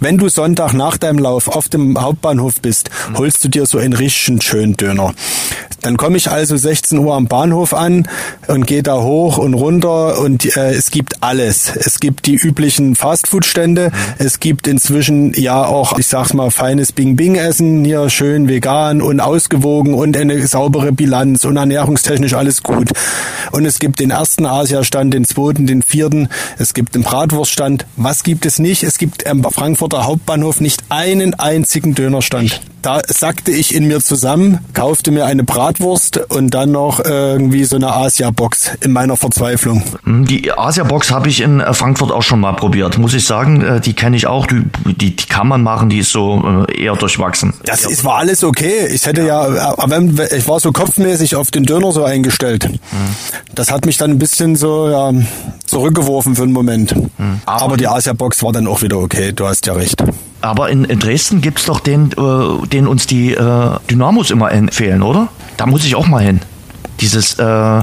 wenn 0.00 0.18
du 0.18 0.28
Sonntag 0.28 0.72
nach 0.72 0.96
deinem 0.96 1.18
Lauf 1.18 1.48
auf 1.48 1.68
dem 1.68 2.00
Hauptbahnhof 2.00 2.60
bist, 2.60 2.90
mhm. 3.10 3.18
holst 3.18 3.44
du 3.44 3.48
dir 3.48 3.66
so 3.66 3.78
einen 3.78 3.92
richtigen 3.92 4.40
schönen 4.40 4.76
Döner. 4.76 5.14
Dann 5.82 5.96
komme 5.96 6.16
ich 6.16 6.30
also 6.30 6.56
16 6.56 6.98
Uhr 6.98 7.14
am 7.14 7.26
Bahnhof 7.26 7.74
an 7.74 8.08
und 8.46 8.66
gehe 8.66 8.84
da 8.84 9.00
hoch 9.00 9.38
und 9.38 9.54
runter 9.54 10.18
und 10.18 10.56
äh, 10.56 10.72
es 10.72 10.90
gibt 10.90 11.22
alles. 11.22 11.72
Es 11.84 11.98
gibt 11.98 12.26
die 12.26 12.36
üblichen 12.36 12.94
Fastfood-Stände. 12.94 13.90
Mhm. 13.90 14.14
Es 14.18 14.40
gibt 14.40 14.66
inzwischen 14.66 15.32
ja 15.34 15.64
auch, 15.64 15.98
ich 15.98 16.06
sag's 16.06 16.32
mal, 16.32 16.50
feines 16.50 16.92
Bing-Bing-Essen, 16.92 17.84
hier 17.84 18.08
schön 18.08 18.48
vegan 18.48 19.02
und 19.02 19.20
ausgewogen 19.20 19.94
und 19.94 20.16
eine 20.16 20.46
saubere 20.46 20.92
Bilanz 20.92 21.44
und 21.44 21.56
ernährungstechnisch 21.56 22.34
alles 22.34 22.62
gut. 22.62 22.90
Und 23.50 23.66
es 23.66 23.78
gibt 23.78 23.98
den 23.98 24.10
ersten 24.10 24.46
Asiastand, 24.46 25.12
den 25.12 25.24
zweiten, 25.24 25.66
den 25.66 25.82
vierten. 25.82 26.28
Es 26.58 26.72
gibt 26.74 26.94
den 26.94 27.02
Bratwurststand. 27.02 27.86
Was 27.96 28.22
gibt 28.22 28.46
es 28.46 28.58
nicht? 28.58 28.84
Es 28.84 28.98
gibt 28.98 29.26
am 29.26 29.42
Frankfurter 29.42 30.06
Hauptbahnhof 30.06 30.60
nicht 30.60 30.84
einen 30.88 31.34
einzigen 31.34 31.94
Dönerstand. 31.94 32.60
Da 32.82 33.00
sackte 33.06 33.52
ich 33.52 33.76
in 33.76 33.86
mir 33.86 34.00
zusammen, 34.00 34.58
kaufte 34.74 35.12
mir 35.12 35.24
eine 35.26 35.44
Bratwurst 35.44 36.18
und 36.30 36.52
dann 36.52 36.72
noch 36.72 36.98
irgendwie 36.98 37.62
so 37.62 37.76
eine 37.76 37.94
Asia-Box 37.94 38.72
in 38.80 38.90
meiner 38.90 39.16
Verzweiflung. 39.16 39.84
Hm, 40.02 40.26
die 40.26 40.50
Asia-Box 40.50 41.12
habe 41.12 41.28
ich 41.28 41.42
in 41.42 41.60
äh, 41.60 41.74
Frankfurt 41.74 42.10
auch 42.10 42.22
schon 42.22 42.40
mal 42.40 42.54
probiert, 42.54 42.98
muss 42.98 43.14
ich 43.14 43.24
sagen. 43.24 43.62
Äh, 43.62 43.80
die 43.80 43.92
kenne 43.92 44.16
ich 44.16 44.26
auch, 44.26 44.46
die, 44.48 44.64
die, 44.84 45.14
die, 45.14 45.26
kann 45.26 45.46
man 45.46 45.62
machen, 45.62 45.90
die 45.90 46.00
ist 46.00 46.10
so 46.10 46.66
äh, 46.68 46.82
eher 46.82 46.96
durchwachsen. 46.96 47.54
Das 47.64 47.86
ist, 47.86 48.04
war 48.04 48.16
alles 48.16 48.42
okay. 48.42 48.88
Ich 48.92 49.06
hätte 49.06 49.24
ja, 49.24 49.76
aber 49.78 50.02
ich 50.36 50.48
war 50.48 50.58
so 50.58 50.72
kopfmäßig 50.72 51.36
auf 51.36 51.52
den 51.52 51.62
Döner 51.62 51.92
so 51.92 52.02
eingestellt. 52.02 52.64
Hm. 52.64 52.80
Das 53.54 53.70
hat 53.70 53.86
mich 53.86 53.96
dann 53.96 54.10
ein 54.10 54.18
bisschen 54.18 54.56
so 54.56 54.90
ja, 54.90 55.12
zurückgeworfen 55.66 56.34
für 56.34 56.42
einen 56.42 56.52
Moment. 56.52 56.90
Hm. 56.90 57.40
Aber, 57.46 57.62
aber 57.62 57.76
die 57.76 57.86
Asia-Box 57.86 58.42
war 58.42 58.50
dann 58.50 58.66
auch 58.66 58.82
wieder 58.82 58.98
okay, 58.98 59.32
du 59.32 59.46
hast 59.46 59.66
ja 59.66 59.74
recht. 59.74 60.02
Aber 60.42 60.70
in, 60.70 60.84
in 60.84 60.98
Dresden 60.98 61.40
gibt's 61.40 61.66
doch 61.66 61.78
den, 61.78 62.10
äh, 62.12 62.66
den 62.72 62.86
uns 62.86 63.06
die 63.06 63.34
äh, 63.34 63.70
Dynamos 63.90 64.30
immer 64.30 64.52
empfehlen, 64.52 65.02
oder? 65.02 65.28
Da 65.56 65.66
muss 65.66 65.84
ich 65.84 65.94
auch 65.94 66.06
mal 66.06 66.22
hin 66.22 66.40
dieses 67.00 67.38
äh, 67.38 67.82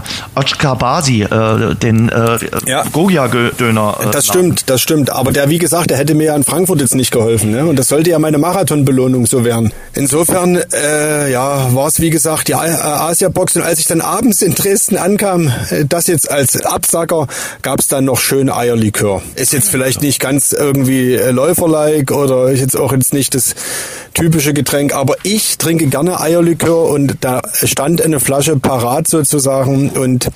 Basi, 0.80 1.24
äh, 1.24 1.76
den 1.76 2.10
äh, 2.10 2.38
ja. 2.66 2.84
Gogia-Döner. 2.92 3.98
Äh, 4.02 4.12
das 4.12 4.28
stimmt, 4.28 4.70
das 4.70 4.82
stimmt. 4.82 5.10
Aber 5.12 5.32
der, 5.32 5.50
wie 5.50 5.58
gesagt, 5.58 5.90
der 5.90 5.98
hätte 5.98 6.16
mir 6.16 6.26
ja 6.26 6.36
in 6.36 6.44
Frankfurt 6.44 6.82
jetzt 6.82 6.96
nicht 6.96 7.12
geholfen. 7.12 7.52
Ne? 7.52 7.66
Und 7.66 7.78
das 7.78 7.88
sollte 7.88 8.10
ja 8.10 8.20
meine 8.20 8.38
Marathonbelohnung 8.38 9.26
so 9.26 9.44
werden. 9.44 9.74
Insofern, 9.94 10.56
äh, 10.74 11.32
ja, 11.32 11.74
war 11.74 11.88
es 11.88 12.00
wie 12.00 12.10
gesagt 12.10 12.48
die 12.48 12.56
Asia-Box. 12.56 13.58
Und 13.58 13.64
als 13.64 13.80
ich 13.80 13.88
dann 13.88 14.02
abends 14.02 14.42
in 14.42 14.56
Dresden 14.56 14.98
ankam, 14.98 15.52
äh, 15.70 15.86
das 15.88 16.08
jetzt 16.08 16.32
als 16.32 16.64
Absacker, 16.64 17.28
gab 17.62 17.80
es 17.80 17.88
dann 17.88 18.06
noch 18.06 18.20
schöne 18.20 18.56
Eierlikör. 18.56 19.22
Ist 19.36 19.54
jetzt 19.54 19.70
vielleicht 19.70 20.02
nicht 20.02 20.20
ganz 20.20 20.52
irgendwie 20.52 21.16
äh, 21.16 21.32
Läuferlike 21.32 22.14
oder 22.14 22.50
ist 22.50 22.60
jetzt 22.60 22.78
auch 22.78 22.94
jetzt 22.94 23.14
nicht 23.14 23.36
das 23.36 23.56
typische 24.14 24.54
Getränk, 24.54 24.94
aber 24.94 25.16
ich 25.24 25.58
trinke 25.58 25.88
gerne 25.88 26.20
Eierlikör 26.20 26.90
und 26.90 27.18
da 27.22 27.42
stand 27.54 28.02
eine 28.02 28.20
Flasche 28.20 28.58
parat 28.58 28.99
sozusagen. 29.08 29.92
Und 29.92 30.30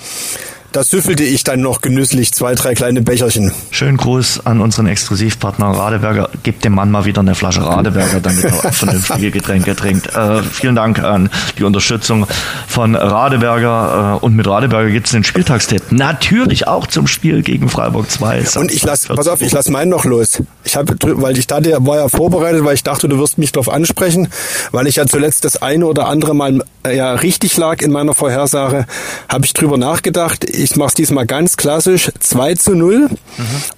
da 0.73 0.83
süffelte 0.83 1.23
ich 1.23 1.43
dann 1.43 1.61
noch 1.61 1.81
genüsslich 1.81 2.33
zwei, 2.33 2.55
drei 2.55 2.73
kleine 2.73 3.01
Becherchen. 3.01 3.51
Schönen 3.69 3.97
Gruß 3.97 4.45
an 4.45 4.59
unseren 4.59 4.87
Exklusivpartner 4.87 5.67
Radeberger. 5.67 6.29
Gebt 6.41 6.65
dem 6.65 6.73
Mann 6.73 6.89
mal 6.89 7.05
wieder 7.05 7.21
eine 7.21 7.35
Flasche 7.35 7.63
Radeberger, 7.63 8.19
damit 8.19 8.43
er 8.43 8.51
vernünftige 8.73 9.31
Getränke 9.31 9.75
trinkt. 9.75 10.15
Äh, 10.15 10.41
vielen 10.41 10.75
Dank 10.75 10.99
an 10.99 11.29
die 11.57 11.63
Unterstützung 11.63 12.27
von 12.67 12.95
Radeberger. 12.95 14.19
Äh, 14.21 14.25
und 14.25 14.35
mit 14.35 14.47
Radeberger 14.47 14.89
gibt 14.89 15.05
es 15.05 15.11
den 15.11 15.23
Spieltagstipp. 15.23 15.91
Natürlich 15.91 16.67
auch 16.67 16.87
zum 16.87 17.05
Spiel 17.05 17.43
gegen 17.43 17.69
Freiburg 17.69 18.09
2. 18.09 18.43
Und 18.55 18.71
ich 18.71 18.83
lass, 18.83 19.07
pass 19.07 19.27
auf, 19.27 19.41
ich 19.41 19.51
lass 19.51 19.69
meinen 19.69 19.89
noch 19.89 20.05
los. 20.05 20.41
Ich 20.63 20.75
habe, 20.75 20.95
weil 21.01 21.37
ich 21.37 21.45
da 21.45 21.61
war 21.85 21.97
ja 21.97 22.09
vorbereitet, 22.09 22.63
weil 22.65 22.73
ich 22.73 22.83
dachte, 22.83 23.07
du 23.07 23.19
wirst 23.19 23.37
mich 23.37 23.51
darauf 23.51 23.69
ansprechen, 23.69 24.29
weil 24.71 24.87
ich 24.87 24.95
ja 24.95 25.05
zuletzt 25.05 25.45
das 25.45 25.61
eine 25.61 25.85
oder 25.85 26.07
andere 26.07 26.33
Mal 26.33 26.63
äh, 26.83 26.97
ja 26.97 27.13
richtig 27.13 27.57
lag 27.57 27.81
in 27.81 27.91
meiner 27.91 28.13
Vorhersage, 28.13 28.85
habe 29.29 29.45
ich 29.45 29.53
drüber 29.53 29.77
nachgedacht 29.77 30.45
ich 30.62 30.62
mache 30.75 30.89
es 30.89 30.93
diesmal 30.93 31.25
ganz 31.25 31.57
klassisch. 31.57 32.11
2 32.19 32.55
zu 32.55 32.75
0. 32.75 33.09
Mhm. 33.09 33.17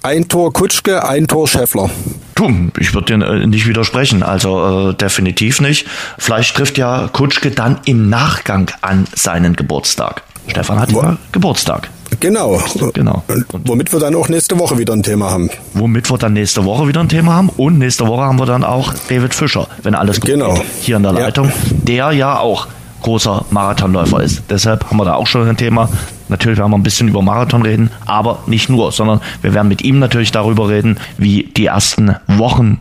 Ein 0.02 0.28
Tor 0.28 0.52
Kutschke, 0.52 1.06
ein 1.08 1.26
Tor 1.26 1.48
Scheffler. 1.48 1.90
Du, 2.34 2.50
ich 2.78 2.94
würde 2.94 3.16
dir 3.16 3.26
äh, 3.26 3.46
nicht 3.46 3.66
widersprechen. 3.66 4.22
Also 4.22 4.90
äh, 4.90 4.94
definitiv 4.94 5.60
nicht. 5.60 5.86
Vielleicht 6.18 6.54
trifft 6.56 6.78
ja 6.78 7.08
Kutschke 7.12 7.50
dann 7.50 7.80
im 7.86 8.08
Nachgang 8.08 8.70
an 8.82 9.06
seinen 9.14 9.56
Geburtstag. 9.56 10.22
Stefan 10.48 10.78
hat 10.78 10.92
ja 10.92 11.16
Geburtstag. 11.32 11.88
Genau. 12.20 12.62
genau. 12.94 13.22
Und 13.52 13.68
womit 13.68 13.92
wir 13.92 14.00
dann 14.00 14.14
auch 14.14 14.28
nächste 14.28 14.58
Woche 14.58 14.78
wieder 14.78 14.92
ein 14.92 15.02
Thema 15.02 15.30
haben. 15.30 15.50
Womit 15.74 16.10
wir 16.10 16.18
dann 16.18 16.32
nächste 16.32 16.64
Woche 16.64 16.88
wieder 16.88 17.00
ein 17.00 17.08
Thema 17.08 17.34
haben. 17.34 17.48
Und 17.48 17.78
nächste 17.78 18.06
Woche 18.06 18.22
haben 18.22 18.38
wir 18.38 18.46
dann 18.46 18.64
auch 18.64 18.94
David 19.08 19.34
Fischer, 19.34 19.66
wenn 19.82 19.94
alles 19.94 20.20
gut 20.20 20.30
genau. 20.30 20.54
geht, 20.54 20.64
hier 20.80 20.96
in 20.96 21.02
der 21.02 21.12
Leitung. 21.12 21.48
Ja. 21.48 21.54
Der 21.82 22.12
ja 22.12 22.38
auch 22.38 22.68
großer 23.02 23.44
Marathonläufer 23.50 24.22
ist. 24.22 24.44
Deshalb 24.50 24.84
haben 24.90 24.96
wir 24.96 25.04
da 25.04 25.14
auch 25.14 25.26
schon 25.26 25.48
ein 25.48 25.56
Thema. 25.56 25.88
Natürlich 26.28 26.58
werden 26.58 26.70
wir 26.70 26.78
ein 26.78 26.82
bisschen 26.82 27.08
über 27.08 27.22
Marathon 27.22 27.62
reden, 27.62 27.90
aber 28.04 28.40
nicht 28.46 28.68
nur, 28.68 28.92
sondern 28.92 29.20
wir 29.42 29.54
werden 29.54 29.68
mit 29.68 29.82
ihm 29.82 29.98
natürlich 29.98 30.32
darüber 30.32 30.68
reden, 30.68 30.98
wie 31.18 31.44
die 31.56 31.66
ersten 31.66 32.16
Wochen 32.26 32.80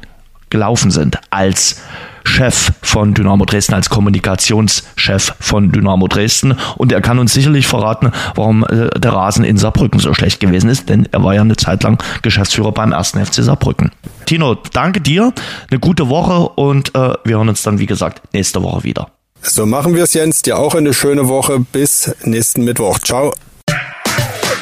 gelaufen 0.49 0.91
sind 0.91 1.19
als 1.31 1.81
Chef 2.25 2.71
von 2.81 3.13
Dynamo 3.13 3.45
Dresden, 3.45 3.75
als 3.75 3.89
Kommunikationschef 3.89 5.33
von 5.39 5.71
Dynamo 5.71 6.07
Dresden. 6.07 6.55
Und 6.75 6.91
er 6.91 7.01
kann 7.01 7.19
uns 7.19 7.33
sicherlich 7.33 7.67
verraten, 7.67 8.11
warum 8.33 8.63
äh, 8.63 8.89
der 8.99 9.13
Rasen 9.13 9.45
in 9.45 9.57
Saarbrücken 9.57 9.99
so 9.99 10.13
schlecht 10.13 10.39
gewesen 10.39 10.69
ist, 10.69 10.89
denn 10.89 11.07
er 11.11 11.23
war 11.23 11.35
ja 11.35 11.41
eine 11.41 11.55
Zeit 11.55 11.83
lang 11.83 12.03
Geschäftsführer 12.23 12.71
beim 12.71 12.91
ersten 12.91 13.23
FC 13.23 13.35
Saarbrücken. 13.35 13.91
Tino, 14.25 14.55
danke 14.73 15.01
dir, 15.01 15.33
eine 15.69 15.79
gute 15.79 16.09
Woche 16.09 16.49
und 16.49 16.95
äh, 16.95 17.13
wir 17.23 17.37
hören 17.37 17.49
uns 17.49 17.61
dann, 17.61 17.79
wie 17.79 17.85
gesagt, 17.85 18.21
nächste 18.33 18.63
Woche 18.63 18.83
wieder. 18.83 19.14
So 19.47 19.65
machen 19.65 19.95
wir 19.95 20.03
es, 20.03 20.13
Jens. 20.13 20.41
Dir 20.41 20.57
auch 20.57 20.75
eine 20.75 20.93
schöne 20.93 21.27
Woche. 21.27 21.59
Bis 21.59 22.13
nächsten 22.23 22.63
Mittwoch. 22.63 22.99
Ciao. 22.99 23.33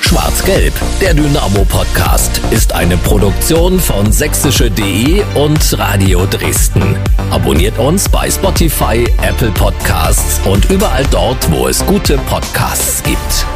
Schwarz-Gelb, 0.02 0.74
der 1.02 1.14
Dynamo-Podcast, 1.16 2.42
ist 2.52 2.74
eine 2.74 2.98
Produktion 2.98 3.80
von 3.80 4.12
sächsische.de 4.12 5.24
und 5.36 5.80
Radio 5.80 6.28
Dresden. 6.28 6.96
Abonniert 7.32 7.80
uns 7.80 8.08
bei 8.10 8.30
Spotify, 8.30 9.08
Apple 9.24 9.52
Podcasts 9.52 10.40
und 10.46 10.70
überall 10.70 11.06
dort, 11.10 11.50
wo 11.52 11.68
es 11.68 11.84
gute 11.86 12.18
Podcasts 12.30 13.02
gibt. 13.02 13.53